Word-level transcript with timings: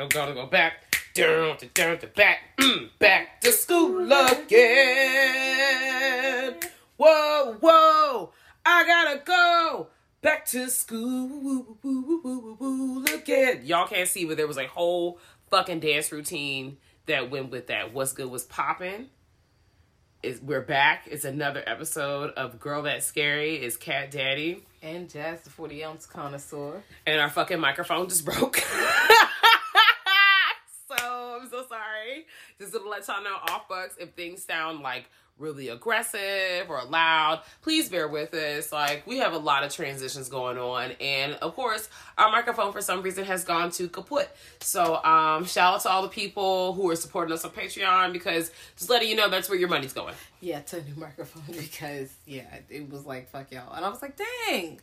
I'm 0.00 0.08
gonna 0.08 0.32
go 0.32 0.46
back, 0.46 0.96
down 1.14 1.58
to 1.58 1.66
down 1.66 1.98
to 1.98 2.06
back, 2.06 2.56
mm, 2.58 2.88
back 2.98 3.42
to 3.42 3.52
school 3.52 4.10
again. 4.10 5.50
Whoa, 6.96 7.56
whoa, 7.60 8.32
I 8.64 8.86
gotta 8.86 9.20
go 9.22 9.88
back 10.22 10.46
to 10.46 10.70
school 10.70 11.76
again. 13.14 13.60
Y'all 13.64 13.86
can't 13.86 14.08
see, 14.08 14.24
but 14.24 14.38
there 14.38 14.46
was 14.46 14.56
a 14.56 14.66
whole 14.66 15.18
fucking 15.50 15.80
dance 15.80 16.10
routine 16.10 16.78
that 17.04 17.30
went 17.30 17.50
with 17.50 17.66
that. 17.66 17.92
What's 17.92 18.12
good 18.12 18.30
was 18.30 18.44
popping 18.44 19.10
is 20.22 20.40
we're 20.42 20.60
back. 20.60 21.06
It's 21.10 21.24
another 21.24 21.62
episode 21.66 22.30
of 22.32 22.60
Girl 22.60 22.82
That's 22.82 23.06
Scary. 23.06 23.54
Is 23.62 23.76
Cat 23.76 24.10
Daddy 24.10 24.64
And 24.82 25.08
Jazz, 25.08 25.40
the 25.42 25.50
40 25.50 25.84
ounce 25.84 26.06
connoisseur. 26.06 26.82
and 27.06 27.20
our 27.20 27.30
fucking 27.30 27.58
microphone 27.60 28.08
just 28.08 28.24
broke. 28.24 28.56
so 30.88 31.38
I'm 31.40 31.48
so 31.48 31.64
sorry. 31.68 32.26
Just 32.58 32.72
to 32.72 32.80
let 32.86 33.06
y'all 33.08 33.22
know, 33.22 33.36
off 33.48 33.68
bucks 33.68 33.96
if 33.98 34.10
things 34.14 34.44
sound 34.44 34.80
like 34.80 35.06
really 35.40 35.68
aggressive 35.68 36.66
or 36.68 36.84
loud, 36.84 37.40
please 37.62 37.88
bear 37.88 38.06
with 38.06 38.32
us. 38.34 38.70
Like 38.72 39.06
we 39.06 39.18
have 39.18 39.32
a 39.32 39.38
lot 39.38 39.64
of 39.64 39.74
transitions 39.74 40.28
going 40.28 40.58
on, 40.58 40.92
and 41.00 41.34
of 41.34 41.54
course, 41.56 41.88
our 42.18 42.30
microphone 42.30 42.72
for 42.72 42.80
some 42.80 43.02
reason 43.02 43.24
has 43.24 43.42
gone 43.44 43.70
to 43.72 43.88
kaput. 43.88 44.28
So 44.60 45.02
um, 45.04 45.44
shout 45.44 45.74
out 45.74 45.80
to 45.82 45.88
all 45.90 46.02
the 46.02 46.08
people 46.08 46.74
who 46.74 46.88
are 46.90 46.96
supporting 46.96 47.32
us 47.32 47.44
on 47.44 47.50
Patreon 47.50 48.12
because 48.12 48.50
just 48.76 48.90
letting 48.90 49.08
you 49.08 49.16
know 49.16 49.28
that's 49.28 49.48
where 49.48 49.58
your 49.58 49.68
money's 49.68 49.92
going. 49.92 50.14
Yeah, 50.40 50.60
to 50.60 50.78
a 50.78 50.82
new 50.82 50.94
microphone 50.96 51.42
because, 51.56 52.12
yeah, 52.26 52.44
it 52.68 52.90
was 52.90 53.04
like, 53.06 53.28
fuck 53.28 53.50
y'all. 53.50 53.72
And 53.74 53.84
I 53.84 53.88
was 53.88 54.02
like, 54.02 54.16
dang. 54.46 54.80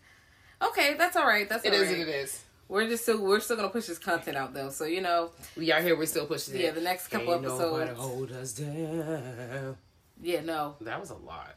Okay, 0.62 0.96
that's 0.98 1.16
all 1.16 1.26
right. 1.28 1.48
That's 1.48 1.64
It 1.66 1.70
all 1.74 1.76
is 1.82 1.88
right. 1.90 2.00
what 2.00 2.08
it 2.08 2.12
is. 2.16 2.44
We're 2.70 2.88
just 2.90 3.04
still, 3.04 3.24
we're 3.24 3.40
still 3.40 3.56
gonna 3.56 3.70
push 3.70 3.86
this 3.86 3.98
content 3.98 4.36
out 4.36 4.54
though. 4.54 4.70
So, 4.70 4.84
you 4.86 5.00
know, 5.02 5.30
We 5.56 5.72
out 5.72 5.84
here. 5.84 5.96
We're 5.96 6.06
still 6.06 6.26
pushing 6.26 6.56
it. 6.56 6.62
Yeah, 6.62 6.72
the 6.72 6.82
next 6.82 7.08
couple 7.08 7.34
Ain't 7.36 7.44
nobody 7.44 7.84
episodes- 7.92 8.00
hold 8.00 8.32
us 8.34 8.54
down. 8.54 9.78
Yeah, 10.22 10.42
no. 10.42 10.76
That 10.82 11.00
was 11.00 11.10
a 11.10 11.16
lot. 11.16 11.56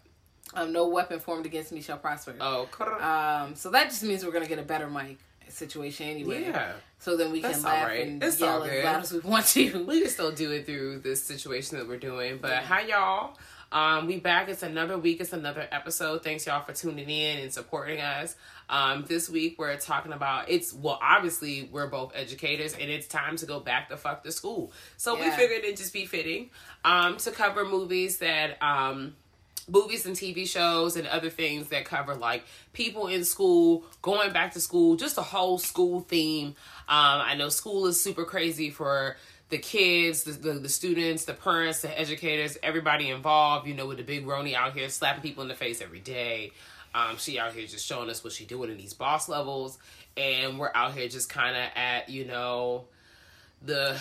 Um, 0.54 0.72
no 0.72 0.88
weapon 0.88 1.20
formed 1.20 1.46
against 1.46 1.70
me 1.72 1.80
shall 1.80 1.98
prosper. 1.98 2.34
Oh, 2.40 2.68
Um, 3.00 3.54
so 3.54 3.70
that 3.70 3.84
just 3.90 4.02
means 4.02 4.24
we're 4.24 4.32
gonna 4.32 4.46
get 4.48 4.58
a 4.58 4.62
better 4.64 4.88
mic 4.88 5.18
situation 5.48 6.08
anyway. 6.08 6.42
yeah. 6.42 6.72
So 6.98 7.16
then 7.16 7.32
we 7.32 7.40
That's 7.40 7.56
can 7.56 7.64
laugh 7.64 7.88
right. 7.88 8.06
and 8.06 8.22
It's 8.22 8.40
yell 8.40 8.62
as 8.62 8.70
good. 8.70 8.84
loud 8.84 9.02
as 9.02 9.12
we 9.12 9.18
want 9.20 9.46
to. 9.46 9.84
we 9.84 10.00
can 10.00 10.10
still 10.10 10.32
do 10.32 10.50
it 10.52 10.66
through 10.66 11.00
this 11.00 11.22
situation 11.22 11.78
that 11.78 11.88
we're 11.88 11.98
doing. 11.98 12.38
But 12.40 12.62
hi 12.64 12.82
y'all. 12.82 13.36
Um, 13.72 14.08
we 14.08 14.18
back. 14.18 14.48
It's 14.48 14.64
another 14.64 14.98
week. 14.98 15.20
It's 15.20 15.32
another 15.32 15.66
episode. 15.70 16.24
Thanks 16.24 16.44
y'all 16.46 16.64
for 16.64 16.72
tuning 16.72 17.08
in 17.08 17.38
and 17.38 17.52
supporting 17.52 18.00
us. 18.00 18.34
Um, 18.68 19.04
this 19.06 19.28
week 19.28 19.58
we're 19.58 19.76
talking 19.76 20.12
about 20.12 20.48
it's 20.48 20.72
well, 20.72 20.98
obviously 21.00 21.68
we're 21.70 21.86
both 21.86 22.12
educators 22.14 22.74
and 22.74 22.90
it's 22.90 23.06
time 23.06 23.36
to 23.36 23.46
go 23.46 23.60
back 23.60 23.88
the 23.88 23.96
fuck 23.96 24.24
to 24.24 24.32
school. 24.32 24.72
So 24.96 25.14
we 25.14 25.30
figured 25.30 25.64
it'd 25.64 25.76
just 25.76 25.92
be 25.92 26.06
fitting 26.06 26.50
um 26.84 27.16
to 27.18 27.30
cover 27.30 27.64
movies 27.64 28.18
that 28.18 28.60
um 28.62 29.14
movies 29.68 30.06
and 30.06 30.16
TV 30.16 30.48
shows 30.48 30.96
and 30.96 31.06
other 31.06 31.30
things 31.30 31.68
that 31.68 31.84
cover 31.84 32.14
like 32.14 32.44
people 32.72 33.06
in 33.06 33.24
school, 33.24 33.84
going 34.02 34.32
back 34.32 34.52
to 34.52 34.60
school, 34.60 34.96
just 34.96 35.16
a 35.18 35.22
whole 35.22 35.58
school 35.58 36.00
theme. 36.00 36.48
Um, 36.88 37.20
I 37.22 37.34
know 37.34 37.48
school 37.48 37.86
is 37.86 38.02
super 38.02 38.24
crazy 38.24 38.70
for 38.70 39.16
the 39.50 39.58
kids, 39.58 40.22
the, 40.22 40.32
the, 40.32 40.52
the 40.54 40.68
students, 40.68 41.24
the 41.24 41.34
parents, 41.34 41.82
the 41.82 42.00
educators, 42.00 42.56
everybody 42.62 43.10
involved. 43.10 43.66
You 43.66 43.74
know, 43.74 43.86
with 43.86 43.98
the 43.98 44.04
big 44.04 44.26
Roni 44.26 44.54
out 44.54 44.74
here 44.76 44.88
slapping 44.88 45.22
people 45.22 45.42
in 45.42 45.48
the 45.48 45.54
face 45.54 45.80
every 45.80 46.00
day. 46.00 46.52
Um, 46.94 47.18
she 47.18 47.38
out 47.38 47.52
here 47.52 47.66
just 47.66 47.86
showing 47.86 48.10
us 48.10 48.24
what 48.24 48.32
she 48.32 48.44
doing 48.44 48.70
in 48.70 48.76
these 48.76 48.94
boss 48.94 49.28
levels, 49.28 49.78
and 50.16 50.58
we're 50.58 50.72
out 50.74 50.94
here 50.94 51.08
just 51.08 51.28
kind 51.28 51.56
of 51.56 51.62
at 51.76 52.08
you 52.08 52.24
know 52.24 52.86
the 53.62 53.96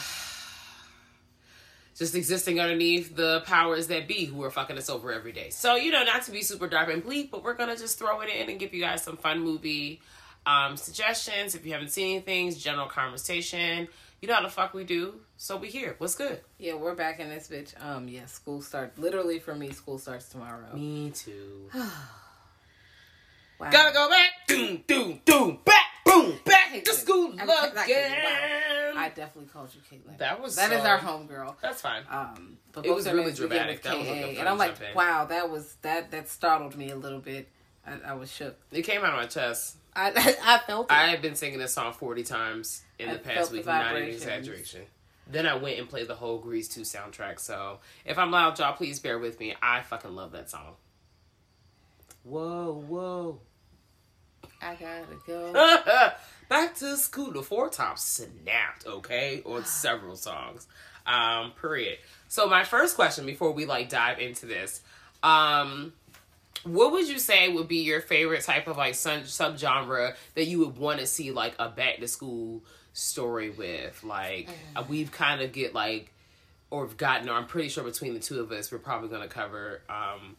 just 1.96 2.16
existing 2.16 2.60
underneath 2.60 3.16
the 3.16 3.42
powers 3.42 3.88
that 3.88 4.08
be 4.08 4.26
who 4.26 4.42
are 4.44 4.50
fucking 4.50 4.78
us 4.78 4.90
over 4.90 5.12
every 5.12 5.32
day. 5.32 5.50
So, 5.50 5.76
you 5.76 5.92
know, 5.92 6.04
not 6.04 6.24
to 6.24 6.32
be 6.32 6.42
super 6.42 6.68
dark 6.68 6.90
and 6.90 7.04
bleak, 7.04 7.30
but 7.30 7.44
we're 7.44 7.54
gonna 7.56 7.78
just 7.78 8.00
throw 8.00 8.22
it 8.22 8.30
in 8.30 8.50
and 8.50 8.60
give 8.60 8.74
you 8.74 8.82
guys 8.82 9.04
some 9.04 9.18
fun 9.18 9.42
movie 9.42 10.02
um, 10.46 10.76
suggestions. 10.78 11.54
If 11.54 11.66
you 11.66 11.74
haven't 11.74 11.92
seen 11.92 12.16
anything, 12.16 12.54
general 12.56 12.88
conversation. 12.88 13.88
You 14.22 14.28
know 14.28 14.36
how 14.36 14.42
the 14.42 14.50
fuck 14.50 14.74
we 14.74 14.84
do. 14.84 15.16
So 15.38 15.56
we 15.58 15.70
here. 15.70 15.96
What's 15.98 16.16
good? 16.16 16.42
Yeah, 16.58 16.74
we're 16.74 16.96
back 16.96 17.20
in 17.20 17.30
this 17.30 17.48
bitch. 17.48 17.74
Um, 17.84 18.08
yeah, 18.10 18.26
school 18.26 18.62
starts. 18.62 18.98
Literally 18.98 19.40
for 19.40 19.56
me, 19.56 19.72
school 19.72 19.98
starts 19.98 20.28
tomorrow. 20.30 20.76
Me 20.76 21.12
too. 21.12 21.70
Wow. 23.60 23.72
Gotta 23.72 23.94
go 23.94 24.10
back. 24.10 24.30
Doom, 24.48 24.84
doom, 24.88 25.20
doom. 25.26 25.60
Back, 25.66 25.84
boom, 26.06 26.40
back 26.46 26.82
to 26.82 26.94
school 26.94 27.32
I'm- 27.38 27.42
I'm 27.42 27.76
not 27.76 27.86
kidding. 27.86 28.06
again. 28.14 28.24
Wow. 28.96 29.02
I 29.02 29.10
definitely 29.10 29.50
called 29.52 29.70
you 29.76 29.82
Caitlin. 29.82 30.18
That 30.18 30.42
was 30.42 30.56
that 30.56 30.72
is 30.72 30.86
our 30.86 30.98
homegirl. 30.98 31.56
That's 31.62 31.82
fine. 31.82 32.04
Um, 32.10 32.58
but 32.72 32.86
It 32.86 32.96
was 32.96 33.06
really 33.06 33.34
dramatic. 33.34 33.82
That 33.84 33.98
was 33.98 34.08
like 34.08 34.38
and 34.38 34.48
I'm 34.48 34.58
like, 34.58 34.80
jump 34.80 34.96
wow, 34.96 35.26
that 35.26 35.50
was 35.50 35.76
that 35.82 36.12
that 36.12 36.30
startled 36.30 36.78
me 36.78 36.90
a 36.92 36.96
little 36.96 37.20
bit. 37.20 37.50
I, 37.86 38.12
I 38.12 38.14
was 38.14 38.32
shook. 38.32 38.56
It 38.72 38.84
came 38.84 39.02
out 39.04 39.10
of 39.14 39.20
my 39.20 39.26
chest. 39.26 39.76
I 39.94 40.12
I 40.42 40.60
felt 40.60 40.90
it. 40.90 40.94
I 40.94 41.08
have 41.08 41.22
been 41.22 41.36
singing 41.36 41.60
this 41.60 41.74
song 41.74 41.92
40 41.92 42.24
times 42.24 42.84
in 43.00 43.10
I 43.10 43.14
the 43.14 43.20
past 43.20 43.50
the 43.50 43.58
week, 43.58 43.66
not 43.66 43.96
an 43.96 44.04
exaggeration. 44.04 44.82
Then 45.32 45.46
I 45.46 45.56
went 45.56 45.80
and 45.80 45.88
played 45.88 46.08
the 46.08 46.16
whole 46.16 46.40
Grease 46.40 46.68
2 46.68 46.82
soundtrack. 46.82 47.40
So 47.40 47.80
if 48.06 48.18
I'm 48.18 48.32
loud, 48.32 48.58
y'all 48.60 48.74
please 48.74 49.00
bear 49.00 49.20
with 49.20 49.40
me. 49.40 49.56
I 49.62 49.82
fucking 49.82 50.16
love 50.16 50.32
that 50.32 50.50
song. 50.50 50.76
Whoa, 52.24 52.84
whoa. 52.88 53.40
I 54.62 54.76
gotta 54.76 55.06
go. 55.26 55.54
Back 56.50 56.76
to 56.76 56.98
school. 56.98 57.32
The 57.32 57.44
four 57.44 57.70
tops 57.70 58.04
snapped, 58.04 58.86
okay? 58.86 59.42
On 59.46 59.64
several 59.66 60.16
songs. 60.16 60.68
Um, 61.06 61.54
period. 61.60 62.00
So 62.28 62.48
my 62.48 62.64
first 62.64 62.96
question 62.96 63.26
before 63.26 63.52
we 63.52 63.66
like 63.66 63.90
dive 63.90 64.20
into 64.20 64.46
this, 64.46 64.82
um, 65.24 65.94
what 66.64 66.92
would 66.92 67.08
you 67.08 67.20
say 67.20 67.50
would 67.50 67.68
be 67.68 67.78
your 67.78 68.02
favorite 68.02 68.44
type 68.44 68.68
of 68.68 68.78
like 68.78 68.96
sub 68.96 69.24
subgenre 69.24 70.16
that 70.36 70.46
you 70.46 70.60
would 70.60 70.78
want 70.78 71.00
to 71.00 71.06
see 71.06 71.32
like 71.32 71.56
a 71.58 71.70
back 71.70 72.00
to 72.00 72.08
school 72.08 72.64
story 72.94 73.50
with? 73.50 74.04
Like 74.04 74.50
uh, 74.76 74.84
we've 74.88 75.12
kind 75.12 75.42
of 75.42 75.52
get 75.52 75.74
like 75.74 76.12
or 76.70 76.86
have 76.86 76.98
gotten 76.98 77.30
or 77.30 77.34
I'm 77.34 77.46
pretty 77.48 77.70
sure 77.70 77.84
between 77.84 78.14
the 78.14 78.20
two 78.20 78.40
of 78.40 78.52
us 78.52 78.72
we're 78.72 78.78
probably 78.80 79.10
going 79.10 79.22
to 79.22 79.28
cover 79.28 79.82
um 79.90 80.36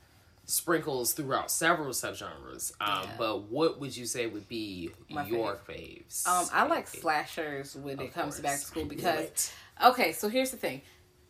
sprinkles 0.47 1.13
throughout 1.13 1.51
several 1.51 1.91
subgenres. 1.91 2.73
Um 2.81 3.03
Yeah. 3.05 3.11
but 3.19 3.43
what 3.45 3.81
would 3.81 3.97
you 3.97 4.07
say 4.07 4.27
would 4.27 4.49
be 4.49 4.91
My 5.09 5.27
your 5.27 5.59
faves? 5.69 6.27
Um, 6.27 6.49
I 6.53 6.67
like 6.67 6.89
slashers 6.89 7.77
when 7.77 8.01
it 8.01 8.13
comes 8.13 8.37
to 8.37 8.43
back 8.43 8.59
to 8.59 8.65
school 8.67 8.85
because 8.89 9.53
okay, 9.85 10.13
so 10.13 10.29
here's 10.29 10.51
the 10.51 10.57
thing. 10.57 10.83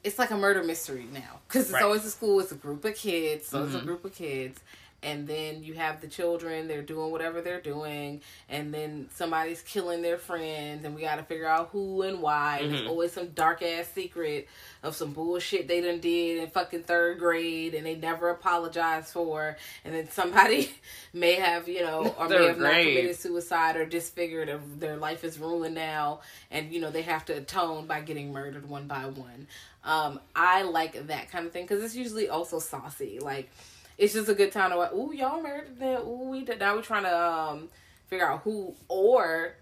It's 0.02 0.18
like 0.18 0.30
a 0.30 0.36
murder 0.36 0.62
mystery 0.64 1.06
now 1.12 1.40
because 1.46 1.64
it's 1.64 1.74
Right. 1.74 1.82
always 1.82 2.04
a 2.06 2.10
school. 2.10 2.40
It's 2.40 2.52
a 2.52 2.56
group 2.56 2.84
of 2.86 2.94
kids, 2.94 3.46
so 3.48 3.64
it's 3.64 3.74
a 3.74 3.80
Mhm. 3.80 3.84
group 3.84 4.04
of 4.06 4.14
kids, 4.14 4.58
and 5.02 5.26
then 5.26 5.62
you 5.62 5.74
have 5.74 6.00
the 6.00 6.06
children. 6.08 6.68
They're 6.68 6.82
doing 6.82 7.10
whatever 7.10 7.40
they're 7.40 7.60
doing, 7.60 8.20
and 8.48 8.72
then 8.72 9.08
somebody's 9.14 9.62
killing 9.62 10.02
their 10.02 10.18
friends, 10.18 10.84
and 10.84 10.94
we 10.94 11.02
got 11.02 11.16
to 11.16 11.22
figure 11.22 11.46
out 11.46 11.70
who 11.72 12.02
and 12.02 12.20
why. 12.20 12.58
And 12.58 12.70
Mhm. 12.72 12.76
There's 12.76 12.88
always 12.88 13.12
some 13.12 13.28
dark 13.28 13.62
ass 13.62 13.88
secret 13.94 14.48
of 14.82 14.96
some 14.96 15.12
bullshit 15.12 15.68
they 15.68 15.80
done 15.80 16.00
did 16.00 16.42
in 16.42 16.50
fucking 16.50 16.84
third 16.84 17.18
grade, 17.18 17.74
and 17.74 17.86
they 17.86 17.94
never 17.96 18.30
apologized 18.30 19.12
for. 19.12 19.56
And 19.84 19.94
then 19.94 20.10
somebody 20.10 20.70
may 21.12 21.34
have 21.34 21.68
you 21.68 21.80
know, 21.82 22.14
or 22.18 22.28
may 22.28 22.46
have 22.46 22.58
not 22.58 22.72
committed 22.94 23.16
suicide 23.16 23.76
or 23.76 23.84
disfigured 23.86 24.48
or 24.48 24.60
their 24.78 24.96
life 24.96 25.24
is 25.24 25.38
ruined 25.38 25.74
now 25.74 26.20
and 26.50 26.72
you 26.72 26.80
know 26.80 26.90
they 26.90 27.02
have 27.02 27.24
to 27.24 27.32
atone 27.32 27.86
by 27.86 28.00
getting 28.00 28.32
murdered 28.32 28.68
one 28.68 28.86
by 28.86 29.06
one 29.06 29.46
um 29.84 30.20
i 30.34 30.62
like 30.62 31.06
that 31.08 31.30
kind 31.30 31.46
of 31.46 31.52
thing 31.52 31.64
because 31.64 31.82
it's 31.82 31.94
usually 31.94 32.28
also 32.28 32.58
saucy 32.58 33.18
like 33.20 33.50
it's 34.00 34.14
just 34.14 34.28
a 34.28 34.34
good 34.34 34.50
time 34.50 34.70
to 34.70 34.76
like 34.76 34.92
ooh 34.92 35.12
y'all 35.12 35.40
murdered 35.42 35.78
them 35.78 36.00
ooh 36.02 36.30
we 36.30 36.42
did 36.42 36.58
now 36.58 36.74
we're 36.74 36.82
trying 36.82 37.04
to 37.04 37.16
um 37.20 37.68
figure 38.08 38.26
out 38.28 38.40
who 38.42 38.74
or 38.88 39.54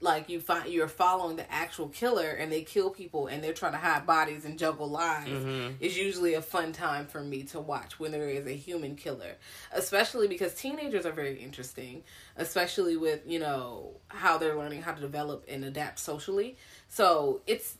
like 0.00 0.28
you 0.28 0.40
find 0.40 0.70
you're 0.72 0.86
following 0.86 1.34
the 1.36 1.52
actual 1.52 1.88
killer 1.88 2.30
and 2.30 2.52
they 2.52 2.62
kill 2.62 2.88
people 2.88 3.26
and 3.26 3.42
they're 3.42 3.52
trying 3.52 3.72
to 3.72 3.78
hide 3.78 4.06
bodies 4.06 4.44
and 4.44 4.56
juggle 4.56 4.88
lives. 4.88 5.28
Mhm. 5.28 5.74
is 5.80 5.98
usually 5.98 6.34
a 6.34 6.42
fun 6.42 6.72
time 6.72 7.06
for 7.06 7.20
me 7.20 7.42
to 7.44 7.58
watch 7.58 7.98
when 7.98 8.12
there 8.12 8.28
is 8.28 8.46
a 8.46 8.52
human 8.52 8.94
killer 8.94 9.34
especially 9.72 10.28
because 10.28 10.54
teenagers 10.54 11.04
are 11.04 11.10
very 11.12 11.34
interesting 11.42 12.04
especially 12.36 12.96
with 12.96 13.20
you 13.26 13.40
know 13.40 13.90
how 14.08 14.38
they're 14.38 14.56
learning 14.56 14.82
how 14.82 14.92
to 14.92 15.00
develop 15.00 15.44
and 15.48 15.64
adapt 15.64 15.98
socially. 15.98 16.56
So 16.88 17.40
it's 17.46 17.76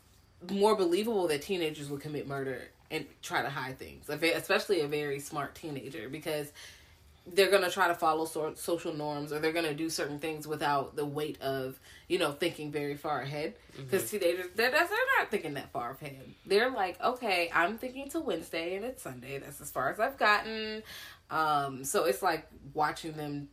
more 0.51 0.75
believable 0.75 1.27
that 1.29 1.41
teenagers 1.41 1.89
would 1.89 2.01
commit 2.01 2.27
murder 2.27 2.67
and 2.91 3.05
try 3.21 3.41
to 3.41 3.49
hide 3.49 3.77
things. 3.79 4.09
Especially 4.09 4.81
a 4.81 4.87
very 4.87 5.19
smart 5.19 5.55
teenager 5.55 6.09
because 6.09 6.51
they're 7.31 7.51
gonna 7.51 7.69
try 7.69 7.87
to 7.87 7.93
follow 7.93 8.25
social 8.55 8.93
norms 8.93 9.31
or 9.31 9.37
they're 9.39 9.51
gonna 9.51 9.73
do 9.73 9.87
certain 9.89 10.17
things 10.17 10.47
without 10.47 10.95
the 10.95 11.05
weight 11.05 11.39
of 11.41 11.79
you 12.07 12.17
know 12.17 12.31
thinking 12.31 12.71
very 12.71 12.95
far 12.95 13.21
ahead. 13.21 13.53
Because 13.77 14.09
teenagers 14.09 14.47
they're, 14.55 14.71
they're 14.71 14.81
not 15.19 15.29
thinking 15.29 15.53
that 15.53 15.71
far 15.71 15.91
ahead. 16.01 16.23
They're 16.47 16.71
like 16.71 16.99
okay 17.03 17.51
i'm 17.53 17.77
thinking 17.77 18.09
to 18.11 18.19
wednesday 18.19 18.75
and 18.75 18.85
it's 18.85 19.03
sunday. 19.03 19.37
That's 19.37 19.61
as 19.61 19.69
far 19.69 19.89
as 19.91 19.99
i've 19.99 20.17
gotten. 20.17 20.81
Um 21.29 21.83
so 21.83 22.05
it's 22.05 22.23
like 22.23 22.47
watching 22.73 23.11
them 23.13 23.49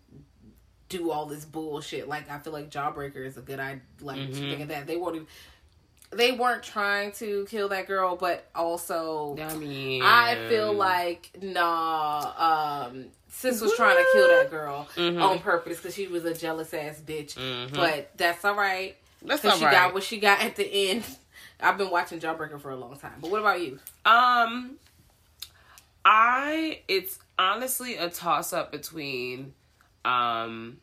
do 0.89 1.11
all 1.11 1.27
this 1.27 1.45
bullshit. 1.45 2.09
Like 2.09 2.31
i 2.31 2.39
feel 2.39 2.55
like 2.55 2.71
jawbreaker 2.71 3.27
is 3.27 3.37
a 3.37 3.43
good 3.43 3.61
idea 3.61 3.83
like 4.01 4.19
Mhm. 4.21 4.35
think 4.49 4.61
of 4.63 4.69
that. 4.69 4.87
They 4.87 4.97
won't 4.97 5.17
even 5.17 5.27
they 6.11 6.33
weren't 6.33 6.63
trying 6.63 7.13
to 7.13 7.47
kill 7.51 7.69
that 7.71 7.87
girl 7.87 8.17
but 8.17 8.47
also 8.55 9.37
I 9.41 9.55
mean, 9.57 10.03
I 10.05 10.47
feel 10.49 10.73
like 10.73 11.31
nah. 11.43 12.87
Um, 12.89 13.07
sis 13.29 13.61
was 13.61 13.75
trying 13.75 13.97
to 13.97 14.07
kill 14.13 14.29
that 14.29 14.51
girl 14.51 14.89
Mhm. 14.97 15.23
on 15.23 15.39
purpose 15.41 15.79
because 15.79 15.95
she 15.95 16.07
was 16.07 16.25
a 16.25 16.33
jealous 16.35 16.73
ass 16.73 17.01
bitch. 17.05 17.35
Mhm. 17.35 17.75
But 17.75 18.11
that's 18.17 18.45
all 18.45 18.55
right 18.55 18.97
that's 19.23 19.43
not 19.43 19.59
she 19.59 19.65
right. 19.65 19.73
got 19.73 19.95
what 19.95 20.03
she 20.05 20.19
got 20.19 20.41
at 20.41 20.57
the 20.57 20.65
end. 20.91 21.05
I've 21.61 21.79
been 21.79 21.91
watching 21.91 22.21
Jawbreaker 22.21 22.61
for 22.61 22.71
a 22.71 22.77
long 22.77 22.97
time. 22.99 23.15
But 23.21 23.31
what 23.31 23.41
about 23.41 23.61
you? 23.63 23.79
Um, 24.05 24.77
I 26.05 26.81
it's 26.87 27.19
honestly 27.39 27.97
a 27.97 28.09
toss 28.09 28.53
up 28.53 28.71
between 28.73 29.55
um 30.05 30.79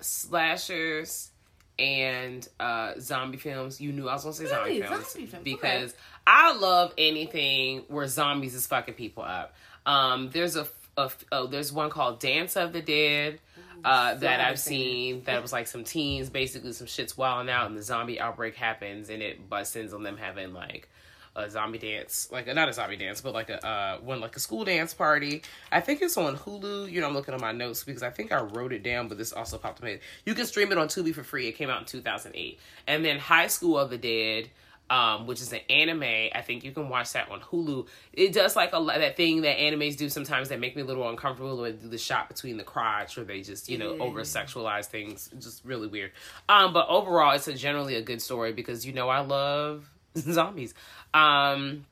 slashers 0.00 1.30
and 1.78 2.48
uh 2.58 2.94
zombie 2.98 3.36
films. 3.38 3.80
You 3.80 3.92
knew 3.92 4.08
I 4.08 4.14
was 4.14 4.24
gonna 4.24 4.34
say 4.34 4.46
zombie 4.46 4.82
films 4.82 5.10
Zombie 5.12 5.26
films, 5.26 5.44
because 5.44 5.94
I 6.26 6.56
love 6.56 6.92
anything 6.98 7.84
where 7.88 8.06
zombies 8.06 8.54
is 8.54 8.66
fucking 8.66 8.94
people 8.94 9.22
up. 9.22 9.54
Um, 9.86 10.30
there's 10.30 10.56
a, 10.56 10.66
a 10.96 11.10
oh, 11.32 11.46
there's 11.46 11.72
one 11.72 11.90
called 11.90 12.20
Dance 12.20 12.56
of 12.56 12.72
the 12.72 12.82
Dead. 12.82 13.40
Uh, 13.84 14.14
that 14.14 14.40
I've 14.40 14.58
seen 14.58 15.22
that 15.26 15.40
was 15.40 15.52
like 15.52 15.68
some 15.68 15.84
teens 15.84 16.30
basically 16.30 16.72
some 16.72 16.88
shit's 16.88 17.16
wilding 17.16 17.48
out 17.48 17.68
and 17.68 17.78
the 17.78 17.82
zombie 17.82 18.18
outbreak 18.18 18.56
happens 18.56 19.08
and 19.08 19.22
it 19.22 19.48
busts 19.48 19.76
on 19.92 20.02
them 20.02 20.16
having 20.16 20.52
like 20.52 20.88
a 21.38 21.50
zombie 21.50 21.78
dance, 21.78 22.28
like 22.30 22.46
not 22.54 22.68
a 22.68 22.72
zombie 22.72 22.96
dance, 22.96 23.20
but 23.20 23.32
like 23.34 23.50
a 23.50 23.64
uh, 23.66 23.98
one 23.98 24.20
like 24.20 24.36
a 24.36 24.40
school 24.40 24.64
dance 24.64 24.94
party. 24.94 25.42
I 25.72 25.80
think 25.80 26.02
it's 26.02 26.16
on 26.16 26.36
Hulu. 26.36 26.90
You 26.90 27.00
know, 27.00 27.06
I'm 27.08 27.14
looking 27.14 27.34
at 27.34 27.40
my 27.40 27.52
notes 27.52 27.84
because 27.84 28.02
I 28.02 28.10
think 28.10 28.32
I 28.32 28.40
wrote 28.40 28.72
it 28.72 28.82
down, 28.82 29.08
but 29.08 29.18
this 29.18 29.32
also 29.32 29.58
popped 29.58 29.78
up. 29.78 29.82
in 29.82 29.86
my 29.86 29.90
head. 29.92 30.00
You 30.26 30.34
can 30.34 30.46
stream 30.46 30.72
it 30.72 30.78
on 30.78 30.88
Tubi 30.88 31.14
for 31.14 31.22
free. 31.22 31.48
It 31.48 31.52
came 31.52 31.70
out 31.70 31.80
in 31.80 31.86
2008, 31.86 32.58
and 32.86 33.04
then 33.04 33.18
High 33.18 33.46
School 33.48 33.78
of 33.78 33.90
the 33.90 33.98
Dead. 33.98 34.50
Um, 34.90 35.26
which 35.26 35.42
is 35.42 35.52
an 35.52 35.60
anime. 35.68 36.30
I 36.34 36.40
think 36.40 36.64
you 36.64 36.72
can 36.72 36.88
watch 36.88 37.12
that 37.12 37.30
on 37.30 37.40
Hulu. 37.40 37.86
It 38.14 38.32
does 38.32 38.56
like 38.56 38.70
a 38.72 38.82
that 38.86 39.18
thing 39.18 39.42
that 39.42 39.58
animes 39.58 39.98
do 39.98 40.08
sometimes 40.08 40.48
that 40.48 40.60
make 40.60 40.76
me 40.76 40.80
a 40.80 40.84
little 40.86 41.06
uncomfortable 41.10 41.58
when 41.60 41.76
do 41.76 41.88
the 41.88 41.98
shot 41.98 42.28
between 42.28 42.56
the 42.56 42.64
crotch 42.64 43.18
or 43.18 43.24
they 43.24 43.42
just 43.42 43.68
you 43.68 43.76
know 43.76 43.96
Yeah. 43.96 44.02
over 44.02 44.22
sexualize 44.22 44.86
things. 44.86 45.28
It's 45.36 45.44
just 45.44 45.62
really 45.66 45.88
weird. 45.88 46.12
Um, 46.48 46.72
but 46.72 46.88
overall, 46.88 47.34
it's 47.34 47.46
a 47.48 47.52
generally 47.52 47.96
a 47.96 48.00
good 48.00 48.22
story 48.22 48.54
because 48.54 48.86
you 48.86 48.94
know 48.94 49.10
I 49.10 49.20
love 49.20 49.86
zombies. 50.32 50.74
Um, 51.14 51.86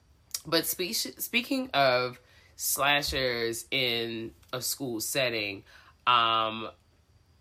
but 0.47 0.67
spe- 0.67 1.19
speaking 1.19 1.71
of 1.75 2.21
slashers 2.57 3.67
in 3.71 4.33
a 4.53 4.61
school 4.63 5.01
setting, 5.01 5.65
um, 6.07 6.69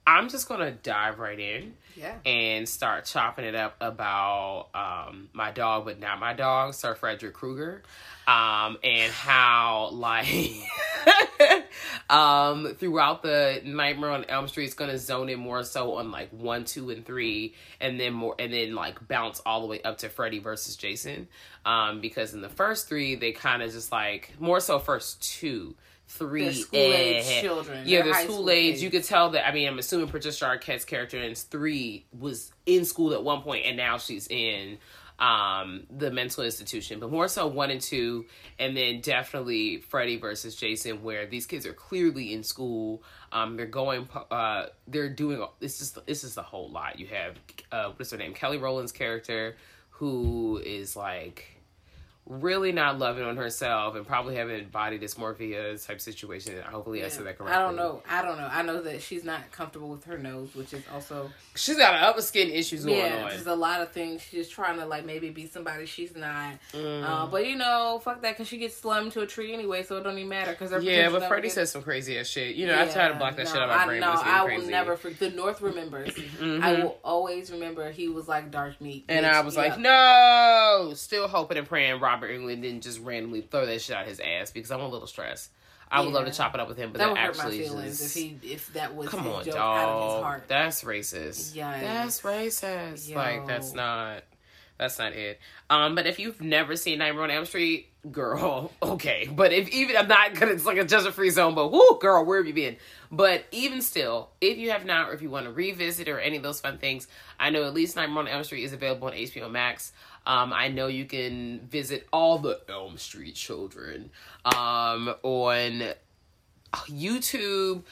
I'm 0.07 0.29
just 0.29 0.47
gonna 0.47 0.71
dive 0.71 1.19
right 1.19 1.39
in 1.39 1.73
Yeah. 1.95 2.15
and 2.25 2.67
start 2.67 3.05
chopping 3.05 3.45
it 3.45 3.55
up 3.55 3.75
about 3.79 4.67
um, 4.73 5.29
my 5.33 5.51
dog, 5.51 5.85
but 5.85 5.99
not 5.99 6.19
my 6.19 6.33
dog, 6.33 6.73
Sir 6.73 6.95
Frederick 6.95 7.33
Krueger, 7.33 7.83
um, 8.27 8.77
and 8.83 9.11
how 9.11 9.89
like 9.93 10.27
um, 12.09 12.75
throughout 12.77 13.21
the 13.23 13.61
Nightmare 13.63 14.11
on 14.11 14.25
Elm 14.25 14.47
Street, 14.47 14.65
it's 14.65 14.73
gonna 14.73 14.97
zone 14.97 15.29
in 15.29 15.39
more 15.39 15.63
so 15.63 15.95
on 15.95 16.11
like 16.11 16.29
one, 16.31 16.65
two, 16.65 16.89
and 16.89 17.05
three, 17.05 17.53
and 17.79 17.99
then 17.99 18.13
more, 18.13 18.35
and 18.39 18.51
then 18.53 18.75
like 18.75 19.07
bounce 19.07 19.41
all 19.45 19.61
the 19.61 19.67
way 19.67 19.81
up 19.81 19.97
to 19.99 20.09
Freddy 20.09 20.39
versus 20.39 20.75
Jason, 20.75 21.27
um, 21.65 22.01
because 22.01 22.33
in 22.33 22.41
the 22.41 22.49
first 22.49 22.87
three 22.87 23.15
they 23.15 23.31
kind 23.31 23.61
of 23.61 23.71
just 23.71 23.91
like 23.91 24.33
more 24.39 24.59
so 24.59 24.79
first 24.79 25.21
two. 25.21 25.75
Three 26.07 26.53
school-age 26.53 27.25
eh, 27.25 27.41
children. 27.41 27.83
Yeah, 27.85 28.03
they're 28.03 28.13
school 28.13 28.35
school 28.35 28.49
age. 28.49 28.81
You 28.81 28.91
could 28.91 29.03
tell 29.03 29.31
that. 29.31 29.47
I 29.47 29.51
mean, 29.51 29.67
I'm 29.67 29.79
assuming 29.79 30.07
Patricia 30.07 30.45
Arquette's 30.45 30.85
character 30.85 31.17
in 31.17 31.33
three 31.35 32.05
was 32.17 32.51
in 32.65 32.85
school 32.85 33.13
at 33.13 33.23
one 33.23 33.41
point, 33.41 33.65
and 33.65 33.75
now 33.75 33.97
she's 33.97 34.27
in 34.27 34.77
um 35.17 35.87
the 35.89 36.11
mental 36.11 36.43
institution. 36.43 36.99
But 36.99 37.11
more 37.11 37.27
so 37.27 37.47
one 37.47 37.71
and 37.71 37.81
two, 37.81 38.25
and 38.59 38.77
then 38.77 39.01
definitely 39.01 39.79
Freddy 39.79 40.17
versus 40.17 40.55
Jason, 40.55 41.01
where 41.01 41.25
these 41.25 41.47
kids 41.47 41.65
are 41.65 41.73
clearly 41.73 42.33
in 42.33 42.43
school. 42.43 43.01
Um, 43.31 43.57
they're 43.57 43.65
going. 43.65 44.07
Uh, 44.29 44.67
they're 44.87 45.09
doing. 45.09 45.43
It's 45.59 45.79
just. 45.79 45.97
It's 46.05 46.21
just 46.21 46.37
a 46.37 46.43
whole 46.43 46.69
lot. 46.69 46.99
You 46.99 47.07
have 47.07 47.35
uh, 47.71 47.91
what's 47.95 48.11
her 48.11 48.17
name? 48.17 48.33
Kelly 48.33 48.57
Rowland's 48.57 48.91
character, 48.91 49.57
who 49.89 50.61
is 50.63 50.95
like 50.95 51.55
really 52.27 52.71
not 52.71 52.97
loving 52.97 53.23
on 53.23 53.37
herself 53.37 53.95
and 53.95 54.05
probably 54.05 54.35
having 54.35 54.67
body 54.69 54.97
dysmorphia 54.97 55.85
type 55.85 56.01
situation. 56.01 56.59
Hopefully, 56.61 57.03
I 57.03 57.09
said 57.09 57.25
that 57.25 57.37
correctly. 57.37 57.55
I 57.55 57.61
don't 57.61 57.75
know. 57.75 58.01
I 58.09 58.21
don't 58.21 58.37
know. 58.37 58.49
I 58.51 58.63
know 58.63 58.81
that 58.81 59.01
she's 59.01 59.23
not 59.23 59.51
comfortable 59.51 59.89
with 59.89 60.05
her 60.05 60.17
nose, 60.17 60.55
which 60.55 60.73
is 60.73 60.83
also 60.93 61.29
She's 61.55 61.77
got 61.77 61.95
upper 61.95 62.21
skin 62.21 62.49
issues 62.49 62.85
going 62.85 62.97
yeah. 62.97 63.23
on. 63.23 63.29
There's 63.29 63.47
a 63.47 63.55
lot 63.55 63.81
of 63.81 63.91
things. 63.91 64.21
She's 64.21 64.45
just 64.45 64.51
trying 64.51 64.77
to 64.79 64.85
like 64.85 65.05
maybe 65.05 65.29
be 65.29 65.47
somebody 65.47 65.85
she's 65.85 66.15
not. 66.15 66.53
Mm. 66.73 67.03
Uh, 67.03 67.27
but 67.27 67.47
you 67.47 67.55
know, 67.55 68.01
fuck 68.03 68.21
that, 68.23 68.33
because 68.33 68.47
she 68.47 68.57
gets 68.57 68.75
slammed 68.75 69.13
to 69.13 69.21
a 69.21 69.27
tree 69.27 69.53
anyway, 69.53 69.83
so 69.83 69.97
it 69.97 70.03
don't 70.03 70.17
even 70.17 70.29
matter. 70.29 70.55
Because 70.57 70.83
Yeah, 70.83 71.09
but 71.09 71.27
Freddy 71.27 71.49
says 71.49 71.71
some 71.71 71.83
crazy 71.83 72.17
ass 72.19 72.27
shit. 72.27 72.55
You 72.55 72.67
know, 72.67 72.79
I 72.79 72.87
try 72.87 73.07
to 73.07 73.15
block 73.15 73.37
that 73.37 73.47
shit 73.47 73.57
out 73.57 73.69
of 73.69 73.77
my 73.77 73.85
brain, 73.85 74.01
No, 74.01 74.07
but 74.07 74.13
it's 74.13 74.23
getting 74.23 74.33
I 74.33 74.43
crazy. 74.43 74.55
Mm-hmm. 74.55 74.65
will 74.65 74.71
never. 74.71 74.97
For, 74.97 75.09
the 75.11 75.29
North 75.29 75.61
remembers. 75.61 76.13
I 76.41 76.73
will 76.73 76.97
always 77.03 77.51
remember 77.51 77.89
he 77.91 78.09
was 78.09 78.27
like 78.27 78.51
dark 78.51 78.81
meat, 78.81 79.05
and 79.07 79.25
bitch. 79.25 79.31
I 79.31 79.41
was 79.41 79.55
like, 79.55 79.79
no, 79.79 80.91
still 80.95 81.27
hoping 81.27 81.57
and 81.57 81.67
praying 81.67 82.01
Robert 82.15 82.31
Englund 82.31 82.61
didn't 82.61 82.81
just 82.81 83.01
randomly 83.01 83.41
throw 83.41 83.65
that 83.65 83.81
shit 83.81 83.93
out 83.93 84.07
his 84.07 84.21
ass 84.21 84.49
because 84.49 84.71
I'm 84.71 84.79
a 84.79 84.87
little 84.87 85.05
stressed. 85.05 85.51
I 85.91 85.99
would 85.99 86.13
love 86.13 86.25
to 86.25 86.31
chop 86.31 86.53
it 86.55 86.61
up 86.61 86.69
with 86.69 86.77
him, 86.77 86.93
but 86.93 86.99
that 86.99 87.13
that, 87.13 87.27
would 87.27 87.37
hurt 87.37 87.37
my 87.37 87.51
feelings 87.51 87.99
just 87.99 88.15
if 88.15 88.23
he 88.23 88.39
if 88.41 88.73
that 88.73 88.95
was 88.95 89.09
come 89.09 89.27
on, 89.27 89.43
joke 89.43 89.55
out 89.55 89.89
of 89.89 90.03
his 90.03 90.13
dog. 90.13 90.23
heart. 90.23 90.43
That's 90.47 90.83
racist. 90.83 91.53
Yikes. 91.53 91.81
That's 91.81 92.21
racist. 92.21 93.13
Like 93.13 93.45
that's 93.45 93.73
not. 93.73 94.23
That's 94.77 94.97
not 94.97 95.13
it. 95.13 95.39
Um, 95.69 95.95
but 95.95 96.05
if 96.05 96.19
you've 96.19 96.41
never 96.41 96.75
seen 96.75 96.99
Nightmare 96.99 97.23
on 97.23 97.31
Elm 97.31 97.45
Street, 97.45 97.87
girl, 98.11 98.71
okay. 98.83 99.29
But 99.31 99.53
if 99.53 99.69
even 99.69 99.95
I'm 99.95 100.07
not 100.07 100.33
gonna, 100.35 100.51
it's 100.51 100.65
like 100.65 100.77
a 100.77 100.85
judgment 100.85 101.15
free 101.15 101.29
zone. 101.29 101.53
But 101.53 101.71
whoo, 101.71 101.97
girl, 102.01 102.25
where 102.25 102.39
have 102.39 102.47
you 102.47 102.53
been? 102.53 102.77
But 103.11 103.45
even 103.51 103.81
still, 103.81 104.31
if 104.41 104.57
you 104.57 104.71
have 104.71 104.85
not, 104.85 105.09
or 105.09 105.13
if 105.13 105.21
you 105.21 105.29
want 105.29 105.45
to 105.45 105.51
revisit 105.51 106.09
or 106.09 106.19
any 106.19 106.37
of 106.37 106.43
those 106.43 106.59
fun 106.59 106.77
things, 106.77 107.07
I 107.39 107.49
know 107.51 107.63
at 107.65 107.73
least 107.73 107.95
Nightmare 107.95 108.19
on 108.19 108.27
Elm 108.27 108.43
Street 108.43 108.63
is 108.63 108.73
available 108.73 109.07
on 109.07 109.13
HBO 109.13 109.49
Max. 109.49 109.93
Um, 110.25 110.53
I 110.53 110.69
know 110.69 110.87
you 110.87 111.05
can 111.05 111.67
visit 111.69 112.07
all 112.11 112.39
the 112.39 112.59
Elm 112.67 112.97
Street 112.97 113.35
children 113.35 114.09
um, 114.43 115.13
on 115.23 115.83
YouTube. 116.73 117.83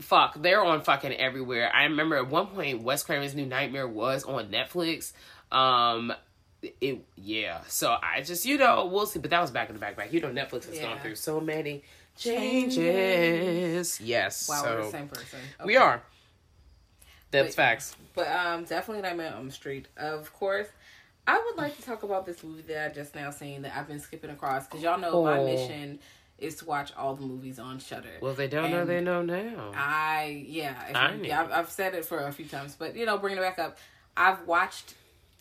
Fuck, 0.00 0.40
they're 0.42 0.64
on 0.64 0.82
fucking 0.82 1.12
everywhere. 1.12 1.70
I 1.74 1.84
remember 1.84 2.16
at 2.16 2.28
one 2.28 2.48
point 2.48 2.82
Wes 2.82 3.02
Craven's 3.02 3.34
New 3.34 3.46
Nightmare 3.46 3.88
was 3.88 4.24
on 4.24 4.48
Netflix. 4.50 5.12
Um, 5.52 6.12
it 6.80 7.04
yeah. 7.16 7.60
So 7.68 7.96
I 8.02 8.22
just 8.22 8.44
you 8.44 8.58
know 8.58 8.86
we'll 8.86 9.06
see. 9.06 9.18
But 9.18 9.30
that 9.30 9.40
was 9.40 9.50
back 9.50 9.68
in 9.68 9.74
the 9.74 9.80
back 9.80 9.96
back. 9.96 10.12
You 10.12 10.20
know 10.20 10.28
Netflix 10.28 10.68
has 10.68 10.78
gone 10.78 10.98
through 11.00 11.16
so 11.16 11.40
many 11.40 11.82
changes. 12.16 14.00
Yes. 14.00 14.48
Wow, 14.48 14.62
so 14.62 14.76
we're 14.76 14.84
the 14.84 14.90
same 14.90 15.08
person. 15.08 15.38
we 15.64 15.76
are. 15.76 16.02
That's 17.30 17.48
Wait. 17.48 17.54
facts. 17.54 17.96
But 18.14 18.28
um, 18.28 18.64
definitely 18.64 19.02
Nightmare 19.02 19.28
on 19.28 19.34
Elm 19.34 19.50
Street. 19.50 19.88
Of 19.96 20.32
course, 20.32 20.68
I 21.26 21.42
would 21.44 21.56
like 21.56 21.76
to 21.76 21.82
talk 21.82 22.02
about 22.02 22.24
this 22.26 22.42
movie 22.44 22.62
that 22.62 22.90
I 22.90 22.94
just 22.94 23.14
now 23.14 23.30
seen 23.30 23.62
that 23.62 23.76
I've 23.76 23.88
been 23.88 24.00
skipping 24.00 24.30
across 24.30 24.66
because 24.66 24.82
y'all 24.82 24.98
know 24.98 25.24
my 25.24 25.38
Oh. 25.38 25.44
mission 25.46 25.98
is 26.38 26.56
to 26.56 26.66
watch 26.66 26.92
all 26.96 27.14
the 27.14 27.24
movies 27.24 27.58
on 27.58 27.78
Shudder. 27.78 28.08
Well, 28.20 28.34
they 28.34 28.46
don't 28.46 28.70
know. 28.70 28.84
They 28.84 29.00
know 29.00 29.22
now. 29.22 29.72
I 29.74 30.44
yeah, 30.46 30.74
I 30.94 31.14
you, 31.14 31.24
yeah, 31.24 31.40
I've, 31.42 31.50
I've 31.52 31.70
said 31.70 31.94
it 31.94 32.04
for 32.04 32.18
a 32.20 32.32
few 32.32 32.44
times, 32.46 32.76
but 32.78 32.94
you 32.94 33.06
know, 33.06 33.18
bringing 33.18 33.38
it 33.38 33.42
back 33.42 33.58
up, 33.58 33.78
I've 34.16 34.46
watched 34.46 34.94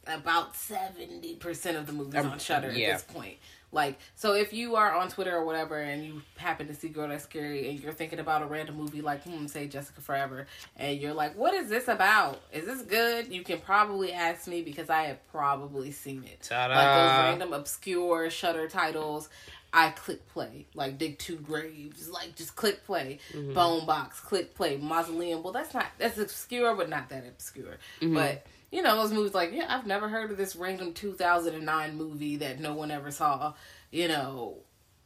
about 0.08 0.56
seventy 0.56 1.36
percent 1.36 1.77
of 1.77 1.86
the 1.88 1.94
movies 1.94 2.15
Um, 2.15 2.32
on 2.32 2.39
Shudder 2.39 2.72
yeah. 2.72 2.88
at 2.89 2.94
this 2.94 3.04
point. 3.13 3.38
Like, 3.72 4.00
so 4.15 4.34
if 4.34 4.53
you 4.53 4.75
are 4.75 4.93
on 4.93 5.10
Twitter 5.10 5.36
or 5.36 5.43
whatever, 5.45 5.79
and 5.79 6.05
you 6.05 6.22
happen 6.38 6.67
to 6.67 6.74
see 6.74 6.88
Girl 6.89 7.10
That's 7.10 7.24
Scary, 7.24 7.69
and 7.69 7.79
you're 7.79 7.91
thinking 7.93 8.19
about 8.19 8.41
a 8.41 8.45
random 8.45 8.75
movie 8.77 9.01
like, 9.01 9.24
hmm, 9.24 9.48
say 9.48 9.67
Jessica 9.67 10.00
Forever, 10.01 10.48
and 10.77 11.00
you're 11.00 11.13
like, 11.13 11.38
what 11.38 11.53
is 11.53 11.69
this 11.69 11.88
about? 11.88 12.41
Is 12.53 12.65
this 12.65 12.81
good? 12.84 13.34
You 13.34 13.43
can 13.43 13.60
probably 13.60 14.13
ask 14.13 14.48
me 14.48 14.62
because 14.62 14.89
I 14.89 15.03
have 15.03 15.31
probably 15.31 15.91
seen 15.91 16.24
it. 16.24 16.41
Ta-da. 16.43 16.74
Like 16.74 16.88
those 16.88 17.25
random 17.31 17.53
obscure 17.53 18.29
Shudder 18.29 18.67
titles. 18.67 19.29
I 19.74 19.89
click 19.89 20.25
play, 20.29 20.67
like 20.74 20.98
dig 20.98 21.19
two 21.19 21.36
graves, 21.36 22.07
like 22.10 22.34
just 22.38 22.55
click 22.55 22.86
play, 22.86 23.19
Mm-hmm. 23.34 23.53
bone 23.53 23.86
box, 23.86 24.22
click 24.22 24.55
play, 24.55 24.77
mausoleum. 24.77 25.43
Well, 25.43 25.51
that's 25.51 25.74
not 25.74 25.88
that's 25.98 26.17
obscure, 26.17 26.74
but 26.75 26.88
not 26.88 27.10
that 27.10 27.25
obscure. 27.27 27.77
Mm-hmm. 28.00 28.13
But 28.13 28.45
you 28.75 28.82
know 28.82 28.96
those 28.98 29.12
movies, 29.13 29.34
like 29.34 29.51
yeah, 29.53 29.65
I've 29.70 29.86
never 29.88 30.10
heard 30.10 30.32
of 30.32 30.38
this 30.38 30.55
random 30.55 30.94
two 30.94 31.13
thousand 31.13 31.55
and 31.55 31.65
nine 31.65 31.96
movie 31.98 32.36
that 32.38 32.60
no 32.60 32.74
one 32.74 32.91
ever 32.91 33.10
saw. 33.12 33.53
You 33.91 34.08
know, 34.10 34.58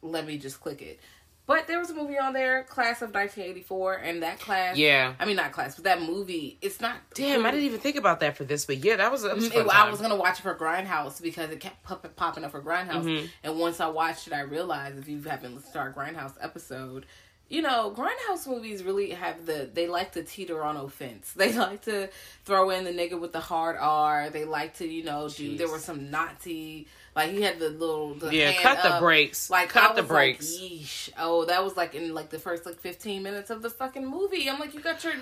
let 0.01 0.25
me 0.25 0.37
just 0.37 0.59
click 0.61 0.81
it. 0.81 0.99
But 1.45 1.65
there 1.65 1.79
was 1.79 1.89
a 1.89 1.95
movie 1.95 2.19
on 2.19 2.33
there, 2.33 2.63
Class 2.65 3.01
of 3.01 3.11
1984, 3.11 3.95
and 3.95 4.21
that 4.21 4.39
class, 4.39 4.77
Yeah. 4.77 5.15
I 5.19 5.25
mean 5.25 5.35
not 5.35 5.51
class, 5.51 5.73
but 5.73 5.83
that 5.85 5.99
movie, 5.99 6.59
it's 6.61 6.79
not. 6.79 6.97
Damn, 7.15 7.43
I 7.43 7.49
didn't 7.49 7.65
even 7.65 7.79
think 7.79 7.95
about 7.95 8.19
that 8.19 8.37
for 8.37 8.43
this, 8.43 8.67
but 8.67 8.77
yeah, 8.85 8.97
that 8.97 9.11
was. 9.11 9.23
That 9.23 9.35
was 9.35 9.49
a 9.51 9.59
It- 9.61 9.67
I 9.67 9.89
was 9.89 9.99
gonna 9.99 10.15
watch 10.15 10.37
it 10.39 10.43
for 10.43 10.53
Grindhouse 10.53 11.19
because 11.19 11.49
it 11.49 11.59
kept 11.59 11.81
pop- 11.81 12.15
popping 12.15 12.43
up 12.43 12.51
for 12.51 12.61
Grindhouse, 12.61 13.03
Mm-hmm. 13.03 13.25
and 13.43 13.57
once 13.59 13.79
I 13.79 13.87
watched 13.87 14.27
it, 14.27 14.33
I 14.33 14.41
realized 14.41 14.99
if 14.99 15.07
you 15.07 15.21
haven't 15.23 15.55
listened 15.55 15.73
to 15.73 15.79
our 15.79 15.91
Grindhouse 15.91 16.33
episode, 16.39 17.07
you 17.49 17.63
know, 17.63 17.93
Grindhouse 17.95 18.47
movies 18.47 18.83
really 18.83 19.09
have 19.09 19.45
the 19.45 19.69
they 19.73 19.87
like 19.87 20.11
to 20.13 20.23
teeter 20.23 20.63
on 20.63 20.77
offense. 20.77 21.33
They 21.35 21.53
like 21.53 21.81
to 21.83 22.09
throw 22.45 22.69
in 22.69 22.83
the 22.83 22.91
nigga 22.91 23.19
with 23.19 23.33
the 23.33 23.39
hard 23.39 23.75
R. 23.79 24.29
They 24.29 24.45
like 24.45 24.77
to, 24.77 24.87
you 24.87 25.03
know, 25.03 25.27
do. 25.29 25.57
There 25.57 25.67
Jeez. 25.67 25.71
were 25.71 25.79
some 25.79 26.11
Nazi. 26.11 26.87
Like 27.15 27.31
he 27.31 27.41
had 27.41 27.59
the 27.59 27.69
little 27.69 28.13
the 28.13 28.33
Yeah, 28.33 28.53
cut 28.61 28.83
the 28.83 28.99
brakes. 28.99 29.49
Like 29.49 29.69
Cut 29.69 29.95
the 29.95 30.03
brakes. 30.03 30.59
Like. 30.61 31.15
Oh, 31.19 31.45
that 31.45 31.63
was 31.63 31.75
like 31.75 31.95
in 31.95 32.13
like 32.13 32.29
the 32.29 32.39
first 32.39 32.65
like 32.65 32.79
fifteen 32.79 33.23
minutes 33.23 33.49
of 33.49 33.61
the 33.61 33.69
fucking 33.69 34.05
movie. 34.05 34.47
I'm 34.49 34.59
like, 34.59 34.73
you 34.75 34.81
got 34.81 35.03
your, 35.03 35.13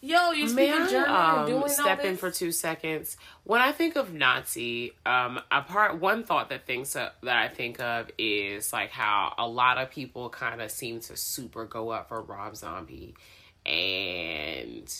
yo, 0.00 0.30
you 0.32 0.44
May 0.54 0.68
speaking 0.68 0.82
I, 0.82 0.90
German 0.90 1.10
um, 1.40 1.46
doing 1.46 1.68
step 1.68 2.04
in 2.04 2.16
for 2.16 2.30
two 2.30 2.52
seconds? 2.52 3.16
When 3.44 3.60
I 3.60 3.72
think 3.72 3.96
of 3.96 4.12
Nazi, 4.12 4.92
um, 5.06 5.40
a 5.50 5.62
part 5.62 6.00
one 6.00 6.24
thought 6.24 6.48
that 6.50 6.66
thinks 6.66 6.94
of, 6.96 7.10
that 7.22 7.36
I 7.36 7.48
think 7.48 7.80
of 7.80 8.10
is 8.18 8.72
like 8.72 8.90
how 8.90 9.34
a 9.38 9.46
lot 9.46 9.78
of 9.78 9.90
people 9.90 10.28
kind 10.30 10.60
of 10.60 10.70
seem 10.70 11.00
to 11.00 11.16
super 11.16 11.64
go 11.64 11.90
up 11.90 12.08
for 12.08 12.20
Rob 12.22 12.56
Zombie, 12.56 13.14
and 13.66 14.94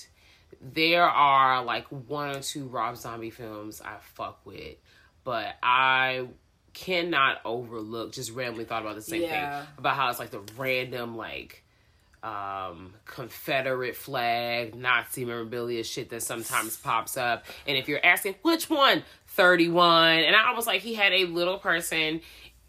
there 0.61 1.05
are 1.05 1.63
like 1.65 1.87
one 1.89 2.37
or 2.37 2.41
two 2.41 2.67
Rob 2.67 2.97
Zombie 2.97 3.31
films 3.31 3.81
I 3.81 3.97
fuck 4.01 4.41
with, 4.45 4.77
but 5.25 5.55
I 5.63 6.27
cannot 6.75 7.39
overlook. 7.45 8.13
Just 8.13 8.33
randomly 8.33 8.65
thought 8.65 8.83
about 8.83 8.95
the 8.95 9.03
same 9.03 9.23
Yeah. 9.23 9.61
thing 9.63 9.69
about 9.79 9.97
how 9.97 10.11
it's 10.11 10.19
like 10.19 10.31
the 10.31 10.43
random 10.57 11.17
like 11.17 11.65
um 12.23 12.95
confederate 13.05 13.95
flag 13.97 14.75
nazi 14.75 15.25
memorabilia 15.25 15.85
shit 15.85 16.11
that 16.11 16.23
sometimes 16.23 16.77
pops 16.77 17.17
up 17.17 17.45
and 17.67 17.77
if 17.77 17.89
you're 17.89 18.05
asking 18.05 18.35
which 18.43 18.69
one 18.69 19.03
31 19.29 20.19
and 20.21 20.35
i 20.35 20.53
was 20.53 20.67
like 20.67 20.81
he 20.83 20.95
had 20.95 21.13
a 21.13 21.25
little 21.27 21.59
person 21.59 22.21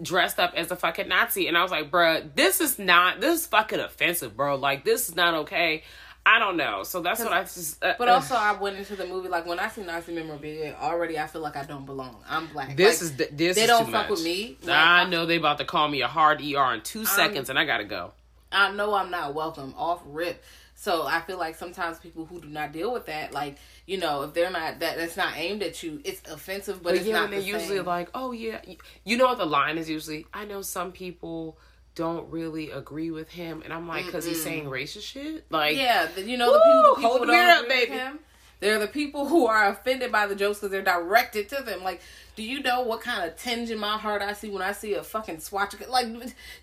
dressed 0.02 0.40
up 0.40 0.54
as 0.56 0.70
a 0.72 0.76
fucking 0.76 1.08
nazi 1.08 1.48
and 1.48 1.58
i 1.58 1.64
was 1.64 1.72
like 1.72 1.90
bruh 1.90 2.24
this 2.36 2.62
is 2.62 2.78
not 2.80 3.20
this 3.22 3.42
is 3.42 3.48
fucking 3.48 3.80
offensive 3.80 4.38
bro 4.38 4.56
like 4.56 4.86
this 4.86 5.10
is 5.10 5.16
not 5.16 5.34
okay 5.34 5.82
i 6.26 6.38
don't 6.38 6.56
know 6.58 6.84
so 6.84 7.02
that's 7.02 7.20
what 7.20 7.34
i 7.34 7.42
just 7.42 7.84
uh, 7.84 7.94
But 7.98 8.08
uh, 8.08 8.14
also, 8.14 8.36
I 8.36 8.54
went 8.54 8.78
into 8.78 8.96
the 8.96 9.08
movie 9.08 9.30
like 9.30 9.46
when 9.48 9.58
I 9.60 9.70
see 9.70 9.82
Nazi 9.84 10.14
memorabilia. 10.14 10.76
Already, 10.80 11.18
I 11.18 11.26
feel 11.28 11.42
like 11.42 11.56
I 11.56 11.64
don't 11.64 11.86
belong. 11.86 12.18
I'm 12.30 12.46
black. 12.48 12.76
this 12.76 13.02
Like, 13.02 13.12
is 13.12 13.18
th- 13.18 13.30
this 13.34 13.56
they 13.56 13.64
is 13.64 13.68
don't 13.68 13.86
fuck 13.86 13.94
much. 14.04 14.10
with 14.12 14.24
me. 14.24 14.58
Like, 14.62 14.76
i 14.76 15.02
I- 15.02 15.10
know 15.10 15.26
they 15.26 15.38
about 15.38 15.58
to 15.60 15.66
call 15.66 15.88
me 15.88 16.02
a 16.02 16.08
hard 16.08 16.42
er 16.42 16.74
in 16.74 16.82
two 16.82 17.06
seconds 17.06 17.50
and 17.50 17.58
i 17.58 17.66
gotta 17.66 17.86
go 17.86 18.12
I 18.52 18.72
know 18.72 18.94
I'm 18.94 19.12
not 19.12 19.34
welcome 19.34 19.74
off 19.78 20.02
rip. 20.06 20.44
So 20.76 21.06
I 21.06 21.20
feel 21.20 21.38
like 21.38 21.56
sometimes 21.56 22.00
people 22.00 22.26
who 22.26 22.40
do 22.40 22.48
not 22.48 22.72
deal 22.72 22.94
with 22.94 23.08
that, 23.08 23.34
like 23.34 23.58
you 23.86 23.98
know, 23.98 24.22
if 24.24 24.34
they're 24.34 24.50
not 24.50 24.80
that, 24.80 24.98
that's 24.98 25.18
not 25.18 25.34
aimed 25.36 25.62
at 25.62 25.84
you. 25.84 26.00
It's 26.06 26.22
offensive, 26.32 26.78
but, 26.82 26.92
But 26.92 26.96
it's 26.96 27.06
yeah, 27.06 27.14
not. 27.14 27.22
when 27.24 27.32
they're 27.32 27.40
the 27.42 27.46
usually 27.48 27.78
same. 27.78 27.86
like, 27.86 28.10
"Oh 28.14 28.32
yeah," 28.32 28.62
you 29.04 29.18
know 29.18 29.26
what 29.26 29.38
the 29.40 29.46
line 29.46 29.78
is 29.78 29.90
usually. 29.90 30.26
I 30.34 30.46
know 30.46 30.62
some 30.62 30.92
people 30.94 31.58
don't 31.96 32.32
really 32.32 32.72
agree 32.72 33.12
with 33.12 33.30
him, 33.30 33.62
and 33.66 33.74
I'm 33.74 33.88
like, 33.90 34.06
because 34.06 34.24
he's 34.26 34.42
saying 34.42 34.66
racist 34.68 35.02
shit. 35.02 35.46
Like, 35.50 35.76
Yeah, 35.76 36.08
you 36.18 36.38
know 36.38 36.54
the 36.54 36.60
people, 36.60 36.82
the 36.82 36.96
people 36.96 37.10
hold 37.10 37.20
who 37.22 37.26
the 37.26 37.32
mirror 37.34 37.52
up, 37.52 37.68
baby. 37.68 37.92
him. 37.92 38.20
They're 38.60 38.80
the 38.80 38.88
people 38.88 39.28
who 39.28 39.48
are 39.48 39.70
offended 39.70 40.12
by 40.12 40.28
the 40.28 40.36
jokes 40.36 40.60
because 40.60 40.72
they're 40.72 40.82
directed 40.82 41.48
to 41.50 41.64
them. 41.64 41.82
Like, 41.84 42.02
do 42.36 42.44
you 42.44 42.62
know 42.62 42.82
what 42.82 43.02
kind 43.02 43.24
of 43.30 43.38
tinge 43.38 43.72
in 43.72 43.80
my 43.80 43.98
heart 43.98 44.22
I 44.22 44.34
see 44.34 44.50
when 44.50 44.62
I 44.62 44.74
see 44.74 44.94
a 44.96 45.04
fucking 45.04 45.40
swatch? 45.40 45.76
Like, 45.88 46.08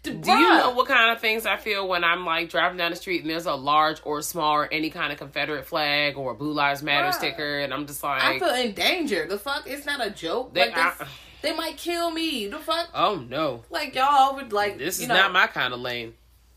Do 0.03 0.11
you 0.13 0.21
know 0.59 0.73
what 0.73 0.89
kind 0.89 1.11
of 1.11 1.21
things 1.21 1.47
I 1.47 1.57
feel 1.57 1.89
when 1.89 2.05
I'm 2.05 2.25
like 2.27 2.51
driving 2.51 2.77
down 2.79 2.91
the 2.91 2.97
street 2.97 3.23
and 3.23 3.31
there's 3.31 3.47
a 3.47 3.55
large 3.55 4.01
or 4.05 4.21
small 4.23 4.53
or 4.55 4.69
any 4.73 4.91
kind 4.91 5.11
of 5.13 5.19
Confederate 5.19 5.67
flag 5.67 6.17
or 6.19 6.35
Blue 6.35 6.53
Lives 6.53 6.83
Matter 6.83 7.09
Bruh. 7.09 7.15
sticker, 7.15 7.61
and 7.61 7.73
I'm 7.73 7.87
just 7.87 8.03
like, 8.03 8.23
I 8.23 8.39
feel 8.39 8.49
in 8.55 8.73
danger. 8.73 9.27
The 9.27 9.39
fuck? 9.39 9.65
It's 9.67 9.87
not 9.87 10.05
a 10.07 10.11
joke. 10.11 10.53
They- 10.55 10.67
like, 10.69 10.77
I- 10.77 11.07
they 11.43 11.55
might 11.55 11.77
kill 11.77 12.11
me. 12.11 12.47
The 12.49 12.59
fuck? 12.59 12.89
oh 12.95 13.17
no, 13.17 13.63
Like 13.71 13.95
y'all 13.95 14.35
would 14.37 14.53
like. 14.53 14.79
this 14.79 15.01
is 15.01 15.07
know, 15.09 15.15
not 15.15 15.33
my 15.33 15.47
kind 15.47 15.73
of 15.73 15.81
lane. 15.81 16.15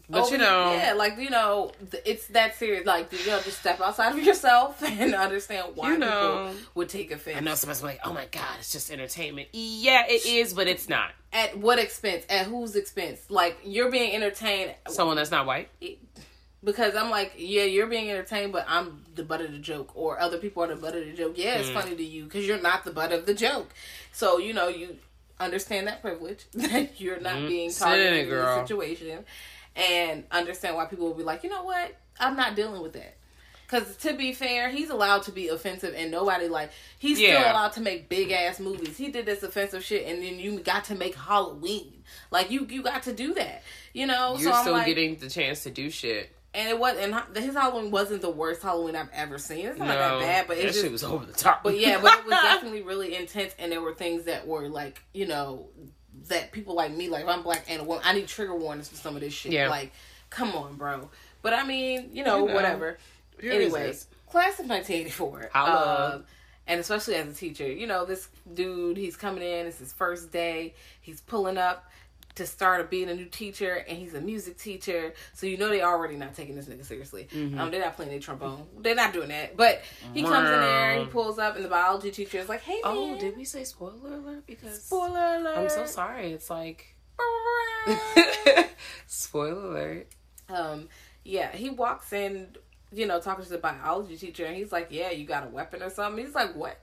But 0.10 0.24
over- 0.24 0.32
you 0.32 0.38
know, 0.39 0.74
yeah, 0.74 0.94
like 0.94 1.18
you 1.20 1.30
know, 1.30 1.72
it's 2.04 2.28
that 2.28 2.56
serious. 2.56 2.86
Like 2.86 3.12
you 3.12 3.28
know, 3.28 3.39
just 3.42 3.60
step 3.60 3.80
outside 3.80 4.13
of 4.13 4.24
yourself 4.24 4.82
and 4.84 5.13
understand 5.13 5.75
why 5.75 5.92
You 5.92 6.00
know. 6.00 6.48
people 6.48 6.62
would 6.75 6.89
take 6.89 7.12
offense. 7.12 7.38
I 7.38 7.42
know 7.42 7.54
somebody's 7.54 7.84
like, 7.84 8.00
oh 8.04 8.12
my 8.12 8.25
god, 8.25 8.56
it's 8.60 8.72
just 8.72 8.92
entertainment. 8.92 9.50
Yeah, 9.54 10.06
it 10.08 10.25
is, 10.25 10.54
but 10.54 10.68
it's 10.68 10.89
not. 10.89 11.12
At 11.32 11.58
what 11.60 11.78
expense? 11.78 12.25
At 12.28 12.48
whose 12.48 12.75
expense? 12.75 13.22
Like 13.30 13.60
you're 13.63 13.92
being 13.92 14.16
entertained 14.16 14.74
Someone 14.88 15.16
that's 15.16 15.32
not 15.32 15.46
white. 15.46 15.70
because 16.63 16.96
I'm 16.96 17.12
like, 17.12 17.34
yeah, 17.38 17.63
you're 17.66 17.88
being 17.88 18.10
entertained, 18.10 18.51
but 18.51 18.66
I'm 18.68 19.06
the 19.13 19.24
butt 19.24 19.42
of 19.42 19.51
the 19.51 19.60
joke, 19.60 19.92
or 19.96 20.20
other 20.20 20.39
people 20.39 20.63
are 20.63 20.68
the 20.68 20.75
butt 20.75 20.96
of 20.96 21.06
the 21.06 21.13
joke. 21.13 21.34
Yeah, 21.36 21.60
it's 21.60 21.70
hmm. 21.70 21.75
funny 21.75 21.96
to 21.96 22.04
you 22.04 22.24
because 22.24 22.48
you're 22.48 22.62
not 22.62 22.84
the 22.84 22.92
butt 22.92 23.12
of 23.12 23.28
the 23.28 23.36
joke. 23.36 23.70
So 24.12 24.39
you 24.39 24.54
know, 24.54 24.70
you 24.70 24.98
understand 25.39 25.88
that 25.88 26.01
privilege 26.01 26.46
that 26.54 27.00
you're 27.00 27.20
not 27.20 27.36
mm-hmm. 27.36 27.48
being 27.48 27.66
in 27.66 27.72
it, 27.72 27.78
targeted 27.78 28.13
in 28.13 28.30
girl. 28.30 28.62
situation, 28.62 29.25
and 29.76 30.24
understand 30.32 30.76
why 30.76 30.86
people 30.86 31.08
will 31.08 31.14
be 31.16 31.24
like, 31.24 31.44
you 31.44 31.50
know 31.50 31.64
what, 31.64 31.96
I'm 32.20 32.36
not 32.36 32.56
dealing 32.56 32.82
with 32.82 32.94
that. 32.94 33.16
Because 33.66 33.96
to 33.98 34.14
be 34.14 34.34
fair, 34.34 34.70
he's 34.70 34.90
allowed 34.90 35.24
to 35.24 35.32
be 35.32 35.50
offensive, 35.50 35.94
and 35.96 36.10
nobody 36.10 36.48
like 36.48 36.72
he's 36.98 37.18
still 37.20 37.40
allowed 37.40 37.74
to 37.74 37.82
make 37.82 38.10
big 38.10 38.32
ass 38.32 38.60
movies. 38.60 38.98
He 38.98 39.12
did 39.12 39.28
this 39.28 39.44
offensive 39.44 39.84
shit, 39.84 40.08
and 40.08 40.24
then 40.24 40.40
you 40.40 40.60
got 40.60 40.86
to 40.86 40.96
make 40.96 41.14
Halloween. 41.14 42.04
Like 42.32 42.50
you, 42.50 42.66
you 42.68 42.82
got 42.82 43.04
to 43.04 43.14
do 43.14 43.36
that. 43.36 43.62
You 43.94 44.08
know, 44.08 44.38
You're 44.40 44.52
so 44.52 44.58
I'm 44.58 44.62
still 44.62 44.74
like, 44.74 44.88
getting 44.88 45.18
the 45.18 45.30
chance 45.30 45.64
to 45.64 45.70
do 45.70 45.92
shit. 45.92 46.36
and 46.56 46.68
it 46.68 46.80
was, 46.80 46.98
and 46.98 47.14
his 47.38 47.54
Halloween 47.54 47.92
wasn't 47.92 48.24
the 48.24 48.32
worst 48.32 48.64
Halloween 48.64 48.96
I've 48.96 49.12
ever 49.14 49.38
seen. 49.38 49.68
It's 49.68 49.78
not 49.78 49.88
no, 49.88 49.94
that 49.94 50.20
bad, 50.20 50.48
but 50.48 50.58
it 50.58 50.74
shit 50.74 50.92
was 50.92 51.04
over 51.04 51.24
the 51.24 51.34
top. 51.34 51.62
but 51.64 51.78
yeah, 51.80 52.02
but 52.02 52.18
it 52.18 52.26
was 52.26 52.32
definitely 52.42 52.82
really 52.82 53.16
intense, 53.16 53.54
and 53.60 53.72
there 53.72 53.82
were 53.82 53.94
things 53.94 54.24
that 54.24 54.48
were 54.48 54.68
like, 54.68 55.04
you 55.14 55.28
know, 55.28 55.70
that 56.28 56.51
people 56.51 56.75
like 56.75 56.92
me, 56.92 57.10
like 57.10 57.24
if 57.24 57.30
I'm 57.30 57.44
black 57.44 57.66
and 57.70 57.82
a 57.82 57.84
woman, 57.84 58.04
I 58.06 58.13
need 58.13 58.28
trigger 58.28 58.56
warnings 58.56 58.89
for 58.89 58.96
some 58.96 59.16
of 59.16 59.22
this 59.22 59.34
shit. 59.34 59.51
Yeah. 59.51 59.70
Like, 59.70 59.92
come 60.30 60.51
on, 60.56 60.75
bro. 60.75 61.10
But 61.42 61.54
I 61.54 61.66
mean, 61.66 62.10
you 62.13 62.24
know, 62.24 62.42
You 62.42 62.48
know. 62.48 62.54
whatever. 62.54 62.98
Here 63.39 63.51
it 63.51 63.56
Anyway, 63.56 63.94
class 64.30 64.60
of 64.60 64.68
1984. 64.68 65.50
Holla. 65.54 66.16
Um, 66.16 66.24
and 66.68 66.80
especially 66.80 67.16
as 67.16 67.28
a 67.28 67.34
teacher, 67.34 67.66
you 67.66 67.88
know, 67.88 68.06
this 68.06 68.28
dude, 68.54 68.98
he's 68.98 69.18
coming 69.18 69.42
in, 69.44 69.66
it's 69.66 69.80
his 69.80 69.92
first 69.92 70.32
day, 70.32 70.75
he's 71.01 71.22
pulling 71.22 71.58
up 71.58 71.88
to 72.39 72.46
start 72.46 72.89
being 72.89 73.10
a 73.10 73.13
new 73.13 73.25
teacher, 73.25 73.84
and 73.88 73.98
he's 73.98 74.13
a 74.13 74.22
music 74.22 74.58
teacher, 74.58 75.13
so 75.34 75.46
you 75.46 75.58
know 75.58 75.67
they 75.67 75.81
already 75.81 76.15
not 76.15 76.34
taking 76.34 76.55
this 76.55 76.65
nigga 76.65 76.86
seriously. 76.86 77.27
Mm-hmm. 77.34 77.60
Um, 77.60 77.69
they're 77.69 77.81
not 77.81 77.98
playing 77.98 78.12
their 78.12 78.19
trombone, 78.19 78.65
they're 78.79 78.96
not 78.96 79.12
doing 79.12 79.27
that. 79.27 79.58
But 79.58 79.81
he 80.13 80.24
comes 80.24 80.50
in 80.50 80.60
there, 80.60 81.00
he 81.00 81.05
pulls 81.05 81.38
up, 81.38 81.58
and 81.58 81.65
the 81.65 81.69
biology 81.69 82.12
teacher 82.12 82.39
is 82.39 82.48
like, 82.48 82.62
"Hey, 82.62 82.79
oh, 82.84 83.12
man, 83.12 83.19
did 83.19 83.38
we 83.38 83.43
say 83.43 83.65
spoiler 83.65 84.15
alert? 84.15 84.48
Because 84.48 84.81
spoiler 84.81 85.36
alert!" 85.36 85.58
I'm 85.58 85.69
so 85.69 85.86
sorry. 85.86 86.31
It's 86.31 86.50
like 86.50 86.96
spoiler 89.08 89.62
alert. 89.62 90.08
um, 90.48 90.88
yeah, 91.25 91.51
he 91.51 91.69
walks 91.69 92.13
in, 92.13 92.55
you 92.93 93.05
know, 93.05 93.19
talking 93.19 93.43
to 93.43 93.51
the 93.51 93.58
biology 93.58 94.15
teacher, 94.15 94.46
and 94.46 94.55
he's 94.55 94.72
like, 94.72 94.88
"Yeah, 94.91 95.12
you 95.12 95.25
got 95.25 95.46
a 95.46 95.50
weapon 95.50 95.84
or 95.84 95.89
something?" 95.89 96.25
He's 96.25 96.34
like, 96.34 96.55
"What? 96.55 96.79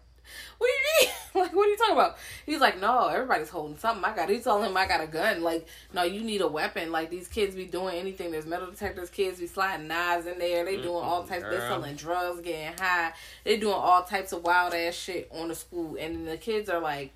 What 0.59 0.68
do 0.68 0.73
you 0.73 1.09
mean? 1.09 1.14
like, 1.45 1.54
what 1.54 1.66
are 1.66 1.71
you 1.71 1.76
talking 1.76 1.95
about?" 1.95 2.16
He's 2.45 2.61
like, 2.61 2.80
"No, 2.80 3.09
everybody's 3.09 3.49
holding 3.49 3.78
something. 3.78 4.04
I 4.04 4.14
got." 4.14 4.28
He's 4.28 4.45
telling 4.45 4.68
him, 4.68 4.76
"I 4.76 4.87
got 4.87 5.02
a 5.02 5.06
gun." 5.06 5.42
Like, 5.42 5.66
no, 5.92 6.02
you 6.02 6.23
need 6.23 6.40
a 6.40 6.49
weapon. 6.49 6.92
Like 6.92 7.11
these 7.11 7.28
kids 7.28 7.54
be 7.54 7.66
doing 7.66 7.97
anything. 7.97 8.30
There's 8.30 8.47
metal 8.47 8.71
detectors. 8.71 9.11
Kids 9.11 9.40
be 9.40 9.47
sliding 9.47 9.88
knives 9.88 10.26
in 10.26 10.38
there. 10.38 10.64
They 10.64 10.76
doing 10.76 11.04
all 11.04 11.25
types. 11.25 11.45
They 11.45 11.50
girl. 11.50 11.68
selling 11.68 11.97
drugs, 11.97 12.40
getting 12.40 12.78
high. 12.78 13.12
They 13.45 13.56
doing 13.56 13.75
all 13.75 14.02
types 14.02 14.33
of 14.33 14.45
wild 14.45 14.75
ass 14.75 14.95
shit 14.95 15.30
on 15.35 15.49
the 15.49 15.54
school, 15.54 15.97
and 15.99 16.26
the 16.26 16.37
kids 16.37 16.68
are 16.68 16.80
like 16.80 17.12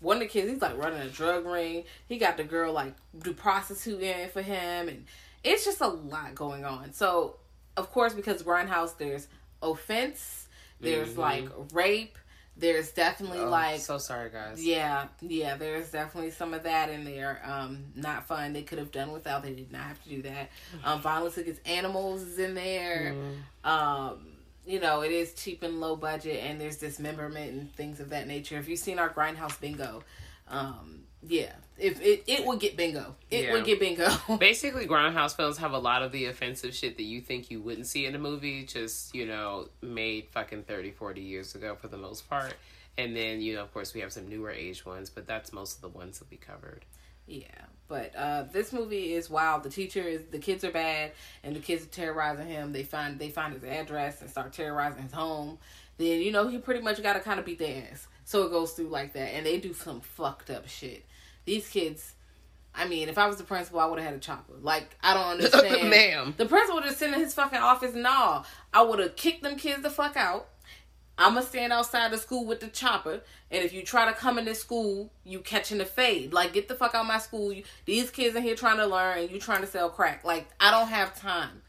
one 0.00 0.16
of 0.16 0.22
the 0.22 0.28
kids 0.28 0.50
he's 0.50 0.62
like 0.62 0.76
running 0.76 1.00
a 1.00 1.08
drug 1.08 1.46
ring 1.46 1.84
he 2.08 2.18
got 2.18 2.36
the 2.36 2.44
girl 2.44 2.72
like 2.72 2.94
do 3.22 3.32
prostituting 3.32 4.28
for 4.28 4.42
him 4.42 4.88
and 4.88 5.06
it's 5.44 5.64
just 5.64 5.80
a 5.80 5.86
lot 5.86 6.34
going 6.34 6.64
on 6.64 6.92
so 6.92 7.36
of 7.76 7.90
course 7.92 8.14
because 8.14 8.42
grindhouse 8.42 8.96
there's 8.96 9.28
offense 9.62 10.48
there's 10.80 11.10
mm-hmm. 11.10 11.20
like 11.20 11.48
rape 11.72 12.16
there's 12.56 12.90
definitely. 12.92 13.38
Oh, 13.38 13.48
like 13.48 13.80
so 13.80 13.98
sorry, 13.98 14.30
guys. 14.30 14.62
yeah 14.64 15.06
yeah 15.20 15.56
there's 15.56 15.90
definitely 15.90 16.30
some 16.30 16.52
of 16.52 16.62
that 16.64 16.90
in 16.90 17.04
there 17.04 17.40
um 17.44 17.84
not 17.94 18.26
fun. 18.26 18.52
They 18.52 18.62
could 18.62 18.78
have 18.78 18.90
done 18.92 19.12
without. 19.12 19.42
They 19.42 19.54
did 19.54 19.72
not 19.72 19.82
have 19.82 20.02
to 20.04 20.08
do 20.08 20.22
that. 20.22 20.50
Um 20.84 21.00
violence 21.00 21.36
against 21.38 21.66
animals 21.66 22.22
is 22.22 22.38
in 22.38 22.54
there. 22.54 23.14
Um 23.64 24.26
you 24.66 24.78
know 24.80 25.00
it 25.02 25.10
is 25.12 25.32
cheap 25.34 25.62
and 25.62 25.80
low 25.80 25.96
budget 25.96 26.44
and 26.44 26.60
there's 26.60 26.76
dismemberment 26.76 27.52
and 27.52 27.72
things 27.74 27.98
of 28.00 28.10
that 28.10 28.26
nature. 28.26 28.58
If 28.58 28.68
you've 28.68 28.78
seen 28.78 28.98
our 28.98 29.08
grindhouse 29.08 29.58
bingo? 29.60 30.02
Um 30.48 31.00
yeah 31.22 31.52
if 31.80 32.00
it 32.00 32.24
it 32.26 32.44
would 32.46 32.60
get 32.60 32.76
bingo 32.76 33.14
it 33.30 33.44
Yeah. 33.44 33.52
would 33.52 33.64
get 33.64 33.80
bingo 33.80 34.08
Basically, 34.38 34.86
Grindhouse 34.86 35.34
films 35.36 35.58
have 35.58 35.72
a 35.72 35.78
lot 35.78 36.02
of 36.02 36.12
the 36.12 36.26
offensive 36.26 36.74
shit 36.74 36.96
that 36.96 37.02
you 37.04 37.20
think 37.20 37.50
you 37.50 37.60
wouldn't 37.60 37.86
see 37.86 38.06
in 38.06 38.14
a 38.14 38.18
movie, 38.18 38.64
just, 38.64 39.14
you 39.14 39.26
know, 39.26 39.68
made 39.82 40.28
fucking 40.30 40.64
30, 40.64 40.90
40 40.92 41.20
years 41.20 41.54
ago 41.54 41.74
for 41.80 41.88
the 41.88 41.96
most 41.96 42.28
part. 42.28 42.54
And 42.98 43.16
then, 43.16 43.40
you 43.40 43.54
know, 43.54 43.62
of 43.62 43.72
course, 43.72 43.94
we 43.94 44.00
have 44.00 44.12
some 44.12 44.28
newer 44.28 44.50
age 44.50 44.84
ones, 44.84 45.10
but 45.10 45.26
that's 45.26 45.52
most 45.52 45.76
of 45.76 45.80
the 45.82 45.88
ones 45.88 46.18
that 46.18 46.30
we 46.30 46.36
covered. 46.36 46.84
Yeah, 47.26 47.44
but 47.86 48.14
uh, 48.16 48.44
this 48.52 48.72
movie 48.72 49.12
is 49.14 49.30
wild. 49.30 49.62
The 49.62 49.70
teacher 49.70 50.02
is 50.02 50.22
the 50.32 50.38
kids 50.40 50.64
are 50.64 50.72
bad, 50.72 51.12
and 51.44 51.54
the 51.54 51.60
kids 51.60 51.84
are 51.84 51.88
terrorizing 51.88 52.48
him. 52.48 52.72
They 52.72 52.82
find 52.82 53.20
they 53.20 53.30
find 53.30 53.54
his 53.54 53.62
address 53.62 54.20
and 54.20 54.28
start 54.28 54.52
terrorizing 54.52 55.04
his 55.04 55.12
home. 55.12 55.58
Then 55.96 56.20
you 56.22 56.32
know 56.32 56.48
he 56.48 56.58
pretty 56.58 56.80
much 56.80 57.00
got 57.02 57.12
to 57.12 57.20
kind 57.20 57.38
of 57.38 57.46
beat 57.46 57.60
their 57.60 57.84
ass. 57.92 58.08
So 58.24 58.42
it 58.46 58.50
goes 58.50 58.72
through 58.72 58.88
like 58.88 59.12
that, 59.12 59.32
and 59.34 59.46
they 59.46 59.58
do 59.60 59.72
some 59.72 60.00
fucked 60.00 60.50
up 60.50 60.66
shit. 60.66 61.04
These 61.44 61.68
kids. 61.68 62.14
I 62.74 62.86
mean, 62.86 63.08
if 63.08 63.18
I 63.18 63.26
was 63.26 63.36
the 63.36 63.44
principal, 63.44 63.80
I 63.80 63.86
would 63.86 63.98
have 63.98 64.06
had 64.08 64.16
a 64.16 64.20
chopper. 64.20 64.54
Like, 64.60 64.96
I 65.02 65.14
don't 65.14 65.26
understand. 65.44 65.90
Ma'am. 65.90 66.34
The 66.36 66.46
principal 66.46 66.80
just 66.80 66.98
sitting 66.98 67.14
in 67.14 67.20
his 67.20 67.34
fucking 67.34 67.58
office. 67.58 67.94
and 67.94 68.06
all. 68.06 68.46
I 68.72 68.82
would 68.82 68.98
have 69.00 69.16
kicked 69.16 69.42
them 69.42 69.56
kids 69.56 69.82
the 69.82 69.90
fuck 69.90 70.16
out. 70.16 70.48
I'm 71.18 71.34
gonna 71.34 71.44
stand 71.44 71.70
outside 71.70 72.12
the 72.12 72.16
school 72.16 72.46
with 72.46 72.60
the 72.60 72.68
chopper, 72.68 73.20
and 73.50 73.62
if 73.62 73.74
you 73.74 73.82
try 73.82 74.06
to 74.06 74.14
come 74.14 74.38
in 74.38 74.46
this 74.46 74.58
school, 74.58 75.12
you 75.22 75.40
catching 75.40 75.76
the 75.76 75.84
fade. 75.84 76.32
Like, 76.32 76.54
get 76.54 76.66
the 76.66 76.74
fuck 76.74 76.94
out 76.94 77.02
of 77.02 77.08
my 77.08 77.18
school. 77.18 77.52
You, 77.52 77.64
these 77.84 78.08
kids 78.10 78.34
in 78.36 78.42
here 78.42 78.54
trying 78.54 78.78
to 78.78 78.86
learn, 78.86 79.18
and 79.18 79.30
you 79.30 79.38
trying 79.38 79.60
to 79.60 79.66
sell 79.66 79.90
crack. 79.90 80.24
Like, 80.24 80.48
I 80.58 80.70
don't 80.70 80.88
have 80.88 81.14
time. 81.14 81.60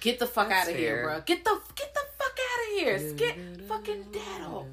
Get 0.00 0.18
the 0.18 0.26
fuck 0.26 0.50
That's 0.50 0.68
out 0.68 0.74
of 0.74 0.78
here, 0.78 1.04
bro. 1.04 1.20
Get 1.22 1.42
the 1.42 1.58
get 1.74 1.94
the 1.94 2.00
fuck 2.18 2.32
out 2.38 2.66
of 2.66 2.78
here. 2.80 2.98
Skid 2.98 3.64
fucking 3.66 4.04
daddle. 4.12 4.68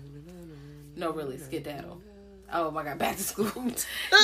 No, 0.98 1.12
really, 1.12 1.38
skedaddle. 1.38 2.02
Oh 2.52 2.72
my 2.72 2.84
god, 2.84 2.98
back 2.98 3.16
to 3.18 3.24
school. 3.24 3.52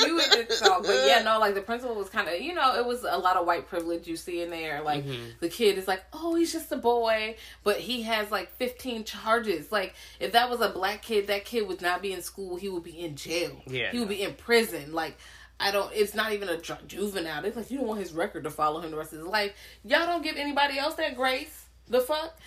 you 0.05 0.15
would 0.15 0.31
just 0.31 0.63
talk, 0.63 0.83
but 0.83 0.95
yeah, 1.05 1.21
no, 1.23 1.39
like 1.39 1.53
the 1.55 1.61
principal 1.61 1.95
was 1.95 2.09
kind 2.09 2.27
of, 2.27 2.39
you 2.41 2.53
know, 2.53 2.75
it 2.75 2.85
was 2.85 3.03
a 3.03 3.17
lot 3.17 3.37
of 3.37 3.45
white 3.45 3.67
privilege 3.67 4.07
you 4.07 4.15
see 4.15 4.41
in 4.41 4.49
there. 4.49 4.81
Like 4.81 5.05
the 5.39 5.49
kid 5.49 5.77
is 5.77 5.87
like, 5.87 6.03
oh, 6.13 6.35
he's 6.35 6.51
just 6.51 6.71
a 6.71 6.77
boy, 6.77 7.35
but 7.63 7.77
he 7.77 8.03
has 8.03 8.31
like 8.31 8.51
15 8.57 9.03
charges. 9.03 9.71
Like 9.71 9.95
if 10.19 10.31
that 10.31 10.49
was 10.49 10.61
a 10.61 10.69
black 10.69 11.01
kid, 11.01 11.27
that 11.27 11.45
kid 11.45 11.67
would 11.67 11.81
not 11.81 12.01
be 12.01 12.13
in 12.13 12.21
school. 12.21 12.55
He 12.55 12.69
would 12.69 12.83
be 12.83 12.99
in 12.99 13.15
jail. 13.15 13.61
Yeah, 13.67 13.91
he 13.91 13.99
would 13.99 14.09
be 14.09 14.23
in 14.23 14.33
prison. 14.33 14.93
Like 14.93 15.17
I 15.59 15.71
don't. 15.71 15.91
It's 15.93 16.13
not 16.13 16.33
even 16.33 16.49
a 16.49 16.57
ju- 16.57 16.75
juvenile. 16.87 17.45
It's 17.45 17.55
like 17.55 17.71
you 17.71 17.77
don't 17.77 17.87
want 17.87 17.99
his 17.99 18.13
record 18.13 18.43
to 18.43 18.49
follow 18.49 18.81
him 18.81 18.91
the 18.91 18.97
rest 18.97 19.13
of 19.13 19.19
his 19.19 19.27
life. 19.27 19.53
Y'all 19.83 20.05
don't 20.05 20.23
give 20.23 20.35
anybody 20.35 20.77
else 20.77 20.95
that 20.95 21.15
grace. 21.15 21.65
The 21.87 22.01
fuck. 22.01 22.37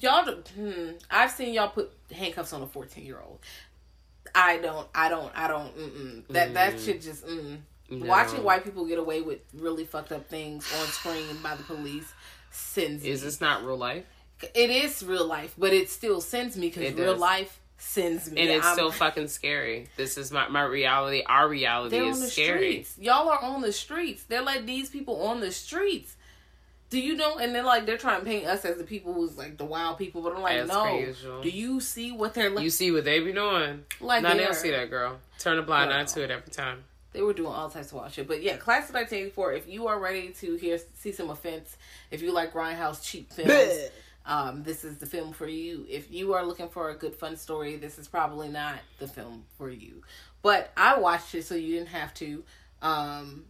Y'all, 0.00 0.24
hmm, 0.32 0.90
I've 1.10 1.32
seen 1.32 1.52
y'all 1.54 1.70
put 1.70 1.90
handcuffs 2.12 2.52
on 2.52 2.62
a 2.62 2.66
fourteen 2.66 3.04
year 3.04 3.20
old. 3.24 3.40
I 4.34 4.58
don't, 4.58 4.86
I 4.94 5.08
don't, 5.08 5.32
I 5.34 5.48
don't. 5.48 5.76
Mm-mm. 5.76 6.28
That 6.28 6.54
that 6.54 6.80
shit 6.80 7.02
just. 7.02 7.26
Mm. 7.26 7.58
No. 7.90 8.06
Watching 8.06 8.44
white 8.44 8.64
people 8.64 8.84
get 8.84 8.98
away 8.98 9.22
with 9.22 9.38
really 9.54 9.86
fucked 9.86 10.12
up 10.12 10.28
things 10.28 10.70
on 10.78 10.86
screen 10.88 11.24
by 11.42 11.54
the 11.56 11.62
police 11.62 12.12
sends 12.50 13.02
Is 13.02 13.22
me. 13.22 13.26
this 13.26 13.40
not 13.40 13.64
real 13.64 13.78
life? 13.78 14.04
It 14.54 14.68
is 14.70 15.02
real 15.02 15.26
life, 15.26 15.54
but 15.56 15.72
it 15.72 15.88
still 15.88 16.20
sends 16.20 16.56
me 16.56 16.68
because 16.68 16.92
real 16.94 17.12
does. 17.12 17.20
life 17.20 17.60
sends 17.78 18.30
me. 18.30 18.42
And 18.42 18.50
it's 18.50 18.66
I'm- 18.66 18.74
still 18.74 18.90
fucking 18.92 19.28
scary. 19.28 19.88
This 19.96 20.18
is 20.18 20.30
my, 20.30 20.48
my 20.48 20.64
reality. 20.64 21.22
Our 21.26 21.48
reality 21.48 21.96
is 21.96 22.20
the 22.20 22.26
scary. 22.26 22.82
streets. 22.84 22.98
Y'all 22.98 23.30
are 23.30 23.42
on 23.42 23.62
the 23.62 23.72
streets. 23.72 24.24
They're 24.24 24.42
like 24.42 24.66
these 24.66 24.90
people 24.90 25.22
on 25.22 25.40
the 25.40 25.50
streets. 25.50 26.14
Do 26.90 26.98
you 26.98 27.16
know? 27.16 27.36
And 27.36 27.54
then 27.54 27.64
like 27.64 27.84
they're 27.86 27.98
trying 27.98 28.20
to 28.20 28.26
paint 28.26 28.46
us 28.46 28.64
as 28.64 28.78
the 28.78 28.84
people 28.84 29.12
who's 29.12 29.36
like 29.36 29.58
the 29.58 29.64
wild 29.64 29.98
people, 29.98 30.22
but 30.22 30.34
I'm 30.34 30.42
like, 30.42 30.56
As 30.56 30.68
no. 30.68 30.98
usual. 30.98 31.42
Do 31.42 31.50
you 31.50 31.80
see 31.80 32.12
what 32.12 32.34
they're 32.34 32.50
like? 32.50 32.64
You 32.64 32.70
see 32.70 32.90
what 32.90 33.04
they 33.04 33.20
be 33.20 33.32
doing. 33.32 33.84
Like 34.00 34.22
no, 34.22 34.30
they 34.30 34.38
they 34.38 34.44
don't 34.44 34.54
see 34.54 34.70
that, 34.70 34.88
girl. 34.88 35.18
Turn 35.38 35.58
a 35.58 35.62
blind 35.62 35.92
eye 35.92 36.04
to 36.04 36.24
it 36.24 36.30
every 36.30 36.50
time. 36.50 36.84
They 37.12 37.22
were 37.22 37.32
doing 37.32 37.52
all 37.52 37.68
types 37.70 37.88
of 37.88 37.94
wild 37.94 38.12
shit. 38.12 38.28
But 38.28 38.42
yeah, 38.42 38.56
Class 38.56 38.88
of 38.88 38.94
1984. 38.94 39.52
If 39.52 39.68
you 39.68 39.88
are 39.88 39.98
ready 39.98 40.28
to 40.40 40.56
hear 40.56 40.78
see 40.94 41.12
some 41.12 41.30
offense, 41.30 41.76
if 42.10 42.22
you 42.22 42.32
like 42.32 42.52
grindhouse 42.52 43.02
cheap 43.02 43.32
films, 43.32 43.90
um, 44.24 44.62
this 44.62 44.84
is 44.84 44.98
the 44.98 45.06
film 45.06 45.32
for 45.32 45.48
you. 45.48 45.86
If 45.88 46.10
you 46.10 46.34
are 46.34 46.44
looking 46.44 46.68
for 46.68 46.90
a 46.90 46.94
good 46.94 47.14
fun 47.14 47.36
story, 47.36 47.76
this 47.76 47.98
is 47.98 48.08
probably 48.08 48.48
not 48.48 48.76
the 48.98 49.08
film 49.08 49.44
for 49.56 49.70
you. 49.70 50.02
But 50.42 50.70
I 50.76 50.98
watched 50.98 51.34
it 51.34 51.44
so 51.44 51.54
you 51.54 51.76
didn't 51.76 51.88
have 51.88 52.14
to. 52.14 52.44
Um, 52.80 53.44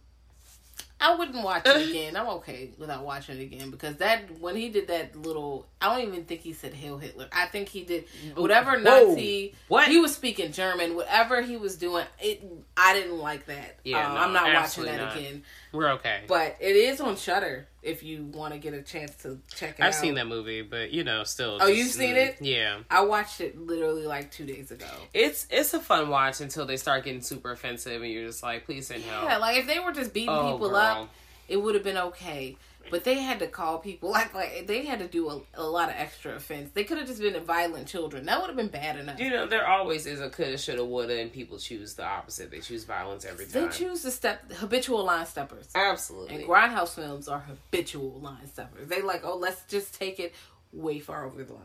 I 1.01 1.15
wouldn't 1.15 1.43
watch 1.43 1.63
it 1.65 1.89
again. 1.89 2.15
I'm 2.17 2.27
okay 2.27 2.71
without 2.77 3.05
watching 3.05 3.37
it 3.39 3.43
again 3.43 3.71
because 3.71 3.95
that 3.97 4.39
when 4.39 4.55
he 4.55 4.69
did 4.69 4.87
that 4.87 5.15
little, 5.15 5.67
I 5.81 5.95
don't 5.97 6.07
even 6.07 6.25
think 6.25 6.41
he 6.41 6.53
said 6.53 6.73
"Hail 6.73 6.97
Hitler." 6.97 7.27
I 7.31 7.45
think 7.45 7.69
he 7.69 7.83
did 7.83 8.05
whatever 8.35 8.79
Nazi. 8.79 9.55
What? 9.67 9.87
he 9.87 9.97
was 9.99 10.13
speaking 10.13 10.51
German? 10.51 10.95
Whatever 10.95 11.41
he 11.41 11.57
was 11.57 11.75
doing, 11.77 12.05
it. 12.19 12.43
I 12.75 12.93
didn't 12.93 13.17
like 13.17 13.45
that. 13.45 13.79
Yeah, 13.83 14.07
Um, 14.07 14.13
no, 14.15 14.19
I'm 14.21 14.33
not 14.33 14.53
watching 14.53 14.85
that 14.85 14.97
not. 14.97 15.15
again. 15.17 15.43
We're 15.71 15.91
okay. 15.93 16.21
But 16.27 16.57
it 16.59 16.75
is 16.75 16.99
on 16.99 17.15
Shudder 17.15 17.67
if 17.81 18.03
you 18.03 18.25
want 18.25 18.53
to 18.53 18.59
get 18.59 18.73
a 18.73 18.81
chance 18.81 19.15
to 19.23 19.39
check 19.55 19.79
it 19.79 19.81
out. 19.81 19.87
I've 19.87 19.95
seen 19.95 20.15
that 20.15 20.27
movie, 20.27 20.61
but 20.61 20.91
you 20.91 21.03
know, 21.03 21.23
still. 21.23 21.57
Oh, 21.61 21.67
just, 21.67 21.75
you've 21.75 21.87
seen 21.87 22.15
mm, 22.15 22.27
it? 22.27 22.37
Yeah. 22.41 22.79
I 22.89 23.03
watched 23.05 23.41
it 23.41 23.59
literally 23.59 24.05
like 24.05 24.31
two 24.31 24.45
days 24.45 24.71
ago. 24.71 24.87
It's 25.13 25.47
it's 25.49 25.73
a 25.73 25.79
fun 25.79 26.09
watch 26.09 26.41
until 26.41 26.65
they 26.65 26.77
start 26.77 27.05
getting 27.05 27.21
super 27.21 27.51
offensive, 27.51 28.01
and 28.01 28.11
you're 28.11 28.27
just 28.27 28.43
like, 28.43 28.65
please 28.65 28.87
send 28.87 29.03
help. 29.03 29.25
Yeah, 29.25 29.37
like 29.37 29.57
if 29.57 29.67
they 29.67 29.79
were 29.79 29.91
just 29.91 30.13
beating 30.13 30.29
Oh, 30.29 30.53
people 30.53 30.69
girl. 30.69 30.77
up, 30.77 31.09
it 31.47 31.57
would 31.57 31.75
have 31.75 31.83
been 31.83 31.97
okay. 31.97 32.57
But 32.91 33.03
they 33.03 33.15
had 33.15 33.39
to 33.39 33.47
call 33.47 33.79
people 33.79 34.09
like 34.19 34.33
like 34.33 34.65
they 34.67 34.85
had 34.85 34.99
to 34.99 35.07
do 35.07 35.29
a, 35.29 35.41
a 35.55 35.63
lot 35.63 35.89
of 35.89 35.95
extra 35.97 36.35
offense. 36.35 36.71
They 36.73 36.83
could 36.83 36.97
have 36.97 37.07
just 37.07 37.21
been 37.21 37.39
violent 37.43 37.87
children. 37.87 38.25
That 38.25 38.39
would 38.41 38.47
have 38.47 38.57
been 38.57 38.67
bad 38.67 38.97
enough. 38.97 39.19
You 39.19 39.29
know, 39.29 39.45
there 39.47 39.67
always 39.67 40.05
is 40.05 40.19
a 40.21 40.29
coulda, 40.29 40.57
shoulda, 40.57 40.83
woulda, 40.85 41.19
and 41.19 41.31
people 41.31 41.57
choose 41.57 41.93
the 41.95 42.05
opposite. 42.05 42.51
They 42.51 42.59
choose 42.59 42.83
violence 42.83 43.25
every 43.25 43.45
time. 43.45 43.63
They 43.65 43.69
choose 43.69 44.01
to 44.03 44.11
step 44.11 44.51
habitual 44.53 45.03
line 45.03 45.25
steppers. 45.25 45.69
Absolutely. 45.75 46.35
And 46.35 46.43
grindhouse 46.45 46.95
films 46.95 47.27
are 47.27 47.39
habitual 47.39 48.19
line 48.21 48.47
steppers. 48.47 48.87
They 48.87 49.01
like, 49.01 49.21
oh, 49.23 49.37
let's 49.37 49.63
just 49.67 49.93
take 49.93 50.19
it 50.19 50.33
way 50.71 50.99
far 50.99 51.25
over 51.25 51.43
the 51.43 51.53
line. 51.53 51.63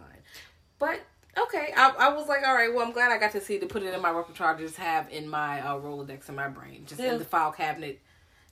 But 0.78 1.00
okay, 1.38 1.72
I, 1.76 1.90
I 1.98 2.08
was 2.14 2.28
like, 2.28 2.42
all 2.46 2.54
right, 2.54 2.72
well, 2.72 2.84
I'm 2.86 2.92
glad 2.92 3.12
I 3.12 3.18
got 3.18 3.32
to 3.32 3.40
see 3.40 3.58
to 3.58 3.66
put 3.66 3.82
it 3.82 3.92
in 3.94 4.00
my 4.02 4.10
repertoire, 4.10 4.56
to 4.56 4.62
just 4.62 4.76
have 4.76 5.10
in 5.10 5.28
my 5.28 5.60
uh, 5.60 5.74
Rolodex 5.78 6.28
in 6.28 6.34
my 6.34 6.48
brain, 6.48 6.84
just 6.86 7.00
Yeah. 7.00 7.12
in 7.12 7.18
the 7.18 7.24
file 7.24 7.52
cabinet. 7.52 8.00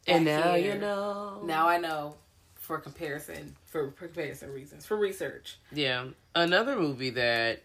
and 0.07 0.25
now 0.25 0.55
here. 0.55 0.75
you 0.75 0.81
know. 0.81 1.43
Now 1.45 1.69
I 1.69 1.79
know 1.79 2.17
for 2.63 2.79
comparison, 2.79 3.57
for 3.67 3.89
comparison 3.89 4.53
reasons, 4.53 4.87
for 4.87 4.97
research. 4.97 5.59
Yeah, 5.73 6.07
another 6.35 6.77
movie 6.77 7.11
that 7.11 7.63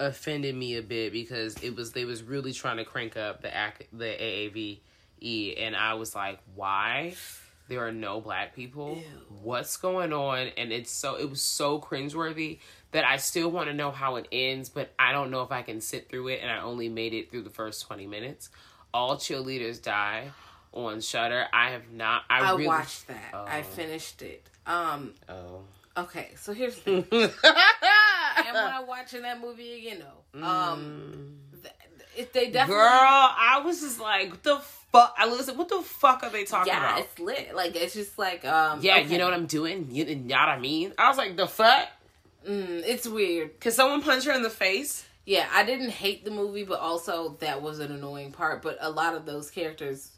offended 0.00 0.54
me 0.54 0.76
a 0.76 0.82
bit 0.82 1.12
because 1.12 1.54
it 1.62 1.76
was 1.76 1.92
they 1.92 2.06
was 2.06 2.22
really 2.22 2.54
trying 2.54 2.78
to 2.78 2.84
crank 2.86 3.18
up 3.18 3.42
the 3.42 3.48
ac- 3.48 3.86
the 3.92 4.80
AAVE, 5.20 5.62
and 5.62 5.76
I 5.76 5.94
was 5.94 6.14
like, 6.14 6.40
why? 6.54 7.14
There 7.68 7.86
are 7.86 7.92
no 7.92 8.20
black 8.20 8.54
people. 8.54 8.98
What's 9.42 9.76
going 9.76 10.12
on? 10.12 10.48
And 10.56 10.72
it's 10.72 10.90
so 10.90 11.16
it 11.16 11.28
was 11.28 11.42
so 11.42 11.78
cringeworthy 11.78 12.60
that 12.92 13.04
I 13.04 13.18
still 13.18 13.50
want 13.50 13.68
to 13.68 13.74
know 13.74 13.90
how 13.90 14.16
it 14.16 14.26
ends, 14.32 14.70
but 14.70 14.92
I 14.98 15.12
don't 15.12 15.30
know 15.30 15.42
if 15.42 15.52
I 15.52 15.60
can 15.62 15.82
sit 15.82 16.08
through 16.08 16.28
it. 16.28 16.40
And 16.42 16.50
I 16.50 16.60
only 16.60 16.88
made 16.88 17.12
it 17.12 17.30
through 17.30 17.42
the 17.42 17.50
first 17.50 17.86
twenty 17.86 18.06
minutes. 18.06 18.48
All 18.94 19.16
cheerleaders 19.16 19.82
die 19.82 20.30
on 20.74 21.00
Shudder. 21.00 21.46
I 21.52 21.70
have 21.70 21.90
not. 21.92 22.22
I, 22.28 22.40
I 22.40 22.50
really, 22.50 22.66
watched 22.66 23.06
that. 23.08 23.32
I 23.34 23.60
Oh. 23.60 23.62
finished 23.62 24.20
it. 24.22 24.46
Um. 24.66 25.14
Oh. 25.28 25.60
Okay, 25.96 26.30
so 26.36 26.52
here's 26.52 26.76
the 26.80 27.02
thing. 27.02 27.30
Am 27.44 28.56
I 28.56 28.82
watching 28.86 29.22
that 29.22 29.40
movie 29.40 29.78
again? 29.86 30.02
No. 30.34 30.46
Um. 30.46 31.36
th- 31.62 31.74
If 32.16 32.32
they 32.32 32.50
definitely. 32.50 32.74
Girl, 32.82 32.88
I 32.90 33.62
was 33.64 33.80
just 33.80 34.00
like, 34.00 34.30
what 34.30 34.42
the 34.42 34.58
fuck? 34.90 35.14
I 35.16 35.26
listen, 35.28 35.56
what 35.56 35.68
the 35.68 35.80
fuck 35.82 36.22
are 36.24 36.30
they 36.30 36.44
talking 36.44 36.72
Yeah, 36.72 36.78
about? 36.94 37.00
it's 37.00 37.18
lit. 37.18 37.54
Like 37.54 37.76
it's 37.76 37.94
just 37.94 38.18
like 38.18 38.44
um. 38.44 38.80
Yeah, 38.82 38.98
okay. 38.98 39.08
you 39.12 39.18
know 39.18 39.24
what 39.26 39.34
I'm 39.34 39.46
doing? 39.46 39.88
You, 39.90 40.04
you 40.04 40.16
know 40.16 40.34
what 40.36 40.48
I 40.48 40.58
mean? 40.58 40.92
I 40.98 41.08
was 41.08 41.16
like, 41.18 41.36
the 41.36 41.46
fuck? 41.46 41.88
Mm, 42.46 42.82
it's 42.84 43.06
weird. 43.08 43.58
Can 43.60 43.72
someone 43.72 44.02
punch 44.02 44.24
her 44.24 44.32
in 44.32 44.42
the 44.42 44.50
face? 44.50 45.04
Yeah, 45.26 45.46
I 45.54 45.64
didn't 45.64 45.88
hate 45.90 46.24
the 46.26 46.30
movie, 46.30 46.64
but 46.64 46.80
also 46.80 47.36
that 47.40 47.62
was 47.62 47.78
an 47.78 47.90
annoying 47.90 48.32
part. 48.32 48.60
But 48.62 48.76
a 48.80 48.90
lot 48.90 49.14
of 49.14 49.24
those 49.24 49.50
characters 49.50 50.10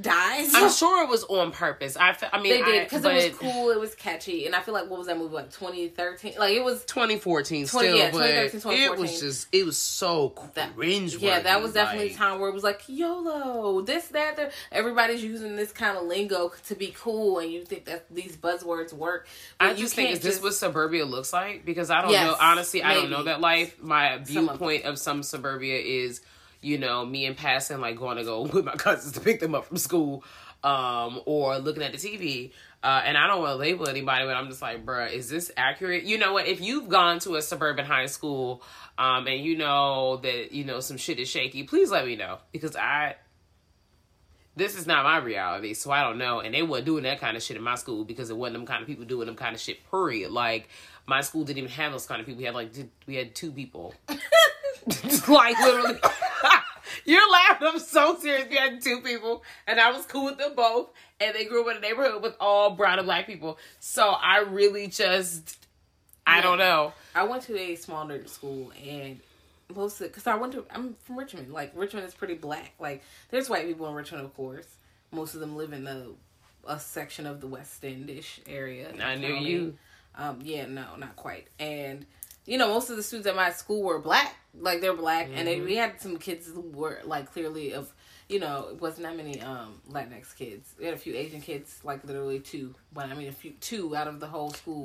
died. 0.00 0.46
I'm 0.54 0.70
sure 0.70 1.04
it 1.04 1.08
was 1.08 1.22
on 1.24 1.52
purpose. 1.52 1.96
I, 1.96 2.16
I 2.32 2.40
mean, 2.40 2.52
they 2.52 2.62
did 2.62 2.84
because 2.84 3.04
it 3.04 3.14
was 3.30 3.38
cool. 3.38 3.70
It 3.70 3.78
was 3.78 3.94
catchy, 3.94 4.46
and 4.46 4.54
I 4.54 4.60
feel 4.60 4.74
like 4.74 4.90
what 4.90 4.98
was 4.98 5.06
that 5.06 5.16
movie 5.16 5.34
like 5.34 5.50
2013? 5.52 6.34
Like 6.38 6.54
it 6.54 6.64
was 6.64 6.84
2014 6.84 7.66
20 7.66 7.66
still, 7.66 7.96
yeah, 7.96 8.10
but 8.10 8.50
2013, 8.50 8.82
it 8.82 8.98
was 8.98 9.20
just, 9.20 9.48
it 9.52 9.64
was 9.64 9.78
so 9.78 10.34
that 10.54 10.74
cringe. 10.74 11.16
yeah, 11.16 11.40
that 11.40 11.62
was 11.62 11.72
definitely 11.74 12.12
a 12.12 12.14
time 12.14 12.40
where 12.40 12.48
it 12.50 12.54
was 12.54 12.64
like 12.64 12.82
YOLO, 12.88 13.82
this, 13.82 14.08
that, 14.08 14.36
that. 14.36 14.52
Everybody's 14.72 15.22
using 15.22 15.54
this 15.56 15.70
kind 15.72 15.96
of 15.96 16.04
lingo 16.04 16.52
to 16.66 16.74
be 16.74 16.92
cool, 16.96 17.38
and 17.38 17.52
you 17.52 17.64
think 17.64 17.84
that 17.84 18.06
these 18.12 18.36
buzzwords 18.36 18.92
work. 18.92 19.28
I 19.60 19.74
just 19.74 19.94
think 19.94 20.10
is 20.10 20.20
this 20.20 20.34
just- 20.34 20.42
what 20.42 20.54
suburbia 20.54 21.04
looks 21.04 21.32
like? 21.32 21.64
Because 21.64 21.90
I 21.90 22.02
don't 22.02 22.10
Yes, 22.10 22.26
know. 22.26 22.36
Honestly, 22.40 22.82
I 22.82 22.94
don't 22.94 23.10
know 23.10 23.24
that 23.24 23.40
life. 23.40 23.80
My 23.80 24.20
Some 24.24 24.48
of 24.48 24.58
viewpoint 24.58 24.84
of 24.84 24.98
some 24.98 25.22
suburbia 25.22 25.78
is, 25.78 26.20
you 26.64 26.78
know, 26.78 27.04
me 27.04 27.26
and 27.26 27.36
passing 27.36 27.80
like 27.80 27.96
going 27.96 28.16
to 28.16 28.24
go 28.24 28.42
with 28.52 28.64
my 28.64 28.74
cousins 28.74 29.12
to 29.12 29.20
pick 29.20 29.40
them 29.40 29.54
up 29.54 29.66
from 29.66 29.76
school, 29.76 30.24
um, 30.62 31.20
or 31.26 31.58
looking 31.58 31.82
at 31.82 31.92
the 31.92 31.98
TV. 31.98 32.52
Uh, 32.82 33.02
and 33.04 33.16
I 33.16 33.26
don't 33.26 33.40
want 33.40 33.52
to 33.52 33.56
label 33.56 33.88
anybody, 33.88 34.26
but 34.26 34.36
I'm 34.36 34.48
just 34.48 34.60
like, 34.60 34.84
bruh, 34.84 35.10
is 35.10 35.30
this 35.30 35.50
accurate? 35.56 36.04
You 36.04 36.18
know 36.18 36.34
what? 36.34 36.46
If 36.46 36.60
you've 36.60 36.88
gone 36.88 37.18
to 37.20 37.36
a 37.36 37.42
suburban 37.42 37.86
high 37.86 38.06
school, 38.06 38.62
um, 38.98 39.26
and 39.26 39.42
you 39.42 39.56
know 39.56 40.18
that 40.18 40.52
you 40.52 40.64
know 40.64 40.80
some 40.80 40.96
shit 40.96 41.18
is 41.18 41.28
shaky, 41.28 41.62
please 41.64 41.90
let 41.90 42.04
me 42.04 42.16
know 42.16 42.38
because 42.52 42.76
I 42.76 43.16
this 44.56 44.76
is 44.76 44.86
not 44.86 45.04
my 45.04 45.18
reality, 45.18 45.74
so 45.74 45.90
I 45.90 46.02
don't 46.02 46.18
know. 46.18 46.40
And 46.40 46.54
they 46.54 46.62
weren't 46.62 46.84
doing 46.84 47.02
that 47.04 47.20
kind 47.20 47.36
of 47.36 47.42
shit 47.42 47.56
in 47.56 47.62
my 47.62 47.74
school 47.74 48.04
because 48.04 48.30
it 48.30 48.36
wasn't 48.36 48.58
them 48.58 48.66
kind 48.66 48.82
of 48.82 48.86
people 48.86 49.04
doing 49.04 49.26
them 49.26 49.36
kind 49.36 49.54
of 49.54 49.60
shit. 49.60 49.78
Period. 49.90 50.30
Like 50.30 50.68
my 51.06 51.22
school 51.22 51.44
didn't 51.44 51.58
even 51.58 51.70
have 51.70 51.92
those 51.92 52.06
kind 52.06 52.20
of 52.20 52.26
people. 52.26 52.38
We 52.38 52.44
had 52.44 52.54
like 52.54 52.70
we 53.06 53.16
had 53.16 53.34
two 53.34 53.50
people. 53.50 53.94
like 55.28 55.58
literally, 55.58 55.98
you're 57.04 57.30
laughing. 57.30 57.68
I'm 57.72 57.78
so 57.78 58.16
serious. 58.18 58.48
We 58.48 58.56
had 58.56 58.80
two 58.80 59.00
people, 59.00 59.42
and 59.66 59.80
I 59.80 59.90
was 59.90 60.06
cool 60.06 60.26
with 60.26 60.38
them 60.38 60.54
both. 60.54 60.90
And 61.20 61.34
they 61.34 61.44
grew 61.44 61.62
up 61.62 61.70
in 61.70 61.76
a 61.78 61.80
neighborhood 61.80 62.22
with 62.22 62.34
all 62.40 62.70
brown 62.70 62.98
and 62.98 63.06
black 63.06 63.26
people. 63.26 63.58
So 63.80 64.08
I 64.08 64.38
really 64.40 64.88
just, 64.88 65.58
I 66.26 66.40
don't 66.40 66.58
know. 66.58 66.92
I 67.14 67.22
went 67.24 67.44
to 67.44 67.56
a 67.58 67.76
small 67.76 68.04
nerd 68.06 68.28
school 68.28 68.72
and 68.86 69.20
most 69.74 70.00
of 70.00 70.08
because 70.08 70.26
I 70.26 70.34
went 70.34 70.52
to 70.54 70.64
I'm 70.70 70.94
from 71.04 71.18
Richmond. 71.18 71.52
Like 71.52 71.72
Richmond 71.74 72.06
is 72.06 72.14
pretty 72.14 72.34
black. 72.34 72.72
Like 72.78 73.02
there's 73.30 73.48
white 73.48 73.66
people 73.66 73.88
in 73.88 73.94
Richmond, 73.94 74.24
of 74.24 74.34
course. 74.34 74.66
Most 75.12 75.34
of 75.34 75.40
them 75.40 75.56
live 75.56 75.72
in 75.72 75.84
the 75.84 76.08
a 76.66 76.80
section 76.80 77.26
of 77.26 77.40
the 77.40 77.46
West 77.46 77.82
Endish 77.82 78.40
area. 78.46 78.88
I 79.02 79.14
knew 79.14 79.34
County. 79.34 79.50
you. 79.50 79.74
Um, 80.16 80.40
yeah, 80.42 80.66
no, 80.66 80.84
not 80.98 81.16
quite. 81.16 81.48
And 81.58 82.06
you 82.46 82.58
know, 82.58 82.68
most 82.68 82.90
of 82.90 82.96
the 82.96 83.02
students 83.02 83.28
at 83.28 83.36
my 83.36 83.50
school 83.50 83.82
were 83.82 83.98
black. 83.98 84.36
Like 84.58 84.80
they're 84.80 84.94
black, 84.94 85.28
and 85.34 85.48
they, 85.48 85.60
we 85.60 85.76
had 85.76 86.00
some 86.00 86.16
kids 86.16 86.46
who 86.46 86.60
were 86.60 87.00
like 87.04 87.32
clearly 87.32 87.72
of. 87.74 87.92
You 88.26 88.40
know, 88.40 88.68
it 88.70 88.80
wasn't 88.80 89.02
that 89.06 89.16
many 89.18 89.38
um 89.42 89.82
Latinx 89.90 90.34
kids. 90.34 90.74
We 90.78 90.86
had 90.86 90.94
a 90.94 90.98
few 90.98 91.14
Asian 91.14 91.42
kids, 91.42 91.80
like 91.84 92.04
literally 92.04 92.40
two. 92.40 92.74
But 92.92 93.10
I 93.10 93.14
mean, 93.14 93.28
a 93.28 93.32
few 93.32 93.50
two 93.60 93.94
out 93.94 94.08
of 94.08 94.18
the 94.18 94.26
whole 94.26 94.50
school. 94.50 94.82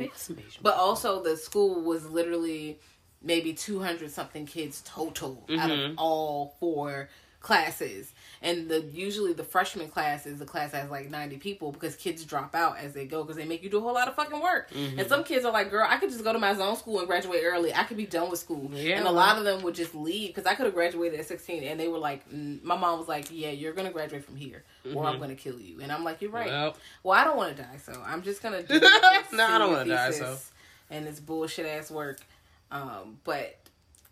But 0.62 0.76
also, 0.76 1.24
the 1.24 1.38
school 1.38 1.82
was 1.82 2.06
literally 2.10 2.80
maybe 3.22 3.54
200 3.54 4.12
something 4.12 4.46
kids 4.46 4.82
total 4.86 5.46
out 5.58 5.70
of 5.72 5.78
all 5.98 6.56
four 6.60 7.10
classes. 7.40 8.12
And 8.42 8.70
the 8.70 8.80
usually 8.82 9.34
the 9.34 9.44
freshman 9.44 9.90
class 9.90 10.26
is 10.26 10.40
the 10.40 10.46
class 10.46 10.72
that 10.72 10.82
has 10.84 10.90
like 10.90 11.10
90 11.10 11.38
people 11.38 11.72
because 11.74 11.96
kids 11.98 12.24
drop 12.24 12.56
out 12.56 12.78
as 12.78 12.94
they 12.94 13.06
go 13.06 13.22
because 13.24 13.36
they 13.36 13.44
make 13.46 13.62
you 13.64 13.70
do 13.70 13.80
a 13.80 13.82
whole 13.82 13.94
lot 13.94 14.08
of 14.08 14.16
fucking 14.16 14.40
work. 14.40 14.72
And 14.74 15.08
some 15.10 15.26
kids 15.26 15.44
are 15.44 15.52
like, 15.52 15.70
girl, 15.70 15.86
I 15.88 15.98
could 15.98 16.10
just 16.10 16.24
go 16.24 16.32
to 16.32 16.40
my 16.40 16.54
zone 16.54 16.78
school 16.78 17.00
and 17.00 17.08
graduate 17.08 17.42
early. 17.44 17.74
I 17.74 17.84
could 17.84 17.98
be 17.98 18.06
done 18.06 18.30
with 18.30 18.40
school. 18.40 18.70
Yeah. 18.74 18.98
And 18.98 19.08
a 19.08 19.12
lot 19.12 19.38
of 19.38 19.44
them 19.44 19.62
would 19.64 19.76
just 19.76 19.94
leave 19.94 20.30
because 20.30 20.46
I 20.46 20.56
could 20.56 20.66
have 20.66 20.74
graduated 20.74 21.20
at 21.20 21.26
16 21.28 21.64
and 21.64 21.78
they 21.80 21.90
were 21.90 21.98
like, 21.98 22.24
my 22.32 22.78
mom 22.78 23.00
was 23.00 23.10
like, 23.10 23.28
yeah, 23.30 23.50
you're 23.52 23.74
going 23.74 23.88
to 23.88 23.94
graduate 23.94 24.24
from 24.24 24.38
here 24.38 24.64
or 24.96 25.06
I'm 25.06 25.18
going 25.18 25.30
to 25.32 25.36
kill 25.36 25.60
you. 25.60 25.82
And 25.82 25.92
I'm 25.92 26.06
like, 26.06 26.22
you're 26.22 26.32
right. 26.32 26.48
Well, 26.48 26.76
Well, 27.04 27.20
I 27.20 27.26
don't 27.26 27.36
want 27.36 27.58
to 27.58 27.62
die, 27.64 27.78
so 27.84 28.02
I'm 28.06 28.22
just 28.22 28.42
gonna 28.42 28.64
do 28.64 28.80
No, 28.80 28.88
I 28.88 29.22
this 29.30 29.38
don't 29.38 29.72
wanna 29.72 29.86
die, 29.86 30.12
so. 30.12 30.38
and 30.90 31.08
it's 31.08 31.20
bullshit 31.20 31.66
ass 31.66 31.92
work. 31.92 32.20
Um, 32.72 33.18
but 33.24 33.58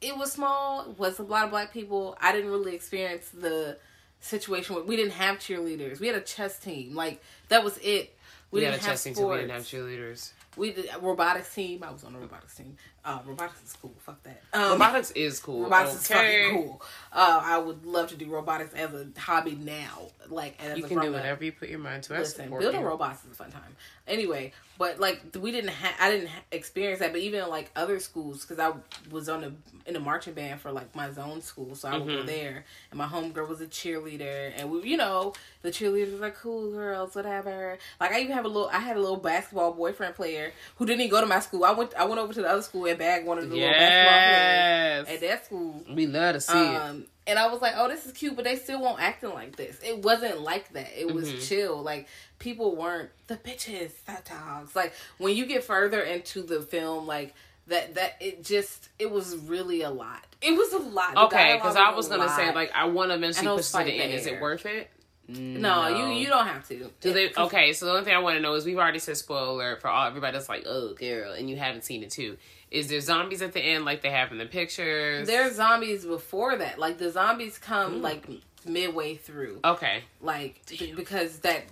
it 0.01 0.15
was 0.17 0.31
small. 0.31 0.93
Was 0.97 1.19
a 1.19 1.23
lot 1.23 1.45
of 1.45 1.51
black 1.51 1.71
people. 1.73 2.17
I 2.21 2.31
didn't 2.31 2.51
really 2.51 2.75
experience 2.75 3.29
the 3.29 3.77
situation 4.19 4.75
where 4.75 4.83
we 4.83 4.95
didn't 4.95 5.13
have 5.13 5.37
cheerleaders. 5.37 5.99
We 5.99 6.07
had 6.07 6.15
a 6.15 6.21
chess 6.21 6.59
team. 6.59 6.95
Like 6.95 7.21
that 7.49 7.63
was 7.63 7.77
it. 7.77 8.15
we, 8.51 8.63
had 8.63 8.71
didn't 8.71 8.81
a 8.81 8.85
have 8.85 8.91
testing 8.93 9.13
too. 9.15 9.27
We 9.27 9.37
didn't 9.37 9.51
have 9.51 9.63
cheerleaders. 9.63 10.31
We 10.55 10.73
did 10.73 10.89
a 10.93 10.99
robotics 10.99 11.53
team. 11.53 11.83
I 11.83 11.91
was 11.91 12.03
on 12.03 12.13
the 12.13 12.19
robotics 12.19 12.55
team. 12.55 12.77
Uh, 13.07 13.19
robotics 13.25 13.63
is 13.63 13.73
cool. 13.81 13.93
Fuck 13.99 14.21
that. 14.23 14.41
Um, 14.51 14.71
Robotics 14.73 15.11
is 15.11 15.39
cool. 15.39 15.63
Robotics 15.63 16.11
okay. 16.11 16.41
is 16.41 16.45
fucking 16.51 16.63
cool. 16.65 16.81
Uh, 17.13 17.41
I 17.41 17.57
would 17.57 17.85
love 17.85 18.09
to 18.09 18.15
do 18.17 18.25
robotics 18.27 18.73
as 18.73 18.93
a 18.93 19.07
hobby 19.17 19.55
now. 19.55 20.09
Like 20.27 20.61
as 20.61 20.77
You 20.77 20.83
a 20.85 20.87
can 20.89 20.99
do 20.99 21.13
whatever 21.13 21.45
you 21.45 21.53
put 21.53 21.69
your 21.69 21.79
mind 21.79 22.03
to. 22.03 22.15
I 22.15 22.19
Listen, 22.19 22.49
building 22.49 22.81
you. 22.81 22.85
robots 22.85 23.23
is 23.23 23.31
a 23.31 23.35
fun 23.35 23.49
time. 23.51 23.77
Anyway, 24.09 24.51
but 24.77 24.99
like 24.99 25.21
we 25.39 25.51
didn't 25.51 25.69
have, 25.69 25.93
I 26.01 26.11
didn't 26.11 26.27
ha- 26.27 26.41
experience 26.51 26.99
that. 26.99 27.13
But 27.13 27.21
even 27.21 27.47
like 27.49 27.71
other 27.77 27.99
schools, 27.99 28.41
because 28.45 28.59
I 28.59 28.73
was 29.09 29.29
on 29.29 29.39
the 29.41 29.53
in 29.85 29.95
a 29.95 29.99
marching 30.01 30.33
band 30.33 30.59
for 30.59 30.71
like 30.73 30.93
my 30.93 31.09
zone 31.11 31.41
school, 31.41 31.75
so 31.75 31.87
I 31.87 31.93
would 31.97 32.07
Mm-hmm. 32.07 32.15
go 32.21 32.23
there, 32.25 32.65
and 32.91 32.97
my 32.97 33.05
homegirl 33.05 33.47
was 33.47 33.59
a 33.61 33.67
cheerleader, 33.67 34.51
and 34.57 34.69
we, 34.71 34.81
you 34.89 34.97
know, 34.97 35.33
the 35.61 35.71
cheerleaders 35.71 36.21
are 36.21 36.31
cool 36.31 36.71
girls, 36.71 37.15
whatever. 37.15 37.77
Like 38.01 38.11
I 38.11 38.19
even 38.21 38.33
have 38.33 38.45
a 38.45 38.49
little, 38.49 38.69
I 38.69 38.79
had 38.79 38.97
a 38.97 38.99
little 39.01 39.17
basketball 39.17 39.71
boyfriend 39.73 40.15
player 40.15 40.51
who 40.75 40.85
didn't 40.85 41.01
even 41.01 41.11
go 41.11 41.21
to 41.21 41.27
my 41.27 41.39
school. 41.39 41.63
I 41.65 41.71
went, 41.71 41.93
I 41.95 42.03
went 42.05 42.19
over 42.19 42.33
to 42.33 42.41
the 42.41 42.49
other 42.49 42.61
school 42.61 42.85
and 42.85 42.96
bagged 42.97 43.25
one 43.25 43.37
of 43.37 43.49
the 43.49 43.55
little 43.55 43.69
basketball 43.71 45.05
players 45.05 45.07
at 45.09 45.21
that 45.29 45.45
school. 45.45 45.83
We 45.93 46.07
love 46.07 46.35
to 46.35 46.41
see 46.41 46.53
it. 46.57 46.75
Um, 46.75 47.05
and 47.25 47.37
I 47.37 47.47
was 47.51 47.61
like, 47.61 47.73
oh, 47.75 47.87
this 47.89 48.05
is 48.05 48.13
cute, 48.13 48.35
but 48.35 48.45
they 48.45 48.55
still 48.55 48.81
won't 48.81 49.01
acting 49.01 49.31
like 49.33 49.55
this. 49.57 49.77
It 49.83 50.01
wasn't 50.01 50.41
like 50.41 50.71
that. 50.73 50.89
It 50.97 51.13
was 51.13 51.29
Mm-hmm. 51.29 51.41
chill. 51.41 51.81
Like 51.81 52.07
people 52.39 52.75
weren't 52.75 53.09
the 53.27 53.35
bitches, 53.35 53.91
fat 53.91 54.25
dogs. 54.25 54.75
Like 54.75 54.93
when 55.17 55.35
you 55.35 55.45
get 55.45 55.63
further 55.63 56.01
into 56.01 56.41
the 56.41 56.61
film, 56.61 57.05
like 57.05 57.33
that, 57.67 57.95
that 57.95 58.15
it 58.21 58.45
just 58.45 58.87
it 58.97 59.11
was 59.11 59.35
really 59.35 59.81
a 59.81 59.89
lot. 59.89 60.23
It 60.41 60.51
was 60.51 60.71
a 60.73 60.77
lot. 60.79 61.17
Okay, 61.17 61.55
because 61.55 61.75
I 61.75 61.91
was 61.93 62.07
gonna 62.07 62.29
say 62.29 62.53
like 62.53 62.71
I 62.73 62.85
want 62.85 63.11
to 63.11 63.15
eventually 63.15 63.45
put 63.47 63.55
those 63.57 63.75
it 63.75 63.87
in. 63.87 64.11
Is 64.11 64.25
it 64.25 64.39
worth 64.39 64.65
it? 64.65 64.89
no, 65.27 65.87
you 65.89 66.19
you 66.21 66.27
don't 66.27 66.47
have 66.47 66.65
to. 66.69 66.89
Do 67.01 67.11
they? 67.11 67.33
Okay, 67.35 67.73
so 67.73 67.85
the 67.87 67.91
only 67.91 68.05
thing 68.05 68.13
I 68.15 68.19
want 68.19 68.37
to 68.37 68.41
know 68.41 68.53
is 68.53 68.63
we've 68.65 68.77
already 68.77 68.99
said 68.99 69.17
spoiler 69.17 69.49
alert 69.49 69.81
for 69.81 69.89
all 69.89 70.07
everybody 70.07 70.31
that's 70.37 70.47
like, 70.47 70.63
oh 70.65 70.93
girl, 70.93 71.33
and 71.33 71.49
you 71.49 71.57
haven't 71.57 71.83
seen 71.83 72.03
it 72.03 72.11
too. 72.11 72.37
Is 72.69 72.87
there 72.89 72.99
zombies 72.99 73.41
at 73.41 73.53
the 73.53 73.61
end 73.61 73.85
like 73.85 74.01
they 74.01 74.09
have 74.11 74.31
in 74.31 74.37
the 74.37 74.45
pictures? 74.45 75.25
There's 75.27 75.55
zombies 75.55 76.05
before 76.05 76.57
that. 76.57 76.77
Like 76.79 76.97
the 76.97 77.11
zombies 77.11 77.57
Mm. 77.57 77.61
come 77.61 78.01
like 78.01 78.25
midway 78.65 79.15
through. 79.15 79.59
okay. 79.63 80.03
like 80.21 80.65
th- 80.65 80.95
because 80.95 81.39
that 81.39 81.63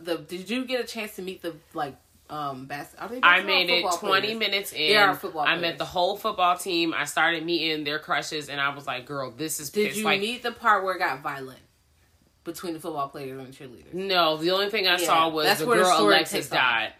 the 0.00 0.18
did 0.18 0.48
you 0.48 0.64
get 0.64 0.80
a 0.80 0.86
chance 0.86 1.16
to 1.16 1.22
meet 1.22 1.42
the 1.42 1.54
like 1.74 1.96
um 2.30 2.66
bas- 2.66 2.94
are 2.98 3.08
they 3.08 3.20
I 3.22 3.42
made 3.42 3.70
it 3.70 3.82
20 3.82 3.98
players? 4.26 4.38
minutes 4.38 4.72
in. 4.72 4.78
They 4.88 4.96
are 4.96 5.14
football 5.14 5.42
I 5.46 5.56
met 5.56 5.78
the 5.78 5.84
whole 5.86 6.16
football 6.16 6.56
team. 6.58 6.92
I 6.94 7.04
started 7.04 7.44
meeting 7.44 7.84
their 7.84 7.98
crushes, 7.98 8.48
and 8.48 8.60
I 8.60 8.68
was 8.74 8.86
like, 8.86 9.06
"Girl, 9.06 9.30
this 9.30 9.58
is." 9.60 9.70
Did 9.70 9.86
it's 9.88 9.96
you 9.96 10.04
like, 10.04 10.20
meet 10.20 10.42
the 10.42 10.52
part 10.52 10.84
where 10.84 10.94
it 10.94 10.98
got 10.98 11.20
violent 11.22 11.58
between 12.44 12.74
the 12.74 12.80
football 12.80 13.08
players 13.08 13.38
and 13.38 13.48
the 13.48 13.52
cheerleaders? 13.56 13.94
No, 13.94 14.36
the 14.36 14.50
only 14.50 14.68
thing 14.70 14.86
I 14.86 14.92
Yeah, 14.98 15.06
saw 15.06 15.28
was 15.30 15.46
that's 15.46 15.60
the 15.60 15.66
where 15.66 15.78
girl 15.78 15.94
story 15.96 16.14
Alexis 16.16 16.48
died. 16.50 16.92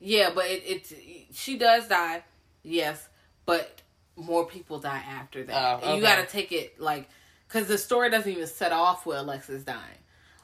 Yeah, 0.00 0.30
but 0.34 0.46
it, 0.46 0.62
it 0.90 0.92
she 1.34 1.58
does 1.58 1.86
die, 1.86 2.22
yes, 2.64 3.08
but 3.46 3.82
more 4.16 4.46
people 4.46 4.80
die 4.80 5.02
after 5.08 5.44
that. 5.44 5.80
Oh, 5.82 5.86
And 5.86 5.96
You 5.96 6.02
got 6.02 6.16
to 6.16 6.26
take 6.26 6.52
it 6.52 6.80
like 6.80 7.08
because 7.46 7.68
the 7.68 7.78
story 7.78 8.10
doesn't 8.10 8.30
even 8.30 8.46
set 8.46 8.72
off 8.72 9.06
with 9.06 9.18
Alexis 9.18 9.62
dying. 9.62 9.78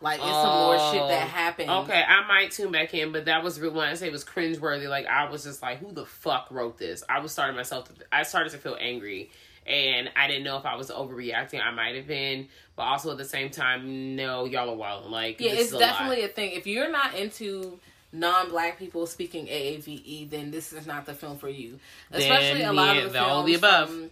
Like 0.03 0.19
it's 0.19 0.27
some 0.27 0.57
more 0.57 0.79
shit 0.93 1.09
that 1.09 1.25
oh. 1.25 1.29
happened. 1.29 1.71
Oh, 1.71 1.83
Okay, 1.83 2.03
I 2.03 2.27
might 2.27 2.53
tune 2.53 2.73
back 2.73 2.95
in, 2.95 3.13
but 3.13 3.27
that 3.27 3.45
was 3.45 3.61
real. 3.61 3.73
When 3.73 3.87
I 3.87 3.95
say 3.95 4.07
it 4.07 4.13
was 4.13 4.25
cringeworthy, 4.25 4.89
like 4.89 5.07
I 5.07 5.29
was 5.29 5.45
just 5.45 5.61
like, 5.61 5.79
"Who 5.79 5.93
the 5.93 6.07
fuck 6.07 6.47
wrote 6.51 6.79
this?" 6.79 7.03
I 7.09 7.21
was 7.21 7.33
starting 7.33 7.55
myself. 7.55 7.89
To, 7.89 7.95
I 8.11 8.23
started 8.23 8.51
to 8.53 8.59
feel 8.59 8.79
angry, 8.81 9.31
and 9.67 10.11
I 10.17 10.27
didn't 10.27 10.45
know 10.45 10.57
if 10.57 10.65
I 10.65 10.77
was 10.77 10.91
overreacting. 10.91 11.63
I 11.63 11.71
might 11.71 11.97
have 11.97 12.07
been, 12.07 12.49
but 12.77 12.85
also 12.85 13.11
at 13.11 13.19
the 13.19 13.27
same 13.27 13.51
time, 13.51 14.17
no, 14.17 14.47
y'all 14.47 14.71
are 14.71 14.77
wild. 14.77 15.11
Like, 15.11 15.39
Yeah, 15.39 15.53
it's 15.53 15.73
a 15.73 15.75
lot. 15.75 15.81
definitely 15.81 16.25
a 16.25 16.29
thing. 16.29 16.53
If 16.53 16.67
you're 16.67 16.91
not 16.91 17.15
into 17.15 17.79
non-black 18.13 18.79
people 18.79 19.07
speaking 19.07 19.47
AAVE, 19.47 20.31
then 20.31 20.51
this 20.51 20.73
is 20.73 20.87
not 20.87 21.07
the 21.07 21.15
film 21.15 21.39
for 21.39 21.49
you. 21.49 21.79
Especially 22.11 22.63
a 22.63 22.73
lot 22.73 22.97
yeah, 22.97 23.03
of 23.03 23.13
the 23.13 23.19
the- 23.19 23.25
all 23.25 23.45
films 23.45 23.47
the 23.47 23.55
above. 23.67 23.89
from 23.89 24.11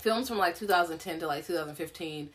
films 0.00 0.28
from 0.28 0.38
like 0.38 0.56
2010 0.56 1.20
to 1.20 1.26
like 1.26 1.46
2015, 1.46 2.28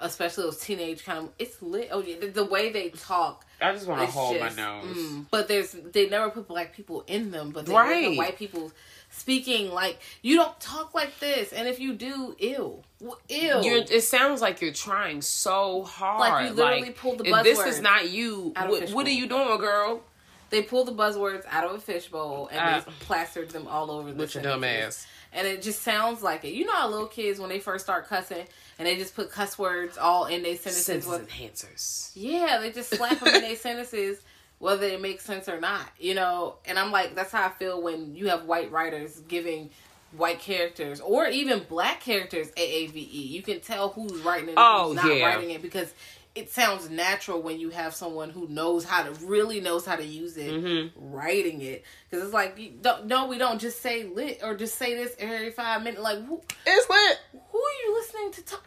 especially 0.00 0.44
those 0.44 0.60
teenage 0.60 1.04
kind 1.04 1.18
of. 1.18 1.30
It's 1.38 1.60
lit. 1.62 1.88
Oh 1.90 2.00
yeah, 2.02 2.16
the, 2.20 2.28
the 2.28 2.44
way 2.44 2.70
they 2.70 2.90
talk. 2.90 3.44
I 3.60 3.72
just 3.72 3.86
want 3.86 4.02
to 4.02 4.06
hold 4.06 4.36
just, 4.36 4.56
my 4.56 4.62
nose. 4.62 4.96
mm, 4.96 5.24
but 5.30 5.48
there's 5.48 5.72
they 5.72 6.08
never 6.08 6.30
put 6.30 6.46
black 6.46 6.74
people 6.74 7.04
in 7.06 7.30
them, 7.30 7.50
but 7.50 7.66
they 7.66 7.72
Right. 7.72 8.06
right. 8.08 8.16
white 8.18 8.38
people 8.38 8.70
speaking 9.08 9.70
like 9.70 9.98
you 10.20 10.36
don't 10.36 10.60
talk 10.60 10.92
like 10.94 11.18
this, 11.20 11.52
and 11.54 11.66
if 11.66 11.80
you 11.80 11.94
do, 11.94 12.36
ew. 12.38 12.82
You're, 13.28 13.78
it 13.90 14.02
sounds 14.04 14.40
like 14.42 14.60
you're 14.60 14.72
trying 14.72 15.22
so 15.22 15.84
hard. 15.84 16.20
Like 16.20 16.48
you 16.50 16.54
literally 16.54 16.90
pulled 16.90 17.18
the 17.18 17.24
if 17.24 17.44
This 17.44 17.60
is 17.60 17.80
not 17.80 18.10
you. 18.10 18.52
What, 18.56 18.90
what 18.90 19.06
are 19.06 19.10
you 19.10 19.26
doing, 19.26 19.58
girl? 19.58 20.02
They 20.50 20.62
pulled 20.62 20.86
the 20.88 20.92
buzzwords 20.92 21.44
out 21.50 21.64
of 21.64 21.72
a 21.76 21.80
fishbowl 21.80 22.48
and 22.52 22.60
Ah. 22.60 22.80
they 22.80 22.92
plastered 23.00 23.50
them 23.50 23.66
all 23.66 23.90
over 23.90 24.10
the 24.12 24.16
With 24.16 24.34
your 24.34 24.42
dumb 24.42 24.62
sentences. 24.62 25.04
ass. 25.04 25.06
And 25.32 25.46
it 25.46 25.60
just 25.62 25.82
sounds 25.82 26.22
like 26.22 26.44
it. 26.44 26.54
You 26.54 26.64
know 26.64 26.72
how 26.74 26.88
little 26.88 27.08
kids 27.08 27.38
when 27.40 27.48
they 27.50 27.58
first 27.58 27.84
start 27.84 28.08
cussing 28.08 28.46
and 28.78 28.86
they 28.86 28.96
just 28.96 29.14
put 29.14 29.30
cuss 29.30 29.58
words 29.58 29.98
all 29.98 30.26
in 30.26 30.42
their 30.42 30.54
sentences. 30.56 30.84
Sentence 30.84 31.06
With, 31.06 31.28
enhancers. 31.28 32.10
yeah, 32.14 32.58
they 32.58 32.70
just 32.72 32.90
slap 32.94 33.18
them 33.20 33.34
in 33.34 33.42
their 33.42 33.56
sentences, 33.56 34.18
whether 34.60 34.86
it 34.86 35.00
makes 35.02 35.24
sense 35.24 35.48
or 35.48 35.60
not. 35.60 35.86
You 35.98 36.14
know, 36.14 36.54
and 36.64 36.78
I'm 36.78 36.90
like, 36.92 37.14
that's 37.14 37.32
how 37.32 37.44
I 37.46 37.50
feel 37.50 37.82
when 37.82 38.14
you 38.14 38.28
have 38.28 38.44
white 38.44 38.70
writers 38.70 39.20
giving 39.28 39.70
white 40.12 40.38
characters 40.38 41.00
or 41.00 41.26
even 41.26 41.64
black 41.68 42.00
characters 42.00 42.48
AAVE. 42.56 42.94
You 43.12 43.42
can 43.42 43.60
tell 43.60 43.88
who's 43.90 44.12
writing 44.22 44.48
it 44.50 44.52
and 44.52 44.58
Oh, 44.60 44.86
who's 44.88 44.96
not 44.96 45.14
yeah. 45.14 45.26
writing 45.26 45.50
it 45.50 45.60
because 45.60 45.92
it 46.36 46.50
sounds 46.50 46.88
natural 46.90 47.40
when 47.42 47.58
you 47.58 47.70
have 47.70 47.94
someone 47.94 48.30
who 48.30 48.46
knows 48.48 48.84
how 48.84 49.02
to 49.02 49.10
really 49.24 49.60
knows 49.60 49.84
how 49.86 49.96
to 49.96 50.04
use 50.04 50.36
it 50.36 50.52
Mm-hmm. 50.52 51.12
writing 51.14 51.62
it 51.62 51.84
because 52.10 52.24
it's 52.24 52.34
like 52.34 52.82
don't, 52.82 53.06
no 53.06 53.26
we 53.26 53.38
don't 53.38 53.60
just 53.60 53.80
say 53.82 54.04
lit 54.04 54.40
or 54.42 54.54
just 54.54 54.76
say 54.76 54.94
this 54.94 55.14
every 55.18 55.50
five 55.50 55.82
minutes 55.82 56.02
like 56.02 56.24
who, 56.26 56.40
It's 56.66 56.88
lit. 56.90 57.18
who 57.50 57.58
are 57.58 57.76
you 57.86 57.94
listening 57.94 58.32
to 58.32 58.42
talk 58.44 58.64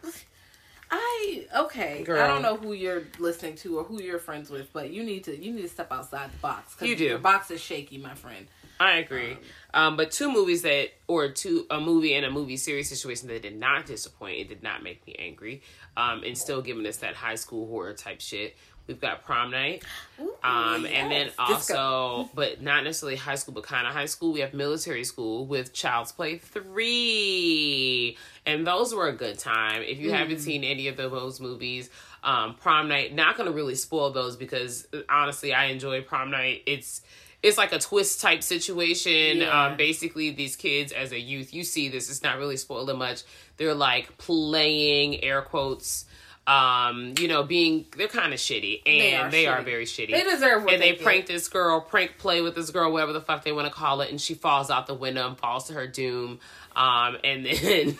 I 0.92 1.46
okay. 1.56 2.02
Girl. 2.02 2.20
I 2.20 2.26
don't 2.26 2.42
know 2.42 2.56
who 2.56 2.72
you're 2.72 3.04
listening 3.20 3.54
to 3.58 3.78
or 3.78 3.84
who 3.84 4.02
you're 4.02 4.18
friends 4.18 4.50
with, 4.50 4.72
but 4.72 4.90
you 4.90 5.04
need 5.04 5.22
to 5.24 5.36
you 5.40 5.52
need 5.52 5.62
to 5.62 5.68
step 5.68 5.92
outside 5.92 6.32
the 6.32 6.38
box. 6.38 6.74
You 6.80 6.96
do. 6.96 7.04
Your 7.04 7.18
box 7.18 7.50
is 7.52 7.60
shaky, 7.60 7.96
my 7.98 8.14
friend. 8.14 8.46
I 8.80 8.96
agree. 8.96 9.36
Um, 9.74 9.98
but 9.98 10.10
two 10.10 10.32
movies 10.32 10.62
that, 10.62 10.88
or 11.06 11.28
two, 11.28 11.66
a 11.70 11.78
movie 11.78 12.14
and 12.14 12.24
a 12.24 12.30
movie 12.30 12.56
series 12.56 12.88
situation 12.88 13.28
that 13.28 13.42
did 13.42 13.56
not 13.56 13.84
disappoint. 13.84 14.38
It 14.38 14.48
did 14.48 14.62
not 14.62 14.82
make 14.82 15.06
me 15.06 15.14
angry. 15.18 15.62
Um, 15.98 16.24
and 16.24 16.36
still 16.36 16.62
giving 16.62 16.86
us 16.86 16.96
that 16.98 17.14
high 17.14 17.34
school 17.34 17.66
horror 17.68 17.92
type 17.92 18.22
shit. 18.22 18.56
We've 18.86 19.00
got 19.00 19.22
prom 19.22 19.50
night. 19.50 19.84
Um, 20.42 20.86
and 20.86 21.12
then 21.12 21.30
also, 21.38 22.30
but 22.34 22.62
not 22.62 22.82
necessarily 22.82 23.16
high 23.16 23.34
school, 23.36 23.54
but 23.54 23.62
kind 23.62 23.86
of 23.86 23.92
high 23.92 24.06
school. 24.06 24.32
We 24.32 24.40
have 24.40 24.54
military 24.54 25.04
school 25.04 25.46
with 25.46 25.72
Child's 25.72 26.10
Play 26.10 26.38
three, 26.38 28.16
and 28.46 28.66
those 28.66 28.92
were 28.92 29.06
a 29.06 29.12
good 29.12 29.38
time. 29.38 29.82
If 29.82 29.98
you 29.98 30.10
haven't 30.10 30.40
seen 30.40 30.64
any 30.64 30.88
of 30.88 30.96
those 30.96 31.38
movies, 31.38 31.88
um, 32.24 32.54
prom 32.54 32.88
night. 32.88 33.14
Not 33.14 33.36
gonna 33.36 33.52
really 33.52 33.76
spoil 33.76 34.10
those 34.10 34.36
because 34.36 34.88
honestly, 35.08 35.52
I 35.52 35.66
enjoy 35.66 36.02
prom 36.02 36.30
night. 36.30 36.62
It's 36.66 37.02
it's 37.42 37.56
like 37.56 37.72
a 37.72 37.78
twist 37.78 38.20
type 38.20 38.42
situation. 38.42 39.38
Yeah. 39.38 39.66
Um, 39.66 39.76
basically, 39.76 40.30
these 40.30 40.56
kids 40.56 40.92
as 40.92 41.12
a 41.12 41.18
youth, 41.18 41.54
you 41.54 41.64
see 41.64 41.88
this. 41.88 42.10
It's 42.10 42.22
not 42.22 42.38
really 42.38 42.56
spoiling 42.56 42.98
much. 42.98 43.22
They're 43.56 43.74
like 43.74 44.18
playing 44.18 45.22
air 45.24 45.42
quotes. 45.42 46.06
Um, 46.46 47.14
you 47.18 47.28
know, 47.28 47.44
being 47.44 47.86
they're 47.96 48.08
kind 48.08 48.32
of 48.32 48.40
shitty, 48.40 48.82
and 48.84 49.32
They 49.32 49.42
they 49.42 49.46
are 49.46 49.58
are, 49.58 49.62
very 49.62 49.84
shitty. 49.84 50.10
They 50.10 50.24
deserve 50.24 50.64
what 50.64 50.72
and 50.72 50.82
they, 50.82 50.92
they 50.92 51.02
prank 51.02 51.26
this 51.26 51.48
girl, 51.48 51.80
prank 51.80 52.18
play 52.18 52.40
with 52.40 52.56
this 52.56 52.70
girl, 52.70 52.90
whatever 52.90 53.12
the 53.12 53.20
fuck 53.20 53.44
they 53.44 53.52
want 53.52 53.68
to 53.68 53.72
call 53.72 54.00
it, 54.00 54.10
and 54.10 54.20
she 54.20 54.34
falls 54.34 54.68
out 54.70 54.86
the 54.86 54.94
window 54.94 55.28
and 55.28 55.38
falls 55.38 55.68
to 55.68 55.74
her 55.74 55.86
doom. 55.86 56.40
Um, 56.74 57.18
and 57.22 57.46
then 57.46 57.98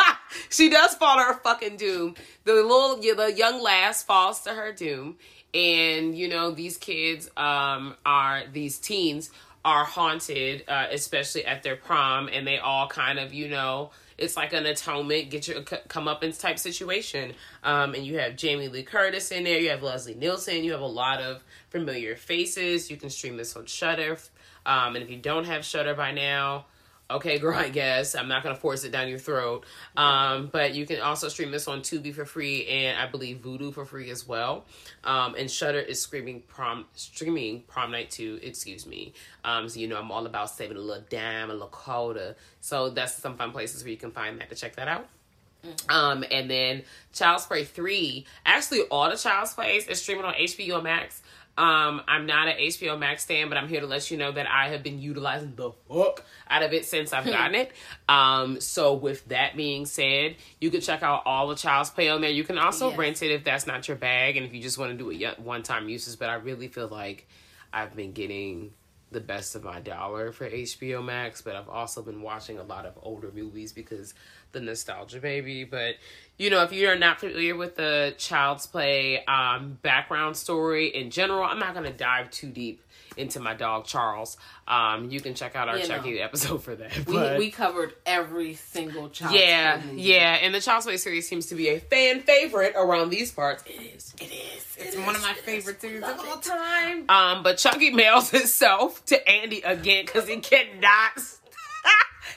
she 0.50 0.68
does 0.68 0.94
fall 0.94 1.16
to 1.16 1.22
her 1.22 1.34
fucking 1.34 1.76
doom. 1.76 2.16
The 2.44 2.54
little, 2.54 2.96
the 2.96 3.32
young 3.36 3.62
lass 3.62 4.02
falls 4.02 4.40
to 4.42 4.50
her 4.50 4.72
doom, 4.72 5.16
and 5.54 6.16
you 6.16 6.28
know 6.28 6.50
these 6.50 6.76
kids, 6.76 7.28
um, 7.36 7.94
are 8.04 8.42
these 8.52 8.78
teens 8.78 9.30
are 9.64 9.84
haunted, 9.84 10.64
uh, 10.68 10.86
especially 10.90 11.44
at 11.44 11.62
their 11.62 11.76
prom, 11.76 12.28
and 12.32 12.46
they 12.46 12.58
all 12.58 12.88
kind 12.88 13.18
of, 13.18 13.32
you 13.32 13.48
know. 13.48 13.90
It's 14.18 14.36
like 14.36 14.52
an 14.52 14.66
atonement, 14.66 15.30
get 15.30 15.48
your 15.48 15.62
come 15.62 16.06
up 16.06 16.22
in 16.22 16.32
type 16.32 16.58
situation. 16.58 17.32
Um, 17.64 17.94
and 17.94 18.04
you 18.04 18.18
have 18.18 18.36
Jamie 18.36 18.68
Lee 18.68 18.82
Curtis 18.82 19.32
in 19.32 19.44
there. 19.44 19.58
You 19.58 19.70
have 19.70 19.82
Leslie 19.82 20.14
Nielsen. 20.14 20.62
You 20.62 20.72
have 20.72 20.80
a 20.80 20.86
lot 20.86 21.20
of 21.20 21.42
familiar 21.70 22.14
faces. 22.14 22.90
You 22.90 22.96
can 22.96 23.10
stream 23.10 23.36
this 23.36 23.56
on 23.56 23.66
Shudder. 23.66 24.18
Um, 24.64 24.94
and 24.94 25.02
if 25.02 25.10
you 25.10 25.16
don't 25.16 25.44
have 25.44 25.64
Shudder 25.64 25.94
by 25.94 26.12
now, 26.12 26.66
okay, 27.12 27.38
girl, 27.38 27.54
I 27.56 27.68
guess 27.68 28.14
I'm 28.14 28.28
not 28.28 28.42
gonna 28.42 28.56
force 28.56 28.84
it 28.84 28.92
down 28.92 29.08
your 29.08 29.18
throat. 29.18 29.64
Um, 29.96 30.48
but 30.52 30.74
you 30.74 30.86
can 30.86 31.00
also 31.00 31.28
stream 31.28 31.50
this 31.50 31.68
on 31.68 31.80
Tubi 31.80 32.14
for 32.14 32.24
free, 32.24 32.66
and 32.66 32.98
I 32.98 33.06
believe 33.06 33.38
Vudu 33.38 33.72
for 33.72 33.84
free 33.84 34.10
as 34.10 34.26
well. 34.26 34.64
Um, 35.04 35.34
and 35.34 35.50
Shudder 35.50 35.80
is 35.80 36.02
streaming 36.02 36.40
prom 36.42 36.86
streaming 36.94 37.62
Prom 37.62 37.90
Night 37.90 38.10
two. 38.10 38.38
Excuse 38.42 38.86
me. 38.86 39.12
Um, 39.44 39.68
so 39.68 39.80
you 39.80 39.88
know 39.88 39.98
I'm 39.98 40.10
all 40.10 40.26
about 40.26 40.50
saving 40.50 40.76
a 40.76 40.80
little 40.80 41.04
dime, 41.08 41.50
a 41.50 41.52
little 41.52 41.68
quarter. 41.68 42.36
So 42.60 42.90
that's 42.90 43.14
some 43.14 43.36
fun 43.36 43.52
places 43.52 43.82
where 43.82 43.90
you 43.90 43.96
can 43.96 44.10
find 44.10 44.40
that 44.40 44.48
to 44.50 44.54
check 44.56 44.76
that 44.76 44.88
out. 44.88 45.08
Um, 45.88 46.24
and 46.30 46.50
then 46.50 46.82
Child's 47.12 47.46
Play 47.46 47.64
3, 47.64 48.26
actually 48.44 48.82
all 48.82 49.08
the 49.10 49.16
Child's 49.16 49.54
Plays 49.54 49.86
is 49.86 50.02
streaming 50.02 50.24
on 50.24 50.34
HBO 50.34 50.82
Max. 50.82 51.22
Um, 51.58 52.00
I'm 52.08 52.24
not 52.24 52.48
an 52.48 52.56
HBO 52.56 52.98
Max 52.98 53.26
fan, 53.26 53.50
but 53.50 53.58
I'm 53.58 53.68
here 53.68 53.80
to 53.80 53.86
let 53.86 54.10
you 54.10 54.16
know 54.16 54.32
that 54.32 54.46
I 54.50 54.68
have 54.70 54.82
been 54.82 55.00
utilizing 55.02 55.54
the 55.54 55.70
fuck 55.88 56.24
out 56.48 56.62
of 56.62 56.72
it 56.72 56.86
since 56.86 57.12
I've 57.12 57.26
gotten 57.26 57.54
it. 57.54 57.72
Um, 58.08 58.58
so 58.60 58.94
with 58.94 59.28
that 59.28 59.54
being 59.54 59.84
said, 59.84 60.36
you 60.60 60.70
can 60.70 60.80
check 60.80 61.02
out 61.02 61.22
all 61.26 61.48
the 61.48 61.54
Child's 61.54 61.90
Play 61.90 62.08
on 62.08 62.22
there. 62.22 62.30
You 62.30 62.44
can 62.44 62.56
also 62.56 62.88
Yes. 62.88 62.98
rent 62.98 63.22
it 63.22 63.32
if 63.32 63.44
that's 63.44 63.66
not 63.66 63.86
your 63.86 63.98
bag 63.98 64.38
and 64.38 64.46
if 64.46 64.54
you 64.54 64.62
just 64.62 64.78
want 64.78 64.92
to 64.92 64.96
do 64.98 65.10
it 65.10 65.38
one 65.38 65.62
time 65.62 65.90
uses, 65.90 66.16
but 66.16 66.30
I 66.30 66.34
really 66.34 66.68
feel 66.68 66.88
like 66.88 67.28
I've 67.70 67.94
been 67.94 68.12
getting 68.12 68.72
the 69.10 69.20
best 69.20 69.54
of 69.54 69.62
my 69.62 69.78
dollar 69.78 70.32
for 70.32 70.48
HBO 70.48 71.04
Max, 71.04 71.42
but 71.42 71.54
I've 71.54 71.68
also 71.68 72.00
been 72.00 72.22
watching 72.22 72.58
a 72.58 72.62
lot 72.62 72.86
of 72.86 72.94
older 73.02 73.30
movies 73.30 73.70
because 73.70 74.14
the 74.52 74.60
nostalgia 74.60 75.20
baby. 75.20 75.64
But 75.64 75.96
you 76.38 76.50
know, 76.50 76.62
if 76.62 76.72
you're 76.72 76.96
not 76.96 77.20
familiar 77.20 77.54
with 77.56 77.76
the 77.76 78.14
Child's 78.18 78.66
Play 78.66 79.24
um, 79.26 79.78
background 79.82 80.36
story 80.36 80.88
in 80.88 81.10
general, 81.10 81.42
I'm 81.44 81.58
not 81.58 81.74
gonna 81.74 81.92
dive 81.92 82.30
too 82.30 82.48
deep 82.48 82.82
into 83.16 83.38
my 83.40 83.52
dog 83.52 83.84
Charles. 83.84 84.38
Um, 84.66 85.10
you 85.10 85.20
can 85.20 85.34
check 85.34 85.54
out 85.54 85.68
our 85.68 85.76
Yeah, 85.76 85.86
no. 85.86 85.96
Chucky 85.96 86.18
episode 86.20 86.62
for 86.64 86.74
that. 86.74 86.96
We 87.06 87.12
but- 87.12 87.38
we 87.38 87.50
covered 87.50 87.92
every 88.06 88.54
single 88.54 89.10
child. 89.10 89.34
yeah, 89.34 89.82
yeah, 89.92 90.38
and 90.40 90.54
the 90.54 90.60
Child's 90.62 90.86
Play 90.86 90.96
series 90.96 91.28
seems 91.28 91.46
to 91.46 91.54
be 91.54 91.68
a 91.68 91.78
fan 91.78 92.20
favorite 92.22 92.72
around 92.74 93.10
these 93.10 93.30
parts. 93.30 93.62
It 93.66 93.82
is. 93.94 94.14
It 94.18 94.32
is. 94.32 94.76
It's 94.78 94.96
one 94.96 95.14
of 95.14 95.20
my 95.22 95.34
favorite 95.34 95.80
series 95.80 96.02
of 96.02 96.18
all 96.20 96.38
time. 96.38 97.04
Um, 97.10 97.42
but 97.42 97.58
Chucky 97.58 97.90
mails 97.94 98.32
itself 98.32 99.04
to 99.06 99.28
Andy 99.28 99.60
again 99.60 100.06
because 100.06 100.26
he 100.26 100.38
cannot. 100.38 101.12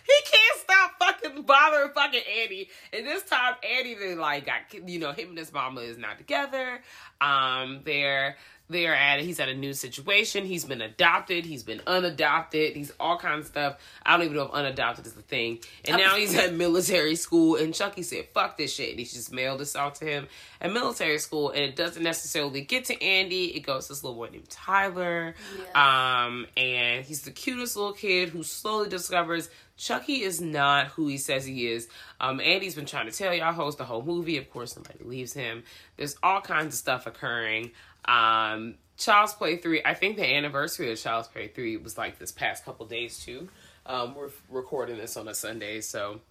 He 0.06 0.14
can't 0.32 0.60
stop 0.60 0.92
fucking 1.00 1.44
bothering 1.44 1.92
fucking 1.94 2.22
Andy. 2.42 2.70
And 2.94 3.06
this 3.06 3.24
time, 3.24 3.56
Andy 3.64 3.96
then 3.96 4.20
like 4.20 4.46
got 4.46 4.90
you 4.90 5.00
know 5.00 5.12
him 5.12 5.30
and 5.30 5.38
his 5.38 5.52
mama 5.52 5.82
is 5.82 5.98
not 5.98 6.18
together. 6.18 6.82
Um, 7.22 7.82
they're 7.84 8.36
they 8.68 8.88
are 8.88 8.94
at 8.94 9.20
he's 9.20 9.40
at 9.40 9.48
a 9.48 9.54
new 9.54 9.74
situation. 9.74 10.46
He's 10.46 10.66
been 10.66 10.82
adopted. 10.82 11.46
He's 11.46 11.62
been 11.62 11.82
unadopted. 11.86 12.76
He's 12.76 12.92
all 13.00 13.18
kinds 13.18 13.42
of 13.42 13.48
stuff. 13.48 13.78
I 14.04 14.18
don't 14.18 14.26
even 14.26 14.38
know 14.38 14.46
if 14.46 14.52
unadopted 14.52 15.06
is 15.06 15.14
the 15.14 15.22
thing. 15.22 15.60
And 15.86 15.98
now 15.98 16.16
he's 16.16 16.36
at 16.36 16.54
military 16.54 17.16
school. 17.16 17.58
And 17.58 17.74
Chucky 17.76 18.02
said, 18.02 18.26
"Fuck 18.34 18.58
this 18.58 18.74
shit." 18.74 18.90
And 18.92 19.00
he 19.00 19.06
just 19.06 19.32
mailed 19.32 19.60
this 19.60 19.76
out 19.76 19.96
to 19.96 20.06
him 20.06 20.28
at 20.60 20.74
military 20.74 21.20
school. 21.20 21.52
And 21.52 21.60
it 21.60 21.76
doesn't 21.76 22.02
necessarily 22.02 22.62
get 22.62 22.86
to 22.86 23.02
Andy. 23.04 23.56
It 23.56 23.62
goes 23.62 23.86
to 23.88 23.94
this 23.94 24.04
little 24.04 24.18
boy 24.18 24.30
named 24.32 24.50
Tyler. 24.50 25.36
Um, 25.76 26.48
and 26.58 27.06
he's 27.06 27.22
the 27.22 27.32
cutest 27.32 27.76
little 27.76 27.94
kid 27.94 28.30
who 28.30 28.42
slowly 28.42 28.90
discovers 28.90 29.50
Chucky 29.78 30.22
is 30.22 30.40
not 30.40 30.88
who 30.88 31.08
he 31.08 31.18
says 31.18 31.46
he 31.46 31.68
is. 31.68 31.88
Um, 32.22 32.40
Andy's 32.40 32.76
been 32.76 32.86
trying 32.86 33.10
to 33.10 33.12
tell 33.12 33.34
y'all 33.34 33.54
host 33.54 33.78
the 33.78 33.84
whole 33.86 34.02
movie. 34.02 34.38
Of 34.38 34.50
course, 34.50 34.74
somebody 34.74 35.04
leaves 35.04 35.34
him. 35.34 35.64
There's 35.98 36.16
all 36.24 36.42
kinds 36.42 36.68
of 36.68 36.80
stuff 36.80 37.08
occurring. 37.08 37.72
Um, 38.06 38.76
Child's 38.98 39.34
Play 39.34 39.58
3, 39.58 39.82
I 39.86 39.94
think 39.94 40.16
the 40.16 40.26
anniversary 40.26 40.92
of 40.92 41.00
Child's 41.00 41.28
Play 41.28 41.50
3 41.50 41.78
was 41.78 41.98
like 41.98 42.18
this 42.18 42.32
past 42.32 42.64
couple 42.64 42.86
days 42.86 43.20
too. 43.20 43.50
Um, 43.86 44.16
we're 44.16 44.30
recording 44.50 44.98
this 44.98 45.18
on 45.18 45.28
a 45.28 45.34
Sunday, 45.34 45.82
so 45.82 46.22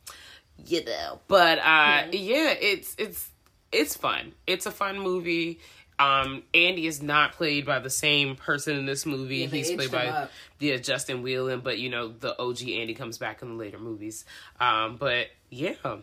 you 0.66 0.84
know. 0.84 1.20
But 1.28 1.58
uh, 1.58 2.08
yeah, 2.10 2.54
it's 2.60 2.96
it's 2.98 3.30
it's 3.70 3.96
fun. 3.96 4.32
It's 4.46 4.66
a 4.66 4.70
fun 4.70 4.98
movie. 4.98 5.60
Um, 6.04 6.42
Andy 6.52 6.86
is 6.86 7.02
not 7.02 7.32
played 7.32 7.64
by 7.66 7.78
the 7.78 7.90
same 7.90 8.36
person 8.36 8.76
in 8.76 8.86
this 8.86 9.06
movie. 9.06 9.38
Yeah, 9.38 9.46
He's 9.46 9.70
played 9.72 9.90
by 9.90 10.06
up. 10.08 10.30
yeah 10.58 10.76
Justin 10.76 11.22
Whalin, 11.22 11.62
but 11.62 11.78
you 11.78 11.88
know 11.90 12.08
the 12.08 12.38
OG 12.40 12.62
Andy 12.68 12.94
comes 12.94 13.18
back 13.18 13.42
in 13.42 13.48
the 13.48 13.54
later 13.54 13.78
movies. 13.78 14.24
Um, 14.60 14.96
but 14.96 15.28
yeah, 15.50 15.74
you 15.84 16.02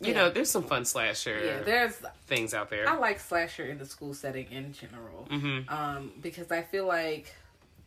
Yeah. 0.00 0.12
know 0.14 0.30
there's 0.30 0.50
some 0.50 0.62
fun 0.64 0.84
slasher 0.84 1.38
Yeah, 1.44 1.62
there's 1.62 1.96
things 2.26 2.54
out 2.54 2.70
there. 2.70 2.88
I 2.88 2.96
like 2.96 3.18
slasher 3.20 3.64
in 3.66 3.78
the 3.78 3.86
school 3.86 4.14
setting 4.14 4.46
in 4.50 4.72
general. 4.72 5.26
Mm-hmm. 5.30 5.72
Um, 5.72 6.12
because 6.20 6.50
I 6.52 6.62
feel 6.62 6.86
like 6.86 7.34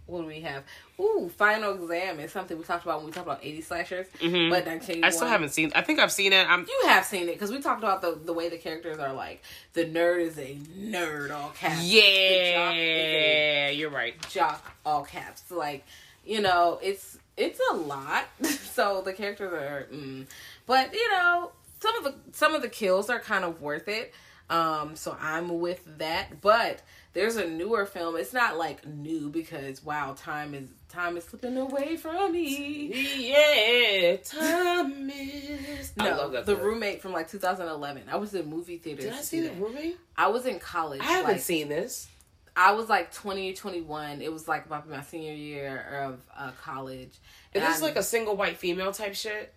what 0.10 0.22
do 0.22 0.28
we 0.28 0.42
have? 0.42 0.64
Ooh, 1.00 1.30
Final 1.38 1.74
Exam 1.76 2.20
is 2.20 2.32
something 2.32 2.58
we 2.58 2.64
talked 2.64 2.84
about 2.84 2.98
when 2.98 3.08
we 3.08 3.12
talked 3.12 3.28
about 3.28 3.40
80 3.44 3.62
slashers. 3.62 4.08
Mhm. 4.20 4.50
But 4.50 4.66
1981. 4.66 5.04
I 5.04 5.10
still 5.10 5.28
haven't 5.28 5.50
seen. 5.50 5.72
I 5.76 5.82
think 5.82 6.00
I've 6.00 6.12
seen 6.12 6.34
it. 6.34 6.50
I'm 6.50 6.62
You 6.68 6.88
have 6.88 7.06
seen 7.06 7.30
it 7.30 7.34
because 7.34 7.52
we 7.52 7.62
talked 7.62 7.82
about 7.82 8.02
the 8.02 8.20
the 8.24 8.34
way 8.34 8.50
the 8.50 8.58
characters 8.58 9.00
are 9.00 9.14
like 9.14 9.42
the 9.74 9.86
nerd 9.86 10.22
is 10.22 10.38
a 10.38 10.56
nerd 10.78 11.32
all 11.32 11.50
caps. 11.52 11.82
The 11.82 12.02
jock 12.54 12.74
is 12.74 12.78
a 12.78 13.70
yeah, 13.70 13.70
you're 13.70 13.90
right. 13.90 14.16
jock 14.30 14.76
all 14.86 15.04
caps. 15.04 15.44
Like, 15.52 15.86
you 16.26 16.42
know, 16.42 16.80
it's 16.82 17.18
it's 17.38 17.60
a 17.72 17.76
lot. 17.76 18.26
so 18.44 19.02
the 19.02 19.14
characters 19.14 19.54
are, 19.54 19.88
mm. 19.92 20.26
but 20.66 20.94
you 20.94 21.10
know, 21.12 21.52
some 21.80 21.96
of 21.96 22.04
the 22.04 22.16
some 22.34 22.56
of 22.56 22.62
the 22.62 22.70
kills 22.70 23.10
are 23.10 23.20
kind 23.20 23.44
of 23.46 23.62
worth 23.62 23.88
it. 23.88 24.14
Um, 24.50 24.96
so 24.96 25.16
I'm 25.22 25.60
with 25.60 25.84
that. 26.00 26.42
But 26.42 26.82
there's 27.14 27.36
a 27.38 27.48
newer 27.48 27.86
film. 27.86 28.16
It's 28.18 28.34
not 28.34 28.58
like 28.58 28.86
new 28.86 29.30
because 29.30 29.84
wow, 29.84 30.16
time 30.18 30.54
is 30.54 30.70
time 30.90 31.18
is 31.18 31.24
slipping 31.26 31.58
away 31.58 31.98
from 31.98 32.32
me. 32.34 33.30
Yeah, 33.30 34.18
time 34.18 35.10
is. 35.10 35.94
No, 35.98 36.42
the 36.44 36.56
roommate 36.56 37.02
from 37.02 37.14
like 37.14 37.30
2011. 37.30 38.04
I 38.10 38.16
was 38.18 38.34
in 38.34 38.50
movie 38.50 38.78
theaters. 38.78 39.06
Did 39.06 39.14
I 39.14 39.22
see 39.22 39.42
the 39.42 39.54
movie? 39.54 39.96
I 40.18 40.28
was 40.28 40.46
in 40.46 40.60
college. 40.60 41.02
I 41.02 41.06
haven't 41.06 41.32
like, 41.34 41.42
seen 41.42 41.70
this. 41.70 42.08
I 42.56 42.74
was 42.74 42.90
like 42.90 43.14
20, 43.14 43.54
21. 43.54 44.22
It 44.22 44.32
was 44.34 44.48
like 44.48 44.66
about 44.66 44.90
my 44.90 45.02
senior 45.02 45.34
year 45.34 46.04
of 46.04 46.20
uh, 46.38 46.52
college. 46.62 47.08
Is 47.10 47.18
And 47.54 47.64
this 47.64 47.82
I- 47.82 47.86
like 47.86 47.96
a 47.96 48.04
single 48.04 48.36
white 48.36 48.58
female 48.58 48.92
type 48.92 49.16
shit? 49.16 49.54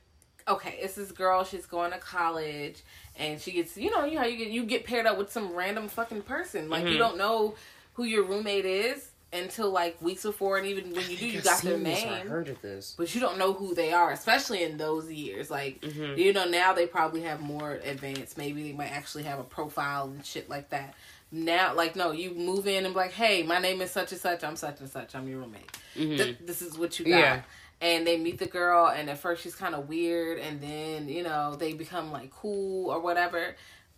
Okay? 0.48 0.78
It's 0.80 0.94
this 0.94 1.12
girl. 1.12 1.44
She's 1.44 1.66
going 1.66 1.92
to 1.92 1.98
college, 1.98 2.82
and 3.16 3.40
she 3.40 3.52
gets 3.52 3.76
you 3.76 3.90
know 3.90 4.04
you 4.04 4.18
how 4.18 4.24
you 4.26 4.36
get 4.36 4.48
you 4.48 4.64
get 4.64 4.84
paired 4.84 5.06
up 5.06 5.18
with 5.18 5.30
some 5.32 5.54
random 5.54 5.88
fucking 5.88 6.22
person. 6.22 6.68
Like 6.70 6.84
Mm-hmm. 6.84 6.92
you 6.92 6.98
don't 6.98 7.16
know 7.18 7.54
who 7.94 8.04
your 8.04 8.24
roommate 8.24 8.64
is 8.64 9.08
until 9.34 9.70
like 9.70 10.00
weeks 10.02 10.22
before, 10.24 10.58
and 10.58 10.66
even 10.66 10.92
when 10.94 11.08
you 11.10 11.16
do, 11.16 11.26
you 11.26 11.40
got 11.40 11.62
their 11.62 11.78
name. 11.78 12.08
I 12.08 12.20
heard 12.20 12.48
of 12.48 12.60
this. 12.60 12.94
but 12.98 13.14
you 13.14 13.20
don't 13.20 13.38
know 13.38 13.52
who 13.54 13.74
they 13.74 13.92
are, 13.92 14.10
especially 14.12 14.62
in 14.62 14.76
those 14.76 15.10
years. 15.10 15.50
Like, 15.50 15.80
Mm-hmm. 15.80 16.18
you 16.18 16.32
know, 16.34 16.44
now 16.44 16.72
they 16.74 16.86
probably 16.86 17.22
have 17.22 17.40
more 17.40 17.72
advanced. 17.84 18.36
Maybe 18.36 18.62
they 18.64 18.72
might 18.72 18.92
actually 18.92 19.22
have 19.24 19.38
a 19.38 19.44
profile 19.44 20.04
and 20.04 20.24
shit 20.24 20.50
like 20.50 20.68
that. 20.70 20.94
Now, 21.34 21.74
like, 21.74 21.96
no, 21.96 22.10
you 22.10 22.34
move 22.34 22.66
in 22.66 22.84
and 22.84 22.92
be 22.92 23.00
like, 23.00 23.12
hey, 23.12 23.42
my 23.42 23.58
name 23.58 23.80
is 23.80 23.90
such 23.90 24.12
and 24.12 24.20
such. 24.20 24.44
I'm 24.44 24.54
such 24.54 24.80
and 24.80 24.90
such. 24.90 25.14
I'm 25.14 25.26
your 25.26 25.38
roommate. 25.38 25.78
Th- 25.94 26.36
this 26.44 26.60
is 26.60 26.76
what 26.76 26.98
you 26.98 27.06
got. 27.06 27.12
Mm-hmm. 27.12 27.20
Yeah. 27.20 27.42
And 27.82 28.06
they 28.06 28.16
meet 28.16 28.38
the 28.38 28.46
girl, 28.46 28.86
and 28.86 29.10
at 29.10 29.18
first 29.18 29.42
she's 29.42 29.56
kind 29.56 29.74
of 29.74 29.88
weird, 29.88 30.38
and 30.38 30.60
then, 30.60 31.08
you 31.08 31.24
know, 31.24 31.56
they 31.56 31.72
become 31.72 32.12
like 32.12 32.30
cool 32.30 32.90
or 32.90 33.00
whatever. 33.00 33.56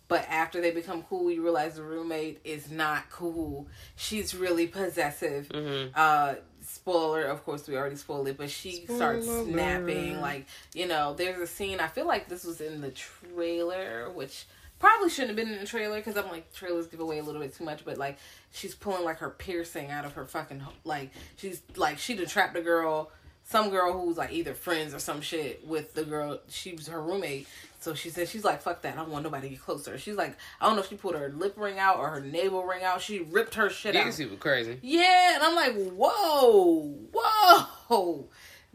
But 0.09 0.27
after 0.29 0.61
they 0.61 0.71
become 0.71 1.03
cool, 1.03 1.31
you 1.31 1.43
realize 1.43 1.77
the 1.77 1.83
roommate 1.83 2.41
is 2.45 2.71
not 2.71 3.11
cool. 3.11 3.69
She's 3.97 4.35
really 4.35 4.67
possessive. 4.67 5.49
Mm-hmm. 5.49 5.91
Uh, 5.95 6.35
spoiler, 6.63 7.25
of 7.25 7.45
course, 7.45 7.69
we 7.69 7.77
already 7.77 7.97
spoiled 7.97 8.29
it, 8.29 8.39
but 8.39 8.51
she 8.51 8.87
starts 8.87 9.27
snapping. 9.27 10.21
Like, 10.21 10.47
you 10.75 10.87
know, 10.87 11.15
there's 11.15 11.41
a 11.41 11.47
scene. 11.47 11.79
I 11.79 11.89
feel 11.89 12.07
like 12.07 12.29
this 12.29 12.45
was 12.45 12.61
in 12.61 12.81
the 12.81 12.91
trailer, 12.91 14.11
which 14.11 14.47
probably 14.79 15.11
shouldn't 15.11 15.31
have 15.31 15.37
been 15.37 15.55
in 15.55 15.61
the 15.61 15.67
trailer 15.67 15.97
because 15.97 16.17
I'm 16.17 16.31
like, 16.31 16.53
trailers 16.55 16.87
give 16.87 17.01
away 17.01 17.19
a 17.19 17.23
little 17.23 17.41
bit 17.41 17.55
too 17.55 17.65
much. 17.65 17.85
But 17.85 17.99
like, 17.99 18.19
she's 18.51 18.75
pulling 18.75 19.05
like 19.05 19.19
her 19.19 19.31
piercing 19.31 19.91
out 19.91 20.05
of 20.05 20.15
her 20.15 20.25
fucking 20.25 20.63
like. 20.85 21.11
She's 21.37 21.63
like, 21.77 21.99
she'd 21.99 22.19
have 22.19 22.31
trapped 22.31 22.57
a 22.57 22.63
girl. 22.63 23.11
Some 23.47 23.69
girl 23.71 23.93
who's 23.93 24.17
like 24.17 24.33
either 24.33 24.55
friends 24.55 24.95
or 24.95 24.99
some 24.99 25.21
shit 25.21 25.67
with 25.67 25.95
the 25.95 26.05
girl. 26.05 26.41
She 26.49 26.73
was 26.73 26.87
her 26.89 27.01
roommate, 27.01 27.47
so 27.79 27.93
she 27.93 28.09
said 28.09 28.29
she's 28.29 28.43
like, 28.43 28.63
"Fuck 28.63 28.81
that! 28.83 28.95
I 28.95 28.97
don't 28.97 29.11
want 29.11 29.23
nobody 29.25 29.49
to 29.49 29.55
get 29.55 29.63
closer." 29.63 29.99
She's 29.99 30.17
like, 30.17 30.37
I 30.61 30.67
don't 30.67 30.77
know 30.77 30.83
if 30.83 30.89
she 30.89 30.97
pulled 30.97 31.15
her 31.15 31.29
lip 31.29 31.55
ring 31.59 31.79
out 31.79 31.99
or 31.99 32.09
her 32.09 32.21
navel 32.21 32.65
ring 32.65 32.83
out. 32.83 33.03
She 33.03 33.21
ripped 33.21 33.57
her 33.57 33.69
shit 33.69 33.95
out. 33.97 34.07
These 34.07 34.17
people 34.17 34.39
crazy. 34.39 34.79
Yeah, 34.81 35.35
and 35.35 35.43
I'm 35.43 35.55
like, 35.55 35.75
whoa, 35.93 36.95
whoa, 37.13 38.29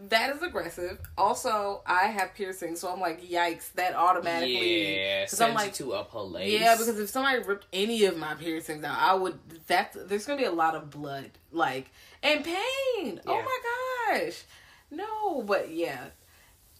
that 0.07 0.35
is 0.35 0.43
aggressive. 0.43 0.99
Also, 1.17 1.81
I 1.85 2.05
have 2.05 2.35
piercings, 2.35 2.79
so 2.79 2.89
I'm 2.91 2.99
like, 2.99 3.27
yikes, 3.27 3.73
that 3.73 3.95
automatically. 3.95 4.97
Yeah, 4.97 5.25
because 5.25 5.41
I'm 5.41 5.47
sends 5.49 5.55
like, 5.63 5.73
to 5.73 5.93
a 5.93 6.03
police. 6.03 6.61
yeah, 6.61 6.75
because 6.75 6.99
if 6.99 7.09
somebody 7.09 7.39
ripped 7.39 7.65
any 7.73 8.05
of 8.05 8.17
my 8.17 8.35
piercings 8.35 8.83
out, 8.83 8.97
I 8.99 9.15
would. 9.15 9.39
That 9.67 9.95
there's 10.07 10.27
gonna 10.27 10.37
be 10.39 10.45
a 10.45 10.51
lot 10.51 10.75
of 10.75 10.91
blood, 10.91 11.31
like 11.51 11.89
and 12.21 12.43
pain. 12.43 13.19
Oh 13.25 13.41
my 13.41 14.19
gosh, 14.19 14.43
no, 14.91 15.41
but 15.43 15.71
yeah. 15.71 16.05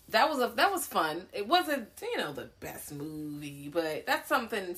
That 0.10 0.28
was 0.30 0.40
a 0.40 0.48
that 0.56 0.72
was 0.72 0.88
fun. 0.88 1.28
It 1.34 1.48
wasn't 1.48 1.88
you 2.02 2.18
know 2.18 2.34
the 2.34 2.50
best 2.60 2.92
movie, 2.92 3.70
but 3.72 4.06
that's 4.08 4.28
something 4.28 4.76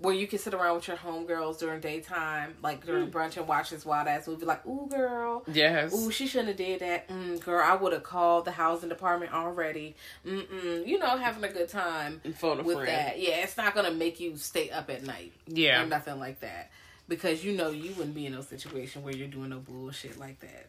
where 0.00 0.14
you 0.14 0.26
can 0.28 0.38
sit 0.38 0.54
around 0.54 0.76
with 0.76 0.86
your 0.88 0.96
homegirls 0.96 1.58
during 1.58 1.80
daytime, 1.80 2.54
like 2.62 2.84
during 2.86 3.06
Hmm. 3.06 3.16
brunch 3.16 3.36
and 3.36 3.46
watch 3.48 3.70
this 3.70 3.84
wild 3.84 4.06
ass 4.08 4.26
movie. 4.28 4.44
Like, 4.46 4.64
ooh, 4.66 4.88
girl, 4.88 5.44
yes. 5.52 5.92
ooh, 5.94 6.10
she 6.10 6.26
shouldn't 6.28 6.48
have 6.48 6.56
did 6.56 6.80
that. 6.80 7.08
Mm, 7.08 7.40
girl, 7.44 7.64
I 7.64 7.74
would 7.76 7.92
have 7.92 8.02
called 8.04 8.44
the 8.44 8.52
housing 8.52 8.88
department 8.88 9.32
already. 9.32 9.94
Mm-mm. 10.26 10.86
You 10.86 10.98
know, 11.00 11.16
having 11.16 11.42
a 11.44 11.52
good 11.52 11.68
time 11.68 12.20
with 12.24 12.36
friend. 12.38 12.88
that. 12.88 13.20
Yeah, 13.20 13.42
it's 13.42 13.56
not 13.56 13.74
gonna 13.76 13.92
make 13.92 14.18
you 14.20 14.36
stay 14.36 14.70
up 14.70 14.88
at 14.90 15.04
night 15.04 15.32
Yeah. 15.46 15.82
or 15.82 15.86
nothing 15.86 16.18
like 16.20 16.40
that 16.40 16.70
because 17.08 17.44
you 17.44 17.52
know 17.56 17.70
you 17.70 17.92
wouldn't 17.94 18.14
be 18.14 18.26
in 18.26 18.32
no 18.32 18.40
situation 18.40 19.02
where 19.04 19.14
you're 19.14 19.28
doing 19.28 19.50
no 19.50 19.58
bullshit 19.58 20.18
like 20.18 20.38
that. 20.40 20.66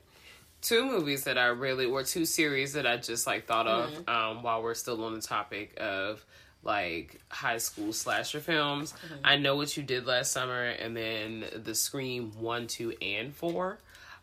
Two 0.61 0.85
movies 0.85 1.23
that 1.23 1.37
I 1.37 1.45
really, 1.47 1.85
or 1.85 2.03
two 2.03 2.25
series 2.25 2.73
that 2.73 2.85
I 2.85 2.97
just 2.97 3.25
like 3.25 3.45
thought 3.47 3.67
of 3.67 3.89
Mm-hmm. 3.91 4.09
um, 4.09 4.43
while 4.43 4.61
we're 4.61 4.73
still 4.73 5.03
on 5.05 5.13
the 5.15 5.21
topic 5.21 5.73
of 5.79 6.25
like 6.63 7.21
high 7.29 7.57
school 7.59 7.93
slasher 7.93 8.41
films. 8.41 8.91
Mm-hmm. 8.91 9.15
I 9.23 9.37
know 9.37 9.55
what 9.55 9.77
you 9.77 9.83
did 9.83 10.05
last 10.05 10.31
summer, 10.33 10.65
and 10.65 10.95
then 10.97 11.45
the 11.63 11.73
Scream 11.73 12.33
one, 12.37 12.67
two, 12.67 12.93
and 13.01 13.33
four. 13.33 13.79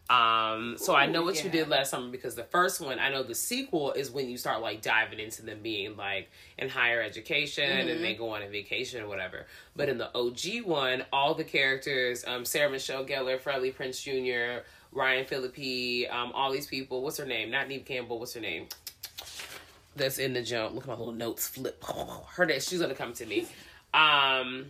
Um, 0.09 0.77
so 0.79 0.95
I 0.95 1.07
know 1.07 1.23
Ooh, 1.23 1.25
what 1.25 1.43
you 1.43 1.51
did 1.51 1.69
last 1.69 1.91
summer 1.91 2.09
because 2.13 2.37
the 2.37 2.45
first 2.45 2.81
one, 2.81 3.01
I 3.01 3.09
know 3.11 3.25
the 3.25 3.35
sequel 3.35 3.91
is 3.91 4.09
when 4.09 4.29
you 4.29 4.37
start 4.37 4.61
like 4.63 4.81
diving 4.81 5.19
into 5.19 5.43
them 5.45 5.59
being 5.63 5.97
like 5.97 6.31
in 6.59 6.69
higher 6.69 7.03
education 7.03 7.65
Mm-hmm. 7.69 7.89
and 7.89 8.05
they 8.05 8.15
go 8.15 8.29
on 8.31 8.43
a 8.43 8.49
vacation 8.49 9.03
or 9.03 9.09
whatever. 9.09 9.47
But 9.75 9.89
in 9.89 9.99
the 9.99 10.17
OG 10.17 10.65
one, 10.65 11.05
all 11.13 11.35
the 11.35 11.43
characters, 11.43 12.25
um, 12.25 12.45
Sarah 12.45 12.71
Michelle 12.71 13.05
Gellar, 13.05 13.41
Freddie 13.41 13.73
Prinze 13.73 14.01
Jr., 14.01 14.65
Ryan 14.93 15.25
Phillippe, 15.27 16.11
um, 16.11 16.33
all 16.33 16.53
these 16.53 16.67
people. 16.67 17.03
What's 17.03 17.19
her 17.19 17.27
name? 17.27 17.51
Not 17.51 17.69
Neve 17.69 17.85
Campbell. 17.85 18.19
What's 18.19 18.35
her 18.35 18.41
name? 18.41 18.67
That's 19.97 20.19
in 20.19 20.35
the 20.35 20.43
jump. 20.43 20.75
Look 20.75 20.85
at 20.85 20.89
my 20.89 20.95
little 20.95 21.13
notes 21.13 21.49
flip. 21.49 21.83
Her 22.35 22.45
name. 22.45 22.61
She's 22.61 22.81
gonna 22.81 22.95
come 22.95 23.15
to 23.15 23.25
me. 23.25 23.47
Um, 23.95 24.67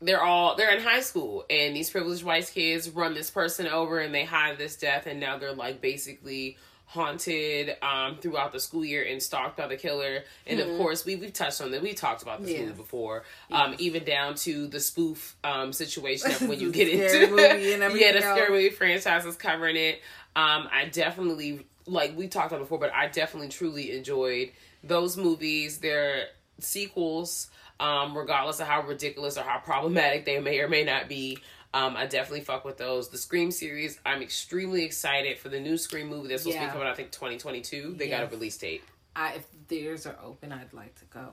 they're 0.00 0.22
all 0.22 0.56
they're 0.56 0.74
in 0.74 0.82
high 0.82 1.00
school, 1.00 1.44
and 1.50 1.76
these 1.76 1.90
privileged 1.90 2.22
white 2.24 2.50
kids 2.52 2.88
run 2.88 3.14
this 3.14 3.30
person 3.30 3.66
over, 3.66 3.98
and 3.98 4.14
they 4.14 4.24
hide 4.24 4.56
this 4.56 4.76
death, 4.76 5.06
and 5.06 5.20
now 5.20 5.36
they're 5.36 5.52
like 5.52 5.80
basically 5.80 6.56
haunted 6.92 7.76
um 7.82 8.16
throughout 8.16 8.50
the 8.50 8.58
school 8.58 8.82
year 8.82 9.04
and 9.04 9.22
stalked 9.22 9.58
by 9.58 9.66
the 9.66 9.76
killer. 9.76 10.24
And 10.46 10.58
of 10.58 10.68
course 10.78 11.04
we 11.04 11.16
we've 11.16 11.32
touched 11.34 11.60
on 11.60 11.70
that. 11.72 11.82
We 11.82 11.92
talked 11.92 12.22
about 12.22 12.40
this 12.42 12.50
Yeah. 12.52 12.62
movie 12.62 12.72
before. 12.72 13.24
Um 13.52 13.74
even 13.78 14.04
down 14.04 14.34
to 14.36 14.66
the 14.66 14.80
spoof 14.80 15.36
um 15.44 15.72
situation 15.74 16.30
of 16.30 16.48
when 16.48 16.58
you 16.58 16.72
get 16.80 16.88
into 16.88 17.30
movie 17.30 17.72
and 17.74 17.82
everything 17.82 18.06
yeah 18.06 18.12
the 18.12 18.20
scary 18.22 18.50
movie 18.50 18.70
franchise 18.70 19.26
is 19.26 19.36
covering 19.36 19.76
it. 19.76 20.00
Um 20.34 20.66
i 20.72 20.86
definitely 20.90 21.66
like 21.86 22.16
we 22.16 22.26
talked 22.26 22.52
about 22.52 22.60
before 22.60 22.78
but 22.78 22.92
i 22.94 23.06
definitely 23.06 23.48
truly 23.48 23.94
enjoyed 23.96 24.50
those 24.82 25.16
movies. 25.18 25.78
Their 25.78 26.28
sequels 26.60 27.50
um 27.80 28.16
regardless 28.16 28.60
of 28.60 28.66
how 28.66 28.80
ridiculous 28.82 29.36
or 29.36 29.42
how 29.42 29.58
problematic 29.58 30.24
they 30.24 30.40
may 30.40 30.58
or 30.60 30.68
may 30.68 30.84
not 30.84 31.08
be 31.08 31.38
Um, 31.74 31.96
I 31.96 32.06
definitely 32.06 32.40
fuck 32.40 32.64
with 32.64 32.78
those. 32.78 33.10
The 33.10 33.18
Scream 33.18 33.50
series, 33.50 34.00
I'm 34.06 34.22
extremely 34.22 34.84
excited 34.84 35.38
for 35.38 35.48
the 35.50 35.60
new 35.60 35.76
Scream 35.76 36.08
movie 36.08 36.28
that's 36.28 36.42
supposed 36.42 36.58
to 36.58 36.64
be 36.64 36.72
coming 36.72 36.86
out, 36.86 36.92
I 36.92 36.96
think 36.96 37.10
2022. 37.10 37.94
They 37.98 38.08
got 38.08 38.22
a 38.24 38.26
release 38.26 38.56
date. 38.56 38.82
I, 39.14 39.34
if 39.34 39.50
the 39.50 39.58
theaters 39.66 40.06
are 40.06 40.16
open, 40.24 40.52
I'd 40.52 40.72
like 40.72 40.94
to 41.00 41.04
go. 41.06 41.32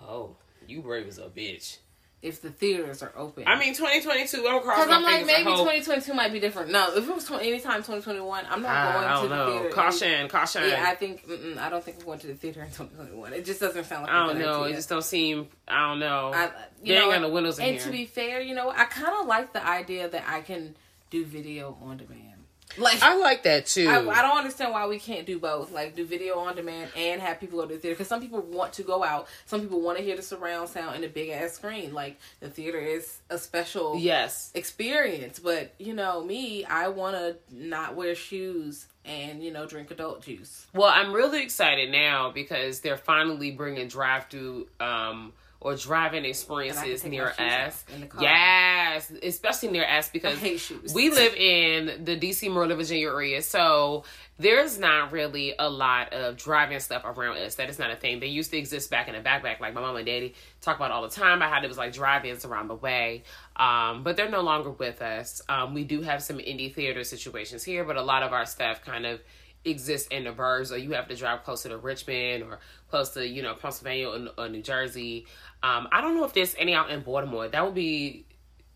Oh, 0.00 0.36
you 0.66 0.80
brave 0.80 1.06
as 1.06 1.18
a 1.18 1.26
bitch. 1.26 1.78
If 2.20 2.42
the 2.42 2.50
theaters 2.50 3.00
are 3.04 3.12
open, 3.16 3.44
I 3.46 3.56
mean, 3.60 3.74
2022, 3.74 4.44
I'm 4.48 4.60
crossing 4.62 4.86
because 4.86 4.90
I'm 4.90 5.02
like 5.04 5.24
maybe 5.24 5.44
2022 5.52 6.14
might 6.14 6.32
be 6.32 6.40
different. 6.40 6.72
No, 6.72 6.92
if 6.96 7.08
it 7.08 7.14
was 7.14 7.24
20, 7.24 7.46
anytime 7.46 7.76
2021, 7.76 8.44
I'm 8.50 8.60
not 8.60 8.70
I, 8.70 8.92
going 8.92 9.04
I 9.04 9.08
to 9.08 9.14
don't 9.14 9.28
the 9.30 9.36
know. 9.36 9.50
theater. 9.60 9.74
Caution, 9.74 10.28
caution. 10.28 10.62
Yeah, 10.68 10.84
I 10.84 10.96
think 10.96 11.24
I 11.60 11.68
don't 11.68 11.84
think 11.84 11.98
I'm 12.00 12.04
going 12.06 12.18
to 12.18 12.26
the 12.26 12.34
theater 12.34 12.60
in 12.62 12.70
2021. 12.70 13.34
It 13.34 13.44
just 13.44 13.60
doesn't 13.60 13.84
sound 13.84 14.02
like. 14.02 14.12
I 14.12 14.26
don't 14.26 14.38
know. 14.40 14.62
idea. 14.64 14.72
It 14.72 14.76
just 14.78 14.88
don't 14.88 15.04
seem. 15.04 15.46
I 15.68 15.88
don't 15.88 16.00
know. 16.00 16.32
I, 16.34 16.50
you 16.82 16.94
They 16.94 17.00
ain't 17.00 17.12
got 17.12 17.22
no 17.22 17.28
windows 17.30 17.60
in 17.60 17.66
and 17.66 17.74
here. 17.76 17.84
to 17.84 17.90
be 17.92 18.04
fair, 18.04 18.40
you 18.40 18.54
know, 18.56 18.68
I 18.70 18.86
kind 18.86 19.14
of 19.20 19.26
like 19.28 19.52
the 19.52 19.64
idea 19.64 20.08
that 20.08 20.24
I 20.26 20.40
can 20.40 20.74
do 21.10 21.24
video 21.24 21.78
on 21.82 21.98
demand. 21.98 22.27
Like 22.76 23.02
I 23.02 23.16
like 23.16 23.44
that 23.44 23.66
too. 23.66 23.88
I, 23.88 23.98
I 23.98 24.22
don't 24.22 24.36
understand 24.36 24.72
why 24.72 24.86
we 24.86 24.98
can't 24.98 25.26
do 25.26 25.38
both. 25.38 25.72
Like 25.72 25.96
do 25.96 26.04
video 26.04 26.38
on 26.38 26.56
demand 26.56 26.90
and 26.96 27.20
have 27.20 27.40
people 27.40 27.58
go 27.58 27.66
to 27.66 27.74
the 27.74 27.80
theater. 27.80 27.94
Because 27.94 28.08
some 28.08 28.20
people 28.20 28.40
want 28.40 28.74
to 28.74 28.82
go 28.82 29.02
out. 29.02 29.26
Some 29.46 29.60
people 29.60 29.80
want 29.80 29.98
to 29.98 30.04
hear 30.04 30.16
the 30.16 30.22
surround 30.22 30.68
sound 30.68 30.94
and 30.94 31.04
the 31.04 31.08
big 31.08 31.30
ass 31.30 31.52
screen. 31.52 31.94
Like 31.94 32.18
the 32.40 32.50
theater 32.50 32.78
is 32.78 33.20
a 33.30 33.38
special 33.38 33.98
yes. 33.98 34.50
experience. 34.54 35.38
But 35.38 35.74
you 35.78 35.94
know 35.94 36.22
me, 36.22 36.64
I 36.64 36.88
want 36.88 37.16
to 37.16 37.36
not 37.50 37.96
wear 37.96 38.14
shoes 38.14 38.86
and 39.04 39.42
you 39.42 39.50
know 39.50 39.66
drink 39.66 39.90
adult 39.90 40.22
juice. 40.22 40.66
Well, 40.74 40.90
I'm 40.92 41.12
really 41.12 41.42
excited 41.42 41.90
now 41.90 42.30
because 42.30 42.80
they're 42.80 42.96
finally 42.98 43.50
bringing 43.50 43.88
drive-through 43.88 44.68
um, 44.80 45.32
or 45.60 45.74
driving 45.74 46.24
experiences 46.24 47.04
near 47.04 47.34
us. 47.38 47.84
in 47.92 48.02
the 48.02 48.06
car. 48.06 48.22
Yes, 48.22 49.10
especially 49.22 49.70
near 49.70 49.84
us 49.84 50.08
because 50.08 50.36
I 50.36 50.40
hate 50.40 50.60
shoes. 50.60 50.94
we 50.94 51.10
live 51.10 51.34
in 51.34 52.04
the 52.04 52.16
DC, 52.16 52.48
Maryland, 52.52 52.78
Virginia 52.78 53.08
area, 53.08 53.42
so 53.42 54.04
there's 54.38 54.78
not 54.78 55.10
really 55.10 55.54
a 55.58 55.68
lot 55.68 56.12
of 56.12 56.36
driving 56.36 56.78
stuff 56.78 57.02
around 57.04 57.38
us. 57.38 57.56
That 57.56 57.68
is 57.70 57.78
not 57.78 57.90
a 57.90 57.96
thing. 57.96 58.20
They 58.20 58.28
used 58.28 58.52
to 58.52 58.56
exist 58.56 58.88
back 58.88 59.08
in 59.08 59.14
the 59.14 59.20
backpack, 59.20 59.58
like 59.58 59.74
my 59.74 59.80
mom 59.80 59.96
and 59.96 60.06
daddy 60.06 60.34
talk 60.60 60.76
about 60.76 60.92
all 60.92 61.02
the 61.02 61.08
time 61.08 61.38
about 61.38 61.52
how 61.52 61.60
there 61.60 61.68
was 61.68 61.78
like 61.78 61.92
drive-ins 61.92 62.44
around 62.44 62.68
the 62.68 62.76
way. 62.76 63.24
Um, 63.56 64.04
but 64.04 64.16
they're 64.16 64.30
no 64.30 64.42
longer 64.42 64.70
with 64.70 65.02
us. 65.02 65.42
Um, 65.48 65.74
we 65.74 65.82
do 65.82 66.02
have 66.02 66.22
some 66.22 66.38
indie 66.38 66.72
theater 66.72 67.02
situations 67.02 67.64
here, 67.64 67.82
but 67.82 67.96
a 67.96 68.02
lot 68.02 68.22
of 68.22 68.32
our 68.32 68.46
stuff 68.46 68.84
kind 68.84 69.06
of 69.06 69.20
exists 69.64 70.08
in 70.08 70.24
the 70.24 70.30
burbs, 70.30 70.72
or 70.72 70.76
you 70.76 70.92
have 70.92 71.08
to 71.08 71.16
drive 71.16 71.42
closer 71.44 71.68
to 71.68 71.76
Richmond 71.76 72.44
or 72.44 72.60
close 72.90 73.10
to 73.10 73.26
you 73.26 73.42
know 73.42 73.54
Pennsylvania 73.54 74.08
or, 74.08 74.28
or 74.44 74.48
New 74.48 74.62
Jersey. 74.62 75.26
Um, 75.62 75.88
I 75.90 76.00
don't 76.00 76.16
know 76.16 76.24
if 76.24 76.32
there's 76.32 76.54
any 76.58 76.74
out 76.74 76.90
in 76.90 77.02
Baltimore. 77.02 77.48
That 77.48 77.64
would 77.64 77.74
be 77.74 78.26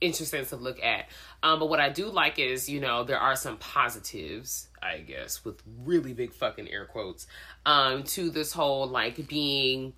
interesting 0.01 0.45
to 0.47 0.57
look 0.57 0.83
at. 0.83 1.07
Um, 1.43 1.61
but 1.61 1.69
what 1.69 1.81
I 1.81 1.89
do 1.89 2.07
like 2.07 2.39
is, 2.39 2.69
you 2.69 2.81
know, 2.81 3.05
there 3.05 3.19
are 3.19 3.37
some 3.37 3.57
positives, 3.59 4.69
I 4.83 4.99
guess, 4.99 5.45
with 5.45 5.63
really 5.85 6.13
big 6.13 6.33
fucking 6.33 6.69
air 6.69 6.87
quotes, 6.87 7.27
um, 7.65 8.03
to 8.05 8.31
this 8.31 8.53
whole 8.53 8.87
like 8.87 9.29
being 9.29 9.93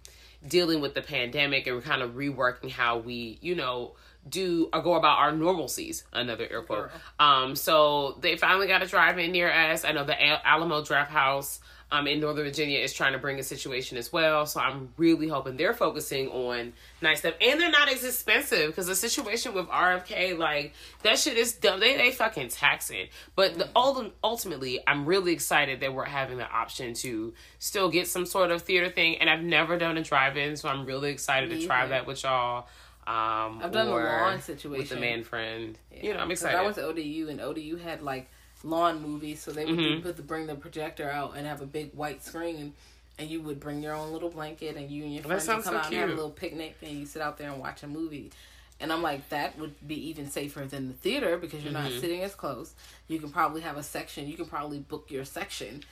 dealing 0.46 0.80
with 0.80 0.94
the 0.94 1.02
pandemic 1.02 1.66
and 1.66 1.82
kind 1.82 2.02
of 2.02 2.12
reworking 2.12 2.70
how 2.70 2.98
we, 2.98 3.38
you 3.40 3.54
know, 3.54 3.94
do 4.28 4.68
or 4.72 4.82
go 4.82 4.94
about 4.94 5.18
our 5.18 5.32
normalcies. 5.32 6.02
Another 6.12 6.46
air 6.50 6.62
quote. 6.62 6.90
Um, 7.18 7.56
so 7.56 8.18
they 8.20 8.36
finally 8.36 8.66
got 8.66 8.82
a 8.82 8.86
drive 8.86 9.18
in 9.18 9.32
near 9.32 9.50
us. 9.50 9.84
I 9.84 9.92
know 9.92 10.04
the 10.04 10.22
Al- 10.22 10.40
Alamo 10.44 10.82
Drafthouse 10.82 11.60
um, 11.94 12.08
in 12.08 12.18
Northern 12.18 12.44
Virginia 12.44 12.80
is 12.80 12.92
trying 12.92 13.12
to 13.12 13.18
bring 13.18 13.38
a 13.38 13.42
situation 13.42 13.96
as 13.96 14.12
well. 14.12 14.46
So 14.46 14.58
I'm 14.60 14.92
really 14.96 15.28
hoping 15.28 15.56
they're 15.56 15.74
focusing 15.74 16.28
on 16.28 16.72
nice 17.00 17.20
stuff, 17.20 17.34
and 17.40 17.60
they're 17.60 17.70
not 17.70 17.88
as 17.88 18.04
expensive 18.04 18.68
because 18.70 18.88
the 18.88 18.96
situation 18.96 19.54
with 19.54 19.66
RFK, 19.68 20.36
like 20.36 20.74
that 21.02 21.18
shit 21.18 21.36
is 21.36 21.52
dumb. 21.52 21.78
They 21.78 21.96
they 21.96 22.10
fucking 22.10 22.48
taxing. 22.48 23.08
But 23.36 23.54
the 23.54 23.68
ultim- 23.76 24.10
ultimately, 24.24 24.80
I'm 24.86 25.06
really 25.06 25.32
excited 25.32 25.80
that 25.80 25.94
we're 25.94 26.04
having 26.04 26.38
the 26.38 26.50
option 26.50 26.94
to 26.94 27.32
still 27.60 27.88
get 27.88 28.08
some 28.08 28.26
sort 28.26 28.50
of 28.50 28.62
theater 28.62 28.90
thing. 28.90 29.18
And 29.18 29.30
I've 29.30 29.44
never 29.44 29.78
done 29.78 29.96
a 29.96 30.02
drive-in, 30.02 30.56
so 30.56 30.68
I'm 30.68 30.86
really 30.86 31.10
excited 31.10 31.50
to 31.50 31.64
try 31.64 31.82
either. 31.82 31.90
that 31.90 32.06
with 32.06 32.24
y'all. 32.24 32.66
Um, 33.06 33.60
I've 33.62 33.70
done 33.70 33.86
the 33.86 33.92
or 33.92 34.40
situation 34.40 34.70
with 34.80 34.92
a 34.92 35.00
man 35.00 35.22
friend. 35.22 35.78
You 35.92 36.14
know, 36.14 36.20
I'm 36.20 36.30
excited. 36.30 36.58
I 36.58 36.62
went 36.62 36.74
to 36.76 36.82
ODU 36.82 37.28
and 37.28 37.40
ODU 37.40 37.76
had 37.76 38.02
like 38.02 38.30
lawn 38.64 39.00
movies, 39.02 39.40
so 39.42 39.52
they 39.52 39.64
would 39.66 39.76
Mm-hmm. 39.78 40.02
put 40.02 40.16
the 40.16 40.22
bring 40.22 40.46
the 40.46 40.54
projector 40.56 41.08
out 41.08 41.36
and 41.36 41.46
have 41.46 41.60
a 41.60 41.66
big 41.66 41.92
white 41.94 42.24
screen, 42.24 42.72
and 43.18 43.28
you 43.30 43.40
would 43.42 43.60
bring 43.60 43.82
your 43.82 43.94
own 43.94 44.12
little 44.12 44.30
blanket, 44.30 44.76
and 44.76 44.90
you 44.90 45.04
and 45.04 45.12
your 45.14 45.22
That 45.22 45.28
friends 45.28 45.46
would 45.48 45.64
come 45.64 45.74
so 45.74 45.78
out 45.78 45.86
and 45.86 45.94
have 45.96 46.08
a 46.10 46.14
little 46.16 46.30
picnic, 46.30 46.76
and 46.82 46.90
you 46.92 47.06
sit 47.06 47.22
out 47.22 47.38
there 47.38 47.50
and 47.52 47.60
watch 47.60 47.82
a 47.82 47.86
movie. 47.86 48.32
And 48.80 48.92
I'm 48.92 49.02
like, 49.02 49.28
that 49.28 49.56
would 49.58 49.74
be 49.86 50.08
even 50.08 50.28
safer 50.30 50.64
than 50.64 50.88
the 50.88 50.94
theater 50.94 51.36
because 51.38 51.62
you're 51.62 51.72
Mm-hmm. 51.72 51.90
not 51.92 52.00
sitting 52.00 52.22
as 52.22 52.34
close. 52.34 52.74
You 53.06 53.20
can 53.20 53.30
probably 53.30 53.60
have 53.60 53.76
a 53.76 53.84
section. 53.84 54.26
You 54.26 54.34
can 54.36 54.46
probably 54.46 54.80
book 54.80 55.06
your 55.10 55.24
section, 55.24 55.84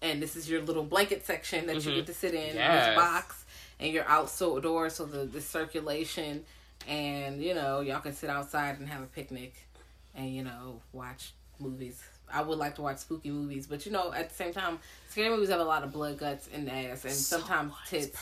and 0.00 0.22
this 0.22 0.36
is 0.36 0.48
your 0.48 0.62
little 0.62 0.82
blanket 0.84 1.26
section 1.26 1.66
that 1.66 1.84
you 1.84 1.94
get 1.96 2.06
to 2.06 2.14
sit 2.14 2.32
in 2.34 2.40
Mm-hmm. 2.56 2.56
Yes. 2.56 2.86
this 2.86 2.94
box, 2.94 3.44
and 3.78 3.92
you're 3.92 4.08
outdoors, 4.08 4.94
so 4.94 5.04
the 5.04 5.26
the 5.26 5.40
circulation, 5.40 6.44
and 6.88 7.42
you 7.42 7.54
know 7.54 7.80
y'all 7.80 8.00
can 8.00 8.14
sit 8.14 8.30
outside 8.30 8.78
and 8.78 8.88
have 8.88 9.02
a 9.02 9.06
picnic, 9.06 9.52
and 10.14 10.34
you 10.34 10.42
know 10.42 10.80
watch 10.92 11.32
movies. 11.58 12.02
I 12.32 12.42
would 12.42 12.58
like 12.58 12.74
to 12.76 12.82
watch 12.82 12.98
spooky 12.98 13.30
movies, 13.30 13.66
but 13.66 13.86
you 13.86 13.92
know 13.92 14.12
at 14.12 14.28
the 14.28 14.34
same 14.34 14.52
time, 14.52 14.78
scary 15.08 15.30
movies 15.30 15.48
have 15.50 15.60
a 15.60 15.64
lot 15.64 15.82
of 15.82 15.92
blood, 15.92 16.18
guts, 16.18 16.48
and 16.52 16.70
ass, 16.70 17.04
and 17.04 17.14
sometimes 17.14 17.72
tits. 17.86 18.16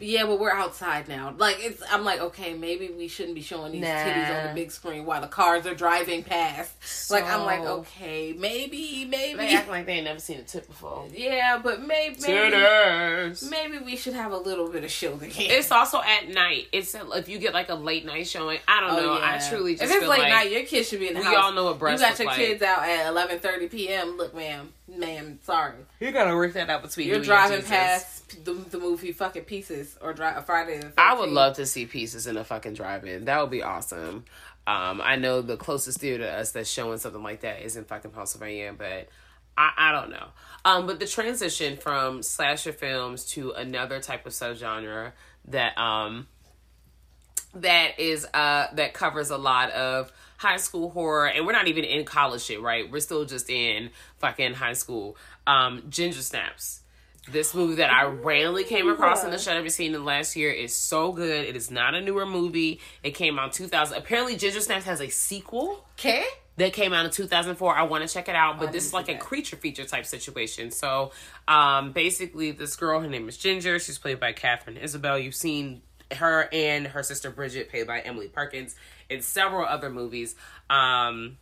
Yeah, 0.00 0.26
but 0.26 0.38
we're 0.40 0.52
outside 0.52 1.08
now. 1.08 1.34
Like 1.36 1.56
it's, 1.60 1.82
I'm 1.90 2.04
like, 2.04 2.20
okay, 2.20 2.54
maybe 2.54 2.88
we 2.96 3.08
shouldn't 3.08 3.34
be 3.34 3.42
showing 3.42 3.72
these 3.72 3.84
titties 3.84 4.40
on 4.42 4.48
the 4.48 4.54
big 4.54 4.70
screen 4.70 5.04
while 5.04 5.20
the 5.20 5.26
cars 5.26 5.66
are 5.66 5.74
driving 5.74 6.22
past. 6.22 7.10
like 7.10 7.24
I'm 7.24 7.44
like, 7.44 7.60
okay, 7.60 8.32
maybe, 8.32 9.04
maybe. 9.08 9.38
They 9.38 9.54
act 9.54 9.68
like 9.68 9.86
they 9.86 9.94
ain't 9.94 10.04
never 10.04 10.18
seen 10.20 10.38
a 10.38 10.42
tip 10.42 10.66
before. 10.66 11.06
yeah, 11.12 11.60
but 11.62 11.80
maybe, 11.80 12.16
maybe, 12.20 12.50
Titters. 12.50 13.48
maybe 13.50 13.78
we 13.78 13.96
should 13.96 14.14
have 14.14 14.32
a 14.32 14.38
little 14.38 14.68
bit 14.68 14.84
of 14.84 14.90
shielding. 14.90 15.30
It's 15.34 15.70
also 15.70 16.00
at 16.00 16.28
night. 16.28 16.68
It's 16.72 16.94
if 16.94 17.28
you 17.28 17.38
get 17.38 17.54
like 17.54 17.68
a 17.68 17.74
late 17.74 18.04
night 18.04 18.26
showing. 18.26 18.58
I 18.68 18.80
don't 18.80 18.98
oh, 18.98 19.02
know. 19.02 19.18
I 19.20 19.38
truly 19.48 19.74
just 19.76 19.82
Oh, 19.82 19.86
if 19.86 19.90
it's 19.92 20.00
feel 20.00 20.10
late 20.10 20.20
like 20.20 20.28
night, 20.30 20.50
your 20.52 20.64
kids 20.64 20.88
should 20.88 21.00
be 21.00 21.08
in 21.08 21.14
the 21.14 21.20
we 21.20 21.26
house. 21.26 21.36
all 21.36 21.52
know 21.52 21.64
what 21.64 21.78
breasts 21.78 22.02
You 22.02 22.08
got 22.08 22.18
your 22.18 22.28
like. 22.28 22.36
kids 22.36 22.62
out 22.62 22.82
at 22.82 23.06
eleven 23.08 23.38
thirty 23.38 23.68
p.m. 23.68 24.16
Look, 24.16 24.34
ma'am, 24.34 24.72
ma'am, 24.88 25.38
sorry, 25.42 25.74
you 26.00 26.10
gotta 26.12 26.34
work 26.34 26.52
that 26.54 26.70
out 26.70 26.82
between 26.82 27.06
you're 27.06 27.16
you 27.16 27.20
and 27.20 27.24
driving 27.26 27.56
Jesus. 27.58 27.70
past 27.70 28.21
the, 28.44 28.52
the 28.52 28.78
movie 28.78 29.12
fucking 29.12 29.44
pieces 29.44 29.96
or 30.00 30.12
drive 30.12 30.44
Friday 30.46 30.78
the 30.78 30.86
13th. 30.86 30.92
I 30.98 31.14
would 31.14 31.30
love 31.30 31.56
to 31.56 31.66
see 31.66 31.86
pieces 31.86 32.26
in 32.26 32.36
a 32.36 32.44
fucking 32.44 32.74
drive-in. 32.74 33.26
That 33.26 33.40
would 33.40 33.50
be 33.50 33.62
awesome. 33.62 34.24
Um, 34.66 35.00
I 35.02 35.16
know 35.16 35.42
the 35.42 35.56
closest 35.56 35.98
theater 35.98 36.24
to 36.24 36.30
us 36.30 36.52
that's 36.52 36.70
showing 36.70 36.98
something 36.98 37.22
like 37.22 37.40
that 37.40 37.62
is 37.62 37.76
in 37.76 37.84
fucking 37.84 38.12
Pennsylvania, 38.12 38.74
but 38.76 39.08
I, 39.56 39.72
I 39.76 39.92
don't 39.92 40.10
know. 40.10 40.28
Um, 40.64 40.86
but 40.86 41.00
the 41.00 41.06
transition 41.06 41.76
from 41.76 42.22
slasher 42.22 42.72
films 42.72 43.24
to 43.32 43.52
another 43.52 44.00
type 44.00 44.26
of 44.26 44.32
subgenre 44.32 45.12
that 45.48 45.76
um 45.76 46.28
that 47.54 47.98
is 47.98 48.24
uh 48.32 48.68
that 48.72 48.94
covers 48.94 49.30
a 49.30 49.36
lot 49.36 49.70
of 49.72 50.12
high 50.36 50.56
school 50.56 50.90
horror 50.90 51.26
and 51.28 51.46
we're 51.46 51.52
not 51.52 51.68
even 51.68 51.84
in 51.84 52.04
college 52.04 52.42
shit, 52.42 52.60
right? 52.60 52.90
We're 52.90 53.00
still 53.00 53.24
just 53.24 53.50
in 53.50 53.90
fucking 54.18 54.54
high 54.54 54.72
school. 54.72 55.16
Um, 55.46 55.84
Ginger 55.88 56.22
Snaps. 56.22 56.81
This 57.30 57.54
movie 57.54 57.76
that 57.76 57.90
I 57.90 58.04
randomly 58.04 58.64
came 58.64 58.88
across 58.88 59.22
in 59.22 59.30
the 59.30 59.50
and 59.50 59.70
Seen 59.72 59.94
in 59.94 60.04
last 60.04 60.34
year 60.34 60.50
is 60.50 60.74
so 60.74 61.12
good. 61.12 61.44
It 61.44 61.54
is 61.54 61.70
not 61.70 61.94
a 61.94 62.00
newer 62.00 62.26
movie. 62.26 62.80
It 63.04 63.12
came 63.12 63.38
out 63.38 63.46
in 63.46 63.50
2000. 63.52 63.96
Apparently, 63.96 64.36
Ginger 64.36 64.60
Snaps 64.60 64.86
has 64.86 65.00
a 65.00 65.08
sequel 65.08 65.86
Okay. 65.98 66.24
that 66.56 66.72
came 66.72 66.92
out 66.92 67.04
in 67.04 67.12
2004. 67.12 67.76
I 67.76 67.84
want 67.84 68.06
to 68.06 68.12
check 68.12 68.28
it 68.28 68.34
out, 68.34 68.58
but 68.58 68.72
this 68.72 68.84
is 68.86 68.92
like 68.92 69.08
a 69.08 69.16
creature 69.16 69.54
feature 69.54 69.84
type 69.84 70.04
situation. 70.04 70.72
So, 70.72 71.12
um, 71.46 71.92
basically, 71.92 72.50
this 72.50 72.74
girl, 72.74 72.98
her 73.00 73.06
name 73.08 73.28
is 73.28 73.36
Ginger. 73.36 73.78
She's 73.78 73.98
played 73.98 74.18
by 74.18 74.32
Katharine 74.32 74.76
Isabelle. 74.76 75.16
You've 75.18 75.36
seen 75.36 75.82
her 76.16 76.48
and 76.52 76.88
her 76.88 77.04
sister 77.04 77.30
Bridget, 77.30 77.70
played 77.70 77.86
by 77.86 78.00
Emily 78.00 78.28
Perkins, 78.28 78.74
in 79.08 79.22
several 79.22 79.64
other 79.64 79.90
movies. 79.90 80.34
Um, 80.68 81.38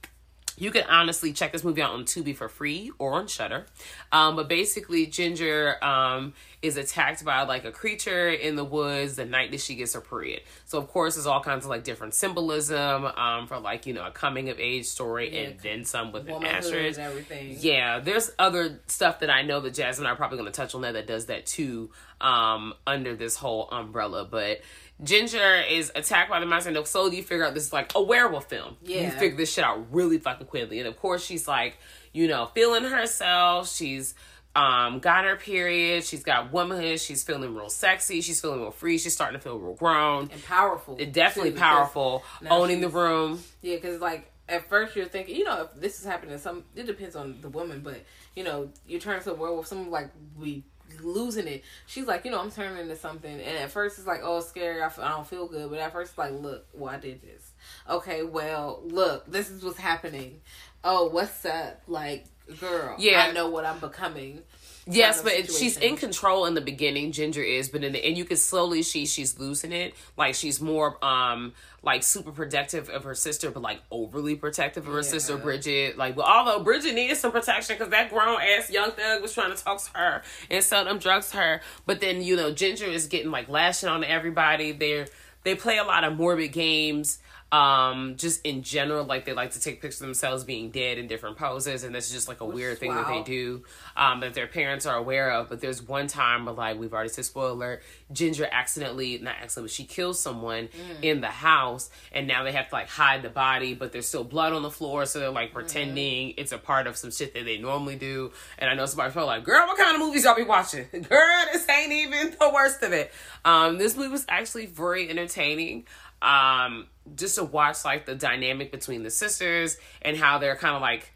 you 0.56 0.70
can 0.70 0.84
honestly 0.84 1.32
check 1.32 1.52
this 1.52 1.64
movie 1.64 1.82
out 1.82 1.92
on 1.92 2.04
Tubi 2.04 2.36
for 2.36 2.48
free 2.48 2.90
or 2.98 3.14
on 3.14 3.26
Shudder. 3.26 3.66
Um, 4.12 4.36
but 4.36 4.48
basically, 4.48 5.06
Ginger 5.06 5.82
um, 5.82 6.34
is 6.62 6.76
attacked 6.76 7.24
by 7.24 7.42
like 7.42 7.64
a 7.64 7.72
creature 7.72 8.28
in 8.28 8.56
the 8.56 8.64
woods 8.64 9.16
the 9.16 9.24
night 9.24 9.50
that 9.52 9.60
she 9.60 9.74
gets 9.74 9.94
her 9.94 10.00
period. 10.00 10.42
So 10.66 10.78
of 10.78 10.88
course, 10.88 11.14
there's 11.14 11.26
all 11.26 11.42
kinds 11.42 11.64
of 11.64 11.70
like 11.70 11.84
different 11.84 12.14
symbolism 12.14 13.06
um, 13.06 13.46
for 13.46 13.58
like 13.58 13.86
you 13.86 13.94
know 13.94 14.06
a 14.06 14.10
coming 14.10 14.48
of 14.50 14.58
age 14.58 14.86
story 14.86 15.44
and 15.44 15.58
then 15.60 15.84
some 15.84 16.12
with 16.12 16.28
an 16.28 16.44
asterisk. 16.44 16.98
everything. 16.98 17.56
Yeah, 17.58 18.00
there's 18.00 18.30
other 18.38 18.80
stuff 18.86 19.20
that 19.20 19.30
I 19.30 19.42
know 19.42 19.60
that 19.60 19.74
Jasmine 19.74 20.06
and 20.06 20.08
I 20.08 20.12
are 20.12 20.16
probably 20.16 20.38
going 20.38 20.50
to 20.50 20.56
touch 20.56 20.74
on 20.74 20.82
that 20.82 20.92
that 20.92 21.06
does 21.06 21.26
that 21.26 21.46
too 21.46 21.90
um, 22.20 22.74
under 22.86 23.16
this 23.16 23.36
whole 23.36 23.68
umbrella. 23.70 24.26
But 24.30 24.60
Ginger 25.02 25.62
is 25.68 25.90
attacked 25.94 26.30
by 26.30 26.40
the 26.40 26.46
monster, 26.46 26.70
and 26.70 26.86
so 26.86 27.10
you 27.10 27.22
figure 27.22 27.44
out 27.44 27.54
this 27.54 27.64
is 27.66 27.72
like 27.72 27.92
a 27.94 28.02
werewolf 28.02 28.48
film. 28.48 28.76
Yeah. 28.82 29.02
You 29.02 29.10
figure 29.12 29.36
this 29.36 29.52
shit 29.52 29.64
out 29.64 29.86
really 29.92 30.18
fucking 30.18 30.46
quickly. 30.46 30.78
And 30.78 30.88
of 30.88 30.98
course, 30.98 31.24
she's 31.24 31.48
like, 31.48 31.78
you 32.12 32.28
know, 32.28 32.46
feeling 32.54 32.84
herself. 32.84 33.72
She's 33.74 34.14
um 34.56 34.98
got 34.98 35.24
her 35.24 35.36
period. 35.36 36.04
She's 36.04 36.22
got 36.22 36.52
womanhood. 36.52 37.00
She's 37.00 37.22
feeling 37.22 37.54
real 37.54 37.70
sexy. 37.70 38.20
She's 38.20 38.40
feeling 38.40 38.60
real 38.60 38.72
free. 38.72 38.98
She's 38.98 39.14
starting 39.14 39.38
to 39.38 39.42
feel 39.42 39.58
real 39.58 39.74
grown. 39.74 40.28
and 40.32 40.44
powerful. 40.44 40.96
It 40.98 41.12
definitely 41.12 41.52
powerful. 41.52 42.24
Owning 42.48 42.80
the 42.80 42.88
room. 42.88 43.42
Yeah, 43.62 43.76
because 43.76 44.00
like 44.00 44.30
at 44.48 44.68
first 44.68 44.96
you're 44.96 45.06
thinking, 45.06 45.36
you 45.36 45.44
know, 45.44 45.62
if 45.62 45.80
this 45.80 46.00
is 46.00 46.04
happening, 46.04 46.36
some 46.38 46.64
it 46.74 46.86
depends 46.86 47.16
on 47.16 47.38
the 47.40 47.48
woman, 47.48 47.80
but 47.80 48.02
you 48.34 48.44
know, 48.44 48.70
you 48.86 48.98
turn 48.98 49.16
into 49.16 49.30
a 49.30 49.34
werewolf. 49.34 49.66
Someone 49.66 49.90
like 49.90 50.10
we 50.36 50.64
losing 51.02 51.46
it. 51.46 51.62
She's 51.86 52.06
like, 52.06 52.24
you 52.24 52.30
know, 52.30 52.40
I'm 52.40 52.50
turning 52.50 52.78
into 52.78 52.96
something, 52.96 53.30
and 53.40 53.56
at 53.58 53.70
first 53.70 53.98
it's 53.98 54.06
like, 54.06 54.20
oh, 54.22 54.40
scary. 54.40 54.80
I, 54.82 54.86
f- 54.86 54.98
I 54.98 55.08
don't 55.08 55.26
feel 55.26 55.46
good, 55.46 55.70
but 55.70 55.78
at 55.78 55.92
first 55.92 56.12
it's 56.12 56.18
like, 56.18 56.32
look, 56.32 56.66
well, 56.72 56.92
I 56.94 56.98
did 56.98 57.22
this. 57.22 57.52
Okay, 57.88 58.22
well, 58.22 58.80
look, 58.84 59.30
this 59.30 59.50
is 59.50 59.62
what's 59.64 59.78
happening. 59.78 60.40
Oh, 60.82 61.08
what's 61.08 61.44
up, 61.44 61.82
like, 61.86 62.24
girl? 62.58 62.96
Yeah. 62.98 63.26
I 63.28 63.32
know 63.32 63.50
what 63.50 63.64
I'm 63.64 63.78
becoming. 63.78 64.42
Yes, 64.90 65.22
but 65.22 65.32
it, 65.32 65.52
she's 65.52 65.76
in 65.76 65.96
control 65.96 66.46
in 66.46 66.54
the 66.54 66.60
beginning. 66.60 67.12
Ginger 67.12 67.42
is, 67.42 67.68
but 67.68 67.84
in 67.84 67.92
the 67.92 68.04
end, 68.04 68.18
you 68.18 68.24
can 68.24 68.36
slowly 68.36 68.82
see 68.82 69.06
she's 69.06 69.38
losing 69.38 69.72
it. 69.72 69.94
Like 70.16 70.34
she's 70.34 70.60
more 70.60 71.02
um 71.04 71.52
like 71.82 72.02
super 72.02 72.30
protective 72.30 72.88
of 72.90 73.04
her 73.04 73.14
sister, 73.14 73.50
but 73.50 73.62
like 73.62 73.80
overly 73.90 74.34
protective 74.34 74.86
of 74.86 74.92
her 74.92 75.02
sister 75.02 75.36
Bridget. 75.36 75.96
Like, 75.96 76.16
well, 76.16 76.26
although 76.26 76.62
Bridget 76.62 76.94
needed 76.94 77.16
some 77.16 77.32
protection 77.32 77.76
because 77.76 77.90
that 77.90 78.10
grown 78.10 78.40
ass 78.40 78.70
young 78.70 78.90
thug 78.90 79.22
was 79.22 79.32
trying 79.32 79.54
to 79.54 79.62
talk 79.62 79.82
to 79.82 79.90
her 79.98 80.22
and 80.50 80.62
sell 80.62 80.84
them 80.84 80.98
drugs 80.98 81.30
to 81.30 81.38
her. 81.38 81.60
But 81.86 82.00
then 82.00 82.22
you 82.22 82.36
know 82.36 82.52
Ginger 82.52 82.86
is 82.86 83.06
getting 83.06 83.30
like 83.30 83.48
lashing 83.48 83.88
on 83.88 84.04
everybody. 84.04 84.72
They're 84.72 85.06
they 85.42 85.54
play 85.54 85.78
a 85.78 85.84
lot 85.84 86.04
of 86.04 86.16
morbid 86.16 86.52
games 86.52 87.18
um 87.52 88.14
just 88.16 88.44
in 88.44 88.62
general 88.62 89.04
like 89.04 89.24
they 89.24 89.32
like 89.32 89.50
to 89.50 89.60
take 89.60 89.82
pictures 89.82 90.00
of 90.00 90.06
themselves 90.06 90.44
being 90.44 90.70
dead 90.70 90.98
in 90.98 91.08
different 91.08 91.36
poses 91.36 91.82
and 91.82 91.94
that's 91.94 92.10
just 92.10 92.28
like 92.28 92.40
a 92.40 92.44
weird 92.46 92.78
thing 92.78 92.94
that 92.94 93.08
they 93.08 93.22
do 93.22 93.62
um 93.96 94.20
that 94.20 94.34
their 94.34 94.46
parents 94.46 94.86
are 94.86 94.96
aware 94.96 95.32
of. 95.32 95.48
But 95.48 95.60
there's 95.60 95.82
one 95.82 96.06
time 96.06 96.44
where 96.44 96.54
like 96.54 96.78
we've 96.78 96.92
already 96.92 97.08
said 97.08 97.24
spoiler 97.24 97.50
alert 97.50 97.82
ginger 98.12 98.48
accidentally 98.50 99.18
not 99.18 99.34
accidentally 99.40 99.64
but 99.68 99.70
she 99.70 99.84
kills 99.84 100.20
someone 100.20 100.68
in 101.02 101.20
the 101.20 101.28
house 101.28 101.90
and 102.12 102.28
now 102.28 102.44
they 102.44 102.52
have 102.52 102.68
to 102.68 102.74
like 102.74 102.88
hide 102.88 103.22
the 103.22 103.28
body 103.28 103.74
but 103.74 103.92
there's 103.92 104.06
still 104.06 104.24
blood 104.24 104.52
on 104.52 104.62
the 104.62 104.70
floor 104.70 105.04
so 105.04 105.18
they're 105.18 105.30
like 105.30 105.52
pretending 105.52 106.34
it's 106.36 106.52
a 106.52 106.58
part 106.58 106.86
of 106.86 106.96
some 106.96 107.10
shit 107.10 107.34
that 107.34 107.44
they 107.44 107.58
normally 107.58 107.96
do. 107.96 108.30
And 108.58 108.70
i 108.70 108.74
know 108.74 108.86
somebody 108.86 109.12
felt 109.12 109.26
like 109.26 109.44
girl 109.44 109.66
what 109.66 109.76
kind 109.76 109.94
of 109.94 110.00
movies 110.00 110.24
y'all 110.24 110.36
be 110.36 110.44
watching? 110.44 110.86
Girl 110.92 111.44
this 111.52 111.68
ain't 111.68 111.92
even 111.92 112.36
the 112.38 112.50
worst 112.52 112.82
of 112.82 112.92
it. 112.92 113.12
Um 113.44 113.78
this 113.78 113.96
movie 113.96 114.08
was 114.08 114.24
actually 114.28 114.66
very 114.66 115.08
entertaining. 115.08 115.86
Um 116.22 116.86
just 117.14 117.36
to 117.36 117.44
watch 117.44 117.84
like 117.84 118.06
the 118.06 118.14
dynamic 118.14 118.70
between 118.70 119.02
the 119.02 119.10
sisters 119.10 119.76
and 120.02 120.16
how 120.16 120.38
they're 120.38 120.56
kind 120.56 120.74
of 120.74 120.82
like 120.82 121.12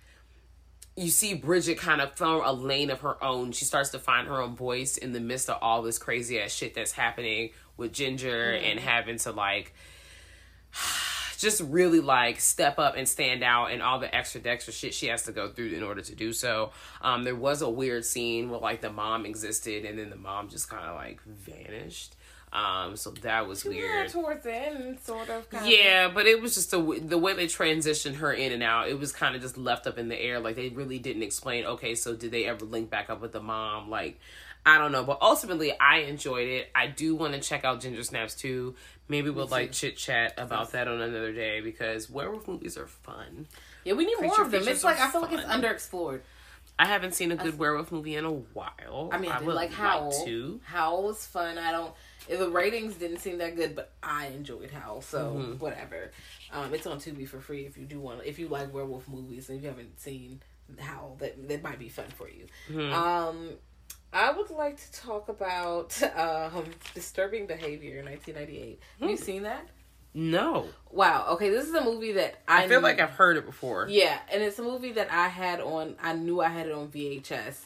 you 0.96 1.10
see 1.10 1.34
Bridget 1.34 1.78
kind 1.78 2.00
of 2.00 2.16
form 2.16 2.42
a 2.44 2.52
lane 2.52 2.90
of 2.90 3.00
her 3.00 3.22
own. 3.22 3.52
She 3.52 3.64
starts 3.64 3.90
to 3.90 3.98
find 3.98 4.28
her 4.28 4.40
own 4.40 4.54
voice 4.54 4.96
in 4.96 5.12
the 5.12 5.20
midst 5.20 5.50
of 5.50 5.58
all 5.60 5.82
this 5.82 5.98
crazy 5.98 6.40
ass 6.40 6.52
shit 6.52 6.74
that's 6.74 6.92
happening 6.92 7.50
with 7.76 7.92
Ginger 7.92 8.52
and 8.52 8.78
having 8.78 9.18
to 9.18 9.32
like 9.32 9.74
just 11.38 11.60
really 11.62 12.00
like 12.00 12.38
step 12.38 12.78
up 12.78 12.94
and 12.96 13.08
stand 13.08 13.42
out 13.42 13.72
and 13.72 13.82
all 13.82 13.98
the 13.98 14.14
extra 14.14 14.40
extra 14.44 14.72
shit 14.72 14.94
she 14.94 15.08
has 15.08 15.24
to 15.24 15.32
go 15.32 15.50
through 15.50 15.70
in 15.70 15.82
order 15.82 16.00
to 16.00 16.14
do 16.14 16.32
so. 16.32 16.70
Um, 17.02 17.24
there 17.24 17.34
was 17.34 17.60
a 17.60 17.68
weird 17.68 18.04
scene 18.04 18.48
where 18.48 18.60
like 18.60 18.80
the 18.80 18.90
mom 18.90 19.26
existed 19.26 19.84
and 19.84 19.98
then 19.98 20.10
the 20.10 20.16
mom 20.16 20.48
just 20.48 20.70
kind 20.70 20.84
of 20.84 20.94
like 20.94 21.20
vanished. 21.22 22.14
Um, 22.54 22.96
so 22.96 23.10
that 23.22 23.48
was 23.48 23.64
Yeah, 23.64 23.70
weird. 23.70 24.10
towards 24.10 24.44
the 24.44 24.54
end, 24.54 25.00
sort 25.00 25.28
of. 25.28 25.50
Kind 25.50 25.68
Yeah, 25.68 26.08
but 26.08 26.26
it 26.26 26.40
was 26.40 26.54
just 26.54 26.70
the 26.70 27.00
the 27.04 27.18
way 27.18 27.34
they 27.34 27.46
transitioned 27.46 28.16
her 28.16 28.32
in 28.32 28.52
and 28.52 28.62
out. 28.62 28.88
It 28.88 28.98
was 28.98 29.10
kind 29.10 29.34
of 29.34 29.42
just 29.42 29.58
left 29.58 29.88
up 29.88 29.98
in 29.98 30.08
the 30.08 30.16
air. 30.20 30.38
Like 30.38 30.54
they 30.54 30.68
really 30.68 31.00
didn't 31.00 31.24
explain. 31.24 31.64
Okay, 31.64 31.96
so 31.96 32.14
did 32.14 32.30
they 32.30 32.44
ever 32.44 32.64
link 32.64 32.90
back 32.90 33.10
up 33.10 33.20
with 33.20 33.32
the 33.32 33.40
mom? 33.40 33.90
Like 33.90 34.20
I 34.64 34.78
don't 34.78 34.92
know, 34.92 35.02
but 35.02 35.18
ultimately 35.20 35.78
I 35.78 35.98
enjoyed 35.98 36.48
it. 36.48 36.70
I 36.74 36.86
do 36.86 37.16
want 37.16 37.34
to 37.34 37.40
check 37.40 37.64
out 37.64 37.80
Ginger 37.80 38.04
Snaps 38.04 38.36
too. 38.36 38.76
Maybe 39.08 39.30
we'll 39.30 39.48
like 39.48 39.72
chit 39.72 39.96
chat 39.96 40.34
about 40.38 40.72
that 40.72 40.86
on 40.86 41.00
another 41.00 41.32
day 41.32 41.60
because 41.60 42.08
werewolf 42.08 42.46
movies 42.46 42.78
are 42.78 42.86
fun. 42.86 43.46
Yeah, 43.82 43.94
we 43.94 44.06
need 44.06 44.20
more 44.20 44.40
of 44.40 44.50
them. 44.50 44.66
It's 44.66 44.84
like 44.84 45.00
I 45.00 45.10
feel 45.10 45.20
like 45.22 45.32
it's 45.32 45.42
underexplored. 45.42 46.20
I 46.78 46.86
haven't 46.86 47.14
seen 47.14 47.30
a 47.30 47.36
good 47.36 47.58
werewolf 47.58 47.92
movie 47.92 48.16
in 48.16 48.24
a 48.24 48.32
while. 48.32 49.10
I 49.12 49.18
mean, 49.18 49.30
I, 49.30 49.38
did 49.38 49.46
would 49.46 49.54
like 49.54 49.72
Howl. 49.72 50.10
to. 50.24 50.60
Howl 50.64 51.04
was 51.04 51.24
fun. 51.24 51.56
I 51.58 51.70
don't. 51.70 51.92
The 52.28 52.48
ratings 52.48 52.94
didn't 52.94 53.18
seem 53.18 53.38
that 53.38 53.56
good, 53.56 53.74
but 53.76 53.92
I 54.02 54.26
enjoyed 54.28 54.70
Howl. 54.70 55.02
So 55.02 55.34
Mm-hmm. 55.36 55.52
whatever. 55.58 56.10
Um, 56.52 56.72
it's 56.74 56.86
on 56.86 56.98
Tubi 56.98 57.28
for 57.28 57.40
free 57.40 57.66
if 57.66 57.76
you 57.76 57.84
do 57.84 58.00
want. 58.00 58.20
If 58.24 58.38
you 58.38 58.48
like 58.48 58.72
werewolf 58.72 59.08
movies 59.08 59.48
and 59.50 59.60
you 59.60 59.68
haven't 59.68 60.00
seen 60.00 60.40
Howl, 60.78 61.16
that 61.20 61.48
that 61.48 61.62
might 61.62 61.78
be 61.78 61.88
fun 61.88 62.06
for 62.16 62.28
you. 62.28 62.46
Mm-hmm. 62.70 62.92
Um, 62.94 63.50
I 64.12 64.30
would 64.32 64.50
like 64.50 64.76
to 64.78 64.92
talk 64.92 65.28
about 65.28 66.00
um, 66.16 66.64
disturbing 66.94 67.46
behavior 67.46 67.98
in 67.98 68.04
1998. 68.06 68.80
Have 69.00 69.10
you 69.10 69.16
seen 69.16 69.42
that? 69.42 69.66
No, 70.16 70.68
Wow. 70.92 71.26
Okay, 71.30 71.50
this 71.50 71.66
is 71.66 71.74
a 71.74 71.82
movie 71.82 72.12
that 72.12 72.36
I, 72.46 72.62
I 72.64 72.68
feel 72.68 72.78
knew- 72.78 72.84
like 72.86 73.00
I've 73.00 73.10
heard 73.10 73.36
it 73.36 73.44
before. 73.44 73.88
Yeah, 73.90 74.16
and 74.32 74.44
it's 74.44 74.60
a 74.60 74.62
movie 74.62 74.92
that 74.92 75.10
I 75.10 75.26
had 75.26 75.60
on. 75.60 75.96
I 76.00 76.12
knew 76.12 76.40
I 76.40 76.48
had 76.50 76.68
it 76.68 76.72
on 76.72 76.86
VHS 76.86 77.56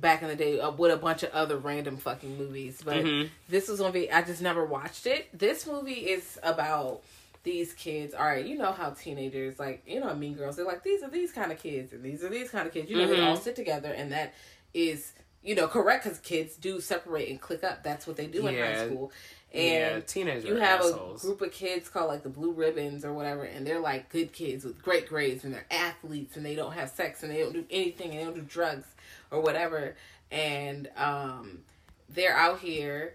back 0.00 0.22
in 0.22 0.28
the 0.28 0.36
day 0.36 0.60
uh, 0.60 0.70
with 0.70 0.92
a 0.92 0.96
bunch 0.96 1.22
of 1.22 1.30
other 1.32 1.56
random 1.56 1.96
fucking 1.96 2.36
movies, 2.38 2.80
but 2.84 3.04
Mm-hmm. 3.04 3.28
this 3.48 3.68
was 3.68 3.80
be—I 3.92 4.22
just 4.22 4.42
never 4.42 4.64
watched 4.64 5.06
it. 5.06 5.28
This 5.36 5.66
movie 5.66 5.92
is 6.10 6.38
about 6.42 7.02
these 7.42 7.72
kids. 7.74 8.14
All 8.14 8.24
right, 8.24 8.44
you 8.44 8.56
know 8.58 8.72
how 8.72 8.90
teenagers 8.90 9.58
like 9.58 9.82
you 9.86 10.00
know 10.00 10.14
Mean 10.14 10.34
Girls. 10.34 10.56
They're 10.56 10.64
like 10.66 10.82
these 10.82 11.02
are 11.02 11.10
these 11.10 11.32
kind 11.32 11.52
of 11.52 11.58
kids 11.58 11.92
and 11.92 12.02
these 12.02 12.22
are 12.24 12.28
these 12.28 12.50
kind 12.50 12.66
of 12.66 12.72
kids. 12.72 12.90
You 12.90 12.96
know 12.96 13.06
they 13.06 13.14
Mm-hmm. 13.16 13.24
all 13.24 13.36
sit 13.36 13.56
together 13.56 13.92
and 13.92 14.12
that 14.12 14.34
is 14.72 15.12
you 15.42 15.54
know 15.54 15.68
correct 15.68 16.04
because 16.04 16.18
kids 16.20 16.56
do 16.56 16.80
separate 16.80 17.28
and 17.28 17.40
click 17.40 17.62
up. 17.64 17.82
That's 17.84 18.06
what 18.06 18.16
they 18.16 18.26
do 18.26 18.46
in 18.46 18.54
high 18.56 18.86
school. 18.86 19.12
Yeah, 19.52 19.60
And 19.96 20.06
teenagers 20.08 20.46
you 20.46 20.56
have 20.56 20.80
assholes. 20.80 21.22
a 21.22 21.26
group 21.28 21.40
of 21.42 21.52
kids 21.52 21.88
called 21.88 22.08
like 22.08 22.24
the 22.24 22.28
Blue 22.28 22.50
Ribbons 22.52 23.04
or 23.04 23.12
whatever, 23.12 23.44
and 23.44 23.64
they're 23.64 23.78
like 23.78 24.08
good 24.08 24.32
kids 24.32 24.64
with 24.64 24.82
great 24.82 25.08
grades, 25.08 25.44
and 25.44 25.54
they're 25.54 25.66
athletes, 25.70 26.36
and 26.36 26.44
they 26.44 26.56
don't 26.56 26.72
have 26.72 26.90
sex, 26.90 27.22
and 27.22 27.30
they 27.30 27.38
don't 27.38 27.52
do 27.52 27.64
anything, 27.70 28.10
and 28.10 28.18
they 28.20 28.24
don't 28.24 28.34
do 28.34 28.40
drugs 28.40 28.84
or 29.30 29.40
whatever, 29.40 29.96
and 30.30 30.88
um, 30.96 31.60
they're 32.08 32.36
out 32.36 32.60
here, 32.60 33.14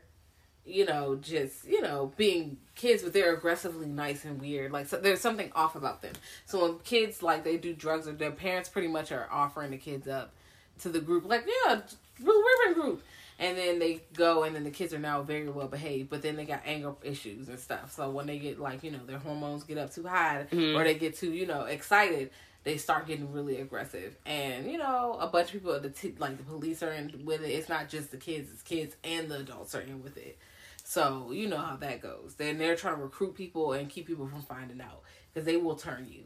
you 0.65 0.85
know, 0.85 1.15
just 1.15 1.67
you 1.67 1.81
know 1.81 2.11
being 2.17 2.57
kids, 2.75 3.03
but 3.03 3.13
they're 3.13 3.33
aggressively 3.33 3.87
nice 3.87 4.25
and 4.25 4.39
weird. 4.39 4.71
Like 4.71 4.87
so 4.87 4.97
there's 4.97 5.21
something 5.21 5.51
off 5.55 5.75
about 5.75 6.01
them. 6.01 6.13
So 6.45 6.61
when 6.61 6.79
kids 6.79 7.21
like 7.21 7.43
they 7.43 7.57
do 7.57 7.73
drugs, 7.73 8.07
or 8.07 8.13
their 8.13 8.31
parents 8.31 8.69
pretty 8.69 8.87
much 8.87 9.11
are 9.11 9.27
offering 9.31 9.71
the 9.71 9.77
kids 9.77 10.07
up 10.07 10.31
to 10.79 10.89
the 10.89 11.01
group, 11.01 11.25
like 11.25 11.45
yeah, 11.65 11.81
Blue 12.19 12.43
Ribbon 12.67 12.81
group. 12.81 13.03
And 13.41 13.57
then 13.57 13.79
they 13.79 14.01
go, 14.15 14.43
and 14.43 14.53
then 14.53 14.65
the 14.65 14.69
kids 14.69 14.93
are 14.93 14.99
now 14.99 15.21
very 15.21 15.47
well 15.47 15.69
behaved, 15.69 16.09
but 16.09 16.21
then 16.21 16.35
they 16.35 16.43
got 16.43 16.61
anger 16.65 16.93
issues 17.03 17.47
and 17.47 17.57
stuff. 17.57 17.93
So 17.93 18.09
when 18.09 18.27
they 18.27 18.37
get 18.37 18.59
like 18.59 18.83
you 18.83 18.91
know 18.91 18.99
their 19.05 19.17
hormones 19.17 19.63
get 19.63 19.77
up 19.77 19.93
too 19.93 20.05
high, 20.05 20.45
or 20.75 20.83
they 20.83 20.95
get 20.95 21.15
too 21.15 21.31
you 21.31 21.45
know 21.45 21.63
excited, 21.63 22.31
they 22.63 22.77
start 22.77 23.07
getting 23.07 23.31
really 23.31 23.61
aggressive. 23.61 24.15
And 24.25 24.69
you 24.71 24.77
know 24.77 25.17
a 25.19 25.27
bunch 25.27 25.47
of 25.47 25.53
people, 25.53 25.79
the 25.79 25.89
t- 25.89 26.15
like 26.17 26.37
the 26.37 26.43
police 26.43 26.83
are 26.83 26.91
in 26.91 27.25
with 27.25 27.43
it. 27.43 27.49
It's 27.49 27.69
not 27.69 27.89
just 27.89 28.11
the 28.11 28.17
kids; 28.17 28.49
it's 28.51 28.61
kids 28.61 28.95
and 29.03 29.29
the 29.29 29.39
adults 29.39 29.75
are 29.75 29.81
in 29.81 30.03
with 30.03 30.17
it. 30.17 30.37
So 30.83 31.31
you 31.31 31.47
know 31.47 31.57
how 31.57 31.75
that 31.77 32.01
goes. 32.01 32.35
Then 32.37 32.57
they're 32.57 32.75
trying 32.75 32.95
to 32.95 33.03
recruit 33.03 33.35
people 33.35 33.73
and 33.73 33.89
keep 33.89 34.07
people 34.07 34.27
from 34.27 34.41
finding 34.41 34.81
out 34.81 35.01
because 35.31 35.45
they 35.45 35.57
will 35.57 35.75
turn 35.75 36.07
you. 36.09 36.23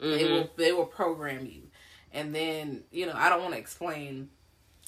They 0.00 0.24
mm-hmm. 0.24 0.32
will 0.32 0.50
they 0.56 0.72
will 0.72 0.86
program 0.86 1.46
you, 1.46 1.62
and 2.12 2.34
then 2.34 2.84
you 2.90 3.06
know 3.06 3.12
I 3.14 3.28
don't 3.28 3.42
want 3.42 3.54
to 3.54 3.60
explain 3.60 4.30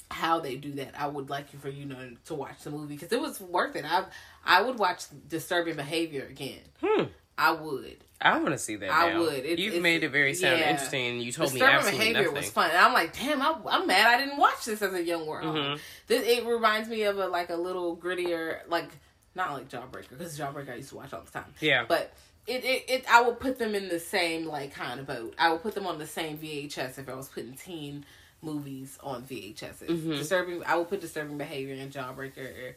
how 0.09 0.39
they 0.39 0.55
do 0.55 0.71
that. 0.73 0.93
I 0.97 1.07
would 1.07 1.29
like 1.29 1.53
you 1.53 1.59
for 1.59 1.69
you 1.69 1.85
know 1.85 2.09
to 2.25 2.33
watch 2.33 2.63
the 2.63 2.71
movie 2.71 2.95
because 2.95 3.11
it 3.11 3.21
was 3.21 3.39
worth 3.39 3.75
it. 3.75 3.85
I 3.85 4.05
I 4.45 4.61
would 4.61 4.79
watch 4.79 5.03
Disturbing 5.27 5.75
Behavior 5.75 6.27
again. 6.29 6.61
Hmm. 6.83 7.03
I 7.37 7.51
would. 7.51 7.97
I 8.19 8.37
want 8.39 8.49
to 8.53 8.57
see 8.57 8.75
that. 8.77 8.89
I 8.91 9.13
now. 9.13 9.19
would. 9.19 9.45
It- 9.45 9.59
You've 9.59 9.81
made 9.81 10.03
it 10.03 10.09
very 10.09 10.33
sound 10.33 10.59
yeah. 10.59 10.71
interesting. 10.71 11.05
and 11.05 11.23
You 11.23 11.31
told 11.31 11.53
me 11.53 11.59
Disturbing 11.59 11.75
absolutely 11.77 11.99
Behavior 12.13 12.21
nothing. 12.31 12.35
was 12.43 12.49
fun. 12.49 12.69
And 12.71 12.79
I'm 12.79 12.93
like, 12.93 13.15
damn, 13.17 13.41
I, 13.41 13.55
I'm 13.69 13.85
mad 13.85 14.07
I 14.07 14.17
didn't 14.23 14.37
watch 14.37 14.65
this 14.65 14.81
as 14.81 14.93
a 14.93 15.03
young 15.03 15.25
girl. 15.25 15.43
Mm-hmm. 15.43 15.79
This 16.07 16.27
it 16.27 16.45
reminds 16.45 16.89
me 16.89 17.03
of 17.03 17.19
a 17.19 17.27
like 17.27 17.49
a 17.51 17.55
little 17.55 17.95
grittier, 17.95 18.59
like 18.67 18.89
not 19.35 19.53
like 19.53 19.69
Jawbreaker 19.69 20.09
because 20.09 20.37
Jawbreaker 20.37 20.71
I 20.71 20.75
used 20.77 20.89
to 20.89 20.95
watch 20.95 21.13
all 21.13 21.21
the 21.21 21.31
time. 21.31 21.53
Yeah. 21.59 21.85
but. 21.87 22.11
It, 22.47 22.63
it, 22.63 22.85
it 22.87 23.05
I 23.11 23.23
would 23.23 23.41
put 23.41 23.59
them 23.59 23.75
in 23.75 23.89
the 23.89 23.99
same 23.99 24.45
like 24.45 24.73
kind 24.73 25.01
of 25.01 25.05
boat. 25.05 25.35
I 25.37 25.51
would 25.51 25.61
put 25.61 25.75
them 25.75 25.85
on 25.85 25.97
the 25.99 26.07
same 26.07 26.37
VHS 26.37 26.97
if 26.97 27.09
I 27.09 27.13
was 27.13 27.27
putting 27.27 27.55
teen 27.55 28.05
movies 28.41 28.97
on 29.03 29.23
VHS. 29.23 29.83
Mm-hmm. 29.85 30.11
Disturbing 30.11 30.63
I 30.65 30.77
would 30.77 30.87
put 30.87 31.01
disturbing 31.01 31.37
behavior 31.37 31.75
and 31.75 31.91
Jawbreaker 31.91 32.37
or, 32.37 32.75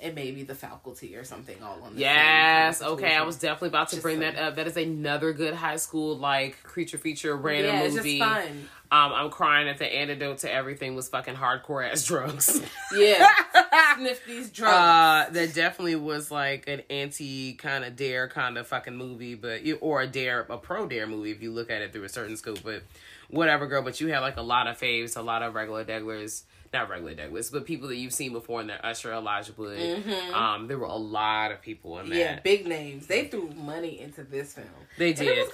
and 0.00 0.14
maybe 0.14 0.42
the 0.42 0.54
faculty 0.54 1.16
or 1.16 1.24
something 1.24 1.56
all 1.62 1.82
on 1.82 1.94
the 1.94 2.00
Yes. 2.00 2.78
same 2.78 2.86
kind 2.88 2.98
of 2.98 3.04
Okay. 3.04 3.16
I 3.16 3.22
was 3.22 3.36
definitely 3.38 3.68
about 3.68 3.88
to 3.88 3.96
Just 3.96 4.02
bring 4.02 4.20
that 4.20 4.36
up. 4.36 4.56
That 4.56 4.66
is 4.66 4.76
another 4.76 5.32
good 5.32 5.54
high 5.54 5.76
school 5.76 6.16
like 6.18 6.62
creature 6.62 6.98
feature 6.98 7.36
random 7.36 7.74
yeah, 7.74 7.82
it's 7.82 7.94
movie. 7.96 8.18
just 8.18 8.30
fun. 8.30 8.68
Um, 8.90 9.12
I'm 9.14 9.30
crying 9.30 9.66
that 9.68 9.78
the 9.78 9.86
antidote 9.86 10.38
to 10.38 10.52
everything 10.52 10.94
was 10.94 11.08
fucking 11.08 11.34
hardcore 11.34 11.90
ass 11.90 12.04
drugs. 12.04 12.60
Yeah, 12.94 13.26
sniff 13.96 14.24
these 14.26 14.50
drugs. 14.50 14.74
Uh, 14.76 15.32
that 15.32 15.54
definitely 15.54 15.96
was 15.96 16.30
like 16.30 16.68
an 16.68 16.82
anti 16.90 17.54
kind 17.54 17.84
of 17.86 17.96
dare 17.96 18.28
kind 18.28 18.58
of 18.58 18.66
fucking 18.66 18.94
movie, 18.94 19.34
but 19.34 19.62
or 19.80 20.02
a 20.02 20.06
dare 20.06 20.40
a 20.50 20.58
pro 20.58 20.86
dare 20.86 21.06
movie 21.06 21.30
if 21.30 21.40
you 21.42 21.50
look 21.52 21.70
at 21.70 21.80
it 21.80 21.92
through 21.94 22.04
a 22.04 22.08
certain 22.10 22.36
scope. 22.36 22.62
But 22.62 22.82
whatever, 23.30 23.66
girl. 23.66 23.80
But 23.80 23.98
you 23.98 24.08
had 24.08 24.20
like 24.20 24.36
a 24.36 24.42
lot 24.42 24.66
of 24.66 24.78
faves, 24.78 25.16
a 25.16 25.22
lot 25.22 25.42
of 25.42 25.54
regular 25.54 25.86
deglers. 25.86 26.42
Not 26.72 26.88
regular 26.88 27.14
deglers, 27.14 27.52
but 27.52 27.66
people 27.66 27.88
that 27.88 27.96
you've 27.96 28.14
seen 28.14 28.32
before 28.32 28.60
in 28.62 28.66
there. 28.66 28.80
Usher, 28.84 29.12
Elijah 29.12 29.52
Wood. 29.56 30.02
Um, 30.32 30.68
there 30.68 30.78
were 30.78 30.86
a 30.86 30.96
lot 30.96 31.52
of 31.52 31.60
people 31.60 31.98
in 31.98 32.08
that. 32.08 32.16
Yeah, 32.16 32.40
big 32.40 32.66
names. 32.66 33.06
They 33.06 33.26
threw 33.26 33.50
money 33.50 34.00
into 34.00 34.24
this 34.24 34.54
film. 34.54 34.66
They 34.96 35.08
And 35.10 35.18
did. 35.18 35.28
it 35.28 35.40
was 35.42 35.50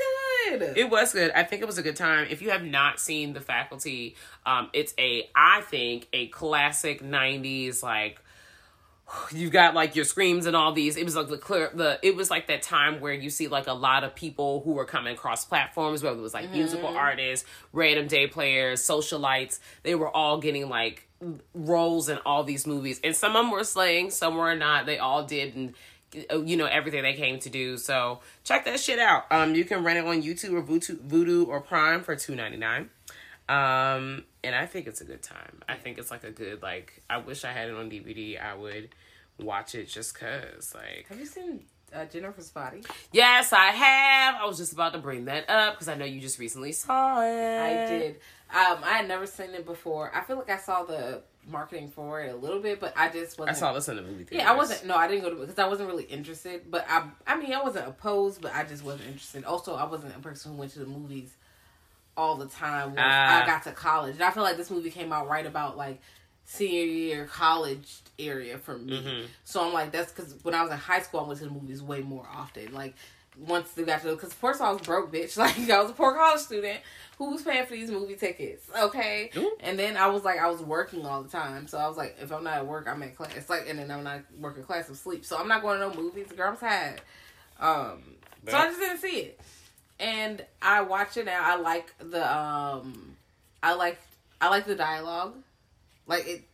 good. 0.61 0.77
It 0.79 0.89
was 0.91 1.13
good. 1.13 1.33
I 1.33 1.43
think 1.43 1.61
it 1.61 1.65
was 1.67 1.77
a 1.77 1.83
good 1.83 1.97
time. 1.97 2.29
If 2.31 2.41
you 2.41 2.51
have 2.51 2.63
not 2.63 3.01
seen 3.01 3.33
The 3.33 3.41
Faculty, 3.41 4.15
um, 4.47 4.71
it's 4.73 4.95
a 4.97 5.29
I 5.35 5.63
think 5.63 6.07
a 6.13 6.29
classic 6.29 7.03
'90s 7.03 7.83
like. 7.83 8.21
You've 9.33 9.53
got 9.53 9.75
like 9.75 9.97
your 9.97 10.05
screams 10.05 10.45
and 10.45 10.55
all 10.55 10.73
these. 10.73 10.99
It 10.99 11.05
was 11.05 11.17
like 11.17 11.29
the 11.29 11.39
clear 11.39 11.71
the. 11.73 11.99
It 12.03 12.15
was 12.15 12.31
like 12.31 12.47
that 12.49 12.63
time 12.63 13.01
where 13.01 13.15
you 13.15 13.31
see 13.31 13.49
like 13.49 13.67
a 13.67 13.73
lot 13.73 14.05
of 14.05 14.15
people 14.15 14.61
who 14.65 14.73
were 14.73 14.85
coming 14.85 15.15
across 15.15 15.47
platforms, 15.47 16.03
whether 16.03 16.19
it 16.19 16.23
was 16.23 16.35
like 16.35 16.51
musical 16.51 16.95
artists, 16.95 17.47
random 17.73 18.07
day 18.07 18.27
players, 18.27 18.83
socialites. 18.83 19.61
They 19.83 19.95
were 19.95 20.15
all 20.15 20.39
getting 20.41 20.69
like 20.69 21.08
roles 21.55 22.09
in 22.09 22.19
all 22.19 22.45
these 22.45 22.67
movies, 22.67 23.01
and 23.03 23.15
some 23.15 23.37
of 23.37 23.45
them 23.45 23.51
were 23.51 23.65
slaying, 23.65 24.11
some 24.11 24.37
were 24.37 24.55
not. 24.55 24.87
They 24.87 24.99
all 24.99 25.25
did, 25.25 25.55
and 25.55 25.75
you 26.47 26.57
know 26.57 26.67
everything 26.67 27.03
they 27.03 27.15
came 27.15 27.39
to 27.41 27.51
do. 27.51 27.77
So 27.77 28.21
check 28.45 28.65
that 28.65 28.81
shit 28.81 28.99
out. 28.99 29.25
Um, 29.31 29.55
you 29.55 29.65
can 29.65 29.85
rent 29.85 29.99
it 29.99 30.05
on 30.05 30.23
YouTube 30.23 30.53
or 30.53 30.63
Vudu, 30.63 31.01
Voodoo 31.01 31.45
or 31.45 31.61
Prime 31.61 32.03
for 32.03 32.17
two 32.17 32.35
ninety 32.35 32.57
nine. 32.57 32.91
Um, 33.49 34.25
and 34.45 34.55
I 34.55 34.67
think 34.67 34.87
it's 34.87 35.01
a 35.01 35.05
good 35.05 35.23
time. 35.23 35.63
I 35.69 35.75
think 35.77 35.99
it's 35.99 36.11
like 36.11 36.25
a 36.25 36.31
good 36.31 36.63
like. 36.63 37.03
I 37.09 37.19
wish 37.19 37.45
I 37.45 37.53
had 37.53 37.69
it 37.69 37.75
on 37.75 37.91
DVD. 37.91 38.43
I 38.43 38.55
would 38.55 38.91
watch 39.39 39.75
it 39.75 39.89
just 39.89 40.19
cause 40.19 40.75
like. 40.75 41.07
Have 41.09 41.19
you 41.19 41.27
seen 41.27 41.65
uh, 41.95 42.05
Jennifer's 42.05 42.51
Body? 42.51 42.83
Yes, 43.13 43.53
I 43.53 43.67
have. 43.67 44.35
I 44.41 44.47
was 44.47 44.59
just 44.59 44.73
about 44.73 44.93
to 44.93 44.99
bring 44.99 45.27
that 45.27 45.49
up 45.49 45.75
because 45.75 45.89
I 45.89 45.95
know 45.95 46.05
you 46.05 46.21
just 46.21 46.39
recently 46.39 46.73
saw 46.73 47.23
it. 47.23 47.59
I 47.59 47.87
did. 47.87 48.21
Um, 48.51 48.79
I 48.83 48.99
had 48.99 49.09
never 49.09 49.27
seen 49.27 49.51
it 49.51 49.67
before. 49.67 50.11
I 50.15 50.23
feel 50.23 50.37
like 50.37 50.51
I 50.51 50.57
saw 50.57 50.83
the 50.85 51.23
marketing 51.47 51.89
for 51.89 52.23
it 52.23 52.33
a 52.33 52.37
little 52.37 52.61
bit, 52.61 52.81
but 52.81 52.95
I 52.97 53.09
just 53.09 53.39
wasn't. 53.39 53.57
I 53.57 53.61
saw 53.61 53.73
this 53.73 53.89
in 53.89 53.97
the 53.97 54.03
movie 54.03 54.25
theater. 54.25 54.45
Yeah, 54.45 54.53
I 54.53 54.57
wasn't. 54.57 54.87
No, 54.87 54.97
I 54.97 55.07
didn't 55.07 55.23
go 55.23 55.31
to 55.31 55.37
because 55.37 55.59
I 55.59 55.67
wasn't 55.67 55.89
really 55.89 56.05
interested. 56.05 56.71
But 56.71 56.87
I, 56.89 57.05
I 57.27 57.37
mean, 57.37 57.53
I 57.53 57.63
wasn't 57.63 57.89
opposed, 57.89 58.41
but 58.41 58.55
I 58.55 58.65
just 58.65 58.83
wasn't 58.85 59.07
interested. 59.09 59.45
Also, 59.45 59.75
I 59.75 59.85
wasn't 59.85 60.17
a 60.17 60.21
person 60.21 60.53
who 60.53 60.59
went 60.59 60.73
to 60.73 60.79
the 60.79 60.87
movies 60.87 61.35
all 62.17 62.37
the 62.37 62.47
time 62.47 62.89
once 62.89 63.01
Ah. 63.01 63.43
I 63.43 63.47
got 63.47 63.63
to 63.65 63.73
college. 63.73 64.15
And 64.15 64.23
I 64.25 64.31
feel 64.31 64.43
like 64.43 64.57
this 64.57 64.71
movie 64.71 64.91
came 64.91 65.13
out 65.13 65.29
right 65.29 65.47
about 65.47 65.77
like 65.77 66.01
senior 66.45 66.85
year 66.85 67.27
college 67.27 67.97
area 68.19 68.59
for 68.59 68.77
me. 68.79 69.01
Mm-hmm. 69.01 69.27
So 69.45 69.65
I'm 69.65 69.73
like, 69.73 69.93
that's 69.93 70.11
because 70.11 70.35
when 70.43 70.55
I 70.55 70.63
was 70.63 70.73
in 70.73 70.79
high 70.79 71.01
school, 71.01 71.21
I 71.21 71.29
went 71.29 71.39
to 71.41 71.45
the 71.45 71.51
movies 71.51 71.83
way 71.83 72.01
more 72.01 72.27
often. 72.35 72.73
Like 72.73 72.95
once 73.47 73.71
they 73.73 73.85
got 73.85 74.03
to, 74.03 74.11
because 74.11 74.33
first 74.33 74.61
of 74.61 74.67
all, 74.67 74.71
I 74.71 74.73
was 74.75 74.83
broke, 74.83 75.13
bitch. 75.13 75.37
Like 75.39 75.71
I 75.71 75.81
was 75.81 75.91
a 75.91 75.95
poor 75.95 76.15
college 76.15 76.41
student 76.41 76.81
who 77.19 77.31
was 77.31 77.43
paying 77.43 77.67
for 77.67 77.73
these 77.73 77.91
movie 77.91 78.15
tickets. 78.15 78.69
Okay, 78.77 79.31
Ooh. 79.37 79.57
and 79.61 79.79
then 79.79 79.97
I 79.97 80.09
was 80.09 80.25
like, 80.25 80.39
I 80.39 80.49
was 80.49 80.61
working 80.61 81.05
all 81.07 81.23
the 81.23 81.29
time, 81.29 81.67
so 81.67 81.79
I 81.79 81.89
was 81.89 81.97
like, 81.97 82.17
if 82.21 82.33
I'm 82.33 82.45
not 82.45 82.59
at 82.59 82.67
work, 82.67 82.87
I'm 82.89 83.03
at 83.03 83.17
class. 83.17 83.33
It's 83.37 83.51
like, 83.51 83.69
and 83.69 83.79
then 83.79 83.91
I'm 83.91 84.05
not 84.05 84.21
working 84.39 84.63
class, 84.65 84.89
I'm 84.89 84.95
sleep. 84.95 85.25
So 85.25 85.37
I'm 85.37 85.49
not 85.49 85.63
going 85.63 85.81
to 85.81 85.89
no 85.89 85.95
movies. 85.95 86.27
Girl, 86.37 86.51
I'm 86.51 86.57
tired. 86.57 87.01
Um, 87.61 88.03
so 88.47 88.57
I 88.57 88.67
just 88.67 88.81
didn't 88.81 88.99
see 88.99 89.19
it, 89.21 89.41
and 89.99 90.45
I 90.63 90.83
watch 90.83 91.17
it 91.17 91.27
now. 91.27 91.41
I 91.43 91.57
like 91.57 91.93
the 91.99 92.37
um, 92.37 93.17
I 93.63 93.75
like 93.75 93.99
I 94.41 94.49
like 94.49 94.65
the 94.67 94.77
dialogue, 94.77 95.35
like 96.07 96.27
it. 96.27 96.48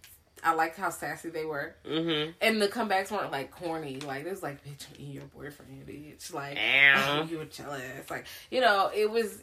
I 0.45 0.53
liked 0.55 0.77
how 0.77 0.91
sassy 0.91 1.31
they 1.31 1.45
were, 1.45 1.75
Mm-hmm. 1.89 2.33
and 2.41 2.61
the 2.63 2.69
comebacks 2.69 3.11
weren't 3.11 3.33
like 3.33 3.51
corny. 3.51 3.99
Like 4.01 4.27
it 4.27 4.31
was 4.31 4.43
like, 4.43 4.63
bitch, 4.65 4.87
I'm 4.99 5.07
your 5.11 5.25
boyfriend, 5.25 5.87
bitch. 5.87 6.33
Like, 6.35 6.59
oh, 6.97 7.23
you 7.31 7.39
were 7.39 7.45
jealous. 7.47 8.11
Like, 8.11 8.27
you 8.51 8.61
know, 8.61 8.91
it 8.95 9.11
was. 9.11 9.43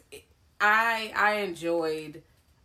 I 0.60 1.12
I 1.16 1.32
enjoyed. 1.40 2.22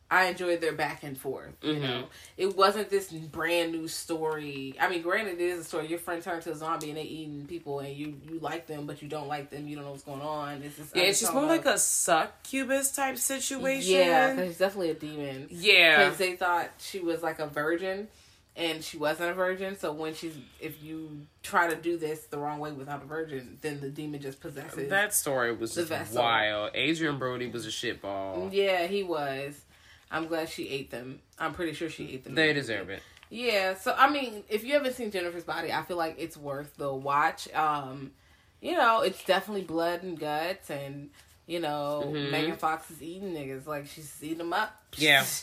I 0.09 0.27
enjoyed 0.27 0.61
their 0.61 0.71
back 0.71 1.03
and 1.03 1.17
forth. 1.17 1.51
You 1.61 1.73
Mhm. 1.73 1.81
know, 1.81 2.07
it 2.37 2.55
wasn't 2.55 2.89
this 2.89 3.11
brand 3.11 3.73
new 3.73 3.89
story. 3.89 4.73
I 4.79 4.87
mean, 4.87 5.01
granted, 5.01 5.33
it 5.33 5.41
is 5.41 5.59
a 5.59 5.63
story. 5.65 5.87
Your 5.87 5.99
friend 5.99 6.23
turned 6.23 6.43
to 6.43 6.51
a 6.51 6.55
zombie 6.55 6.87
and 6.91 6.97
they 6.97 7.01
eating 7.03 7.45
people, 7.45 7.79
and 7.79 7.93
you 7.93 8.15
you 8.25 8.39
like 8.39 8.67
them, 8.67 8.85
but 8.85 9.01
you 9.01 9.09
don't 9.09 9.27
like 9.27 9.49
them. 9.49 9.67
You 9.67 9.75
don't 9.75 9.83
know 9.83 9.91
what's 9.91 10.03
going 10.03 10.21
on. 10.21 10.61
It's 10.63 10.77
just 10.77 10.95
Yeah, 10.95 11.03
it's 11.03 11.19
just 11.19 11.33
more 11.33 11.43
like 11.45 11.65
a 11.65 11.77
succubus 11.77 12.91
type 12.93 13.17
situation. 13.17 13.91
yeah. 13.95 14.33
'cause 14.35 14.49
It's 14.49 14.57
definitely 14.59 14.91
a 14.91 14.93
demon. 14.93 15.47
Yeah. 15.49 16.05
because 16.05 16.17
they 16.19 16.35
thought 16.37 16.69
she 16.77 16.99
was 16.99 17.21
like 17.21 17.39
a 17.39 17.47
virgin 17.47 18.07
and 18.57 18.83
she 18.83 18.97
wasn't 18.97 19.29
a 19.29 19.33
virgin 19.33 19.77
so 19.77 19.91
when 19.93 20.13
she's 20.13 20.35
if 20.59 20.81
you 20.83 21.21
try 21.43 21.69
to 21.69 21.75
do 21.75 21.95
this 21.97 22.25
the 22.25 22.37
wrong 22.37 22.59
way 22.59 22.71
without 22.71 23.01
a 23.03 23.05
virgin 23.05 23.57
then 23.61 23.79
the 23.79 23.89
demon 23.89 24.19
just 24.19 24.41
possesses 24.41 24.89
That 24.89 25.13
story 25.13 25.55
was 25.55 25.75
just 25.75 25.89
vessel. 25.89 26.21
wild. 26.23 26.71
Adrian 26.73 27.17
Brody 27.19 27.47
was 27.47 27.65
a 27.65 27.69
shitball. 27.69 28.49
yeah 28.51 28.87
he 28.87 29.03
was 29.03 29.61
i'm 30.11 30.27
glad 30.27 30.49
she 30.49 30.67
ate 30.69 30.89
them 30.91 31.19
i'm 31.39 31.53
pretty 31.53 31.73
sure 31.73 31.89
she 31.89 32.09
ate 32.13 32.23
them 32.23 32.33
They 32.35 32.51
deserve 32.53 32.89
it. 32.89 33.01
yeah 33.29 33.75
so 33.75 33.93
i 33.97 34.09
mean 34.09 34.43
if 34.49 34.63
you 34.63 34.73
haven't 34.73 34.95
seen 34.95 35.11
jennifer's 35.11 35.43
body 35.43 35.71
i 35.71 35.83
feel 35.83 35.97
like 35.97 36.15
it's 36.17 36.35
worth 36.37 36.75
the 36.77 36.91
watch 36.93 37.51
um 37.53 38.11
you 38.61 38.73
know 38.75 39.01
it's 39.01 39.23
definitely 39.23 39.63
blood 39.63 40.01
and 40.03 40.19
guts 40.19 40.69
and 40.71 41.09
you 41.45 41.59
know 41.59 42.03
Mhm. 42.07 42.31
megan 42.31 42.55
fox 42.55 42.89
is 42.89 43.03
eating 43.03 43.33
niggas 43.33 43.67
like 43.67 43.85
she's 43.87 44.11
eating 44.23 44.39
them 44.39 44.53
up 44.53 44.81
Yeah. 44.95 45.23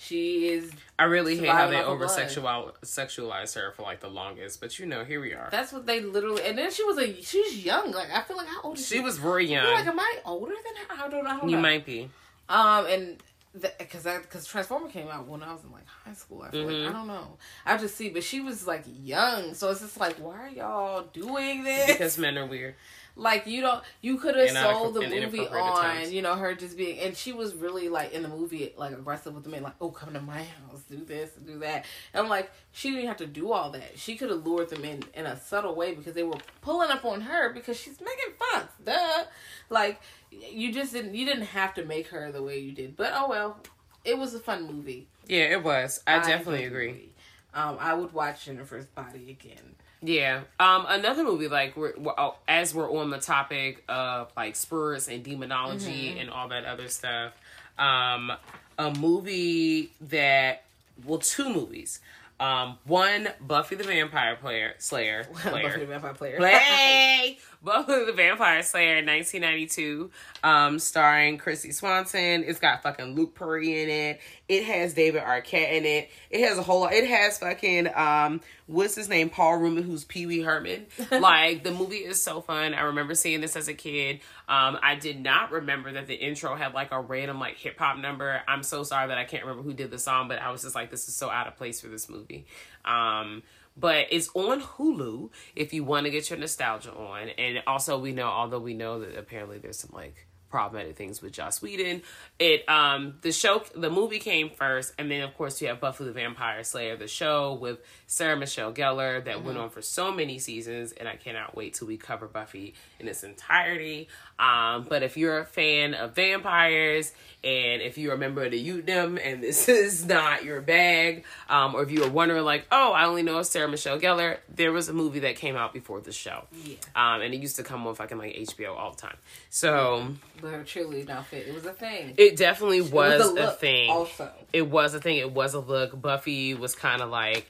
she 0.00 0.46
is 0.48 0.70
I 0.98 1.04
really 1.04 1.36
hate 1.36 1.48
how 1.48 1.66
they 1.66 1.82
over 1.82 2.06
blood. 2.06 2.10
sexual 2.14 2.72
sexualized 2.82 3.56
her 3.56 3.72
for 3.72 3.82
like 3.82 3.98
the 4.00 4.08
longest, 4.08 4.60
but 4.60 4.78
you 4.78 4.86
know, 4.86 5.04
here 5.04 5.20
we 5.20 5.32
are. 5.32 5.48
That's 5.50 5.72
what 5.72 5.86
they 5.86 6.00
literally. 6.00 6.42
And 6.44 6.56
then 6.56 6.70
she 6.70 6.84
was 6.84 6.98
a. 6.98 7.20
She's 7.20 7.64
young. 7.64 7.90
Like 7.90 8.08
I 8.12 8.22
feel 8.22 8.36
like 8.36 8.46
how 8.46 8.62
old 8.62 8.78
is 8.78 8.86
she? 8.86 8.94
She 8.96 9.00
was 9.00 9.18
very 9.18 9.46
feel 9.48 9.56
like 9.64 9.86
am 9.86 9.98
I 9.98 10.18
older 10.24 10.54
than 10.54 10.96
her? 10.98 11.04
I 11.04 11.08
don't 11.08 11.24
know. 11.24 11.30
I 11.30 11.36
don't 11.40 11.48
You 11.48 11.56
know. 11.56 11.62
might 11.62 11.84
be. 11.84 12.08
Um, 12.48 12.86
and 12.86 13.22
because 13.60 14.04
because 14.04 14.46
Transformer 14.46 14.88
came 14.88 15.08
out 15.08 15.26
when 15.26 15.42
I 15.42 15.52
was 15.52 15.64
in 15.64 15.72
like 15.72 15.86
high 16.04 16.12
school. 16.14 16.42
I 16.42 16.50
feel 16.50 16.64
Mhm. 16.66 16.84
like 16.84 16.90
I 16.90 16.96
don't 16.96 17.08
know. 17.08 17.36
I 17.66 17.72
have 17.72 17.80
to 17.80 17.88
see, 17.88 18.08
but 18.10 18.22
she 18.22 18.40
was 18.40 18.66
like 18.68 18.84
young, 19.02 19.54
so 19.54 19.68
it's 19.70 19.80
just 19.80 19.98
like, 19.98 20.16
why 20.16 20.38
are 20.46 20.48
y'all 20.48 21.02
doing 21.12 21.64
this? 21.64 21.86
Because 21.90 22.18
men 22.18 22.38
are 22.38 22.46
weird. 22.46 22.76
Like 23.18 23.46
you 23.46 23.60
don't 23.60 23.82
you 24.00 24.16
could 24.16 24.36
have 24.36 24.50
sold 24.50 24.94
the 24.94 25.00
movie 25.00 25.46
on 25.46 25.82
times. 25.82 26.12
you 26.12 26.22
know 26.22 26.36
her 26.36 26.54
just 26.54 26.76
being 26.76 26.98
and 27.00 27.16
she 27.16 27.32
was 27.32 27.54
really 27.54 27.88
like 27.88 28.12
in 28.12 28.22
the 28.22 28.28
movie 28.28 28.72
like 28.78 28.92
aggressive 28.92 29.34
with 29.34 29.42
the 29.44 29.50
men 29.50 29.62
like 29.62 29.74
oh 29.80 29.90
come 29.90 30.14
to 30.14 30.20
my 30.20 30.38
house 30.38 30.82
do 30.88 31.04
this 31.04 31.30
do 31.44 31.58
that. 31.58 31.84
And 32.14 32.22
i'm 32.22 32.28
like 32.30 32.50
she 32.72 32.90
didn't 32.92 33.08
have 33.08 33.16
to 33.18 33.26
do 33.26 33.52
all 33.52 33.70
that. 33.72 33.98
She 33.98 34.16
could 34.16 34.30
have 34.30 34.46
lured 34.46 34.70
them 34.70 34.84
in 34.84 35.02
in 35.14 35.26
a 35.26 35.38
subtle 35.38 35.74
way 35.74 35.94
because 35.94 36.14
they 36.14 36.22
were 36.22 36.38
pulling 36.62 36.90
up 36.90 37.04
on 37.04 37.20
her 37.22 37.52
because 37.52 37.76
she's 37.78 37.98
Megan 38.00 38.34
Fox 38.38 38.72
duh. 38.84 39.24
Like 39.68 40.00
you 40.30 40.72
just 40.72 40.92
didn't 40.92 41.14
you 41.14 41.26
didn't 41.26 41.46
have 41.46 41.74
to 41.74 41.84
make 41.84 42.06
her 42.08 42.30
the 42.30 42.42
way 42.42 42.58
you 42.58 42.72
did. 42.72 42.96
But 42.96 43.12
oh 43.14 43.28
well 43.28 43.58
it 44.04 44.16
was 44.16 44.32
a 44.32 44.38
fun 44.40 44.66
movie. 44.72 45.08
Yeah, 45.26 45.44
it 45.52 45.62
was. 45.62 46.00
I, 46.06 46.20
definitely 46.20 46.64
agree. 46.64 47.10
um 47.52 47.76
i 47.80 47.92
would 47.92 48.12
watch 48.12 48.44
jennifer's 48.44 48.86
body 48.86 49.30
again 49.30 49.74
Yeah. 50.02 50.42
Um. 50.60 50.86
Another 50.88 51.24
movie, 51.24 51.48
like 51.48 51.76
we're, 51.76 51.94
we're 51.98 52.14
oh, 52.16 52.36
as 52.46 52.74
we're 52.74 52.90
on 52.90 53.10
the 53.10 53.18
topic 53.18 53.82
of 53.88 54.30
like 54.36 54.54
spirits 54.56 55.08
and 55.08 55.24
demonology 55.24 56.10
Mm-hmm. 56.10 56.18
and 56.20 56.30
all 56.30 56.48
that 56.48 56.64
other 56.64 56.88
stuff. 56.88 57.32
Um, 57.78 58.32
a 58.78 58.92
movie 58.94 59.92
that 60.02 60.62
well, 61.04 61.18
two 61.18 61.48
movies. 61.52 62.00
Um, 62.40 62.78
one 62.84 63.28
Buffy 63.40 63.74
the 63.74 63.82
Vampire 63.82 64.36
Player 64.36 64.74
Slayer 64.78 65.26
Buffy 65.44 65.80
the 65.80 65.86
Vampire 65.86 66.14
Player 66.14 66.36
Play 66.36 67.38
Buffy 67.62 68.04
the 68.04 68.12
Vampire 68.12 68.62
Slayer, 68.62 68.96
1992, 69.04 70.10
um, 70.44 70.78
starring 70.78 71.38
Kristy 71.38 71.74
Swanson. 71.74 72.44
It's 72.44 72.60
got 72.60 72.82
fucking 72.84 73.16
Luke 73.16 73.34
Perry 73.34 73.82
in 73.82 73.88
it. 73.88 74.20
It 74.48 74.64
has 74.64 74.94
David 74.94 75.22
Arquette 75.22 75.72
in 75.72 75.84
it. 75.84 76.10
It 76.30 76.46
has 76.46 76.56
a 76.56 76.62
whole 76.62 76.82
lot. 76.82 76.92
It 76.92 77.08
has 77.08 77.38
fucking 77.38 77.88
um, 77.94 78.40
what's 78.68 78.94
his 78.94 79.08
name? 79.08 79.28
Paul 79.28 79.56
Reubens, 79.56 79.86
who's 79.86 80.04
Pee 80.04 80.26
Wee 80.26 80.40
Herman. 80.40 80.86
like 81.10 81.64
the 81.64 81.72
movie 81.72 81.96
is 81.96 82.22
so 82.22 82.40
fun. 82.40 82.74
I 82.74 82.82
remember 82.82 83.14
seeing 83.16 83.40
this 83.40 83.56
as 83.56 83.66
a 83.66 83.74
kid. 83.74 84.20
Um, 84.48 84.78
I 84.80 84.94
did 84.94 85.20
not 85.20 85.50
remember 85.50 85.92
that 85.92 86.06
the 86.06 86.14
intro 86.14 86.54
had 86.54 86.74
like 86.74 86.92
a 86.92 87.00
random 87.00 87.40
like 87.40 87.56
hip 87.56 87.78
hop 87.78 87.98
number. 87.98 88.40
I'm 88.46 88.62
so 88.62 88.84
sorry 88.84 89.08
that 89.08 89.18
I 89.18 89.24
can't 89.24 89.44
remember 89.44 89.64
who 89.64 89.74
did 89.74 89.90
the 89.90 89.98
song, 89.98 90.28
but 90.28 90.38
I 90.38 90.52
was 90.52 90.62
just 90.62 90.76
like, 90.76 90.90
this 90.90 91.08
is 91.08 91.16
so 91.16 91.28
out 91.28 91.48
of 91.48 91.56
place 91.56 91.80
for 91.80 91.88
this 91.88 92.08
movie. 92.08 92.46
Um, 92.84 93.42
but 93.78 94.06
it's 94.10 94.28
on 94.34 94.60
Hulu 94.60 95.30
if 95.54 95.72
you 95.72 95.84
want 95.84 96.06
to 96.06 96.10
get 96.10 96.30
your 96.30 96.38
nostalgia 96.38 96.92
on. 96.92 97.28
And 97.30 97.62
also, 97.66 97.98
we 97.98 98.12
know, 98.12 98.26
although 98.26 98.58
we 98.58 98.74
know 98.74 99.00
that 99.00 99.16
apparently 99.16 99.58
there's 99.58 99.78
some 99.78 99.90
like 99.92 100.26
problematic 100.48 100.96
things 100.96 101.20
with 101.20 101.32
Joss 101.32 101.60
Whedon. 101.60 102.02
It 102.38 102.68
um 102.68 103.16
the 103.20 103.32
show 103.32 103.62
the 103.74 103.90
movie 103.90 104.18
came 104.18 104.50
first, 104.50 104.94
and 104.98 105.10
then 105.10 105.22
of 105.22 105.36
course 105.36 105.60
you 105.60 105.68
have 105.68 105.80
Buffy 105.80 106.04
the 106.04 106.12
Vampire 106.12 106.64
Slayer, 106.64 106.96
the 106.96 107.06
show 107.06 107.54
with 107.54 107.78
Sarah 108.06 108.36
Michelle 108.36 108.72
Gellar 108.72 109.24
that 109.24 109.44
went 109.44 109.58
on 109.58 109.70
for 109.70 109.82
so 109.82 110.12
many 110.12 110.38
seasons, 110.38 110.92
and 110.92 111.08
I 111.08 111.16
cannot 111.16 111.54
wait 111.54 111.74
till 111.74 111.86
we 111.86 111.96
cover 111.96 112.26
Buffy 112.26 112.74
in 112.98 113.08
its 113.08 113.22
entirety. 113.22 114.08
Um, 114.38 114.86
but 114.88 115.02
if 115.02 115.16
you're 115.16 115.38
a 115.38 115.44
fan 115.44 115.94
of 115.94 116.14
vampires, 116.14 117.12
and 117.42 117.82
if 117.82 117.98
you're 117.98 118.14
a 118.14 118.18
member 118.18 118.44
of 118.44 118.50
the 118.50 118.68
Utnam, 118.68 119.20
and 119.22 119.42
this 119.42 119.68
is 119.68 120.04
not 120.04 120.44
your 120.44 120.60
bag, 120.60 121.24
um, 121.48 121.74
or 121.74 121.82
if 121.82 121.90
you 121.90 122.02
were 122.02 122.10
wondering 122.10 122.44
like, 122.44 122.66
oh, 122.70 122.92
I 122.92 123.06
only 123.06 123.22
know 123.22 123.42
Sarah 123.42 123.68
Michelle 123.68 123.98
Gellar, 123.98 124.38
there 124.54 124.72
was 124.72 124.88
a 124.88 124.92
movie 124.92 125.20
that 125.20 125.36
came 125.36 125.56
out 125.56 125.72
before 125.72 126.00
the 126.00 126.12
show. 126.12 126.44
Yeah. 126.64 126.76
Um, 126.94 127.22
and 127.22 127.34
it 127.34 127.40
used 127.40 127.56
to 127.56 127.62
come 127.62 127.86
on 127.86 127.94
fucking 127.94 128.18
like 128.18 128.34
HBO 128.34 128.76
all 128.76 128.92
the 128.92 129.00
time. 129.00 129.16
So 129.50 130.08
But 130.40 130.52
her 130.52 130.64
cheerleading 130.64 131.10
outfit. 131.10 131.46
It 131.48 131.54
was 131.54 131.66
a 131.66 131.72
thing. 131.72 132.14
It 132.16 132.36
definitely 132.36 132.78
It 132.78 132.92
was, 132.92 133.36
a 133.36 133.48
a, 133.48 133.50
thing. 133.52 133.90
Also, 133.90 134.30
It 134.52 134.62
was 134.62 134.94
a 134.94 135.00
thing. 135.00 135.16
It 135.16 135.32
was 135.32 135.54
a 135.54 135.60
look. 135.60 136.00
Buffy 136.00 136.54
was 136.54 136.74
kind 136.74 137.02
of 137.02 137.10
like. 137.10 137.48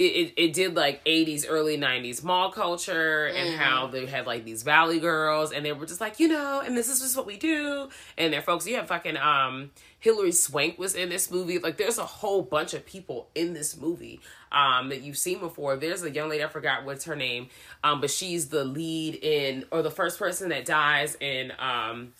It, 0.00 0.02
it, 0.02 0.32
it 0.38 0.52
did 0.54 0.74
like 0.74 1.04
80s 1.04 1.44
early 1.46 1.76
90s 1.76 2.24
mall 2.24 2.50
culture 2.50 3.26
and 3.26 3.54
how 3.60 3.86
they 3.86 4.06
had 4.06 4.26
like 4.26 4.46
these 4.46 4.62
valley 4.62 4.98
girls 4.98 5.52
and 5.52 5.62
they 5.62 5.74
were 5.74 5.84
just 5.84 6.00
like 6.00 6.18
you 6.18 6.26
know 6.26 6.62
and 6.64 6.74
this 6.74 6.88
is 6.88 7.00
just 7.00 7.18
what 7.18 7.26
we 7.26 7.36
do. 7.36 7.90
And 8.16 8.32
they're 8.32 8.40
folks 8.40 8.66
you 8.66 8.76
have 8.76 8.88
fucking 8.88 9.18
um 9.18 9.72
Hilary 9.98 10.32
Swank 10.32 10.78
was 10.78 10.94
in 10.94 11.10
this 11.10 11.30
movie. 11.30 11.58
Like 11.58 11.76
there's 11.76 11.98
a 11.98 12.06
whole 12.06 12.40
bunch 12.40 12.72
of 12.72 12.86
people 12.86 13.28
in 13.34 13.52
this 13.52 13.76
movie 13.76 14.20
um 14.50 14.88
that 14.88 15.02
you've 15.02 15.18
seen 15.18 15.38
before. 15.38 15.76
There's 15.76 16.02
a 16.02 16.10
young 16.10 16.30
lady 16.30 16.42
I 16.42 16.48
forgot 16.48 16.86
what's 16.86 17.04
her 17.04 17.14
name 17.14 17.50
um 17.84 18.00
but 18.00 18.10
she's 18.10 18.48
the 18.48 18.64
lead 18.64 19.16
in 19.16 19.66
or 19.70 19.82
the 19.82 19.90
first 19.90 20.18
person 20.18 20.48
that 20.48 20.64
dies 20.64 21.14
in 21.20 21.52
um 21.58 22.14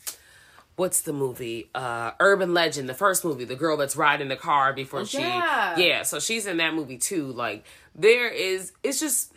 what's 0.81 1.03
the 1.03 1.13
movie? 1.13 1.69
Uh 1.75 2.13
Urban 2.19 2.55
Legend, 2.55 2.89
the 2.89 2.95
first 2.95 3.23
movie, 3.23 3.45
the 3.45 3.55
girl 3.55 3.77
that's 3.77 3.97
riding 3.97 4.29
the 4.29 4.37
car 4.37 4.73
before 4.73 5.05
she 5.05 5.19
yeah. 5.19 5.77
Yeah, 5.79 6.03
so 6.05 6.19
she's 6.19 6.47
in 6.47 6.57
that 6.57 6.73
movie 6.75 6.97
too. 6.97 7.27
Like 7.33 7.65
there 7.95 8.29
is 8.29 8.73
it's 8.83 8.99
just 8.99 9.33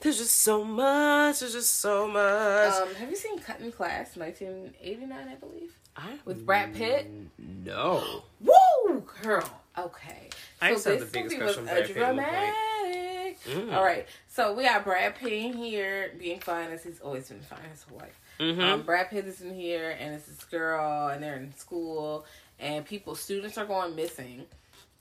there's 0.00 0.18
just 0.18 0.36
so 0.38 0.64
much, 0.64 1.40
there's 1.40 1.52
just 1.52 1.74
so 1.80 2.06
much. 2.08 2.72
um, 2.74 2.94
have 2.94 3.10
you 3.10 3.16
seen 3.16 3.38
Cutting 3.40 3.72
Class, 3.72 4.16
1989, 4.16 5.28
I 5.28 5.34
believe, 5.34 5.72
I 5.96 6.18
with 6.24 6.46
Brad 6.46 6.72
Pitt? 6.74 7.10
no. 7.36 8.22
Woo, 8.40 9.04
girl. 9.22 9.60
Okay. 9.76 10.30
I 10.62 10.68
So 10.68 10.72
used 10.72 10.84
to 10.84 10.90
have 10.90 11.00
this 11.00 11.10
the 11.10 11.18
biggest 11.18 11.36
movie 11.38 11.46
was 11.46 11.56
a 11.58 11.62
Brad 11.62 11.86
Pitt 11.86 11.96
at 11.96 12.06
one 12.06 12.16
dramatic. 12.16 13.40
Mm. 13.44 13.74
All 13.76 13.82
right. 13.84 14.06
So 14.28 14.54
we 14.54 14.64
got 14.64 14.84
Brad 14.84 15.14
Pitt 15.16 15.54
here 15.54 16.12
being 16.18 16.40
fine 16.40 16.70
as 16.70 16.84
he's 16.84 17.00
always 17.00 17.28
been 17.28 17.40
fine 17.40 17.58
his 17.70 17.82
whole 17.82 17.98
life. 17.98 18.18
Mm-hmm. 18.40 18.60
Um, 18.60 18.82
Brad 18.82 19.10
Pitt 19.10 19.26
is 19.26 19.40
in 19.40 19.54
here 19.54 19.96
and 19.98 20.14
it's 20.14 20.26
this 20.26 20.44
girl 20.44 21.08
and 21.08 21.22
they're 21.22 21.36
in 21.36 21.54
school 21.56 22.24
and 22.60 22.84
people 22.84 23.14
students 23.14 23.58
are 23.58 23.66
going 23.66 23.94
missing. 23.96 24.44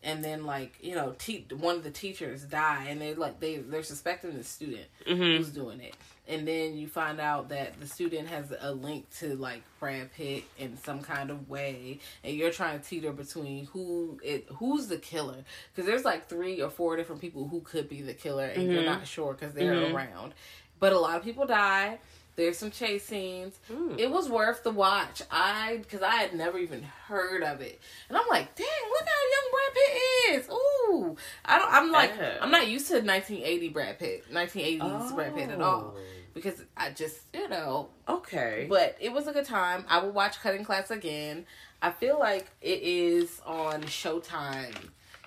And 0.04 0.24
then 0.24 0.46
like 0.46 0.76
you 0.82 0.94
know, 0.94 1.16
te- 1.18 1.48
one 1.58 1.76
of 1.76 1.84
the 1.84 1.90
teachers 1.90 2.44
die, 2.44 2.86
and 2.88 3.02
they 3.02 3.16
like 3.16 3.40
they 3.40 3.58
they're 3.58 3.82
suspecting 3.82 4.38
the 4.38 4.44
student 4.44 4.86
Mm-hmm. 5.08 5.38
who's 5.38 5.50
doing 5.50 5.82
it, 5.82 5.96
and 6.28 6.48
then 6.48 6.78
you 6.78 6.88
find 6.88 7.20
out 7.20 7.50
that 7.50 7.80
the 7.80 7.88
student 7.88 8.28
has 8.28 8.54
a 8.62 8.72
link 8.72 9.10
to 9.18 9.36
like 9.36 9.64
Brad 9.80 10.14
Pitt 10.14 10.44
in 10.60 10.78
some 10.78 11.02
kind 11.02 11.32
of 11.32 11.50
way, 11.50 12.00
and 12.24 12.38
you're 12.38 12.52
trying 12.52 12.80
to 12.80 12.86
teeter 12.88 13.12
between 13.12 13.66
who 13.66 14.20
it 14.24 14.46
who's 14.54 14.86
the 14.88 14.98
killer 14.98 15.44
because 15.74 15.88
there's 15.90 16.06
like 16.06 16.30
three 16.30 16.62
or 16.62 16.70
four 16.70 16.96
different 16.96 17.20
people 17.20 17.48
who 17.48 17.62
could 17.62 17.90
be 17.90 18.04
the 18.04 18.14
killer, 18.14 18.46
and 18.46 18.72
you're 18.72 18.84
not 18.84 19.08
sure 19.08 19.34
because 19.34 19.54
they're 19.56 19.94
around. 19.96 20.36
But 20.80 20.94
a 20.94 21.00
lot 21.00 21.18
of 21.18 21.24
people 21.24 21.48
die. 21.48 21.98
There's 22.38 22.58
some 22.58 22.70
chase 22.72 23.04
scenes. 23.06 23.60
Hmm. 23.70 23.96
It 23.98 24.10
was 24.12 24.30
worth 24.30 24.64
the 24.64 24.70
watch. 24.72 25.22
I 25.32 25.78
because 25.82 26.02
I 26.04 26.16
had 26.16 26.34
never 26.36 26.58
even 26.60 26.84
heard 26.84 27.44
of 27.44 27.60
it, 27.62 27.82
and 28.08 28.18
I'm 28.18 28.28
like, 28.30 28.56
dang, 28.56 28.68
look 28.90 29.08
how 29.08 29.24
young 29.34 29.52
Brad 29.52 29.74
Pitt 29.74 30.40
is. 30.40 30.50
Ooh, 30.52 31.18
I 31.44 31.58
don't. 31.60 31.74
I'm 31.74 31.92
like, 31.92 32.14
Yeah. 32.16 32.38
I'm 32.40 32.52
not 32.52 32.68
used 32.68 32.88
to 32.90 32.94
1980 32.96 33.70
Brad 33.70 33.98
Pitt, 34.00 34.32
1980s 34.32 35.16
Brad 35.16 35.36
Pitt 35.36 35.50
at 35.50 35.60
all, 35.62 35.96
Oh. 35.98 36.00
because 36.36 36.64
I 36.78 36.92
just 36.92 37.18
you 37.34 37.50
know. 37.50 37.90
Okay. 38.08 38.68
But 38.70 38.96
it 39.02 39.12
was 39.12 39.26
a 39.28 39.34
good 39.34 39.46
time. 39.46 39.84
I 39.90 39.98
will 39.98 40.12
watch 40.12 40.40
Cutting 40.40 40.64
Class 40.64 40.92
again. 40.92 41.46
I 41.82 41.92
feel 41.92 42.20
like 42.20 42.52
it 42.62 42.82
is 42.84 43.42
on 43.48 43.82
Showtime. 43.84 44.76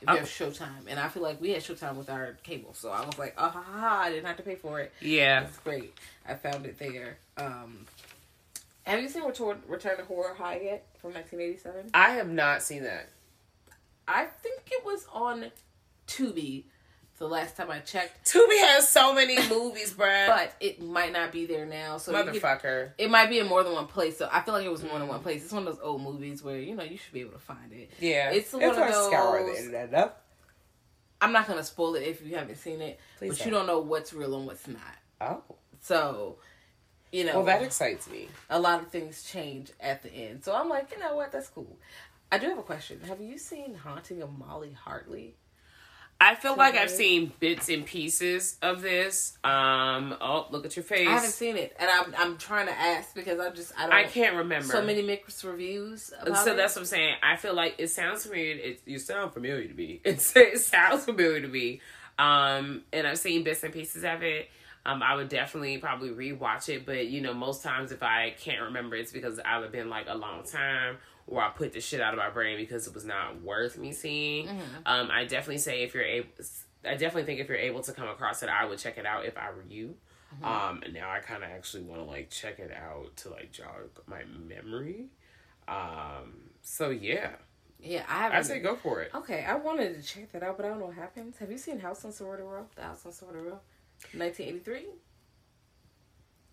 If 0.03 0.09
you 0.09 0.13
Okay. 0.15 0.21
have 0.21 0.29
Showtime, 0.29 0.87
and 0.89 0.99
I 0.99 1.09
feel 1.09 1.23
like 1.23 1.41
we 1.41 1.51
had 1.51 1.63
Showtime 1.63 1.97
with 1.97 2.09
our 2.09 2.33
cable, 2.43 2.73
so 2.75 2.91
I 2.91 3.05
was 3.05 3.19
like, 3.19 3.35
ah, 3.37 3.51
ha, 3.51 3.63
ha, 3.63 3.81
ha, 3.81 4.01
I 4.05 4.11
didn't 4.11 4.27
have 4.27 4.37
to 4.39 4.43
pay 4.43 4.55
for 4.57 4.81
it. 4.81 4.93
yeah. 5.01 5.41
That's 5.43 5.59
great. 5.59 5.95
I 6.27 6.35
found 6.35 6.65
it 6.67 6.79
there. 6.79 7.19
Um, 7.37 7.87
have 8.85 9.01
you 9.03 9.09
seen 9.09 9.25
Return, 9.25 9.63
Return 9.69 9.99
to 9.99 10.05
Horror 10.05 10.35
High 10.35 10.61
yet 10.61 10.87
from 11.01 11.13
1987? 11.13 11.91
I 11.95 12.11
have 12.13 12.31
not 12.31 12.63
seen 12.63 12.83
that. 12.85 13.09
I 14.09 14.25
think 14.25 14.63
it 14.71 14.85
was 14.85 15.07
on 15.13 15.53
Tubi 16.09 16.65
the 17.21 17.29
last 17.29 17.55
time 17.55 17.71
I 17.71 17.81
checked, 17.81 18.25
Tubi 18.33 18.59
has 18.63 18.89
so 18.89 19.15
many 19.15 19.37
movies, 19.49 19.93
bruh. 19.93 20.27
but 20.27 20.55
it 20.59 20.83
might 20.83 21.13
not 21.13 21.31
be 21.31 21.45
there 21.45 21.67
now. 21.67 21.99
So 21.99 22.17
you 22.17 22.25
could- 22.25 22.43
Motherfucker. 22.43 22.93
it 22.97 23.11
might 23.11 23.29
be 23.29 23.39
in 23.39 23.47
more 23.47 23.63
than 23.63 23.75
one 23.75 23.87
place. 23.87 24.17
So 24.17 24.29
I 24.33 24.41
feel 24.41 24.55
like 24.55 24.65
it 24.65 24.73
was 24.73 24.83
more 24.83 24.99
than 24.99 25.07
one 25.07 25.21
mm. 25.21 25.23
place. 25.23 25.45
It's 25.45 25.53
one 25.53 25.69
of 25.69 25.77
those 25.77 25.85
old 25.85 26.03
movies 26.03 26.43
where 26.43 26.59
you 26.59 26.75
know 26.75 26.83
you 26.83 26.97
should 26.97 27.13
be 27.13 27.21
able 27.21 27.33
to 27.33 27.39
find 27.39 27.73
it. 27.73 27.91
Yeah. 28.01 28.31
It's 28.31 28.53
one 28.53 28.65
of 28.65 28.77
like 28.77 28.93
scour 28.95 29.39
those- 29.39 29.53
the 29.53 29.65
internet 29.65 29.95
up. 29.95 30.25
I'm 31.21 31.33
not 31.33 31.47
gonna 31.47 31.63
spoil 31.63 31.97
it 31.97 32.05
if 32.05 32.25
you 32.25 32.37
haven't 32.37 32.57
seen 32.57 32.81
it, 32.81 32.99
Please 33.19 33.37
but 33.37 33.45
you 33.45 33.51
don't. 33.51 33.67
don't 33.67 33.67
know 33.67 33.81
what's 33.81 34.15
real 34.15 34.35
and 34.37 34.47
what's 34.47 34.67
not. 34.67 34.81
Oh. 35.21 35.43
So, 35.83 36.39
you 37.13 37.25
know, 37.25 37.35
Well, 37.35 37.45
that 37.45 37.63
excites 37.63 38.09
me. 38.09 38.29
a 38.49 38.59
lot 38.59 38.81
of 38.81 38.89
things 38.89 39.23
change 39.25 39.71
at 39.79 40.03
the 40.03 40.11
end. 40.11 40.43
So 40.43 40.55
I'm 40.55 40.71
like, 40.71 40.91
you 40.91 40.99
know 40.99 41.17
what? 41.17 41.33
That's 41.33 41.49
cool. 41.49 41.77
I 42.33 42.39
do 42.39 42.49
have 42.49 42.59
a 42.59 42.63
question. 42.63 43.01
Have 43.07 43.21
you 43.21 43.37
seen 43.37 43.75
Haunting 43.75 44.23
of 44.23 44.39
Molly 44.39 44.73
Hartley? 44.73 45.35
I 46.23 46.35
feel 46.35 46.55
like 46.55 46.75
I've 46.75 46.91
seen 46.91 47.33
bits 47.41 47.71
and 47.71 47.87
pieces 47.87 48.59
of 48.61 48.83
this. 48.83 49.39
Um, 49.43 50.15
oh, 50.21 50.47
look 50.51 50.67
at 50.67 50.77
your 50.77 50.83
face. 50.83 51.09
I 51.09 51.13
haven't 51.13 51.31
seen 51.31 51.57
it, 51.57 51.75
and 51.79 51.89
I'm 51.91 52.15
I'm 52.19 52.37
trying 52.37 52.67
to 52.67 52.79
ask 52.79 53.15
because 53.15 53.41
I 53.41 53.49
just 53.51 53.73
I 53.79 53.85
don't. 53.85 53.95
I 53.95 54.05
can't 54.05 54.37
remember. 54.37 54.67
So 54.67 54.83
many 54.83 55.01
mixed 55.01 55.43
reviews. 55.45 56.03
So 56.03 56.21
it. 56.23 56.57
that's 56.57 56.77
what 56.77 56.77
I'm 56.77 56.85
saying. 56.85 57.15
I 57.23 57.37
feel 57.37 57.55
like 57.55 57.77
it 57.79 57.89
sounds 57.89 58.25
familiar. 58.27 58.57
It 58.57 58.83
you 58.85 58.99
sound 58.99 59.33
familiar 59.33 59.67
to 59.67 59.75
me. 59.75 60.03
It's, 60.11 60.37
it 60.37 60.61
sounds 60.61 61.05
familiar 61.05 61.41
to 61.41 61.49
me. 61.49 61.81
Um, 62.19 62.83
and 62.93 63.07
I've 63.07 63.19
seen 63.19 63.43
bits 63.43 63.63
and 63.63 63.73
pieces 63.73 64.05
of 64.05 64.23
it. 64.23 64.51
Um, 64.85 65.03
I 65.03 65.15
would 65.15 65.29
definitely 65.29 65.79
probably 65.79 66.11
rewatch 66.11 66.69
it, 66.69 66.85
but 66.85 67.07
you 67.07 67.21
know, 67.21 67.33
most 67.33 67.63
times 67.63 67.93
if 67.93 68.03
I 68.03 68.35
can't 68.39 68.63
remember, 68.63 68.97
it's 68.97 69.13
because 69.13 69.39
I've 69.39 69.71
been 69.73 69.89
like 69.89 70.07
a 70.09 70.17
long 70.17 70.43
time 70.45 70.97
or 71.31 71.41
I 71.41 71.49
put 71.49 71.73
the 71.73 71.81
shit 71.81 72.01
out 72.01 72.13
of 72.13 72.19
my 72.19 72.29
brain 72.29 72.59
because 72.59 72.87
it 72.87 72.95
was 72.95 73.05
not 73.05 73.41
worth 73.43 73.79
me 73.79 73.93
seeing. 73.93 74.49
Um, 74.85 75.09
I 75.11 75.25
definitely 75.25 75.59
say 75.59 75.83
if 75.83 75.95
you're 75.95 76.03
able, 76.03 76.29
I 76.85 76.93
definitely 76.93 77.25
think 77.25 77.41
if 77.41 77.49
you're 77.49 77.57
able 77.57 77.81
to 77.83 77.93
come 77.93 78.09
across 78.09 78.43
it, 78.43 78.49
I 78.51 78.65
would 78.65 78.79
check 78.79 78.99
it 78.99 79.07
out 79.07 79.25
if 79.25 79.39
I 79.39 79.51
were 79.51 79.65
you. 79.69 79.95
Um, 80.43 80.83
and 80.85 80.95
now 80.95 81.11
I 81.11 81.19
kind 81.21 81.43
of 81.43 81.51
actually 81.51 81.83
want 81.85 82.03
to 82.03 82.07
like 82.07 82.31
check 82.31 82.59
it 82.59 82.73
out 82.73 83.17
to 83.19 83.31
like 83.31 83.53
jog 83.53 83.91
my 84.07 84.23
memory. 84.25 85.07
Um, 85.67 86.51
so 86.63 86.91
yeah, 86.91 87.31
yeah, 87.83 88.05
I 88.09 88.19
haven't. 88.23 88.39
I 88.39 88.43
say 88.43 88.59
go 88.61 88.77
for 88.77 89.03
it. 89.03 89.11
Okay, 89.15 89.45
I 89.45 89.55
wanted 89.57 89.95
to 89.95 90.03
check 90.03 90.33
that 90.33 90.43
out, 90.43 90.57
but 90.57 90.67
I 90.67 90.71
don't 90.71 90.81
know 90.81 90.87
what 90.87 90.95
happens. 90.95 91.37
Have 91.39 91.51
you 91.51 91.59
seen 91.59 91.79
House 91.79 92.05
on 92.05 92.13
Sorority 92.13 92.43
Row? 92.43 92.67
The 92.77 92.83
House 92.83 93.07
on 93.07 93.13
Sorority 93.13 93.41
Row, 93.41 93.61
1983. 94.15 94.87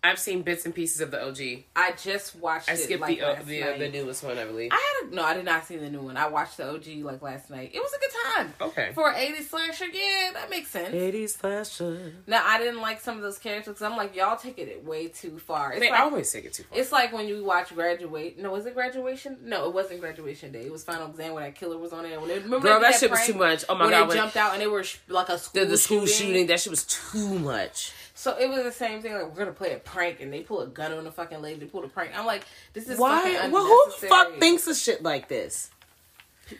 I've 0.02 0.18
seen 0.20 0.42
bits 0.42 0.64
and 0.64 0.72
pieces 0.72 1.00
of 1.00 1.10
the 1.10 1.20
OG. 1.26 1.64
I 1.74 1.92
just 2.00 2.36
watched 2.36 2.70
I 2.70 2.74
it. 2.74 2.76
skipped 2.78 3.00
like 3.00 3.18
the 3.18 3.24
last 3.26 3.46
the, 3.46 3.62
uh, 3.62 3.66
night. 3.70 3.78
the 3.80 3.88
newest 3.88 4.22
one, 4.22 4.38
I 4.38 4.44
believe. 4.44 4.70
I 4.72 4.76
had 5.02 5.10
a, 5.12 5.14
no, 5.16 5.24
I 5.24 5.34
did 5.34 5.44
not 5.44 5.66
see 5.66 5.76
the 5.76 5.90
new 5.90 6.02
one. 6.02 6.16
I 6.16 6.28
watched 6.28 6.56
the 6.56 6.70
OG 6.72 6.86
like 7.02 7.20
last 7.20 7.50
night. 7.50 7.72
It 7.74 7.80
was 7.80 7.92
a 7.92 7.98
good 7.98 8.10
time. 8.36 8.54
Okay. 8.60 8.92
For 8.94 9.10
an 9.10 9.16
80s 9.16 9.48
slasher, 9.48 9.86
yeah, 9.86 10.30
that 10.34 10.50
makes 10.50 10.70
sense. 10.70 10.94
80s 10.94 11.30
slasher. 11.40 12.12
Now 12.28 12.44
I 12.46 12.58
didn't 12.58 12.80
like 12.80 13.00
some 13.00 13.16
of 13.16 13.22
those 13.22 13.38
characters 13.38 13.82
I'm 13.82 13.96
like, 13.96 14.14
y'all 14.14 14.36
taking 14.36 14.68
it 14.68 14.84
way 14.84 15.08
too 15.08 15.38
far. 15.40 15.72
It's 15.72 15.80
They 15.80 15.90
like, 15.90 15.98
always 16.00 16.30
take 16.30 16.44
it 16.44 16.52
too 16.54 16.62
far. 16.62 16.78
It's 16.78 16.92
like 16.92 17.12
when 17.12 17.26
you 17.26 17.44
watch 17.44 17.74
Graduate. 17.74 18.38
No, 18.38 18.52
was 18.52 18.66
it 18.66 18.74
Graduation? 18.74 19.38
No, 19.42 19.66
it 19.66 19.74
wasn't 19.74 20.00
Graduation 20.00 20.52
Day. 20.52 20.62
It 20.66 20.70
was 20.72 20.84
Final 20.84 21.08
Exam 21.10 21.34
when 21.34 21.42
that 21.42 21.56
killer 21.56 21.76
was 21.76 21.92
on 21.92 22.04
there. 22.04 22.20
When 22.20 22.28
they, 22.28 22.34
remember 22.38 22.60
Girl, 22.60 22.78
they 22.80 22.86
did 22.86 22.94
that 22.94 23.00
shit 23.00 23.10
was 23.10 23.26
too 23.26 23.34
much. 23.34 23.64
Oh 23.68 23.74
my 23.74 23.80
when 23.86 23.90
God, 23.90 24.04
They 24.04 24.08
when- 24.10 24.16
jumped 24.16 24.36
out 24.36 24.52
and 24.52 24.62
they 24.62 24.68
were 24.68 24.84
sh- 24.84 24.98
like 25.08 25.28
a 25.28 25.38
school 25.38 25.64
the, 25.64 25.70
the 25.70 25.76
school 25.76 26.06
shooting. 26.06 26.26
shooting. 26.28 26.46
that 26.46 26.60
shit 26.60 26.70
was 26.70 26.84
too 26.84 27.38
much. 27.40 27.92
So 28.14 28.36
it 28.36 28.48
was 28.48 28.64
the 28.64 28.72
same 28.72 29.00
thing. 29.00 29.14
Like 29.14 29.30
we're 29.30 29.38
gonna 29.38 29.52
play 29.52 29.74
a 29.74 29.78
prank, 29.88 30.20
and 30.20 30.32
they 30.32 30.40
pull 30.40 30.60
a 30.60 30.66
gun 30.66 30.92
on 30.92 31.04
the 31.04 31.12
fucking 31.12 31.40
lady. 31.40 31.60
They 31.60 31.66
pull 31.66 31.84
a 31.84 31.88
prank. 31.88 32.16
I'm 32.18 32.26
like, 32.26 32.44
this 32.72 32.88
is 32.88 32.98
Why? 32.98 33.22
fucking 33.34 33.50
Well, 33.50 33.64
who 33.64 33.92
the 34.00 34.06
fuck 34.06 34.38
thinks 34.38 34.66
of 34.66 34.76
shit 34.76 35.02
like 35.02 35.28
this? 35.28 35.70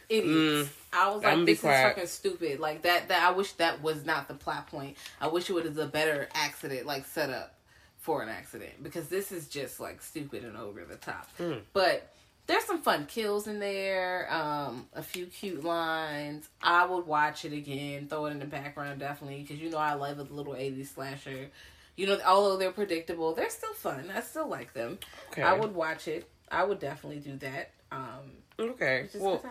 idiots. 0.09 0.71
I 0.93 1.11
was 1.11 1.23
like, 1.23 1.37
be 1.39 1.45
this 1.45 1.59
is 1.59 1.63
fucking 1.63 2.07
stupid. 2.07 2.61
Like 2.61 2.83
that. 2.83 3.09
That 3.09 3.23
I 3.23 3.33
wish 3.33 3.53
that 3.55 3.83
was 3.83 4.05
not 4.05 4.29
the 4.29 4.35
plot 4.35 4.69
point. 4.69 4.97
I 5.21 5.29
wish 5.29 5.49
it 5.51 5.55
was 5.55 5.77
a 5.79 5.87
better 5.87 6.29
accident, 6.35 6.87
like 6.87 7.07
set 7.07 7.31
up 7.31 7.55
for 7.99 8.23
an 8.23 8.29
accident, 8.29 8.83
because 8.83 9.09
this 9.09 9.33
is 9.33 9.49
just 9.49 9.81
like 9.81 10.01
stupid 10.03 10.45
and 10.45 10.57
over 10.57 10.85
the 10.85 10.97
top. 10.97 11.29
Hmm. 11.37 11.59
But 11.73 12.11
there's 12.47 12.65
some 12.65 12.81
fun 12.81 13.07
kills 13.07 13.47
in 13.47 13.61
there. 13.61 14.33
Um, 14.33 14.87
a 14.95 15.03
few 15.03 15.27
cute 15.27 15.65
lines. 15.65 16.49
I 16.63 16.87
would 16.87 17.07
watch 17.07 17.45
it 17.45 17.53
again. 17.53 18.09
Throw 18.09 18.27
it 18.27 18.31
in 18.31 18.39
the 18.39 18.47
background 18.47 19.01
definitely, 19.01 19.43
because 19.43 19.59
you 19.59 19.71
know 19.71 19.79
I 19.79 19.95
love 19.95 20.19
a 20.19 20.23
little 20.23 20.55
'80s 20.55 20.95
slasher. 20.95 21.51
You 21.99 22.07
know, 22.07 22.19
although 22.25 22.57
they're 22.57 22.71
predictable, 22.73 23.35
they're 23.35 23.51
still 23.51 23.75
fun. 23.75 24.11
I 24.15 24.21
still 24.21 24.49
like 24.49 24.73
them. 24.73 24.99
Okay. 25.33 25.43
I 25.43 25.53
would 25.55 25.75
watch 25.75 26.09
it. 26.09 26.29
I 26.51 26.65
would 26.65 26.79
definitely 26.79 27.19
do 27.21 27.37
that. 27.39 27.73
Um, 27.93 28.33
Okay. 28.59 29.03
it's 29.05 29.13
just 29.15 29.25
a 29.25 29.29
Well, 29.29 29.43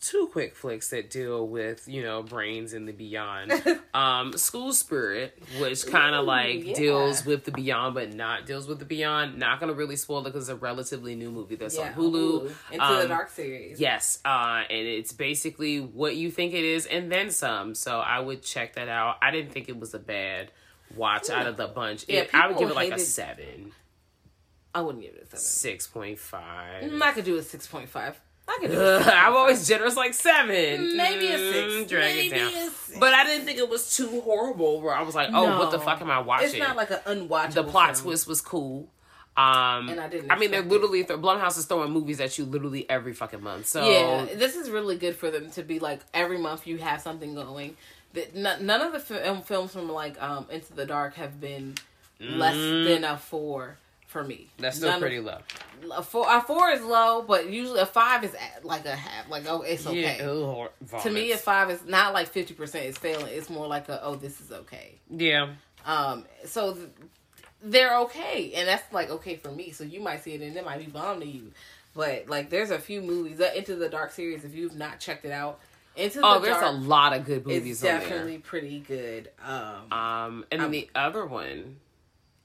two 0.00 0.28
quick 0.30 0.54
flicks 0.54 0.90
that 0.90 1.10
deal 1.10 1.48
with 1.48 1.88
you 1.88 2.04
know 2.04 2.22
brains 2.22 2.72
and 2.72 2.86
the 2.86 2.92
beyond 2.92 3.52
um 3.94 4.32
school 4.36 4.72
spirit 4.72 5.36
which 5.60 5.84
kind 5.88 6.14
of 6.14 6.24
like 6.24 6.64
yeah. 6.64 6.72
deals 6.74 7.24
with 7.24 7.42
the 7.42 7.50
beyond 7.50 7.94
but 7.96 8.14
not 8.14 8.46
deals 8.46 8.68
with 8.68 8.78
the 8.78 8.84
beyond 8.84 9.36
not 9.36 9.58
gonna 9.58 9.72
really 9.72 9.96
spoil 9.96 10.20
it 10.20 10.24
because 10.26 10.48
it's 10.48 10.50
a 10.50 10.54
relatively 10.54 11.16
new 11.16 11.32
movie 11.32 11.56
that's 11.56 11.76
Yeah, 11.76 11.88
on 11.88 11.94
hulu 11.94 12.42
Into 12.70 12.86
the 12.86 13.02
Um, 13.02 13.08
Dark 13.08 13.28
series. 13.30 13.80
yes 13.80 14.20
uh 14.24 14.62
and 14.70 14.86
it's 14.86 15.12
basically 15.12 15.80
what 15.80 16.14
you 16.14 16.30
think 16.30 16.54
it 16.54 16.64
is 16.64 16.86
and 16.86 17.10
then 17.10 17.32
some 17.32 17.74
so 17.74 17.98
i 17.98 18.20
would 18.20 18.42
check 18.44 18.74
that 18.76 18.88
out 18.88 19.16
i 19.20 19.32
didn't 19.32 19.50
think 19.50 19.68
it 19.68 19.80
was 19.80 19.94
a 19.94 19.98
bad 19.98 20.52
watch 20.96 21.30
out 21.30 21.46
of 21.46 21.56
the 21.56 21.66
bunch 21.68 22.04
Yeah, 22.08 22.20
It- 22.20 22.34
i 22.34 22.46
would 22.46 22.58
give 22.58 22.70
it 22.70 22.74
like 22.76 22.92
a 22.92 22.98
seven 22.98 23.72
I 24.74 24.82
wouldn't 24.82 25.02
give 25.02 25.14
it 25.14 25.22
a 25.22 25.26
seven. 25.26 25.40
Six 25.40 25.86
point 25.86 26.18
five. 26.18 26.84
Mm, 26.84 27.02
I 27.02 27.12
could 27.12 27.24
do 27.24 27.36
a 27.36 27.42
six 27.42 27.66
point 27.66 27.88
five. 27.88 28.20
I 28.46 28.58
could 28.60 28.70
do. 28.70 28.80
A 28.80 29.00
6.5. 29.00 29.12
I'm 29.12 29.34
always 29.34 29.66
generous, 29.66 29.96
like 29.96 30.14
seven. 30.14 30.96
Maybe 30.96 31.26
a 31.28 31.38
six. 31.38 31.72
Mm, 31.74 31.88
Drag 31.88 32.14
Maybe 32.14 32.26
it 32.28 32.38
down. 32.38 32.48
a 32.48 32.70
six. 32.70 32.98
But 32.98 33.12
I 33.14 33.24
didn't 33.24 33.44
think 33.46 33.58
it 33.58 33.68
was 33.68 33.96
too 33.96 34.20
horrible. 34.20 34.80
Where 34.80 34.94
I 34.94 35.02
was 35.02 35.14
like, 35.14 35.30
oh, 35.32 35.58
what 35.58 35.70
the 35.70 35.78
fuck 35.80 36.00
am 36.00 36.10
I 36.10 36.20
watching? 36.20 36.48
It's 36.50 36.58
not 36.58 36.76
like 36.76 36.90
an 36.90 36.98
unwatchable. 37.06 37.54
the 37.54 37.64
plot 37.64 37.96
film. 37.96 38.04
twist 38.04 38.28
was 38.28 38.40
cool. 38.40 38.88
Um, 39.36 39.88
And 39.88 40.00
I 40.00 40.08
didn't 40.08 40.30
I 40.32 40.36
mean, 40.38 40.50
they're 40.50 40.62
literally 40.62 41.04
th- 41.04 41.20
Blumhouse 41.20 41.58
is 41.58 41.64
throwing 41.64 41.92
movies 41.92 42.20
at 42.20 42.36
you 42.38 42.44
literally 42.44 42.88
every 42.90 43.12
fucking 43.12 43.42
month. 43.42 43.66
So 43.66 43.88
Yeah, 43.88 44.34
this 44.34 44.56
is 44.56 44.68
really 44.68 44.96
good 44.96 45.14
for 45.16 45.30
them 45.30 45.50
to 45.52 45.62
be 45.62 45.78
like 45.78 46.00
every 46.12 46.38
month 46.38 46.66
you 46.66 46.78
have 46.78 47.00
something 47.00 47.34
going. 47.34 47.76
N- 48.16 48.66
none 48.66 48.80
of 48.80 48.92
the 48.92 49.00
film, 49.00 49.42
films 49.42 49.72
from 49.72 49.88
like 49.90 50.20
um 50.22 50.46
Into 50.50 50.72
the 50.72 50.86
Dark 50.86 51.14
have 51.14 51.40
been 51.40 51.74
less 52.20 52.54
than 52.56 53.04
a 53.04 53.16
four 53.16 53.76
for 54.06 54.24
me. 54.24 54.48
Mm. 54.58 54.62
that's 54.62 54.76
still 54.78 54.88
None 54.88 54.96
of- 54.96 55.00
pretty 55.02 55.20
low. 55.20 55.38
A 55.96 56.02
four, 56.02 56.26
a 56.28 56.40
four 56.40 56.70
is 56.70 56.82
low, 56.82 57.22
but 57.22 57.48
usually 57.50 57.78
a 57.80 57.86
five 57.86 58.24
is 58.24 58.34
like 58.64 58.84
a 58.86 58.96
half. 58.96 59.28
Like 59.30 59.44
oh, 59.48 59.62
it's 59.62 59.86
okay. 59.86 60.16
Yeah, 60.18 60.26
ugh, 60.28 61.02
To 61.02 61.10
me, 61.10 61.30
a 61.32 61.36
five 61.36 61.70
is 61.70 61.84
not 61.86 62.12
like 62.14 62.28
fifty 62.28 62.54
percent 62.54 62.86
is 62.86 62.98
failing. 62.98 63.26
It's 63.28 63.48
more 63.50 63.66
like 63.68 63.88
a 63.88 64.02
oh, 64.02 64.16
this 64.16 64.40
is 64.40 64.50
okay. 64.50 64.94
yeah. 65.10 65.50
Um, 65.86 66.24
so 66.44 66.74
th- 66.74 66.88
they're 67.62 67.98
okay, 68.00 68.52
and 68.56 68.66
that's 68.68 68.92
like 68.92 69.10
okay 69.10 69.36
for 69.36 69.50
me. 69.52 69.70
So 69.70 69.84
you 69.84 70.00
might 70.00 70.22
see 70.24 70.32
it, 70.34 70.40
and 70.42 70.56
it 70.56 70.64
might 70.64 70.78
be 70.78 70.86
bomb 70.86 71.20
to 71.20 71.26
you. 71.26 71.52
But 71.94 72.28
like, 72.28 72.50
there's 72.50 72.70
a 72.70 72.78
few 72.78 73.00
movies. 73.00 73.36
The 73.38 73.56
Into 73.56 73.76
the 73.76 73.88
Dark 73.88 74.10
series, 74.12 74.44
if 74.44 74.54
you've 74.54 74.76
not 74.76 74.98
checked 75.00 75.24
it 75.24 75.32
out, 75.32 75.60
Into 75.98 76.20
Oh, 76.24 76.34
the 76.34 76.46
there's 76.46 76.60
Dark 76.60 76.74
a 76.74 76.76
lot 76.78 77.12
of 77.12 77.24
good 77.26 77.46
movies 77.46 77.82
on 77.84 77.90
definitely 77.90 78.38
pretty 78.38 78.78
good. 78.80 79.30
Um. 79.44 79.92
Um, 79.92 80.44
and 80.50 80.62
then 80.62 80.70
the 80.70 80.88
other 80.94 81.26
one 81.26 81.76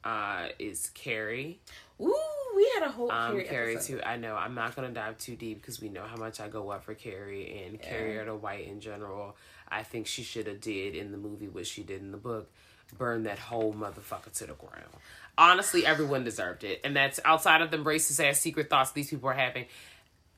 uh 0.04 0.48
is 0.60 0.90
Carrie. 0.94 1.60
ooh, 2.02 2.14
we 2.56 2.70
had 2.74 2.84
a 2.84 2.90
whole 2.92 3.10
Um, 3.12 3.32
Carrie 3.34 3.44
Carrie 3.46 3.76
episode. 3.76 3.98
too. 4.00 4.04
I 4.04 4.18
know 4.18 4.36
I'm 4.36 4.54
not 4.56 4.76
gonna 4.76 4.90
dive 4.90 5.18
too 5.18 5.36
deep 5.36 5.62
because 5.62 5.80
we 5.82 5.90
know 5.90 6.04
how 6.04 6.18
much 6.18 6.40
I 6.42 6.48
go 6.50 6.70
up 6.72 6.84
for 6.84 6.94
Carrie 6.94 7.64
and 7.66 7.82
Carrie 7.82 8.18
or 8.18 8.26
the 8.26 8.36
White 8.36 8.68
in 8.68 8.82
general. 8.82 9.38
I 9.70 9.84
think 9.84 10.08
she 10.08 10.24
should 10.24 10.48
have 10.48 10.60
did 10.62 10.96
in 10.96 11.12
the 11.12 11.18
movie 11.18 11.48
what 11.48 11.66
she 11.66 11.84
did 11.84 12.02
in 12.02 12.12
the 12.12 12.18
book, 12.18 12.52
burn 12.98 13.24
that 13.24 13.40
whole 13.40 13.74
motherfucker 13.74 14.32
to 14.40 14.46
the 14.48 14.54
ground. 14.54 14.90
Honestly, 15.36 15.84
everyone 15.86 16.24
deserved 16.24 16.64
it, 16.64 16.80
and 16.84 16.96
that's 16.96 17.20
outside 17.26 17.62
of 17.62 17.72
the 17.72 17.78
racist 17.78 18.24
ass 18.24 18.40
secret 18.40 18.70
thoughts 18.70 18.92
these 18.92 19.10
people 19.10 19.30
are 19.30 19.34
having. 19.34 19.66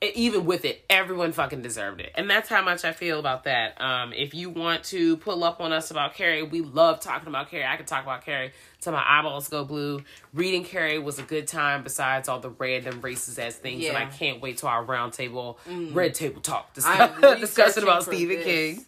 Even 0.02 0.44
with 0.44 0.66
it, 0.66 0.84
everyone 0.90 1.32
fucking 1.32 1.62
deserved 1.62 2.02
it, 2.02 2.12
and 2.16 2.28
that's 2.28 2.50
how 2.50 2.60
much 2.62 2.84
I 2.84 2.92
feel 2.92 3.18
about 3.18 3.44
that. 3.44 3.80
Um, 3.80 4.12
if 4.12 4.34
you 4.34 4.50
want 4.50 4.84
to 4.84 5.16
pull 5.16 5.42
up 5.42 5.58
on 5.58 5.72
us 5.72 5.90
about 5.90 6.12
Carrie, 6.14 6.42
we 6.42 6.60
love 6.60 7.00
talking 7.00 7.28
about 7.28 7.50
Carrie. 7.50 7.64
I 7.64 7.76
could 7.76 7.86
talk 7.86 8.02
about 8.02 8.22
Carrie 8.22 8.52
till 8.82 8.92
my 8.92 9.02
eyeballs 9.06 9.48
go 9.48 9.64
blue. 9.64 10.02
Reading 10.34 10.64
Carrie 10.64 10.98
was 10.98 11.18
a 11.18 11.22
good 11.22 11.46
time. 11.46 11.82
Besides 11.82 12.28
all 12.28 12.40
the 12.40 12.50
random 12.50 13.00
racist 13.00 13.38
ass 13.38 13.54
things, 13.54 13.86
and 13.86 13.96
I 13.96 14.04
Mm. 14.04 14.18
can't 14.18 14.40
wait 14.42 14.58
to 14.58 14.66
our 14.66 14.84
round 14.84 15.14
table, 15.14 15.58
red 15.66 16.14
table 16.14 16.42
talk 16.42 16.72
I'm 16.84 17.08
discuss, 17.14 17.40
discussion 17.40 17.82
about 17.84 18.04
Stephen 18.04 18.36
this. 18.36 18.44
King. 18.44 18.84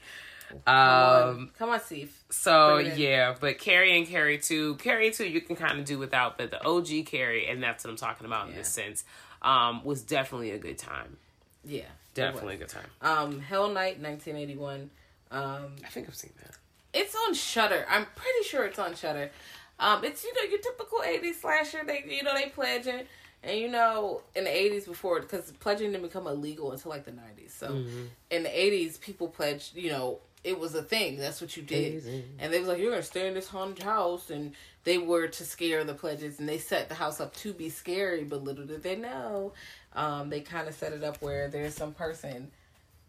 Come 0.66 0.74
Um, 0.74 0.74
on, 0.74 1.50
come 1.58 1.70
on, 1.70 1.80
Steve. 1.80 2.12
so 2.30 2.74
Bring 2.76 2.86
it 2.86 2.92
in. 2.94 2.98
yeah, 2.98 3.34
but 3.40 3.58
Carrie 3.58 3.96
and 3.96 4.06
Carrie 4.06 4.38
too. 4.38 4.76
Carrie 4.76 5.10
too, 5.10 5.26
you 5.26 5.40
can 5.40 5.56
kind 5.56 5.78
of 5.78 5.86
do 5.86 5.98
without, 5.98 6.36
but 6.36 6.50
the 6.50 6.62
OG 6.66 7.04
Carrie, 7.06 7.46
and 7.48 7.62
that's 7.62 7.84
what 7.84 7.90
I'm 7.90 7.96
talking 7.96 8.26
about 8.26 8.48
in 8.50 8.54
this 8.56 8.68
sense, 8.68 9.04
um, 9.42 9.84
was 9.84 10.02
definitely 10.02 10.50
a 10.50 10.58
good 10.58 10.78
time. 10.78 11.16
Yeah, 11.64 11.82
Definitely 12.14 12.54
a 12.54 12.58
good 12.58 12.68
time. 12.68 12.86
Um, 13.02 13.40
Hell 13.40 13.68
Night, 13.68 14.00
1981. 14.00 14.90
Um, 15.30 15.76
I 15.84 15.88
think 15.88 16.08
I've 16.08 16.14
seen 16.14 16.32
that. 16.42 16.56
It's 16.92 17.14
on 17.14 17.34
Shudder. 17.34 17.86
I'm 17.88 18.06
pretty 18.16 18.48
sure 18.48 18.64
it's 18.64 18.78
on 18.78 18.94
Shudder. 18.94 19.30
Um, 19.78 20.04
it's 20.04 20.24
you 20.24 20.32
know 20.34 20.50
your 20.50 20.58
typical 20.58 20.98
'80s 21.00 21.34
slasher. 21.40 21.84
They 21.86 22.04
you 22.08 22.22
know 22.22 22.34
they 22.34 22.46
pledging, 22.46 23.02
and 23.44 23.58
you 23.58 23.68
know 23.68 24.22
in 24.34 24.44
the 24.44 24.50
'80s 24.50 24.86
before 24.86 25.20
because 25.20 25.52
pledging 25.60 25.92
didn't 25.92 26.02
become 26.02 26.26
illegal 26.26 26.72
until 26.72 26.90
like 26.90 27.04
the 27.04 27.12
'90s. 27.12 27.50
So 27.50 27.84
in 28.30 28.42
the 28.42 28.48
'80s, 28.48 29.00
people 29.00 29.28
pledged. 29.28 29.76
You 29.76 29.90
know 29.90 30.18
it 30.44 30.58
was 30.58 30.74
a 30.74 30.82
thing. 30.82 31.18
That's 31.18 31.40
what 31.40 31.56
you 31.56 31.62
did, 31.62 32.04
and 32.38 32.52
they 32.52 32.58
was 32.60 32.68
like 32.68 32.78
you're 32.78 32.90
gonna 32.90 33.02
stay 33.02 33.26
in 33.28 33.34
this 33.34 33.48
haunted 33.48 33.82
house, 33.84 34.30
and 34.30 34.52
they 34.84 34.98
were 34.98 35.28
to 35.28 35.44
scare 35.44 35.84
the 35.84 35.94
pledges, 35.94 36.38
and 36.38 36.48
they 36.48 36.58
set 36.58 36.88
the 36.88 36.94
house 36.94 37.20
up 37.20 37.34
to 37.36 37.52
be 37.52 37.68
scary. 37.68 38.24
But 38.24 38.44
little 38.44 38.64
did 38.66 38.82
they 38.82 38.96
know, 38.96 39.52
um, 39.94 40.30
they 40.30 40.40
kind 40.40 40.68
of 40.68 40.74
set 40.74 40.92
it 40.92 41.02
up 41.04 41.20
where 41.20 41.48
there's 41.48 41.74
some 41.74 41.92
person 41.92 42.50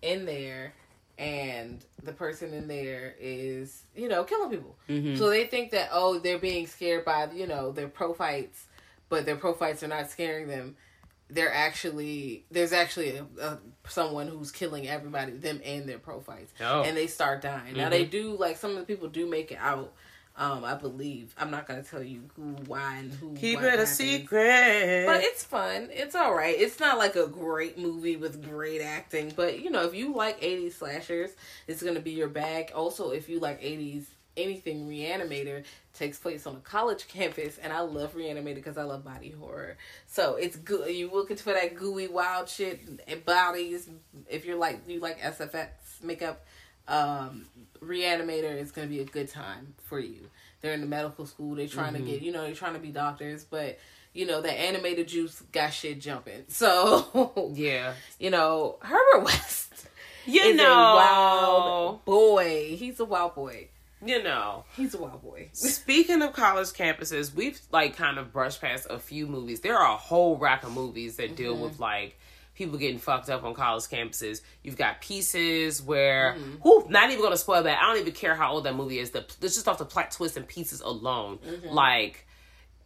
in 0.02 0.26
there 0.26 0.74
and 1.18 1.84
the 2.04 2.14
person 2.14 2.54
in 2.54 2.68
there 2.70 3.14
is 3.20 3.84
you 3.96 4.08
know 4.08 4.24
killing 4.24 4.50
people. 4.50 4.76
So 5.18 5.30
they 5.30 5.46
think 5.48 5.72
that 5.72 5.90
oh 5.92 6.18
they're 6.20 6.40
being 6.40 6.66
scared 6.66 7.04
by 7.06 7.30
you 7.34 7.46
know 7.46 7.72
their 7.72 7.90
pro 7.90 8.14
fights 8.14 8.66
but 9.10 9.26
their 9.26 9.36
pro 9.36 9.54
fights 9.54 9.84
are 9.84 9.88
not 9.88 10.10
scaring 10.10 10.48
them 10.48 10.78
they're 11.30 11.54
actually 11.54 12.46
there's 12.52 12.74
actually 12.74 13.18
a, 13.18 13.26
a, 13.42 13.60
someone 13.88 14.28
who's 14.28 14.52
killing 14.52 14.88
everybody 14.88 15.32
them 15.34 15.62
and 15.64 15.88
their 15.88 16.00
pro 16.00 16.20
fights 16.20 16.52
Oh. 16.62 16.84
and 16.84 16.96
they 16.98 17.08
start 17.08 17.42
dying 17.42 17.76
now 17.78 17.90
they 17.90 18.06
do 18.06 18.36
like 18.38 18.58
some 18.58 18.72
of 18.72 18.78
the 18.78 18.84
people 18.86 19.08
do 19.10 19.28
make 19.30 19.52
it 19.52 19.58
out 19.62 19.94
um 20.38 20.64
i 20.64 20.74
believe 20.74 21.34
i'm 21.38 21.52
not 21.52 21.68
gonna 21.68 21.84
tell 21.84 22.02
you 22.02 22.24
who 22.36 22.56
why 22.68 22.96
and 22.98 23.14
who 23.14 23.34
Keep 23.36 23.60
it 23.60 23.66
a 23.66 23.70
happens. 23.72 23.90
secret. 23.92 25.06
But 25.06 25.22
it's 25.24 25.44
fun. 25.44 25.90
It's 25.92 26.16
all 26.16 26.34
right. 26.34 26.56
It's 26.58 26.80
not 26.80 26.98
like 26.98 27.16
a 27.16 27.28
great 27.28 27.78
movie 27.78 28.16
with 28.16 28.44
great 28.48 28.82
acting, 28.82 29.34
but 29.36 29.60
you 29.60 29.70
know, 29.70 29.86
if 29.86 29.94
you 29.94 30.14
like 30.14 30.40
80s 30.42 30.74
slashers, 30.74 31.32
it's 31.68 31.82
going 31.84 31.96
to 31.96 32.02
be 32.02 32.12
your 32.12 32.28
bag. 32.28 32.72
Also, 32.76 33.12
if 33.12 33.28
you 33.30 33.40
like 33.40 33.62
80s 33.62 34.06
anything 34.40 34.88
Reanimator 34.88 35.64
takes 35.94 36.18
place 36.18 36.48
on 36.48 36.56
a 36.56 36.60
college 36.60 37.08
campus 37.08 37.58
and 37.58 37.74
I 37.74 37.82
love 37.82 38.16
Reanimator 38.16 38.56
because 38.56 38.78
I 38.78 38.84
love 38.84 39.04
body 39.04 39.32
horror. 39.32 39.78
So, 40.08 40.36
it's 40.36 40.56
good. 40.56 40.94
You 40.94 41.12
looking 41.12 41.38
for 41.38 41.54
that 41.54 41.76
gooey 41.76 42.08
wild 42.08 42.50
shit 42.50 42.80
and 43.08 43.26
bodies 43.26 43.90
if 44.30 44.46
you're 44.46 44.58
like 44.58 44.88
you 44.88 45.00
like 45.00 45.20
SFX 45.20 45.70
makeup 46.04 46.46
um 46.88 47.46
Reanimator 47.82 48.58
is 48.58 48.72
going 48.72 48.88
to 48.88 48.94
be 48.94 49.02
a 49.02 49.06
good 49.06 49.30
time 49.30 49.74
for 49.86 50.00
you. 50.00 50.30
They're 50.62 50.74
in 50.74 50.82
the 50.82 50.88
medical 50.88 51.26
school. 51.26 51.56
They're 51.56 51.68
trying 51.68 51.94
to 51.94 52.00
get, 52.00 52.22
you 52.22 52.34
know, 52.34 52.42
they're 52.42 52.54
trying 52.54 52.74
to 52.74 52.80
be 52.80 52.90
doctors, 52.90 53.44
but 53.44 53.80
you 54.12 54.26
know, 54.26 54.42
the 54.42 54.52
animated 54.52 55.08
juice 55.08 55.42
got 55.52 55.72
shit 55.72 56.02
jumping. 56.02 56.46
So, 56.50 57.52
yeah, 57.54 57.94
you 58.18 58.32
know, 58.32 58.78
Herbert 58.82 59.26
West 59.26 59.70
you 60.30 60.54
know, 60.56 60.96
wild 60.96 62.06
boy. 62.06 62.76
He's 62.76 63.00
a 63.00 63.06
wild 63.06 63.36
boy. 63.36 63.68
You 64.06 64.22
know. 64.24 64.66
He's 64.76 64.94
a 64.94 64.98
wild 65.02 65.22
boy. 65.22 65.50
Speaking 65.54 66.22
of 66.22 66.34
college 66.34 66.68
campuses, 66.68 67.34
we've 67.34 67.60
like 67.72 67.96
kind 67.96 68.18
of 68.18 68.32
brushed 68.34 68.62
past 68.62 68.88
a 68.90 69.00
few 69.00 69.28
movies. 69.28 69.62
There 69.62 69.78
are 69.78 69.94
a 69.94 69.98
whole 69.98 70.38
rack 70.38 70.64
of 70.64 70.72
movies 70.74 71.18
that 71.18 71.36
deal 71.36 71.54
Mm-hmm. 71.54 71.64
with 71.64 71.80
like 71.80 72.18
people 72.56 72.78
getting 72.78 73.00
fucked 73.00 73.30
up 73.30 73.44
on 73.44 73.54
college 73.54 73.84
campuses. 73.86 74.42
You've 74.64 74.76
got 74.78 75.00
Pieces, 75.02 75.82
where 75.82 76.36
Mm-hmm. 76.38 76.92
not 76.92 77.10
even 77.10 77.24
gonna 77.24 77.38
spoil 77.38 77.64
that. 77.64 77.78
I 77.82 77.88
don't 77.88 78.02
even 78.02 78.14
care 78.14 78.36
how 78.36 78.54
old 78.54 78.66
that 78.66 78.76
movie 78.76 79.00
is. 79.00 79.12
The 79.12 79.20
it's 79.42 79.56
just 79.56 79.68
off 79.68 79.78
the 79.78 79.86
plot 79.86 80.12
twist 80.12 80.36
and 80.38 80.48
Pieces 80.48 80.82
alone, 80.82 81.38
Mm-hmm. 81.40 81.70
like. 81.70 82.26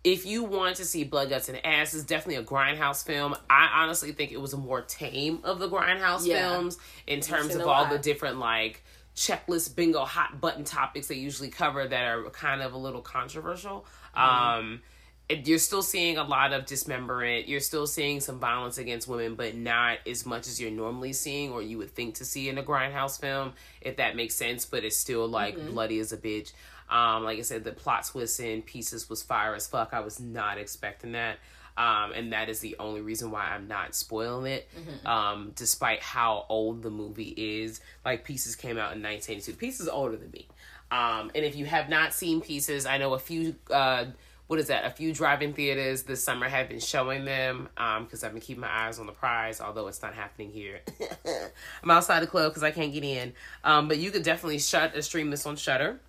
If 0.05 0.25
you 0.25 0.43
want 0.43 0.75
to 0.75 0.83
see 0.85 1.05
blood, 1.05 1.29
guts, 1.29 1.47
and 1.47 1.65
ass, 1.65 1.93
it's 1.93 2.03
definitely 2.03 2.35
a 2.35 2.43
grindhouse 2.43 3.05
film. 3.05 3.35
I 3.49 3.69
honestly 3.83 4.11
think 4.11 4.33
it 4.33 4.41
was 4.41 4.51
a 4.51 4.57
more 4.57 4.81
tame 4.81 5.39
of 5.45 5.59
the 5.59 5.69
grindhouse 5.69 6.25
Yeah. 6.27 6.49
films 6.49 6.77
in 7.07 7.21
terms 7.21 7.55
of 7.55 7.61
all 7.61 7.83
lot. 7.83 7.89
the 7.89 7.99
different 7.99 8.37
like 8.37 8.83
checklist 9.15 9.75
bingo 9.75 10.05
hot 10.05 10.41
button 10.41 10.63
topics 10.63 11.07
they 11.07 11.15
usually 11.15 11.49
cover 11.49 11.87
that 11.87 12.03
are 12.05 12.29
kind 12.31 12.61
of 12.61 12.73
a 12.73 12.77
little 12.77 13.01
controversial. 13.01 13.85
Um, 14.15 14.81
it- 15.29 15.47
you're 15.47 15.59
still 15.59 15.81
seeing 15.81 16.17
a 16.17 16.23
lot 16.23 16.51
of 16.51 16.65
dismemberment. 16.65 17.47
You're 17.47 17.59
still 17.61 17.87
seeing 17.87 18.19
some 18.19 18.39
violence 18.39 18.77
against 18.77 19.07
women, 19.07 19.35
but 19.35 19.55
not 19.55 19.99
as 20.07 20.25
much 20.25 20.47
as 20.47 20.59
you're 20.59 20.71
normally 20.71 21.13
seeing 21.13 21.51
or 21.51 21.61
you 21.61 21.77
would 21.77 21.91
think 21.95 22.15
to 22.15 22.25
see 22.25 22.49
in 22.49 22.57
a 22.57 22.63
grindhouse 22.63 23.19
film, 23.19 23.53
if 23.81 23.97
that 23.97 24.15
makes 24.15 24.35
sense. 24.35 24.65
But 24.65 24.83
it's 24.83 24.97
still 24.97 25.27
like 25.27 25.55
bloody 25.71 25.99
as 25.99 26.11
a 26.11 26.17
bitch. 26.17 26.51
Um, 26.89 27.23
like 27.23 27.39
I 27.39 27.41
said, 27.43 27.63
the 27.63 27.71
plot 27.71 28.05
twist 28.05 28.39
in 28.39 28.61
Pieces 28.61 29.09
was 29.09 29.23
fire 29.23 29.55
as 29.55 29.65
fuck. 29.65 29.93
I 29.93 30.01
was 30.01 30.19
not 30.19 30.57
expecting 30.57 31.13
that. 31.13 31.37
Um, 31.75 32.11
and 32.13 32.33
that 32.33 32.49
is 32.49 32.59
the 32.59 32.75
only 32.79 33.01
reason 33.01 33.31
why 33.31 33.45
I'm 33.45 33.67
not 33.67 33.95
spoiling 33.95 34.51
it. 34.51 34.69
Um, 35.07 35.51
despite 35.55 36.01
how 36.01 36.45
old 36.49 36.83
the 36.83 36.91
movie 36.91 37.33
is, 37.35 37.81
like 38.05 38.23
Pieces 38.23 38.55
came 38.55 38.77
out 38.77 38.95
in 38.95 39.01
1982. 39.01 39.53
Pieces 39.57 39.81
is 39.81 39.89
older 39.89 40.15
than 40.15 40.31
me. 40.31 40.47
Um, 40.91 41.31
and 41.33 41.43
if 41.43 41.55
you 41.55 41.65
have 41.65 41.89
not 41.89 42.13
seen 42.13 42.41
Pieces, 42.41 42.85
I 42.85 42.97
know 42.97 43.13
a 43.13 43.19
few. 43.19 43.55
Uh, 43.71 44.05
what 44.47 44.59
is 44.59 44.67
that? 44.67 44.85
A 44.85 44.91
few 44.91 45.13
drive-in 45.13 45.53
theaters 45.53 46.03
this 46.03 46.23
summer 46.23 46.47
have 46.47 46.69
been 46.69 46.79
showing 46.79 47.25
them 47.25 47.69
because 48.01 48.23
I've 48.23 48.33
been 48.33 48.41
keeping 48.41 48.61
my 48.61 48.69
eyes 48.85 48.99
on 48.99 49.07
the 49.07 49.13
prize, 49.13 49.59
although 49.61 49.87
it's 49.87 50.01
not 50.01 50.13
happening 50.13 50.51
here. 50.51 50.81
I'm 51.83 51.89
outside 51.89 52.21
the 52.21 52.27
club 52.27 52.51
because 52.51 52.61
I 52.61 52.69
can't 52.69 52.93
get 52.93 53.03
in. 53.03 53.33
Um, 53.63 53.87
but 53.87 53.97
you 53.97 54.11
could 54.11 54.21
definitely 54.23 54.59
shut 54.59 54.95
uh, 54.95 55.01
stream 55.01 55.31
this 55.31 55.45
on 55.47 55.55
Shudder. 55.55 55.99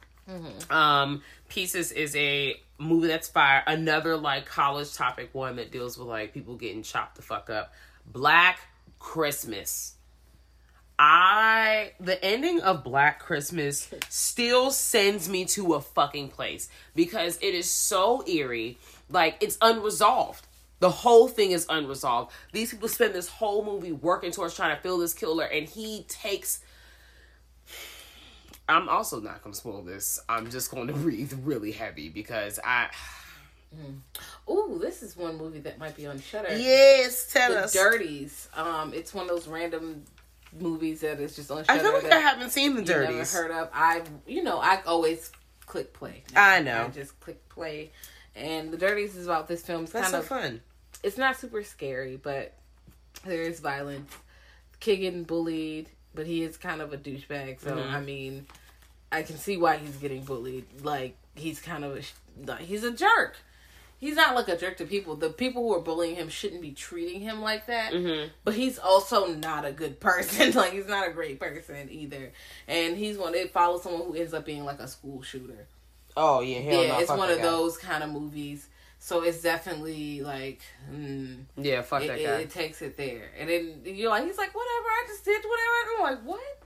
Um, 0.68 1.22
Pieces 1.48 1.92
is 1.92 2.14
a 2.16 2.60
movie 2.78 3.08
that's 3.08 3.28
fire. 3.28 3.62
Another 3.66 4.16
like 4.16 4.46
college 4.46 4.94
topic 4.94 5.30
one 5.32 5.56
that 5.56 5.70
deals 5.70 5.98
with 5.98 6.08
like 6.08 6.32
people 6.34 6.56
getting 6.56 6.82
chopped 6.82 7.16
the 7.16 7.22
fuck 7.22 7.50
up. 7.50 7.72
Black 8.06 8.60
Christmas. 8.98 9.94
I 10.98 11.92
the 11.98 12.22
ending 12.24 12.60
of 12.60 12.84
Black 12.84 13.18
Christmas 13.18 13.92
still 14.08 14.70
sends 14.70 15.28
me 15.28 15.44
to 15.46 15.74
a 15.74 15.80
fucking 15.80 16.28
place 16.28 16.68
because 16.94 17.36
it 17.42 17.54
is 17.54 17.68
so 17.68 18.24
eerie, 18.28 18.78
like 19.10 19.36
it's 19.40 19.58
unresolved. 19.60 20.46
The 20.78 20.90
whole 20.90 21.28
thing 21.28 21.50
is 21.50 21.66
unresolved. 21.68 22.32
These 22.52 22.72
people 22.72 22.88
spend 22.88 23.14
this 23.14 23.28
whole 23.28 23.64
movie 23.64 23.92
working 23.92 24.30
towards 24.30 24.54
trying 24.54 24.76
to 24.76 24.82
fill 24.82 24.98
this 24.98 25.14
killer, 25.14 25.44
and 25.44 25.68
he 25.68 26.04
takes. 26.08 26.60
I'm 28.68 28.88
also 28.88 29.20
not 29.20 29.42
going 29.42 29.52
to 29.52 29.58
spoil 29.58 29.82
this. 29.82 30.20
I'm 30.28 30.50
just 30.50 30.70
going 30.70 30.86
to 30.88 30.92
breathe 30.94 31.32
really 31.44 31.72
heavy 31.72 32.08
because 32.08 32.58
I. 32.64 32.88
Ooh, 34.48 34.78
this 34.80 35.02
is 35.02 35.16
one 35.16 35.36
movie 35.36 35.58
that 35.60 35.78
might 35.78 35.96
be 35.96 36.06
on 36.06 36.20
Shudder. 36.20 36.56
Yes, 36.56 37.32
tell 37.32 37.50
The 37.50 37.64
us. 37.64 37.72
Dirties. 37.72 38.48
Um, 38.56 38.92
it's 38.94 39.12
one 39.12 39.24
of 39.24 39.30
those 39.30 39.48
random 39.48 40.04
movies 40.60 41.00
that 41.00 41.18
is 41.18 41.34
just 41.34 41.50
on 41.50 41.64
I 41.68 41.78
Shudder. 41.78 41.80
feel 41.80 41.92
like 41.94 42.12
I 42.12 42.18
haven't 42.20 42.50
seen 42.50 42.74
the 42.76 42.82
you 42.82 42.86
never 42.88 43.06
Dirties. 43.06 43.34
heard 43.34 43.50
of. 43.50 43.68
I, 43.74 44.02
you 44.26 44.44
know, 44.44 44.58
I 44.60 44.80
always 44.86 45.32
click 45.66 45.92
play. 45.92 46.22
I 46.36 46.60
know. 46.60 46.84
I 46.84 46.88
just 46.88 47.18
click 47.18 47.48
play, 47.48 47.90
and 48.36 48.70
the 48.70 48.76
Dirties 48.76 49.16
is 49.16 49.26
about 49.26 49.48
this 49.48 49.62
film. 49.62 49.82
It's 49.84 49.92
That's 49.92 50.10
kind 50.10 50.24
so 50.24 50.34
of 50.36 50.42
fun. 50.42 50.60
it's 51.02 51.18
not 51.18 51.36
super 51.36 51.64
scary, 51.64 52.16
but 52.16 52.54
there 53.24 53.42
is 53.42 53.58
violence. 53.58 54.12
Kid 54.78 54.98
getting 54.98 55.24
bullied, 55.24 55.88
but 56.14 56.26
he 56.26 56.42
is 56.42 56.56
kind 56.56 56.80
of 56.80 56.92
a 56.92 56.96
douchebag. 56.98 57.60
So 57.60 57.72
Mm-hmm. 57.76 57.94
I 57.94 58.00
mean, 58.00 58.46
I 59.12 59.22
can 59.22 59.36
see 59.36 59.56
why 59.56 59.76
he's 59.76 59.96
getting 59.96 60.22
bullied. 60.24 60.66
Like 60.82 61.16
he's 61.34 61.60
kind 61.60 61.84
of 61.84 61.96
a 61.96 62.02
like, 62.46 62.60
he's 62.60 62.84
a 62.84 62.92
jerk. 62.92 63.36
He's 63.98 64.16
not 64.16 64.34
like 64.34 64.48
a 64.48 64.56
jerk 64.56 64.76
to 64.78 64.84
people. 64.84 65.16
The 65.16 65.30
people 65.30 65.62
who 65.62 65.74
are 65.74 65.80
bullying 65.80 66.16
him 66.16 66.28
shouldn't 66.28 66.60
be 66.60 66.72
treating 66.72 67.20
him 67.20 67.40
like 67.40 67.66
that. 67.68 67.92
Mm-hmm. 67.92 68.28
But 68.44 68.54
he's 68.54 68.78
also 68.78 69.28
not 69.34 69.64
a 69.64 69.72
good 69.72 69.98
person. 70.08 70.52
like 70.52 70.72
he's 70.72 70.88
not 70.88 71.08
a 71.08 71.12
great 71.12 71.40
person 71.40 71.88
either. 71.90 72.32
And 72.68 72.96
he's 72.96 73.16
one. 73.16 73.34
It 73.34 73.52
follows 73.52 73.82
someone 73.82 74.02
who 74.02 74.14
ends 74.14 74.34
up 74.34 74.44
being 74.44 74.64
like 74.64 74.80
a 74.80 74.88
school 74.88 75.22
shooter 75.22 75.66
Oh 76.16 76.40
yeah, 76.42 76.60
hell 76.60 76.82
yeah, 76.82 76.88
no, 76.92 76.98
it's 77.00 77.08
one 77.10 77.30
of 77.30 77.38
guy. 77.38 77.42
those 77.42 77.76
kind 77.76 78.04
of 78.04 78.10
movies. 78.10 78.68
So 79.04 79.20
it's 79.22 79.42
definitely 79.42 80.22
like, 80.22 80.62
mm, 80.90 81.44
Yeah, 81.58 81.82
fuck 81.82 82.04
it, 82.04 82.06
that 82.08 82.16
guy. 82.22 82.38
it 82.38 82.48
takes 82.48 82.80
it 82.80 82.96
there, 82.96 83.32
and 83.38 83.50
then 83.50 83.82
you're 83.84 84.08
like, 84.08 84.24
he's 84.24 84.38
like, 84.38 84.54
whatever, 84.54 84.88
I 84.88 85.04
just 85.08 85.26
did 85.26 85.44
whatever. 85.44 85.90
I'm 85.98 86.02
like, 86.16 86.24
what, 86.24 86.62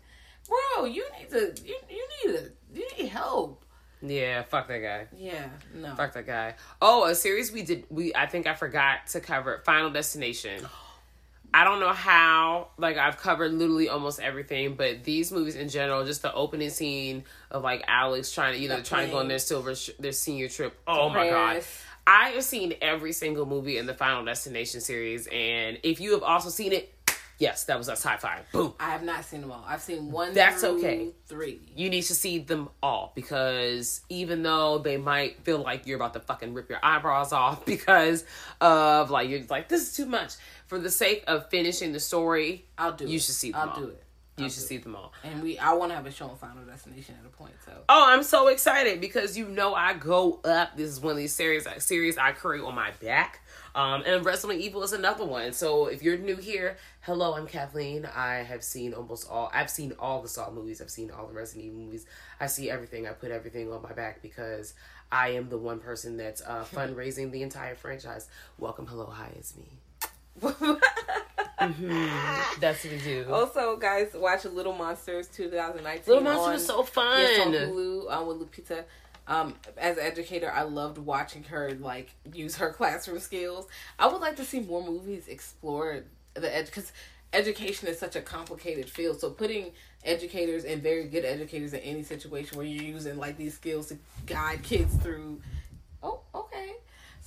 bro? 0.77 0.85
You 0.85 1.05
need 1.19 1.31
to, 1.31 1.53
you 1.67 1.75
you 1.91 2.09
need 2.25 2.37
to, 2.39 2.53
you 2.73 2.89
need 2.97 3.09
help. 3.09 3.65
yeah, 4.01 4.43
fuck 4.45 4.69
that 4.69 4.79
guy. 4.79 5.09
Yeah, 5.19 5.49
no, 5.75 5.97
Fuck 5.97 6.13
that 6.15 6.29
guy. 6.29 6.55
Oh, 6.81 7.07
a 7.07 7.15
series 7.17 7.51
we 7.51 7.63
did. 7.63 7.87
We 7.91 8.15
I 8.15 8.27
think 8.27 8.47
I 8.47 8.55
forgot 8.55 9.09
to 9.09 9.21
cover 9.21 9.61
Final 9.65 9.91
Destination. 9.91 10.65
I 11.53 11.65
don't 11.65 11.81
know 11.81 11.93
how. 11.93 12.69
Like 12.79 12.99
I've 12.99 13.17
covered 13.17 13.53
literally 13.53 13.89
almost 13.89 14.21
everything, 14.21 14.75
but 14.75 15.03
these 15.03 15.33
movies 15.33 15.57
in 15.57 15.69
general, 15.69 16.05
just 16.05 16.23
the 16.23 16.33
opening 16.33 16.71
scene 16.71 17.25
of 17.51 17.65
like 17.65 17.83
Alex 17.89 18.31
trying 18.33 18.55
to 18.55 18.61
you 18.61 18.69
know 18.69 18.81
trying 18.81 19.07
to 19.07 19.13
go 19.13 19.19
on 19.19 19.27
their 19.27 19.41
silver 19.41 19.75
sh- 19.75 19.91
their 19.99 20.13
senior 20.13 20.49
trip. 20.49 20.79
Oh 20.87 21.09
my 21.09 21.29
god. 21.29 21.65
I 22.09 22.31
have 22.31 22.43
seen 22.43 22.73
every 22.81 23.13
single 23.13 23.45
movie 23.45 23.77
in 23.77 23.85
the 23.85 23.93
Final 23.93 24.25
Destination 24.25 24.81
series, 24.81 25.29
and 25.31 25.79
if 25.83 26.01
you 26.01 26.13
have 26.13 26.23
also 26.23 26.49
seen 26.49 26.73
it, 26.73 26.91
yes, 27.37 27.65
that 27.65 27.77
was 27.77 27.91
us 27.91 28.03
high 28.03 28.17
five. 28.17 28.51
Boom. 28.51 28.73
I 28.81 28.93
have 28.93 29.03
not 29.03 29.27
seen 29.27 29.43
them 29.43 29.53
all. 29.53 29.63
I've 29.69 29.83
seen 29.83 30.11
one. 30.11 30.33
That's 30.33 30.65
okay. 30.65 31.11
Three. 31.27 31.61
you 31.77 31.91
need 31.91 32.01
to 32.05 32.15
see 32.15 32.39
them 32.39 32.71
all 32.83 33.13
because 33.15 34.01
even 34.09 34.43
though 34.43 34.79
they 34.79 34.97
might 34.97 35.43
feel 35.45 35.59
like 35.59 35.87
you're 35.87 35.97
about 35.97 36.15
to 36.15 36.21
fucking 36.21 36.55
rip 36.55 36.71
your 36.71 36.81
eyebrows 36.83 37.35
off 37.35 37.67
because 37.67 38.25
of 38.63 39.11
like 39.11 39.29
you're 39.29 39.43
like 39.51 39.69
this 39.69 39.83
is 39.83 39.95
too 39.95 40.07
much 40.07 40.37
for 40.67 40.79
the 40.79 40.91
sake 40.91 41.25
of 41.27 41.51
finishing 41.51 41.93
the 41.93 42.01
story 42.01 42.65
I'll 42.79 42.93
do. 42.93 43.05
It. 43.05 43.11
You 43.11 43.17
it. 43.17 43.23
should 43.23 43.35
see 43.35 43.53
them 43.53 43.61
I'll 43.61 43.69
all 43.69 43.81
do 43.83 43.89
it. 43.89 44.03
You 44.39 44.45
I'll 44.45 44.51
should 44.51 44.61
do 44.61 44.67
see 44.67 44.77
them 44.79 44.97
all 44.97 45.13
And 45.25 45.43
we, 45.43 45.59
I 45.59 45.73
want 45.73 45.91
to 45.91 45.97
have 45.97 46.07
a 46.07 46.11
show 46.11 46.29
on 46.29 46.37
Final 46.37 46.65
Destination 46.65 47.17
at 47.21 47.27
a 47.27 47.31
point. 47.31 47.55
So 47.65 47.73
oh 47.89 48.05
i'm 48.09 48.23
so 48.23 48.49
excited 48.49 49.01
because 49.01 49.37
you 49.37 49.49
know 49.49 49.75
i 49.75 49.95
go 49.95 50.41
up 50.45 50.77
this 50.77 50.89
is 50.89 51.01
one 51.01 51.13
of 51.13 51.19
these 51.19 51.35
series 51.35 51.67
series 51.79 52.19
i 52.19 52.33
carry 52.33 52.61
on 52.61 52.75
my 52.75 52.91
back 53.03 53.41
um, 53.75 54.03
and 54.07 54.25
Resident 54.25 54.61
Evil 54.61 54.83
is 54.83 54.93
another 54.93 55.25
one. 55.25 55.53
So 55.53 55.87
if 55.87 56.03
you're 56.03 56.17
new 56.19 56.37
here, 56.37 56.77
hello, 57.03 57.35
I'm 57.35 57.47
Kathleen. 57.47 58.07
I 58.07 58.37
have 58.37 58.65
seen 58.65 58.93
almost 58.93 59.31
all. 59.31 59.51
I've 59.55 59.71
seen 59.71 59.95
all 60.01 60.21
the 60.21 60.29
Saw 60.29 60.51
movies. 60.51 60.81
I've 60.81 60.91
seen 60.91 61.13
all 61.13 61.29
the 61.29 61.35
Resident 61.35 61.67
Evil 61.67 61.81
movies. 61.81 62.05
I 62.41 62.49
see 62.49 62.71
everything. 62.71 63.07
I 63.07 63.11
put 63.13 63.31
everything 63.31 63.73
on 63.73 63.83
my 63.83 63.93
back 63.93 64.21
because 64.21 64.75
I 65.13 65.31
am 65.31 65.49
the 65.49 65.59
one 65.59 65.79
person 65.79 66.17
that's 66.17 66.43
uh, 66.43 66.65
fundraising 66.73 67.31
the 67.31 67.43
entire 67.43 67.77
franchise. 67.77 68.29
Welcome, 68.59 68.87
hello, 68.87 69.07
hi, 69.07 69.31
it's 69.37 69.55
me. 69.57 69.79
Mm-hmm. 71.61 72.61
That's 72.61 72.85
what 72.85 72.93
we 72.93 72.99
do. 73.01 73.27
Also, 73.31 73.77
guys, 73.77 74.13
watch 74.15 74.45
Little 74.45 74.73
Monsters 74.73 75.29
2019. 75.29 76.05
Little 76.07 76.23
Monsters 76.23 76.53
was 76.53 76.67
so 76.67 76.83
fun. 76.83 77.21
Yes, 77.21 77.47
on 77.47 77.53
Hulu 77.53 78.13
um, 78.13 78.27
with 78.27 78.39
Lupita. 78.39 78.85
Um, 79.27 79.55
as 79.77 79.99
an 79.99 80.05
educator, 80.05 80.51
I 80.51 80.63
loved 80.63 80.99
watching 80.99 81.45
her 81.45 81.73
like 81.81 82.11
use 82.33 82.57
her 82.57 82.73
classroom 82.77 83.19
skills. 83.19 83.67
I 83.99 84.07
would 84.07 84.21
like 84.21 84.37
to 84.37 84.45
see 84.45 84.61
more 84.61 84.83
movies 84.83 85.29
explore 85.29 86.05
the 86.35 86.55
ed 86.55 86.67
because 86.67 86.93
education 87.33 87.89
is 87.89 87.99
such 87.99 88.17
a 88.17 88.23
complicated 88.23 88.89
field. 88.89 89.21
So 89.21 89.31
putting 89.31 89.73
educators 90.05 90.65
and 90.65 90.83
very 90.83 91.05
good 91.05 91.25
educators 91.25 91.73
in 91.75 91.81
any 91.81 92.03
situation 92.03 92.57
where 92.57 92.67
you're 92.67 92.85
using 92.85 93.19
like 93.19 93.37
these 93.37 93.55
skills 93.55 93.89
to 93.89 93.99
guide 94.27 94.63
kids 94.63 94.95
through. 94.97 95.41
Oh, 96.03 96.21
okay. 96.35 96.77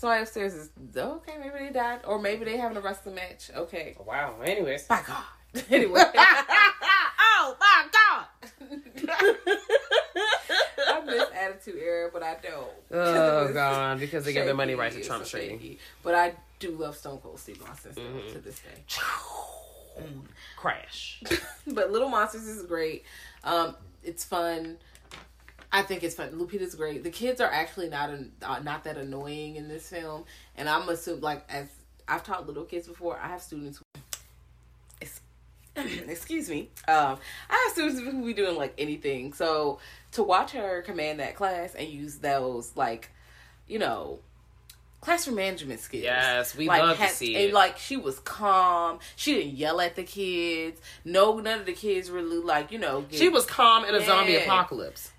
Somebody 0.02 0.24
upstairs 0.24 0.56
is 0.56 0.70
okay. 0.98 1.34
Maybe 1.40 1.68
they 1.68 1.72
died, 1.72 2.00
or 2.08 2.18
maybe 2.18 2.44
they 2.44 2.58
having 2.58 2.76
a 2.76 2.82
wrestling 2.82 3.14
match. 3.14 3.52
Okay. 3.56 3.96
wow. 4.04 4.34
Anyways. 4.44 4.86
By 4.86 5.04
God. 5.06 5.24
anyway. 5.70 6.02
oh 7.20 7.56
my 7.60 7.86
god. 7.94 8.26
I 10.88 11.02
miss 11.06 11.26
Attitude 11.40 11.76
Era, 11.80 12.10
but 12.12 12.24
I 12.24 12.36
don't. 12.42 12.68
Oh 12.90 13.54
god, 13.54 14.00
because 14.00 14.26
they 14.26 14.34
give 14.34 14.46
their 14.48 14.56
money 14.56 14.74
right 14.74 14.92
to 14.92 15.04
Trump 15.04 15.24
so 15.28 15.38
Shady. 15.38 15.78
But 16.02 16.16
I 16.16 16.34
do 16.58 16.72
love 16.72 16.98
Stone 16.98 17.20
Cold 17.20 17.38
Steve 17.38 17.62
Austin 17.70 17.92
Mm-hmm. 17.92 18.34
to 18.34 18.40
this 18.40 18.60
day. 18.60 20.04
Crash. 20.58 21.22
But 21.68 21.92
Little 21.92 22.10
Monsters 22.10 22.48
is 22.48 22.64
great. 22.64 23.04
Um, 23.44 23.76
it's 24.04 24.24
fun. 24.24 24.78
I 25.72 25.84
think 25.84 26.04
it's 26.04 26.16
fun. 26.16 26.32
Lupita's 26.34 26.76
great. 26.76 27.04
The 27.04 27.10
kids 27.10 27.40
are 27.40 27.50
actually 27.50 27.90
not 27.90 28.10
an, 28.10 28.34
uh, 28.44 28.60
not 28.60 28.84
that 28.84 28.98
annoying 28.98 29.56
in 29.56 29.68
this 29.68 29.88
film, 29.88 30.26
and 30.58 30.68
I'm 30.68 30.88
assuming 30.90 31.22
like 31.22 31.46
as 31.50 31.68
I've 32.08 32.24
taught 32.24 32.46
little 32.48 32.66
kids 32.66 32.88
before, 32.88 33.18
I 33.18 33.28
have 33.30 33.42
students. 33.42 33.78
Who, 33.78 34.02
excuse 36.08 36.50
me. 36.50 36.70
Um, 36.88 37.18
I 37.50 37.64
have 37.64 37.72
students 37.72 38.00
who 38.00 38.26
be 38.26 38.34
doing 38.34 38.58
like 38.58 38.74
anything. 38.78 39.34
So 39.34 39.80
to 40.14 40.24
watch 40.24 40.52
her 40.52 40.82
command 40.82 41.20
that 41.20 41.36
class 41.36 41.76
and 41.76 41.88
use 41.88 42.18
those 42.18 42.76
like, 42.76 43.10
you 43.68 43.80
know, 43.80 44.20
classroom 45.00 45.38
management 45.38 45.80
skills. 45.80 46.04
Yes, 46.04 46.56
we 46.56 46.68
love 46.68 46.98
to 46.98 47.08
see 47.08 47.36
and, 47.36 47.46
it. 47.46 47.54
Like 47.54 47.78
she 47.78 47.98
was 47.98 48.20
calm. 48.20 49.00
She 49.16 49.34
didn't 49.36 49.56
yell 49.56 49.80
at 49.82 49.96
the 49.96 50.04
kids. 50.04 50.82
No, 51.06 51.40
none 51.40 51.60
of 51.60 51.66
the 51.66 51.74
kids 51.74 52.10
really 52.10 52.38
like 52.38 52.72
you 52.72 52.80
know. 52.80 53.02
get- 53.02 53.20
She 53.20 53.30
was 53.30 53.46
calm 53.46 53.86
in 53.86 53.96
a 53.96 54.06
zombie 54.06 54.36
apocalypse. 54.36 55.12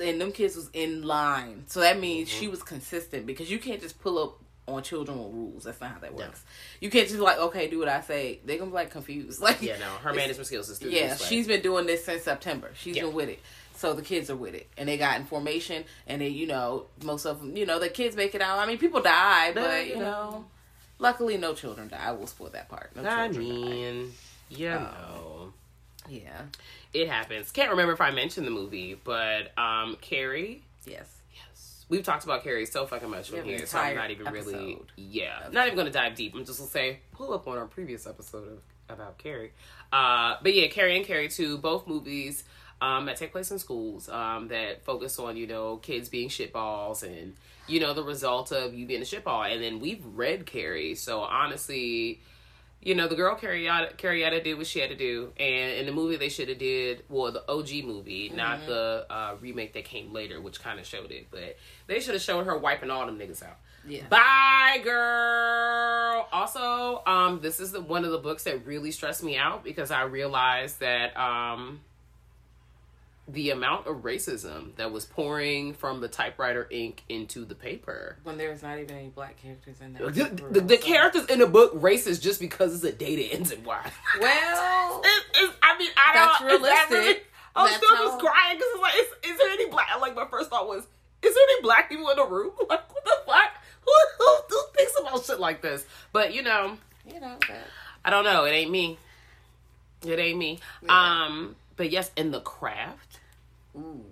And 0.00 0.20
them 0.20 0.32
kids 0.32 0.56
was 0.56 0.68
in 0.72 1.02
line. 1.02 1.64
So 1.68 1.80
that 1.80 1.98
means 2.00 2.28
Mm-hmm. 2.28 2.40
she 2.40 2.48
was 2.48 2.62
consistent 2.62 3.26
because 3.26 3.50
you 3.50 3.58
can't 3.58 3.80
just 3.80 4.00
pull 4.00 4.18
up 4.22 4.38
on 4.66 4.82
children 4.82 5.18
with 5.18 5.32
rules. 5.32 5.64
That's 5.64 5.80
not 5.80 5.92
how 5.92 5.98
that 6.00 6.14
works. 6.14 6.42
You 6.80 6.90
can't 6.90 7.08
just 7.08 7.20
like, 7.20 7.38
okay, 7.38 7.68
do 7.68 7.78
what 7.78 7.88
I 7.88 8.00
say. 8.02 8.40
They're 8.44 8.58
gonna 8.58 8.70
be 8.70 8.74
like 8.74 8.90
confused. 8.90 9.40
Like 9.48 9.62
Yeah, 9.62 9.78
no, 9.78 9.86
her 10.02 10.12
management 10.12 10.46
skills 10.46 10.68
is 10.68 10.78
through 10.78 10.90
Yeah, 10.90 11.08
this 11.08 11.26
she's 11.26 11.46
been 11.46 11.62
doing 11.62 11.86
this 11.86 12.04
since 12.04 12.22
September. 12.24 12.70
She's 12.74 12.96
Yeah. 12.96 13.04
been 13.04 13.14
with 13.14 13.28
it. 13.30 13.40
So 13.76 13.94
the 13.94 14.02
kids 14.02 14.28
are 14.28 14.36
with 14.36 14.54
it, 14.54 14.66
and 14.76 14.88
they 14.88 14.98
got 14.98 15.20
information, 15.20 15.84
and 16.08 16.20
they, 16.20 16.28
you 16.28 16.48
know, 16.48 16.86
most 17.04 17.24
of 17.26 17.38
them, 17.40 17.56
you 17.56 17.64
know, 17.64 17.78
the 17.78 17.88
kids 17.88 18.16
make 18.16 18.34
it 18.34 18.40
out. 18.42 18.58
I 18.58 18.66
mean, 18.66 18.76
people 18.76 19.00
die, 19.00 19.46
Yeah, 19.48 19.52
but 19.54 19.86
you 19.86 19.92
yeah. 19.94 19.98
know, 20.00 20.44
luckily 20.98 21.36
no 21.38 21.54
children 21.54 21.86
die. 21.86 21.96
I 22.02 22.10
will 22.10 22.26
spoil 22.26 22.50
that 22.50 22.68
part. 22.68 22.90
No 22.96 23.02
I 23.08 23.28
children 23.28 23.32
die. 23.48 23.54
mean, 23.70 24.12
you 24.50 24.68
know. 24.70 25.52
yeah, 26.08 26.42
It 26.94 27.08
happens. 27.08 27.50
Can't 27.50 27.70
remember 27.70 27.92
if 27.92 28.00
I 28.00 28.10
mentioned 28.10 28.46
the 28.46 28.50
movie, 28.50 28.98
but 29.02 29.56
um 29.58 29.96
Carrie 30.00 30.64
yes. 30.86 31.06
Yes. 31.34 31.84
We've 31.88 32.02
talked 32.02 32.24
about 32.24 32.42
Carrie 32.42 32.66
so 32.66 32.86
fucking 32.86 33.10
much 33.10 33.30
from 33.30 33.44
here, 33.44 33.66
so 33.66 33.78
I'm 33.78 33.96
not 33.96 34.10
even 34.10 34.32
really, 34.32 34.80
yeah, 34.96 35.48
not 35.52 35.66
even 35.66 35.76
going 35.76 35.86
to 35.86 35.92
dive 35.92 36.14
deep. 36.14 36.34
I'm 36.34 36.44
just 36.44 36.58
gonna 36.58 36.70
say 36.70 37.00
pull 37.12 37.32
up 37.32 37.46
on 37.46 37.58
our 37.58 37.66
previous 37.66 38.06
episode 38.06 38.48
of 38.48 38.58
about 38.88 39.18
Carrie. 39.18 39.52
Uh, 39.92 40.36
but 40.42 40.54
yeah, 40.54 40.68
Carrie 40.68 40.96
and 40.96 41.04
Carrie 41.04 41.28
two, 41.28 41.58
both 41.58 41.86
movies 41.86 42.44
um, 42.80 43.06
that 43.06 43.16
take 43.16 43.32
place 43.32 43.50
in 43.50 43.58
schools 43.58 44.08
um, 44.08 44.48
that 44.48 44.84
focus 44.84 45.18
on 45.18 45.36
you 45.36 45.46
know 45.46 45.76
kids 45.76 46.08
being 46.08 46.28
shitballs 46.28 47.02
and 47.02 47.34
you 47.66 47.80
know 47.80 47.94
the 47.94 48.02
result 48.02 48.52
of 48.52 48.74
you 48.74 48.86
being 48.86 49.02
a 49.02 49.04
shitball. 49.04 49.52
And 49.52 49.62
then 49.62 49.80
we've 49.80 50.04
read 50.04 50.46
Carrie, 50.46 50.94
so 50.94 51.20
honestly, 51.20 52.20
you 52.80 52.94
know 52.94 53.08
the 53.08 53.16
girl 53.16 53.34
Carietta 53.36 53.96
Carietta 53.96 54.42
did 54.42 54.56
what 54.56 54.66
she 54.66 54.78
had 54.80 54.90
to 54.90 54.96
do, 54.96 55.32
and 55.36 55.78
in 55.78 55.86
the 55.86 55.92
movie 55.92 56.16
they 56.16 56.28
should 56.28 56.48
have 56.48 56.58
did 56.58 57.04
well 57.08 57.32
the 57.32 57.48
OG 57.50 57.84
movie, 57.84 58.30
not 58.34 58.66
the 58.66 59.06
uh, 59.10 59.34
remake 59.40 59.72
that 59.74 59.84
came 59.84 60.12
later, 60.12 60.40
which 60.40 60.62
kind 60.62 60.78
of 60.78 60.86
showed 60.86 61.10
it, 61.10 61.26
but 61.30 61.56
they 61.86 62.00
should 62.00 62.14
have 62.14 62.22
shown 62.22 62.44
her 62.44 62.56
wiping 62.56 62.90
all 62.90 63.06
them 63.06 63.18
niggas 63.18 63.42
out. 63.42 63.58
Yeah. 63.86 64.06
Bye, 64.08 64.80
girl. 64.84 66.28
Also, 66.32 67.02
um, 67.06 67.40
this 67.40 67.58
is 67.58 67.72
the 67.72 67.80
one 67.80 68.04
of 68.04 68.10
the 68.10 68.18
books 68.18 68.44
that 68.44 68.66
really 68.66 68.90
stressed 68.90 69.22
me 69.22 69.36
out 69.36 69.64
because 69.64 69.90
I 69.90 70.02
realized 70.02 70.80
that 70.80 71.16
um, 71.16 71.80
the 73.28 73.50
amount 73.50 73.86
of 73.86 73.96
racism 73.98 74.74
that 74.76 74.90
was 74.90 75.04
pouring 75.04 75.74
from 75.74 76.00
the 76.00 76.08
typewriter 76.08 76.66
ink 76.70 77.02
into 77.10 77.44
the 77.44 77.54
paper. 77.54 78.16
When 78.22 78.38
there's 78.38 78.62
not 78.62 78.78
even 78.78 78.96
any 78.96 79.08
black 79.08 79.36
characters 79.42 79.76
in 79.82 79.92
The, 79.92 80.10
that. 80.10 80.52
the, 80.54 80.60
the 80.62 80.76
characters 80.78 81.26
in 81.26 81.38
the 81.40 81.46
book 81.46 81.74
racist 81.74 82.22
just 82.22 82.40
because 82.40 82.74
it's 82.74 82.84
a 82.84 82.92
day 82.96 83.16
that 83.16 83.34
ends 83.34 83.52
in 83.52 83.62
Y. 83.64 83.90
Well, 84.20 85.02
It, 85.04 85.22
it's, 85.36 85.54
I 85.62 85.78
mean, 85.78 85.90
I 85.96 86.10
That's 86.14 86.38
don't. 86.38 86.48
realistic. 86.48 86.90
really- 86.90 87.18
I 87.56 87.62
was 87.62 87.70
That's 87.72 87.84
still 87.86 87.96
just 88.06 88.18
crying 88.20 88.56
because 88.56 88.68
it's 88.72 88.82
like, 88.82 88.94
is, 88.94 89.32
is 89.32 89.38
there 89.38 89.50
any 89.50 89.68
black? 89.68 89.88
Like 90.00 90.14
my 90.14 90.26
first 90.26 90.48
thought 90.48 90.68
was, 90.68 90.84
is 91.22 91.34
there 91.34 91.44
any 91.50 91.62
black 91.62 91.88
people 91.88 92.08
in 92.10 92.16
the 92.16 92.24
room? 92.26 92.52
Like 92.68 92.92
what 92.94 93.04
the 93.04 93.16
fuck? 93.26 93.50
Who, 93.84 93.92
who, 94.18 94.36
who 94.48 94.62
thinks 94.76 94.92
about 95.00 95.24
shit 95.24 95.40
like 95.40 95.60
this? 95.60 95.84
But 96.12 96.32
you 96.34 96.42
know, 96.42 96.78
you 97.06 97.18
know 97.20 97.36
that. 97.48 97.66
I 98.04 98.10
don't 98.10 98.24
know. 98.24 98.44
It 98.44 98.50
ain't 98.52 98.70
me. 98.70 98.96
It 100.06 100.18
ain't 100.18 100.38
me. 100.38 100.60
Um, 100.88 101.56
but 101.76 101.90
yes, 101.90 102.10
in 102.16 102.30
the 102.30 102.40
craft. 102.40 103.07
Ooh, 103.78 104.04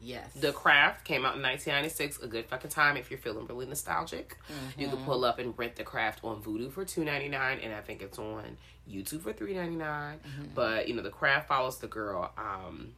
yes. 0.00 0.32
The 0.34 0.52
Craft 0.52 1.04
came 1.04 1.24
out 1.24 1.36
in 1.36 1.42
1996. 1.42 2.20
A 2.22 2.26
good 2.26 2.46
fucking 2.46 2.70
time 2.70 2.96
if 2.96 3.10
you're 3.10 3.18
feeling 3.18 3.46
really 3.46 3.66
nostalgic. 3.66 4.36
You 4.78 4.88
can 4.88 4.98
pull 5.04 5.24
up 5.24 5.38
and 5.38 5.56
rent 5.58 5.76
The 5.76 5.84
Craft 5.84 6.22
on 6.24 6.42
Vudu 6.42 6.70
for 6.70 6.84
$2.99, 6.84 7.64
and 7.64 7.74
I 7.74 7.80
think 7.80 8.02
it's 8.02 8.18
on 8.18 8.56
YouTube 8.90 9.22
for 9.22 9.32
$3.99. 9.32 10.16
But 10.54 10.88
you 10.88 10.94
know, 10.94 11.02
The 11.02 11.10
Craft 11.10 11.48
follows 11.48 11.78
the 11.78 11.86
girl, 11.88 12.30
um, 12.36 12.92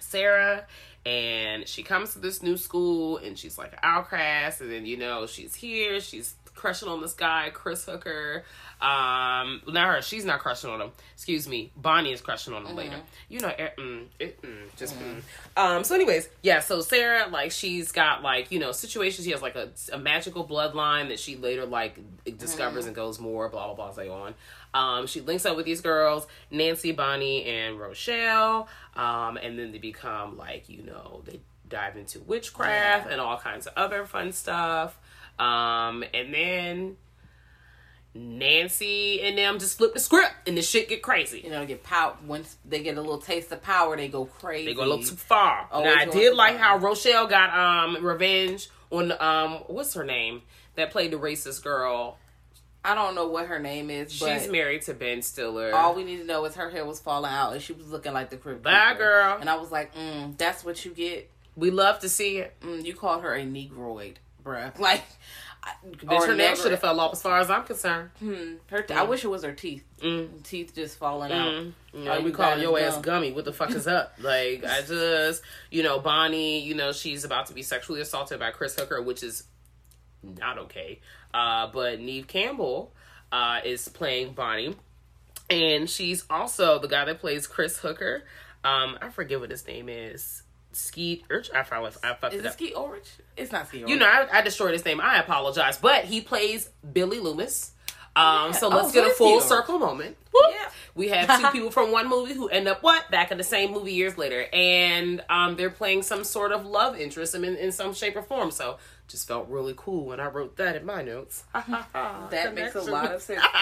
Sarah, 0.00 0.64
and 1.04 1.66
she 1.66 1.82
comes 1.82 2.12
to 2.12 2.18
this 2.18 2.42
new 2.42 2.56
school, 2.56 3.18
and 3.18 3.38
she's 3.38 3.58
like 3.58 3.72
an 3.72 3.78
outcast, 3.82 4.60
and 4.60 4.70
then 4.70 4.86
you 4.86 4.96
know 4.96 5.26
she's 5.26 5.54
here, 5.54 6.00
she's 6.00 6.34
crushing 6.58 6.88
on 6.88 7.00
this 7.00 7.14
guy, 7.14 7.50
Chris 7.54 7.84
Hooker. 7.84 8.44
Um, 8.80 9.62
not 9.66 9.94
her. 9.94 10.02
She's 10.02 10.24
not 10.24 10.40
crushing 10.40 10.70
on 10.70 10.80
him. 10.80 10.90
Excuse 11.14 11.48
me. 11.48 11.72
Bonnie 11.76 12.12
is 12.12 12.20
crushing 12.20 12.54
on 12.54 12.64
him 12.66 12.76
later. 12.76 12.96
You 13.28 13.40
know, 13.40 13.48
eh, 13.48 13.70
mm, 13.76 14.04
it, 14.18 14.40
mm, 14.42 14.76
just. 14.76 14.94
Mm. 14.98 15.22
Um. 15.56 15.84
So, 15.84 15.94
anyways, 15.94 16.28
yeah. 16.42 16.60
So 16.60 16.80
Sarah, 16.80 17.28
like, 17.28 17.50
she's 17.50 17.90
got 17.90 18.22
like 18.22 18.52
you 18.52 18.58
know 18.58 18.72
situations. 18.72 19.24
She 19.24 19.32
has 19.32 19.42
like 19.42 19.56
a, 19.56 19.70
a 19.92 19.98
magical 19.98 20.46
bloodline 20.46 21.08
that 21.08 21.18
she 21.18 21.36
later 21.36 21.66
like 21.66 21.98
discovers 22.36 22.86
and 22.86 22.94
goes 22.94 23.18
more. 23.18 23.48
Blah 23.48 23.74
blah 23.74 23.74
blah. 23.74 23.92
So 23.92 24.12
on. 24.12 24.34
Um. 24.74 25.06
She 25.06 25.20
links 25.20 25.46
up 25.46 25.56
with 25.56 25.66
these 25.66 25.80
girls, 25.80 26.26
Nancy, 26.50 26.92
Bonnie, 26.92 27.44
and 27.44 27.80
Rochelle. 27.80 28.68
Um. 28.94 29.38
And 29.38 29.58
then 29.58 29.72
they 29.72 29.78
become 29.78 30.36
like 30.36 30.68
you 30.68 30.82
know 30.82 31.22
they 31.24 31.40
dive 31.68 31.96
into 31.96 32.20
witchcraft 32.20 33.10
and 33.10 33.20
all 33.20 33.38
kinds 33.38 33.66
of 33.66 33.72
other 33.76 34.04
fun 34.06 34.32
stuff. 34.32 34.98
Um. 35.38 36.04
And 36.14 36.34
then. 36.34 36.96
Nancy 38.14 39.20
and 39.22 39.38
them 39.38 39.58
just 39.58 39.78
flip 39.78 39.94
the 39.94 40.00
script 40.00 40.32
and 40.46 40.56
the 40.56 40.62
shit 40.62 40.88
get 40.88 41.02
crazy. 41.02 41.40
you 41.44 41.50
know, 41.50 41.64
get 41.66 41.84
power. 41.84 42.16
Once 42.26 42.56
they 42.64 42.82
get 42.82 42.96
a 42.96 43.00
little 43.00 43.18
taste 43.18 43.52
of 43.52 43.62
power, 43.62 43.96
they 43.96 44.08
go 44.08 44.24
crazy. 44.24 44.66
They 44.66 44.74
go 44.74 44.82
a 44.82 44.86
little 44.88 45.04
too 45.04 45.14
far. 45.14 45.68
Now 45.72 45.94
I 45.94 46.06
did 46.06 46.34
like 46.34 46.56
how 46.56 46.78
Rochelle 46.78 47.26
got 47.28 47.56
um 47.56 48.04
revenge 48.04 48.68
on 48.90 49.12
um 49.20 49.62
what's 49.68 49.94
her 49.94 50.04
name 50.04 50.42
that 50.74 50.90
played 50.90 51.12
the 51.12 51.16
racist 51.18 51.62
girl. 51.62 52.18
I 52.84 52.94
don't 52.94 53.14
know 53.14 53.28
what 53.28 53.46
her 53.46 53.58
name 53.58 53.90
is, 53.90 54.18
but 54.18 54.40
She's 54.40 54.50
married 54.50 54.82
to 54.82 54.94
Ben 54.94 55.20
Stiller. 55.20 55.74
all 55.74 55.94
we 55.94 56.02
need 56.04 56.18
to 56.18 56.24
know 56.24 56.44
is 56.46 56.54
her 56.54 56.70
hair 56.70 56.84
was 56.86 56.98
falling 56.98 57.30
out 57.30 57.52
and 57.52 57.60
she 57.62 57.72
was 57.72 57.88
looking 57.90 58.14
like 58.14 58.30
the 58.30 58.36
crib. 58.36 58.62
Bye, 58.62 58.94
girl. 58.96 59.36
And 59.38 59.50
I 59.50 59.56
was 59.56 59.70
like, 59.70 59.94
mm, 59.94 60.36
that's 60.38 60.64
what 60.64 60.84
you 60.84 60.92
get. 60.92 61.30
we 61.54 61.70
love 61.70 61.98
to 62.00 62.08
see 62.08 62.38
it. 62.38 62.54
Mm, 62.62 62.84
you 62.84 62.94
called 62.94 63.22
her 63.22 63.34
a 63.34 63.44
negroid, 63.44 64.14
bruh. 64.48 64.78
Like, 64.78 65.02
Bitch, 65.84 66.26
her 66.26 66.34
neck 66.34 66.56
should 66.56 66.70
have 66.70 66.80
fell 66.80 66.98
off 66.98 67.12
as 67.12 67.20
far 67.20 67.38
as 67.40 67.50
I'm 67.50 67.64
concerned. 67.64 68.10
Her, 68.68 68.86
I 68.90 69.02
wish 69.02 69.24
it 69.24 69.28
was 69.28 69.42
her 69.42 69.52
teeth. 69.52 69.84
Mm. 70.00 70.42
Teeth 70.42 70.74
just 70.74 70.98
falling 70.98 71.30
out. 71.32 71.52
You 71.92 72.10
Are 72.10 72.18
know, 72.18 72.20
we 72.20 72.30
call 72.30 72.56
your 72.58 72.78
ass 72.78 72.94
gum? 72.94 73.02
gummy. 73.02 73.32
What 73.32 73.44
the 73.44 73.52
fuck 73.52 73.70
is 73.72 73.86
up? 73.86 74.14
Like, 74.20 74.64
I 74.64 74.80
just, 74.82 75.42
you 75.70 75.82
know, 75.82 75.98
Bonnie, 75.98 76.60
you 76.60 76.74
know, 76.74 76.92
she's 76.92 77.24
about 77.24 77.46
to 77.46 77.54
be 77.54 77.62
sexually 77.62 78.00
assaulted 78.00 78.38
by 78.38 78.50
Chris 78.50 78.76
Hooker, 78.76 79.02
which 79.02 79.22
is 79.22 79.44
not 80.22 80.58
okay. 80.58 81.00
Uh, 81.34 81.66
but 81.72 82.00
Neve 82.00 82.26
Campbell 82.26 82.92
uh, 83.30 83.60
is 83.64 83.88
playing 83.88 84.32
Bonnie, 84.32 84.74
and 85.50 85.88
she's 85.90 86.24
also 86.30 86.78
the 86.78 86.88
guy 86.88 87.04
that 87.04 87.20
plays 87.20 87.46
Chris 87.46 87.78
Hooker. 87.78 88.22
Um, 88.64 88.98
I 89.02 89.10
forget 89.10 89.38
what 89.40 89.50
his 89.50 89.66
name 89.66 89.88
is. 89.88 90.42
Skeet 90.78 91.26
Urch. 91.28 91.54
I 91.54 91.62
probably 91.62 91.90
I 92.02 92.14
fucked 92.14 92.34
Is 92.34 92.40
it 92.40 92.44
it 92.44 92.48
up. 92.48 92.52
Ski 92.54 92.72
Orich? 92.76 93.08
It's 93.36 93.52
not 93.52 93.68
Orich. 93.70 93.88
You 93.88 93.96
know, 93.96 94.06
I, 94.06 94.38
I 94.38 94.42
destroyed 94.42 94.72
his 94.72 94.84
name. 94.84 95.00
I 95.00 95.18
apologize, 95.18 95.78
but 95.78 96.04
he 96.04 96.20
plays 96.20 96.70
Billy 96.92 97.18
Loomis. 97.18 97.72
Um, 98.16 98.52
so 98.52 98.68
let's 98.68 98.88
Oh, 98.88 98.92
get 98.92 99.06
a 99.06 99.10
full 99.10 99.40
circle 99.40 99.78
moment. 99.78 100.16
Yeah. 100.34 100.70
We 100.96 101.08
have 101.08 101.40
two 101.40 101.48
people 101.52 101.70
from 101.70 101.92
one 101.92 102.08
movie 102.08 102.34
who 102.34 102.48
end 102.48 102.66
up 102.66 102.82
what 102.82 103.08
back 103.12 103.30
in 103.30 103.38
the 103.38 103.44
same 103.44 103.72
movie 103.72 103.92
years 103.92 104.18
later, 104.18 104.46
and 104.52 105.22
um, 105.30 105.54
they're 105.56 105.70
playing 105.70 106.02
some 106.02 106.24
sort 106.24 106.50
of 106.50 106.66
love 106.66 106.98
interest 106.98 107.34
in, 107.36 107.44
in 107.44 107.70
some 107.70 107.94
shape 107.94 108.16
or 108.16 108.22
form. 108.22 108.50
So 108.50 108.78
just 109.06 109.28
felt 109.28 109.48
really 109.48 109.74
cool 109.76 110.06
when 110.06 110.18
I 110.20 110.26
wrote 110.26 110.56
that 110.56 110.74
in 110.74 110.84
my 110.84 111.02
notes. 111.02 111.44
That 111.94 112.54
makes 112.54 112.74
a 112.74 112.80
lot 112.82 113.12
of 113.12 113.22
sense. 113.22 113.40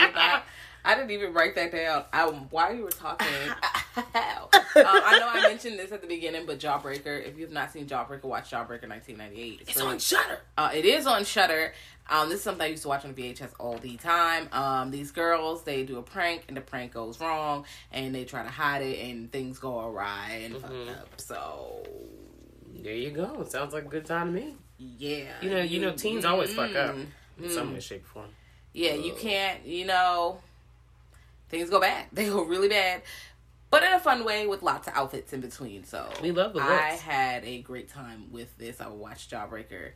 I, 0.86 0.94
didn't 0.94 1.10
even 1.10 1.32
write 1.34 1.54
that 1.56 1.72
down. 1.72 2.04
I, 2.12 2.26
while 2.26 2.74
you 2.74 2.82
were 2.84 2.90
talking, 2.90 3.26
um, 3.96 4.04
I 4.14 5.18
know 5.18 5.28
I 5.28 5.40
mentioned 5.48 5.78
this 5.78 5.92
at 5.92 6.00
the 6.02 6.06
beginning, 6.06 6.46
but 6.46 6.58
Jawbreaker. 6.58 7.26
If 7.26 7.38
you've 7.38 7.52
not 7.52 7.72
seen 7.72 7.86
Jawbreaker, 7.86 8.24
watch 8.24 8.50
Jawbreaker 8.50 8.88
1998. 8.88 9.60
It's 9.62 9.76
really- 9.76 9.88
on 9.92 9.98
Shudder. 9.98 10.38
Uh, 10.56 10.70
it 10.74 10.84
is 10.84 11.06
on 11.06 11.24
Shudder. 11.24 11.72
Um, 12.08 12.28
this 12.28 12.38
is 12.38 12.44
something 12.44 12.62
I 12.64 12.68
used 12.68 12.82
to 12.82 12.88
watch 12.88 13.04
on 13.04 13.14
VHS 13.14 13.50
all 13.58 13.78
the 13.78 13.96
time. 13.96 14.48
Um, 14.52 14.92
these 14.92 15.10
girls 15.10 15.64
they 15.64 15.82
do 15.82 15.98
a 15.98 16.02
prank 16.02 16.44
and 16.46 16.56
the 16.56 16.60
prank 16.60 16.92
goes 16.94 17.18
wrong, 17.20 17.64
and 17.90 18.14
they 18.14 18.24
try 18.24 18.44
to 18.44 18.48
hide 18.48 18.82
it, 18.82 19.00
and 19.10 19.30
things 19.32 19.58
go 19.58 19.80
awry 19.88 20.42
and 20.44 20.56
fuck 20.56 20.70
up. 20.70 21.20
So 21.20 21.84
There 22.80 22.94
you 22.94 23.10
go. 23.10 23.44
Sounds 23.48 23.72
like 23.74 23.86
a 23.86 23.88
good 23.88 24.06
time 24.06 24.32
to 24.34 24.40
me. 24.40 24.54
yeah, 24.78 25.32
You 25.42 25.50
know, 25.50 25.62
you 25.62 25.80
know, 25.80 25.92
teens 25.92 26.24
always 26.24 26.54
fuck 26.54 26.74
up 26.76 26.94
Mm. 26.94 27.06
in 27.42 27.50
some 27.50 27.72
way, 27.74 27.80
shape, 27.80 28.04
or 28.04 28.08
form. 28.08 28.26
Yeah, 28.72 28.92
you 28.94 29.14
can't, 29.14 29.66
you 29.66 29.86
know, 29.86 30.38
things 31.48 31.70
go 31.70 31.80
bad. 31.80 32.06
They 32.12 32.26
go 32.26 32.42
really 32.42 32.68
bad. 32.68 33.02
But 33.70 33.82
in 33.82 33.92
a 33.92 33.98
fun 33.98 34.24
way 34.24 34.46
with 34.46 34.62
lots 34.62 34.86
of 34.88 34.94
outfits 34.94 35.32
in 35.32 35.40
between. 35.40 35.84
So 35.84 36.08
We 36.22 36.30
love 36.30 36.54
the 36.54 36.60
I 36.60 36.92
had 36.92 37.44
a 37.44 37.60
great 37.62 37.88
time 37.88 38.30
with 38.30 38.56
this. 38.58 38.80
I 38.80 38.88
would 38.88 38.98
watch 38.98 39.28
Jawbreaker 39.28 39.90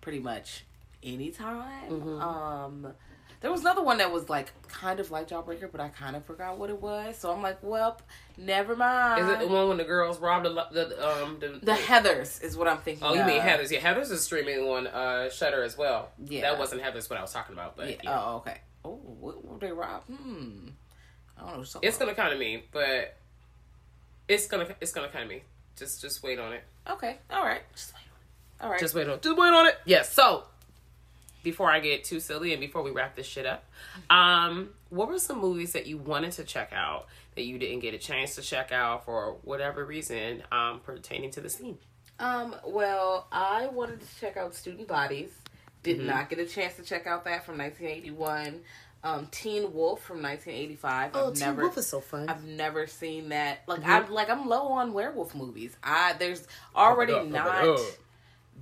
pretty 0.00 0.18
much 0.18 0.64
anytime. 1.02 1.90
Mm-hmm. 1.90 2.20
Um 2.20 2.94
there 3.42 3.50
was 3.50 3.62
another 3.62 3.82
one 3.82 3.98
that 3.98 4.12
was 4.12 4.28
like 4.28 4.52
kind 4.68 5.00
of 5.00 5.10
like 5.10 5.28
Jawbreaker, 5.28 5.70
but 5.70 5.80
I 5.80 5.88
kind 5.88 6.14
of 6.14 6.24
forgot 6.24 6.58
what 6.58 6.70
it 6.70 6.80
was. 6.80 7.18
So 7.18 7.32
I'm 7.32 7.42
like, 7.42 7.58
well, 7.60 8.00
never 8.38 8.76
mind. 8.76 9.24
Is 9.24 9.28
it 9.32 9.40
the 9.40 9.48
one 9.48 9.68
when 9.68 9.78
the 9.78 9.84
girls 9.84 10.20
robbed 10.20 10.46
the 10.46 10.66
the 10.70 11.08
um 11.08 11.38
the, 11.40 11.58
the 11.60 11.72
Heathers 11.72 12.42
is 12.42 12.56
what 12.56 12.68
I'm 12.68 12.78
thinking. 12.78 13.04
Oh, 13.04 13.14
you 13.14 13.24
mean. 13.24 13.40
Heathers? 13.40 13.70
Yeah, 13.70 13.80
Heathers 13.80 14.12
is 14.12 14.22
streaming 14.22 14.60
on 14.60 14.86
uh, 14.86 15.28
Shudder 15.28 15.64
as 15.64 15.76
well. 15.76 16.10
Yeah. 16.24 16.42
that 16.42 16.58
wasn't 16.58 16.82
Heathers 16.82 17.10
what 17.10 17.18
I 17.18 17.22
was 17.22 17.32
talking 17.32 17.52
about, 17.54 17.76
but 17.76 17.88
Yeah. 17.90 17.96
yeah. 18.04 18.22
Oh, 18.24 18.36
okay. 18.36 18.60
Oh, 18.84 18.90
what 18.90 19.44
were 19.44 19.58
they 19.58 19.72
robbed? 19.72 20.06
Hmm. 20.06 20.68
I 21.38 21.50
don't 21.52 21.74
know. 21.74 21.80
It's 21.82 21.98
gonna 21.98 22.14
kind 22.14 22.32
of 22.32 22.38
me, 22.38 22.64
but 22.72 23.16
it's 24.28 24.46
gonna 24.46 24.68
it's 24.80 24.92
gonna 24.92 25.08
kind 25.08 25.24
of 25.24 25.30
me. 25.30 25.42
Just 25.76 26.00
just 26.00 26.22
wait 26.22 26.38
on 26.38 26.52
it. 26.52 26.62
Okay. 26.90 27.18
All 27.30 27.44
right. 27.44 27.62
Just 27.74 27.92
wait. 27.94 28.00
On 28.00 28.04
it. 28.60 28.64
All 28.64 28.70
right. 28.70 28.80
Just 28.80 28.94
wait 28.94 29.08
on. 29.08 29.20
Just 29.20 29.36
wait 29.36 29.48
on 29.52 29.66
it. 29.66 29.76
Yes. 29.84 30.12
So 30.12 30.44
before 31.42 31.70
I 31.70 31.80
get 31.80 32.04
too 32.04 32.20
silly 32.20 32.52
and 32.52 32.60
before 32.60 32.82
we 32.82 32.90
wrap 32.92 33.16
this 33.16 33.26
shit 33.26 33.46
up, 33.46 33.64
um, 34.10 34.68
what 34.90 35.08
were 35.08 35.18
some 35.18 35.40
movies 35.40 35.72
that 35.72 35.86
you 35.86 35.98
wanted 35.98 36.32
to 36.32 36.44
check 36.44 36.72
out 36.72 37.06
that 37.34 37.42
you 37.42 37.58
didn't 37.58 37.80
get 37.80 37.94
a 37.94 37.98
chance 37.98 38.36
to 38.36 38.42
check 38.42 38.70
out 38.70 39.04
for 39.04 39.36
whatever 39.42 39.84
reason 39.84 40.42
um, 40.52 40.78
pertaining 40.84 41.30
to 41.32 41.40
the 41.40 41.48
scene? 41.50 41.78
Um, 42.20 42.54
well, 42.64 43.26
I 43.32 43.66
wanted 43.68 44.00
to 44.02 44.06
check 44.20 44.36
out 44.36 44.54
Student 44.54 44.86
Bodies. 44.86 45.30
Did 45.82 45.96
Mm-hmm. 45.98 46.06
not 46.06 46.30
get 46.30 46.38
a 46.38 46.46
chance 46.46 46.76
to 46.76 46.84
check 46.84 47.08
out 47.08 47.24
that 47.24 47.44
from 47.44 47.58
1981. 47.58 48.60
Um, 49.04 49.26
Teen 49.32 49.72
Wolf 49.72 50.00
from 50.04 50.22
1985. 50.22 51.16
I've 51.16 51.40
never, 51.40 51.68
is 51.76 51.86
so 51.88 52.00
fun. 52.00 52.28
I've 52.28 52.44
never 52.44 52.86
seen 52.86 53.30
that. 53.30 53.62
Like 53.66 53.80
Mm-hmm. 53.80 53.90
I'm 53.90 54.10
like 54.12 54.30
I'm 54.30 54.48
low 54.48 54.68
on 54.68 54.92
werewolf 54.92 55.34
movies. 55.34 55.76
I 55.82 56.12
there's 56.18 56.46
already 56.76 57.12
Pump 57.12 57.34
up, 57.34 57.46
not 57.46 57.64
it 57.80 57.98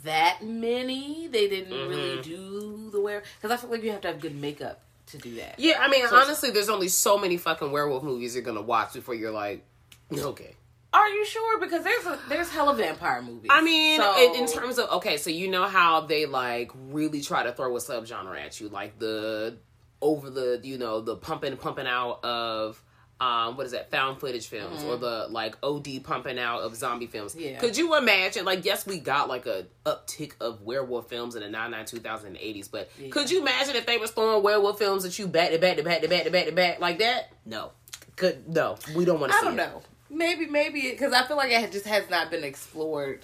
that 0.05 0.39
many. 0.43 1.29
They 1.29 1.49
didn't 1.49 1.73
Mm-hmm. 1.73 1.91
really 1.91 2.23
do 2.23 2.91
the 2.91 3.01
were 3.01 3.23
because 3.41 3.51
I 3.57 3.61
feel 3.61 3.71
like 3.71 3.83
you 3.83 3.91
have 3.91 4.01
to 4.03 4.09
have 4.09 4.21
good 4.21 4.35
makeup 4.35 4.81
to 5.09 5.19
do 5.19 5.35
that. 5.37 5.57
Yeah, 5.59 5.79
I 5.81 5.89
mean, 5.89 6.07
So- 6.09 6.17
honestly, 6.17 6.51
there's 6.51 6.69
only 6.71 6.89
so 6.89 7.19
many 7.19 7.37
fucking 7.37 7.71
werewolf 7.71 8.03
movies 8.03 8.35
you're 8.35 8.45
gonna 8.45 8.63
watch 8.63 8.95
before 8.95 9.15
you're 9.15 9.31
like, 9.33 9.63
okay. 10.13 10.55
Are 10.93 11.09
you 11.09 11.25
sure? 11.27 11.61
Because 11.61 11.85
there's 11.85 12.07
a 12.07 12.19
there's 12.31 12.49
hella 12.49 12.75
vampire 12.75 13.21
movies. 13.23 13.51
I 13.53 13.61
mean, 13.61 14.01
So- 14.01 14.17
in, 14.35 14.41
in 14.41 14.47
terms 14.51 14.79
of 14.79 14.89
okay, 14.91 15.19
so 15.19 15.29
you 15.29 15.49
know 15.49 15.65
how 15.67 16.01
they 16.01 16.25
like 16.27 16.71
really 16.89 17.21
try 17.21 17.43
to 17.43 17.53
throw 17.53 17.77
a 17.77 17.79
subgenre 17.79 18.41
at 18.43 18.59
you, 18.61 18.69
like 18.71 18.99
the 18.99 19.59
over 20.03 20.31
the 20.31 20.61
you 20.63 20.79
know 20.79 21.01
the 21.01 21.17
pumping 21.17 21.57
pumping 21.57 21.87
out 21.87 22.25
of 22.25 22.83
um 23.21 23.55
what 23.57 23.67
is 23.67 23.73
that 23.73 23.91
found 23.91 24.19
footage 24.19 24.47
films 24.47 24.83
or 24.83 24.97
the 24.97 25.27
like 25.29 25.55
OD 25.63 26.03
pumping 26.03 26.39
out 26.39 26.63
of 26.63 26.75
zombie 26.75 27.07
films. 27.07 27.37
Yeah. 27.37 27.59
Could 27.59 27.77
you 27.77 27.95
imagine? 27.97 28.47
Like, 28.47 28.65
yes, 28.65 28.87
we 28.87 28.99
got 28.99 29.29
like 29.29 29.45
a 29.45 29.67
uptick 29.85 30.33
of 30.41 30.63
werewolf 30.63 31.09
films 31.11 31.35
in 31.35 31.43
the 31.43 31.51
99, 31.51 31.85
2000, 31.85 32.29
and 32.29 32.37
80s, 32.39 32.71
but 32.71 32.91
could 33.11 33.31
you 33.31 33.41
imagine 33.41 33.77
if 33.77 33.85
they 33.85 33.99
was 33.99 34.11
throwing 34.11 34.43
werewolf 34.43 34.79
films 34.79 35.05
at 35.05 35.19
you 35.19 35.27
back 35.29 35.51
to 35.51 35.59
back 35.59 35.77
to 35.77 35.83
back 35.83 36.01
to 36.01 36.09
back 36.09 36.25
to 36.25 36.31
back 36.31 36.47
to 36.47 36.53
back 36.53 36.81
like 36.81 36.99
that? 37.01 37.31
No. 37.45 37.73
Could 38.17 38.49
no, 38.49 38.77
we 38.97 39.05
don't 39.05 39.21
want 39.21 39.33
to 39.33 39.39
I 39.39 39.43
don't 39.43 39.53
it. 39.53 39.57
know. 39.57 39.83
maybe 40.09 40.47
maybe 40.47 40.91
because 40.91 41.13
I 41.13 41.27
feel 41.27 41.37
like 41.37 41.51
it 41.53 41.73
just 41.73 41.87
has 41.87 42.09
not 42.09 42.31
been 42.31 42.45
explored 42.45 43.23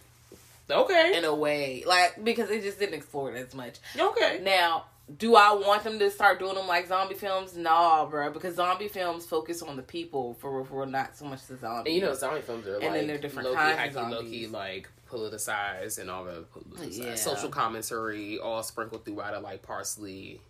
Okay. 0.70 1.16
in 1.16 1.24
a 1.24 1.35
way, 1.35 1.85
like 1.86 2.23
because 2.23 2.51
it 2.51 2.62
just 2.62 2.78
didn't 2.78 2.94
explore 2.97 3.35
it 3.35 3.39
as 3.47 3.55
much. 3.55 3.77
Okay. 3.98 4.40
Now, 4.43 4.86
do 5.18 5.36
I 5.36 5.52
want 5.54 5.84
them 5.84 5.98
to 6.00 6.10
start 6.10 6.38
doing 6.40 6.54
them 6.56 6.66
like 6.66 6.88
zombie 6.88 7.14
films? 7.14 7.56
No, 7.56 8.08
bro, 8.10 8.30
because 8.30 8.56
zombie 8.56 8.88
films 8.88 9.24
focus 9.24 9.62
on 9.62 9.76
the 9.76 9.82
people 9.82 10.34
for 10.34 10.64
for 10.64 10.84
not 10.86 11.16
so 11.16 11.24
much 11.26 11.46
the 11.46 11.56
zombies. 11.56 11.92
And 11.92 12.02
you 12.02 12.08
know, 12.08 12.14
zombie 12.14 12.40
films 12.42 12.66
are 12.66 12.74
And 12.74 12.84
like 12.84 12.92
then 12.92 13.06
they're 13.06 13.18
different 13.18 13.48
low 13.48 13.54
key, 13.54 13.60
kinds 13.60 13.96
high 13.96 14.02
of 14.02 14.08
key, 14.08 14.14
low 14.14 14.22
key, 14.22 14.46
like 14.48 14.88
politicized 15.08 15.98
and 15.98 16.10
all 16.10 16.24
the 16.24 16.44
Yeah. 16.88 17.14
social 17.14 17.48
commentary, 17.48 18.38
all 18.40 18.62
sprinkled 18.64 19.04
throughout 19.04 19.34
it, 19.34 19.42
like 19.42 19.62
parsley. 19.62 20.40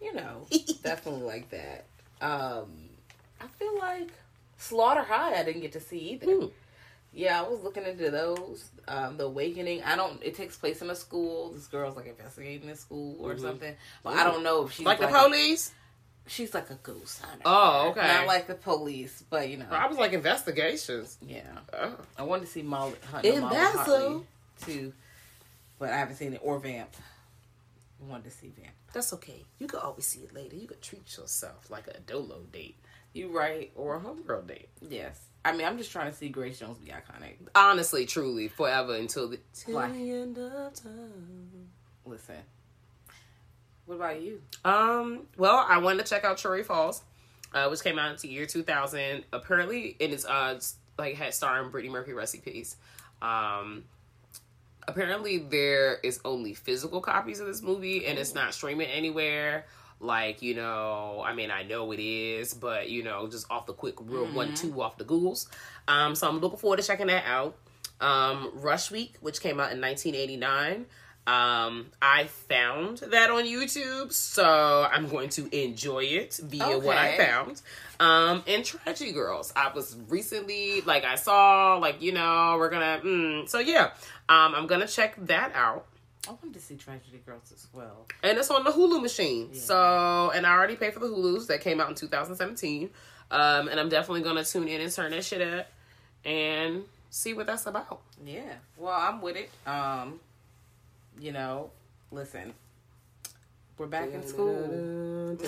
you 0.00 0.14
know, 0.14 0.46
definitely 0.82 1.22
like 1.22 1.50
that. 1.50 1.84
Um, 2.20 2.70
I 3.40 3.46
feel 3.58 3.78
like 3.78 4.10
Slaughter 4.56 5.02
High 5.02 5.38
I 5.38 5.42
didn't 5.44 5.60
get 5.60 5.72
to 5.72 5.80
see 5.80 5.98
either. 6.12 6.48
Yeah, 7.16 7.40
I 7.42 7.48
was 7.48 7.62
looking 7.62 7.84
into 7.84 8.10
those. 8.10 8.68
Um, 8.86 9.16
the 9.16 9.24
Awakening. 9.24 9.82
I 9.82 9.96
don't. 9.96 10.22
It 10.22 10.34
takes 10.34 10.56
place 10.56 10.82
in 10.82 10.90
a 10.90 10.94
school. 10.94 11.50
This 11.52 11.66
girl's 11.66 11.96
like 11.96 12.06
investigating 12.06 12.68
a 12.68 12.76
school 12.76 13.16
or 13.20 13.38
something. 13.38 13.74
But 14.04 14.14
I 14.16 14.24
don't 14.24 14.42
know 14.44 14.66
if 14.66 14.72
she's 14.72 14.80
Mm-hmm. 14.86 14.86
Like, 14.86 15.00
like 15.00 15.10
the 15.12 15.28
police. 15.28 15.72
she's 16.26 16.52
like 16.52 16.68
a 16.70 16.74
ghost 16.82 17.22
hunter. 17.22 17.42
Oh, 17.46 17.88
okay. 17.90 18.06
Not 18.06 18.26
like 18.26 18.46
the 18.46 18.54
police, 18.54 19.24
but 19.30 19.48
you 19.48 19.56
know. 19.56 19.66
I 19.70 19.86
was 19.86 19.96
like 19.96 20.12
investigations. 20.12 21.16
Yeah, 21.26 21.42
Oh. 21.72 21.96
I 22.18 22.22
wanted 22.24 22.42
to 22.46 22.50
see 22.52 22.62
Molly 22.62 22.94
Hunter, 23.10 23.40
Molly 23.40 23.56
Embezzle. 23.56 24.26
Too, 24.64 24.92
but 25.78 25.90
I 25.90 25.96
haven't 25.96 26.16
seen 26.16 26.34
it 26.34 26.40
or 26.44 26.58
Vamp. 26.58 26.90
I 28.02 28.10
wanted 28.10 28.24
to 28.24 28.30
see 28.30 28.52
Vamp. 28.60 28.74
That's 28.92 29.12
okay. 29.14 29.44
You 29.58 29.66
could 29.66 29.80
always 29.80 30.06
see 30.06 30.20
it 30.20 30.34
later. 30.34 30.56
You 30.56 30.66
could 30.66 30.82
treat 30.82 31.16
yourself 31.16 31.70
like 31.70 31.86
a 31.88 31.98
dolo 32.00 32.40
date 32.52 32.76
You 33.16 33.36
right? 33.36 33.70
or 33.74 33.96
a 33.96 34.00
homegirl 34.00 34.46
date. 34.46 34.68
Yes. 34.80 35.20
I 35.44 35.52
mean, 35.52 35.66
I'm 35.66 35.78
just 35.78 35.92
trying 35.92 36.10
to 36.10 36.16
see 36.16 36.28
Grace 36.28 36.58
Jones 36.58 36.78
be 36.78 36.90
iconic. 36.90 37.34
Honestly, 37.54 38.04
truly, 38.04 38.48
forever 38.48 38.94
until 38.94 39.28
the, 39.28 39.38
till 39.54 39.76
Why? 39.76 39.90
the 39.90 40.10
end 40.10 40.36
of 40.38 40.74
time. 40.74 41.68
Listen. 42.04 42.36
What 43.86 43.94
about 43.96 44.20
you? 44.20 44.42
Um, 44.64 45.22
well, 45.38 45.64
I 45.68 45.78
wanted 45.78 46.04
to 46.04 46.10
check 46.10 46.24
out 46.24 46.36
Cherry 46.38 46.64
Falls, 46.64 47.02
uh, 47.54 47.68
which 47.68 47.82
came 47.82 47.98
out 47.98 48.10
into 48.10 48.28
year 48.28 48.44
2000. 48.46 49.24
Apparently, 49.32 49.96
and 50.00 50.10
it 50.10 50.14
is 50.14 50.26
uh 50.26 50.54
s- 50.56 50.74
like 50.98 51.14
had 51.14 51.32
starring 51.32 51.70
Brittany 51.70 51.92
Murphy 51.92 52.12
recipes. 52.12 52.76
Um, 53.22 53.84
apparently 54.88 55.38
there 55.38 55.98
is 56.02 56.20
only 56.24 56.54
physical 56.54 57.00
copies 57.00 57.38
of 57.38 57.46
this 57.46 57.62
movie, 57.62 58.06
and 58.06 58.18
it's 58.18 58.34
not 58.34 58.52
streaming 58.54 58.88
anywhere. 58.88 59.66
Like 59.98 60.42
you 60.42 60.54
know, 60.54 61.22
I 61.24 61.34
mean, 61.34 61.50
I 61.50 61.62
know 61.62 61.92
it 61.92 62.00
is, 62.00 62.52
but 62.54 62.90
you 62.90 63.02
know, 63.02 63.26
just 63.28 63.50
off 63.50 63.66
the 63.66 63.72
quick 63.72 63.94
real 64.00 64.26
one 64.26 64.54
two 64.54 64.82
off 64.82 64.98
the 64.98 65.04
Googles. 65.04 65.46
Um, 65.88 66.14
so 66.14 66.28
I'm 66.28 66.38
looking 66.38 66.58
forward 66.58 66.78
to 66.78 66.82
checking 66.82 67.06
that 67.06 67.24
out. 67.26 67.56
Um, 68.00 68.50
Rush 68.54 68.90
Week, 68.90 69.14
which 69.20 69.40
came 69.40 69.58
out 69.58 69.72
in 69.72 69.80
1989. 69.80 70.86
Um, 71.26 71.86
I 72.00 72.24
found 72.24 72.98
that 72.98 73.30
on 73.30 73.44
YouTube, 73.44 74.12
so 74.12 74.88
I'm 74.92 75.08
going 75.08 75.28
to 75.30 75.48
enjoy 75.56 76.04
it 76.04 76.38
via 76.40 76.78
what 76.78 76.96
I 76.96 77.16
found. 77.16 77.62
Um, 77.98 78.44
and 78.46 78.64
Tragedy 78.64 79.10
Girls, 79.10 79.52
I 79.56 79.72
was 79.74 79.96
recently 80.08 80.82
like 80.82 81.04
I 81.04 81.16
saw 81.16 81.78
like 81.78 82.00
you 82.00 82.12
know 82.12 82.56
we're 82.58 82.68
gonna 82.68 83.00
mm, 83.02 83.48
so 83.48 83.58
yeah, 83.58 83.90
um, 84.28 84.54
I'm 84.54 84.68
gonna 84.68 84.86
check 84.86 85.16
that 85.26 85.52
out. 85.54 85.86
I 86.28 86.32
wanted 86.32 86.54
to 86.54 86.60
see 86.60 86.76
Tragedy 86.76 87.20
Girls 87.24 87.52
as 87.52 87.66
well. 87.72 88.06
And 88.22 88.38
it's 88.38 88.50
on 88.50 88.64
the 88.64 88.70
Hulu 88.70 89.00
machine. 89.02 89.54
So, 89.54 90.32
and 90.34 90.46
I 90.46 90.52
already 90.52 90.76
paid 90.76 90.94
for 90.94 91.00
the 91.00 91.06
Hulus 91.06 91.46
that 91.48 91.60
came 91.60 91.80
out 91.80 91.88
in 91.88 91.94
2017. 91.94 92.90
Um, 93.30 93.68
and 93.68 93.78
I'm 93.80 93.88
definitely 93.88 94.22
gonna 94.22 94.44
tune 94.44 94.68
in 94.68 94.80
and 94.80 94.92
turn 94.92 95.10
that 95.10 95.24
shit 95.24 95.42
up 95.42 95.66
and 96.24 96.84
see 97.10 97.34
what 97.34 97.46
that's 97.46 97.66
about. 97.66 98.00
Yeah. 98.24 98.54
Well, 98.76 98.94
I'm 98.94 99.20
with 99.20 99.36
it. 99.36 99.50
Um, 99.66 100.20
you 101.18 101.32
know, 101.32 101.70
listen. 102.10 102.54
We're 103.78 103.86
back 103.86 104.10
in 104.12 104.26
school. 104.26 105.36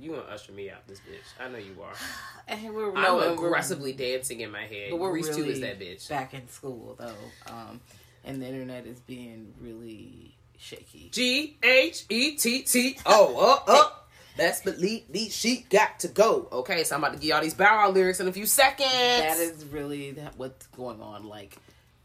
You 0.00 0.10
gonna 0.12 0.22
usher 0.22 0.52
me 0.52 0.70
out 0.70 0.86
this 0.88 1.00
bitch? 1.00 1.44
I 1.44 1.48
know 1.48 1.58
you 1.58 1.76
are. 1.82 1.92
And 2.48 2.74
we're 2.74 2.88
I'm 2.88 3.02
no, 3.02 3.20
and 3.20 3.38
we're- 3.38 3.46
aggressively 3.48 3.92
dancing 3.92 4.40
in 4.40 4.50
my 4.50 4.62
head. 4.66 4.90
but 4.90 4.98
we're 4.98 5.12
Reese 5.12 5.28
too 5.28 5.42
really 5.42 5.52
is 5.52 5.60
that 5.60 5.78
bitch. 5.78 6.08
back 6.08 6.34
in 6.34 6.48
school 6.48 6.96
though. 6.98 7.14
Um, 7.46 7.80
and 8.24 8.42
the 8.42 8.46
internet 8.46 8.86
is 8.86 8.98
being 9.00 9.52
really 9.60 10.34
shaky. 10.58 11.10
G 11.12 11.56
H 11.62 12.06
E 12.08 12.36
T 12.36 12.62
T 12.62 12.98
O. 13.06 13.62
Uh, 13.66 13.70
uh. 13.72 13.90
Best 14.36 14.64
believe 14.64 15.04
these 15.10 15.34
she 15.36 15.66
got 15.70 16.00
to 16.00 16.08
go. 16.08 16.48
Okay, 16.50 16.82
so 16.84 16.94
I'm 16.96 17.04
about 17.04 17.12
to 17.14 17.18
give 17.20 17.28
y'all 17.30 17.42
these 17.42 17.54
Bow 17.54 17.76
Wow 17.76 17.90
lyrics 17.90 18.20
in 18.20 18.26
a 18.28 18.32
few 18.32 18.46
seconds. 18.46 18.88
That 18.90 19.36
is 19.38 19.64
really 19.66 20.12
that- 20.12 20.36
what's 20.38 20.66
going 20.68 21.00
on. 21.02 21.24
Like, 21.28 21.56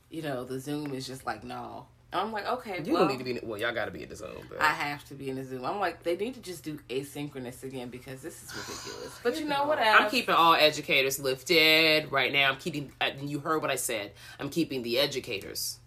you 0.10 0.22
know, 0.22 0.44
the 0.44 0.60
Zoom 0.60 0.94
is 0.94 1.08
just 1.08 1.26
like 1.26 1.44
no. 1.44 1.88
I'm 2.20 2.32
like, 2.32 2.48
okay, 2.48 2.82
You 2.84 2.94
well, 2.94 3.04
don't 3.08 3.12
need 3.12 3.18
to 3.20 3.24
be. 3.24 3.32
In, 3.32 3.40
well, 3.48 3.60
y'all 3.60 3.74
got 3.74 3.86
to 3.86 3.92
be 3.92 4.04
in 4.04 4.10
the 4.10 4.16
zone. 4.16 4.44
But 4.50 4.62
I 4.62 4.68
have 4.70 5.04
to 5.10 5.14
be 5.16 5.30
in 5.30 5.36
the 5.36 5.44
Zoom. 5.44 5.66
I'm 5.66 5.80
like, 5.80 6.04
they 6.04 6.16
need 6.16 6.34
to 6.36 6.42
just 6.42 6.64
do 6.64 6.80
asynchronous 6.90 7.64
again 7.64 7.90
because 7.90 8.22
this 8.22 8.42
is 8.44 8.50
ridiculous. 8.56 9.20
But 9.24 9.40
you 9.40 9.46
know 9.46 9.66
what? 9.66 9.80
I'm 9.80 10.10
keeping 10.10 10.36
all 10.36 10.54
educators 10.54 11.20
lifted 11.20 12.12
right 12.12 12.32
now. 12.32 12.50
I'm 12.52 12.58
keeping. 12.58 12.92
uh, 13.02 13.10
You 13.22 13.40
heard 13.40 13.62
what 13.62 13.72
I 13.72 13.76
said. 13.76 14.12
I'm 14.40 14.50
keeping 14.50 14.82
the 14.84 15.00
educators 15.00 15.80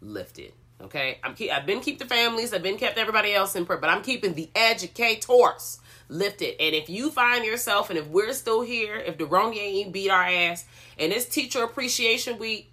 lifted. 0.00 0.52
Okay. 0.80 1.18
I'm 1.22 1.34
keep. 1.34 1.50
I've 1.50 1.66
been 1.66 1.80
keep 1.80 1.98
the 1.98 2.04
families. 2.06 2.52
I've 2.52 2.62
been 2.62 2.76
kept 2.78 2.98
everybody 2.98 3.32
else 3.34 3.54
in 3.56 3.64
prayer, 3.66 3.78
but 3.80 3.90
I'm 3.90 4.02
keeping 4.02 4.34
the 4.34 4.50
educators 4.54 5.78
lifted. 6.08 6.60
And 6.60 6.74
if 6.74 6.88
you 6.90 7.10
find 7.10 7.44
yourself, 7.44 7.88
and 7.90 7.98
if 7.98 8.06
we're 8.08 8.32
still 8.34 8.62
here, 8.62 8.96
if 8.96 9.16
the 9.16 9.24
wrong 9.26 9.54
ain't 9.56 9.92
beat 9.92 10.10
our 10.10 10.24
ass, 10.24 10.64
and 10.98 11.12
it's 11.12 11.24
Teacher 11.26 11.62
Appreciation 11.62 12.38
Week, 12.38 12.70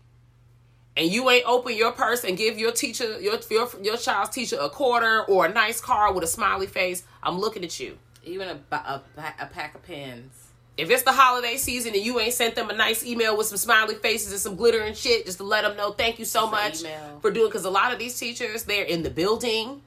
and 0.97 1.09
you 1.09 1.29
ain't 1.29 1.45
open 1.47 1.75
your 1.75 1.91
purse 1.91 2.23
and 2.23 2.37
give 2.37 2.57
your 2.59 2.71
teacher 2.71 3.19
your 3.19 3.39
your 3.49 3.69
your 3.81 3.97
child's 3.97 4.29
teacher 4.31 4.57
a 4.59 4.69
quarter 4.69 5.23
or 5.23 5.45
a 5.45 5.49
nice 5.53 5.79
card 5.81 6.13
with 6.15 6.23
a 6.23 6.27
smiley 6.27 6.67
face, 6.67 7.03
I'm 7.23 7.39
looking 7.39 7.63
at 7.63 7.79
you. 7.79 7.97
even 8.23 8.47
a, 8.49 8.75
a, 8.75 9.01
a 9.39 9.45
pack 9.47 9.73
of 9.75 9.83
pens. 9.83 10.33
If 10.77 10.89
it's 10.89 11.03
the 11.03 11.11
holiday 11.11 11.57
season 11.57 11.93
and 11.93 12.03
you 12.03 12.19
ain't 12.19 12.33
sent 12.33 12.55
them 12.55 12.69
a 12.69 12.73
nice 12.75 13.05
email 13.05 13.37
with 13.37 13.47
some 13.47 13.57
smiley 13.57 13.95
faces 13.95 14.31
and 14.31 14.39
some 14.41 14.55
glitter 14.55 14.81
and 14.81 14.95
shit, 14.95 15.25
just 15.25 15.37
to 15.39 15.43
let 15.43 15.61
them 15.63 15.75
know 15.77 15.91
thank 15.91 16.17
you 16.17 16.25
so 16.25 16.49
much 16.49 16.83
for 17.21 17.29
doing. 17.29 17.47
Because 17.47 17.65
a 17.65 17.69
lot 17.69 17.93
of 17.93 17.99
these 17.99 18.17
teachers, 18.17 18.63
they're 18.63 18.85
in 18.85 19.03
the 19.03 19.09
building 19.09 19.81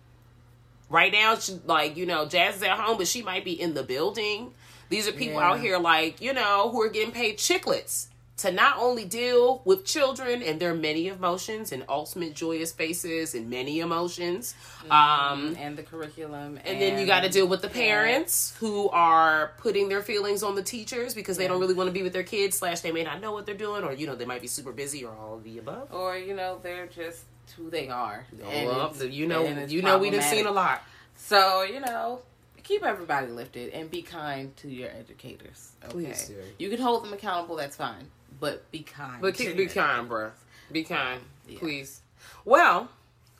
right 0.89 1.11
now. 1.13 1.37
she- 1.37 1.59
Like 1.65 1.97
you 1.97 2.07
know, 2.07 2.27
Jazz 2.27 2.57
is 2.57 2.63
at 2.63 2.79
home, 2.79 2.99
but 2.99 3.09
she 3.09 3.23
might 3.23 3.45
be 3.45 3.59
in 3.61 3.75
the 3.75 3.83
building. 3.83 4.53
These 4.91 5.09
are 5.09 5.13
people 5.13 5.41
Yeah. 5.41 5.51
out 5.51 5.61
here, 5.61 5.79
like 5.79 6.21
you 6.21 6.33
know, 6.33 6.71
who 6.71 6.81
are 6.83 6.89
getting 6.91 7.13
paid 7.13 7.39
chiclets 7.39 8.07
to 8.37 8.51
not 8.51 8.79
only 8.79 9.05
deal 9.05 9.63
with 9.65 9.85
children 9.85 10.43
and 10.43 10.59
their 10.59 10.75
many 10.75 11.07
emotions 11.07 11.71
and 11.71 11.85
ultimate 11.89 12.35
joyous 12.35 12.73
faces 12.73 13.35
and 13.35 13.49
many 13.49 13.79
emotions. 13.81 14.55
Um, 14.91 15.57
and 15.59 15.77
the 15.77 15.85
curriculum. 15.85 16.59
and 16.65 16.81
then 16.81 16.99
you 16.99 17.07
got 17.07 17.21
to 17.21 17.29
deal 17.29 17.47
with 17.47 17.63
the 17.63 17.69
parents 17.69 18.57
who 18.59 18.89
are 18.91 19.53
putting 19.59 19.89
their 19.89 20.03
feelings 20.03 20.43
on 20.43 20.57
the 20.57 20.63
teachers 20.63 21.15
because 21.15 21.37
they 21.37 21.47
don't 21.47 21.61
really 21.61 21.75
want 21.75 21.89
to 21.89 21.93
be 21.93 22.03
with 22.03 22.13
their 22.13 22.25
kids. 22.25 22.59
Slash, 22.59 22.81
they 22.81 22.93
may 22.93 23.05
not 23.05 23.21
know 23.21 23.33
what 23.33 23.47
they're 23.47 23.55
doing, 23.55 23.85
or 23.85 23.93
you 23.93 24.07
know, 24.07 24.17
they 24.17 24.25
might 24.27 24.41
be 24.41 24.49
super 24.49 24.73
busy, 24.73 25.05
or 25.05 25.15
all 25.15 25.35
of 25.35 25.45
the 25.45 25.59
above. 25.59 25.93
Or, 25.93 26.17
you 26.19 26.35
know, 26.35 26.59
they're 26.63 26.87
just 26.87 27.25
who 27.57 27.71
they 27.71 27.89
are. 27.89 28.27
And 28.51 28.69
Well, 28.69 28.95
you 29.05 29.27
know, 29.27 29.45
and 29.45 29.71
you 29.71 29.83
know, 29.83 29.99
we 29.99 30.11
have 30.11 30.25
seen 30.25 30.47
a 30.47 30.51
lot. 30.53 30.83
So, 31.17 31.63
you 31.63 31.81
know, 31.81 32.21
keep 32.65 32.83
everybody 32.83 33.29
lifted 33.29 33.73
and 33.73 33.91
be 33.91 34.03
kind 34.03 34.57
to 34.57 34.69
your 34.69 34.91
educators. 34.91 35.73
Okay. 35.85 35.93
Please. 35.93 36.33
You 36.59 36.71
can 36.71 36.81
hold 36.81 37.05
them 37.05 37.13
accountable, 37.13 37.57
that's 37.57 37.77
fine. 37.77 38.09
But 38.41 38.71
be 38.71 38.83
kind. 38.83 39.21
But 39.23 39.35
keep, 39.35 39.57
be 39.57 39.67
kind, 39.67 40.09
bruh. 40.09 40.33
Be 40.73 40.85
kind, 40.85 41.21
Yeah. 41.47 41.59
please. 41.59 42.01
Well, 42.45 42.89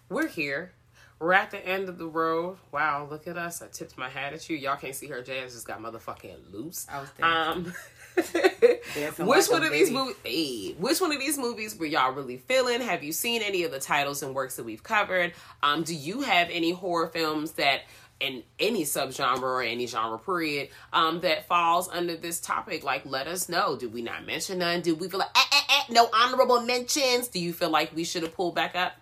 we're 0.09 0.29
here. 0.29 0.73
We're 1.19 1.33
at 1.33 1.51
the 1.51 1.65
end 1.67 1.89
of 1.89 1.99
the 1.99 2.07
road. 2.07 2.59
Wow, 2.73 3.07
look 3.11 3.27
at 3.27 3.39
us. 3.39 3.63
I 3.63 3.69
tipped 3.69 3.97
my 3.97 4.09
hat 4.09 4.33
at 4.33 4.49
you. 4.51 4.57
Y'all 4.57 4.77
can't 4.77 4.95
see 4.95 5.07
her. 5.09 5.23
Jazz 5.23 5.55
just 5.55 5.67
got 5.67 5.81
motherfucking 5.81 6.53
loose. 6.53 6.87
I 6.91 7.01
was. 7.01 7.09
Um, 7.23 7.73
which 8.17 9.17
like 9.19 9.51
one 9.51 9.65
of 9.65 9.73
these 9.73 9.91
movies? 9.91 10.17
Hey, 10.25 10.73
which 10.79 11.01
one 11.01 11.13
of 11.13 11.19
these 11.19 11.39
movies 11.39 11.77
were 11.77 11.87
y'all 11.87 12.13
really 12.13 12.37
feeling? 12.37 12.81
Have 12.81 13.03
you 13.03 13.13
seen 13.13 13.43
any 13.43 13.65
of 13.65 13.73
the 13.73 13.81
titles 13.81 14.23
and 14.23 14.35
works 14.35 14.57
that 14.57 14.65
we've 14.65 14.83
covered? 14.83 15.33
Um, 15.63 15.83
do 15.83 15.95
you 15.95 16.21
have 16.21 16.49
any 16.51 16.73
horror 16.73 17.09
films 17.09 17.53
that 17.53 17.83
in 18.21 18.43
any 18.59 18.85
subgenre 18.85 19.43
or 19.43 19.63
any 19.63 19.87
genre 19.87 20.19
period 20.19 20.69
um 20.93 21.21
that 21.21 21.47
falls 21.47 21.89
under 21.89 22.17
this 22.17 22.41
topic? 22.41 22.85
Like, 22.85 23.05
let 23.07 23.27
us 23.27 23.49
know. 23.49 23.77
Did 23.77 23.93
we 23.93 24.03
not 24.03 24.27
mention 24.27 24.59
none? 24.59 24.81
Did 24.81 25.01
we 25.01 25.09
feel 25.09 25.21
like 25.21 25.37
eh, 25.37 25.45
eh, 25.53 25.63
eh, 25.71 25.83
no 25.91 26.09
honorable 26.13 26.63
mentions? 26.63 27.29
Do 27.29 27.41
you 27.41 27.53
feel 27.53 27.71
like 27.71 27.95
we 27.95 28.05
should 28.05 28.23
have 28.23 28.35
pulled 28.35 28.55
back 28.55 28.75
up? 28.75 28.93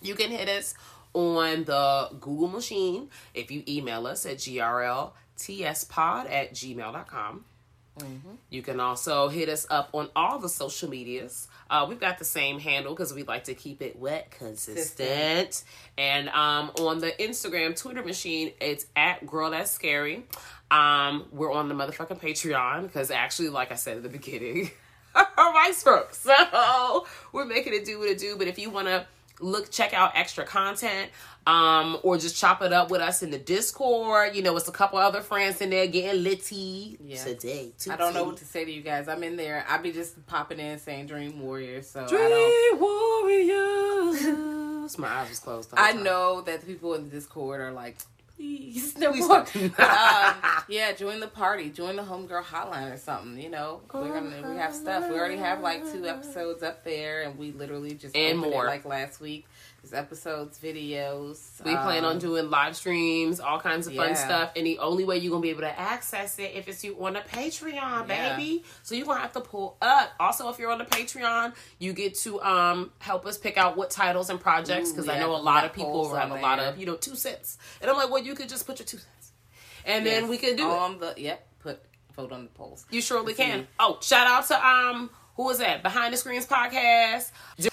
You 0.00 0.14
can 0.14 0.30
hit 0.30 0.48
us 0.48 0.74
on 1.14 1.64
the 1.64 2.10
Google 2.20 2.48
machine 2.48 3.08
if 3.34 3.50
you 3.50 3.62
email 3.66 4.06
us 4.06 4.26
at 4.26 4.36
grltspod 4.38 5.12
at 6.30 6.52
gmail.com. 6.52 7.44
You 8.50 8.62
can 8.62 8.80
also 8.80 9.28
hit 9.28 9.48
us 9.48 9.66
up 9.70 9.90
on 9.92 10.08
all 10.16 10.38
the 10.38 10.48
social 10.48 10.88
medias. 10.88 11.48
Uh, 11.70 11.86
we've 11.88 12.00
got 12.00 12.18
the 12.18 12.24
same 12.24 12.58
handle 12.58 12.94
because 12.94 13.12
we 13.12 13.22
like 13.22 13.44
to 13.44 13.54
keep 13.54 13.82
it 13.82 13.98
wet, 13.98 14.30
consistent. 14.30 15.64
And 15.96 16.28
um, 16.30 16.70
on 16.80 16.98
the 17.00 17.12
Instagram, 17.20 17.78
Twitter 17.80 18.02
machine, 18.02 18.52
it's 18.60 18.86
at 18.96 19.26
Girl 19.26 19.50
That's 19.50 19.70
Scary. 19.70 20.24
Um, 20.70 21.26
we're 21.32 21.52
on 21.52 21.68
the 21.68 21.74
motherfucking 21.74 22.20
Patreon 22.20 22.82
because 22.82 23.10
actually, 23.10 23.48
like 23.48 23.72
I 23.72 23.74
said 23.74 23.98
at 23.98 24.02
the 24.02 24.08
beginning, 24.08 24.70
our 25.14 25.52
vice 25.52 25.82
broke. 25.82 26.14
So 26.14 27.06
we're 27.32 27.46
making 27.46 27.74
it 27.74 27.84
do 27.84 27.98
what 27.98 28.08
it 28.08 28.18
do. 28.18 28.36
But 28.36 28.48
if 28.48 28.58
you 28.58 28.70
want 28.70 28.88
to 28.88 29.06
look, 29.40 29.70
check 29.70 29.94
out 29.94 30.12
extra 30.14 30.44
content, 30.44 31.10
um, 31.48 31.98
or 32.02 32.18
just 32.18 32.36
chop 32.36 32.60
it 32.60 32.72
up 32.74 32.90
with 32.90 33.00
us 33.00 33.22
in 33.22 33.30
the 33.30 33.38
Discord. 33.38 34.36
You 34.36 34.42
know, 34.42 34.54
it's 34.56 34.68
a 34.68 34.72
couple 34.72 34.98
other 34.98 35.22
friends 35.22 35.60
in 35.62 35.70
there 35.70 35.86
getting 35.86 36.22
litty 36.22 36.98
Yeah. 37.02 37.24
today. 37.24 37.72
I 37.90 37.96
don't 37.96 38.12
know 38.12 38.24
what 38.24 38.36
to 38.38 38.44
say 38.44 38.64
to 38.66 38.70
you 38.70 38.82
guys. 38.82 39.08
I'm 39.08 39.22
in 39.22 39.36
there. 39.36 39.64
I 39.68 39.78
be 39.78 39.90
just 39.92 40.24
popping 40.26 40.58
in 40.60 40.78
saying 40.78 41.06
Dream 41.06 41.40
Warrior. 41.40 41.80
So 41.82 42.06
Dream 42.06 42.78
Warriors. 42.78 44.22
My 44.98 45.08
eyes 45.08 45.28
was 45.30 45.38
closed. 45.38 45.70
I 45.76 45.92
time. 45.92 46.02
know 46.02 46.40
that 46.42 46.60
the 46.60 46.66
people 46.66 46.94
in 46.94 47.04
the 47.04 47.10
Discord 47.10 47.60
are 47.60 47.72
like, 47.72 47.96
please, 48.36 48.96
no 48.98 49.12
Please 49.12 49.26
more. 49.28 49.44
But, 49.76 49.80
um, 49.80 50.34
yeah, 50.68 50.92
join 50.92 51.20
the 51.20 51.26
party. 51.28 51.68
Join 51.70 51.96
the 51.96 52.02
homegirl 52.02 52.42
hotline 52.44 52.92
or 52.92 52.96
something. 52.96 53.40
You 53.40 53.50
know, 53.50 53.80
we're 53.92 54.08
gonna 54.08 54.48
we 54.50 54.56
have 54.56 54.74
stuff. 54.74 55.08
We 55.10 55.18
already 55.18 55.36
have 55.36 55.60
like 55.60 55.90
two 55.92 56.06
episodes 56.06 56.62
up 56.62 56.84
there, 56.84 57.22
and 57.22 57.38
we 57.38 57.52
literally 57.52 57.94
just 57.94 58.16
And 58.16 58.38
opened 58.38 58.52
it, 58.52 58.56
more. 58.56 58.66
like 58.66 58.84
last 58.86 59.20
week. 59.20 59.46
There's 59.82 59.94
episodes, 59.94 60.58
videos. 60.58 61.64
We 61.64 61.70
plan 61.76 62.04
on 62.04 62.14
um, 62.14 62.18
doing 62.18 62.50
live 62.50 62.74
streams, 62.74 63.38
all 63.38 63.60
kinds 63.60 63.86
of 63.86 63.94
fun 63.94 64.16
stuff. 64.16 64.50
And 64.56 64.66
the 64.66 64.78
only 64.80 65.04
way 65.04 65.18
you're 65.18 65.30
gonna 65.30 65.40
be 65.40 65.50
able 65.50 65.60
to 65.60 65.78
access 65.78 66.36
it 66.40 66.52
if 66.56 66.66
it's 66.66 66.82
you 66.82 66.96
on 67.04 67.14
a 67.14 67.20
Patreon, 67.20 68.08
Yeah. 68.08 68.36
baby. 68.36 68.64
So 68.82 68.96
you're 68.96 69.06
gonna 69.06 69.20
have 69.20 69.32
to 69.34 69.40
pull 69.40 69.76
up. 69.80 70.10
Also, 70.18 70.48
if 70.48 70.58
you're 70.58 70.72
on 70.72 70.78
the 70.78 70.84
Patreon, 70.84 71.54
you 71.78 71.92
get 71.92 72.16
to 72.20 72.42
um 72.42 72.90
help 72.98 73.24
us 73.24 73.38
pick 73.38 73.56
out 73.56 73.76
what 73.76 73.90
titles 73.90 74.30
and 74.30 74.40
projects 74.40 74.90
because 74.90 75.06
Ooh, 75.06 75.12
I 75.12 75.20
know 75.20 75.34
a 75.34 75.38
lot 75.38 75.64
of 75.64 75.72
people 75.72 76.12
have 76.14 76.32
a 76.32 76.34
on 76.34 76.40
lot 76.42 76.58
of 76.58 76.76
you 76.76 76.84
know 76.84 76.96
two 76.96 77.14
cents, 77.14 77.56
and 77.80 77.88
I'm 77.88 77.96
like, 77.96 78.10
well, 78.10 78.22
you 78.22 78.34
could 78.34 78.48
just 78.48 78.66
put 78.66 78.80
your 78.80 78.86
two 78.86 78.98
cents, 78.98 79.32
and 79.84 80.04
then 80.04 80.26
we 80.28 80.38
could 80.38 80.56
do 80.56 80.68
it. 80.68 80.72
on 80.72 80.98
the 80.98 81.14
yep. 81.16 81.46
Put 81.60 81.80
vote 82.16 82.32
on 82.32 82.42
the 82.42 82.50
polls. 82.50 82.84
You 82.90 83.00
surely 83.00 83.32
can. 83.32 83.68
Oh, 83.78 83.98
shout 84.02 84.26
out 84.26 84.46
to 84.48 84.66
um 84.66 85.10
who 85.36 85.44
was 85.44 85.58
that? 85.58 85.84
Behind 85.84 86.12
the 86.12 86.16
Screens 86.16 86.46
podcast, 86.46 87.30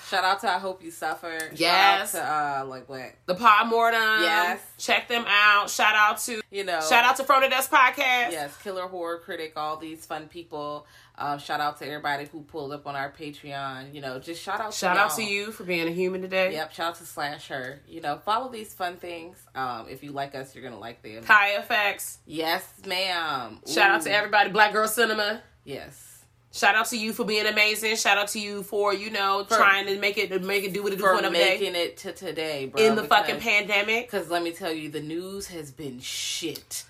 Shout 0.10 0.24
out 0.24 0.40
to 0.42 0.52
I 0.52 0.60
Hope 0.60 0.84
You 0.84 0.92
Suffer. 0.92 1.38
Yes. 1.56 2.12
Shout 2.12 2.22
out 2.22 2.62
to 2.62 2.66
uh 2.66 2.66
like 2.70 2.88
what 2.88 3.14
the 3.26 3.36
Pod 3.36 3.68
Mortem. 3.68 4.00
Yes. 4.22 4.62
check 4.78 5.08
them 5.08 5.26
out. 5.28 5.70
Shout 5.70 5.96
out 5.96 6.20
to 6.20 6.42
you 6.52 6.64
know. 6.64 6.80
shout 6.82 7.04
out 7.04 7.18
to 7.18 7.24
From 7.24 7.42
the 7.42 7.50
Desk 7.50 7.72
podcast. 7.72 8.32
Yes, 8.32 8.56
Killer 8.62 8.88
Horror 8.88 9.20
Critic, 9.20 9.54
all 9.56 9.78
these 9.78 10.06
fun 10.06 10.28
people. 10.28 10.86
Um, 11.18 11.40
shout 11.40 11.62
out 11.62 11.80
to 11.80 11.86
everybody 11.86 12.26
who 12.26 12.42
pulled 12.42 12.74
up 12.74 12.86
on 12.88 12.96
our 12.96 13.10
Patreon. 13.12 13.94
You 13.94 14.02
know, 14.02 14.20
just 14.20 14.42
shout 14.44 14.60
out. 14.60 14.74
Shout 14.74 14.96
to 14.98 15.02
out 15.02 15.16
to 15.16 15.24
y'all. 15.24 15.52
for 15.52 15.64
being 15.64 15.88
a 15.88 15.92
human 15.92 16.22
today. 16.22 16.52
Yep, 16.54 16.74
shout 16.74 16.88
out 16.90 16.96
to 16.96 17.06
Slash 17.06 17.48
Her. 17.48 17.82
You 17.88 18.02
know, 18.02 18.18
follow 18.18 18.52
these 18.52 18.74
fun 18.74 18.98
things. 18.98 19.38
Um, 19.56 19.88
if 19.90 20.04
you 20.04 20.12
like 20.12 20.36
us, 20.36 20.54
you're 20.54 20.64
gonna 20.64 20.80
like 20.80 21.02
them. 21.02 21.24
Kaya 21.24 21.60
Effects. 21.60 22.20
Yes, 22.26 22.64
ma'am. 22.86 23.60
Shout 23.66 23.92
out 23.92 24.02
to 24.04 24.12
everybody. 24.12 24.50
Black 24.52 24.74
Girl 24.74 24.88
Cinema. 24.88 25.42
Yes. 25.64 26.15
Shout 26.56 26.74
out 26.76 26.86
to 26.88 26.98
you 26.98 27.12
for 27.12 27.26
being 27.26 27.46
amazing. 27.46 27.98
Shout 27.98 28.18
out 28.18 28.30
to 28.30 28.40
you 28.40 28.64
for 28.64 28.94
you 28.94 29.10
know 29.10 29.44
trying 29.48 29.88
to 29.88 30.00
make 30.00 30.18
it 30.18 30.42
make 30.42 30.64
it 30.64 30.72
do 30.74 30.82
what 30.84 30.94
it 30.94 30.96
do 30.96 31.02
For 31.02 31.12
for 31.14 31.20
another 31.20 31.36
day 31.36 31.58
making 31.60 31.76
it 31.76 31.98
to 31.98 32.14
today, 32.14 32.68
bro. 32.68 32.82
in 32.82 32.96
the 32.96 33.04
fucking 33.04 33.42
pandemic. 33.42 34.10
Because 34.10 34.30
let 34.30 34.42
me 34.42 34.52
tell 34.54 34.72
you, 34.72 34.90
the 34.90 35.02
news 35.02 35.48
has 35.48 35.72
been 35.72 36.00
shit. 36.00 36.86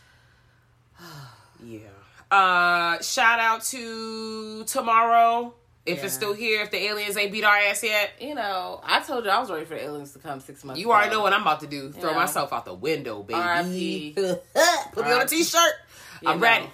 Yeah. 1.64 1.80
Uh, 2.30 3.02
shout 3.02 3.40
out 3.40 3.64
to 3.64 4.64
tomorrow. 4.66 5.54
If 5.86 6.04
it's 6.04 6.14
still 6.14 6.34
here, 6.34 6.62
if 6.62 6.70
the 6.70 6.78
aliens 6.84 7.16
ain't 7.16 7.32
beat 7.32 7.44
our 7.44 7.56
ass 7.56 7.82
yet, 7.84 8.12
You 8.20 8.36
know, 8.36 8.82
I 8.84 9.00
told 9.02 9.24
you 9.24 9.32
I 9.32 9.40
was 9.40 9.50
ready 9.50 9.66
for 9.66 9.76
the 9.76 9.84
aliens 9.84 10.12
to 10.14 10.20
come 10.20 10.40
six 10.42 10.64
months. 10.64 10.80
you 10.82 10.92
already 10.92 11.08
ago. 11.08 11.18
know 11.18 11.24
what 11.24 11.34
I'm 11.34 11.42
about 11.44 11.62
to 11.62 11.68
do. 11.68 11.92
Throw 11.92 12.12
Yeah. 12.12 12.18
myself 12.18 12.52
out 12.54 12.66
the 12.66 12.74
window, 12.74 13.24
baby. 13.24 14.14
Put 14.92 15.06
me 15.06 15.12
on 15.12 15.22
a 15.22 15.28
t-shirt. 15.28 15.74
You 16.22 16.30
I'm 16.30 16.40
know. 16.40 16.44
ready. 16.44 16.66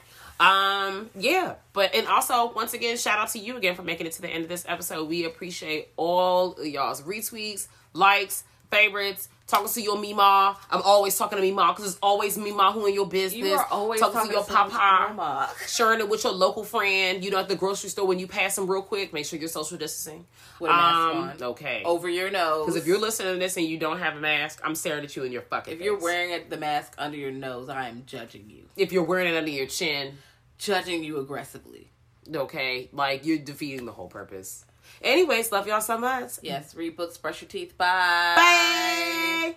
Um, 0.41 1.09
yeah, 1.15 1.55
but 1.73 1.93
and 1.93 2.07
also 2.07 2.51
once 2.53 2.73
again, 2.73 2.97
shout 2.97 3.19
out 3.19 3.29
to 3.29 3.39
you 3.39 3.57
again 3.57 3.75
for 3.75 3.83
making 3.83 4.07
it 4.07 4.13
to 4.13 4.21
the 4.21 4.29
end 4.29 4.43
of 4.43 4.49
this 4.49 4.65
episode. 4.67 5.07
We 5.07 5.25
appreciate 5.25 5.89
all 5.97 6.55
y'all's 6.65 7.03
retweets, 7.03 7.67
likes, 7.93 8.43
favorites. 8.71 9.29
Talking 9.47 9.67
to 9.67 9.81
your 9.81 9.99
Mima. 9.99 10.57
I'm 10.71 10.81
always 10.81 11.17
talking 11.17 11.37
to 11.37 11.41
Mima 11.41 11.73
because 11.75 11.91
it's 11.91 11.99
always 12.01 12.37
Mima 12.37 12.71
who 12.71 12.85
in 12.85 12.93
your 12.93 13.05
business. 13.05 13.49
You 13.49 13.53
are 13.55 13.67
always 13.69 13.99
talking, 13.99 14.27
to 14.27 14.31
your 14.31 14.45
papa. 14.45 15.49
Sharing 15.67 15.99
it 15.99 16.07
with 16.07 16.23
your 16.23 16.31
local 16.31 16.63
friend. 16.63 17.21
You 17.21 17.31
know, 17.31 17.39
at 17.39 17.49
the 17.49 17.57
grocery 17.57 17.89
store 17.89 18.07
when 18.07 18.17
you 18.17 18.27
pass 18.27 18.55
them 18.55 18.65
real 18.65 18.81
quick, 18.81 19.11
make 19.11 19.25
sure 19.25 19.37
you're 19.37 19.49
social 19.49 19.77
distancing. 19.77 20.25
With 20.57 20.71
a 20.71 20.73
mask 20.73 21.15
um, 21.15 21.17
on. 21.17 21.43
Okay. 21.51 21.81
over 21.83 22.07
your 22.07 22.31
nose. 22.31 22.65
Because 22.65 22.81
if 22.81 22.87
you're 22.87 22.99
listening 22.99 23.33
to 23.33 23.39
this 23.39 23.57
and 23.57 23.65
you 23.65 23.77
don't 23.77 23.99
have 23.99 24.15
a 24.15 24.21
mask, 24.21 24.61
I'm 24.63 24.73
staring 24.73 25.03
at 25.03 25.17
you 25.17 25.23
in 25.23 25.33
your 25.33 25.41
fucking. 25.41 25.73
if 25.73 25.81
you're 25.81 25.99
wearing 25.99 26.31
it, 26.31 26.49
the 26.49 26.57
mask 26.57 26.95
under 26.97 27.17
your 27.17 27.31
nose, 27.31 27.67
I 27.67 27.89
am 27.89 28.03
judging 28.05 28.49
you, 28.49 28.69
if 28.77 28.93
you're 28.93 29.03
wearing 29.03 29.33
it 29.33 29.37
under 29.37 29.51
your 29.51 29.65
chin, 29.65 30.13
judging 30.61 31.03
you 31.03 31.19
aggressively. 31.19 31.91
okay, 32.33 32.89
like 32.93 33.25
you're 33.25 33.39
defeating 33.39 33.85
the 33.85 33.91
whole 33.91 34.07
purpose. 34.07 34.63
Anyways, 35.01 35.51
love 35.51 35.67
y'all 35.67 35.81
so 35.81 35.97
much. 35.97 36.33
Yes, 36.41 36.75
read 36.75 36.95
books, 36.95 37.17
brush 37.17 37.41
your 37.41 37.49
teeth. 37.49 37.77
Bye. 37.77 38.35
Bye. 38.37 39.55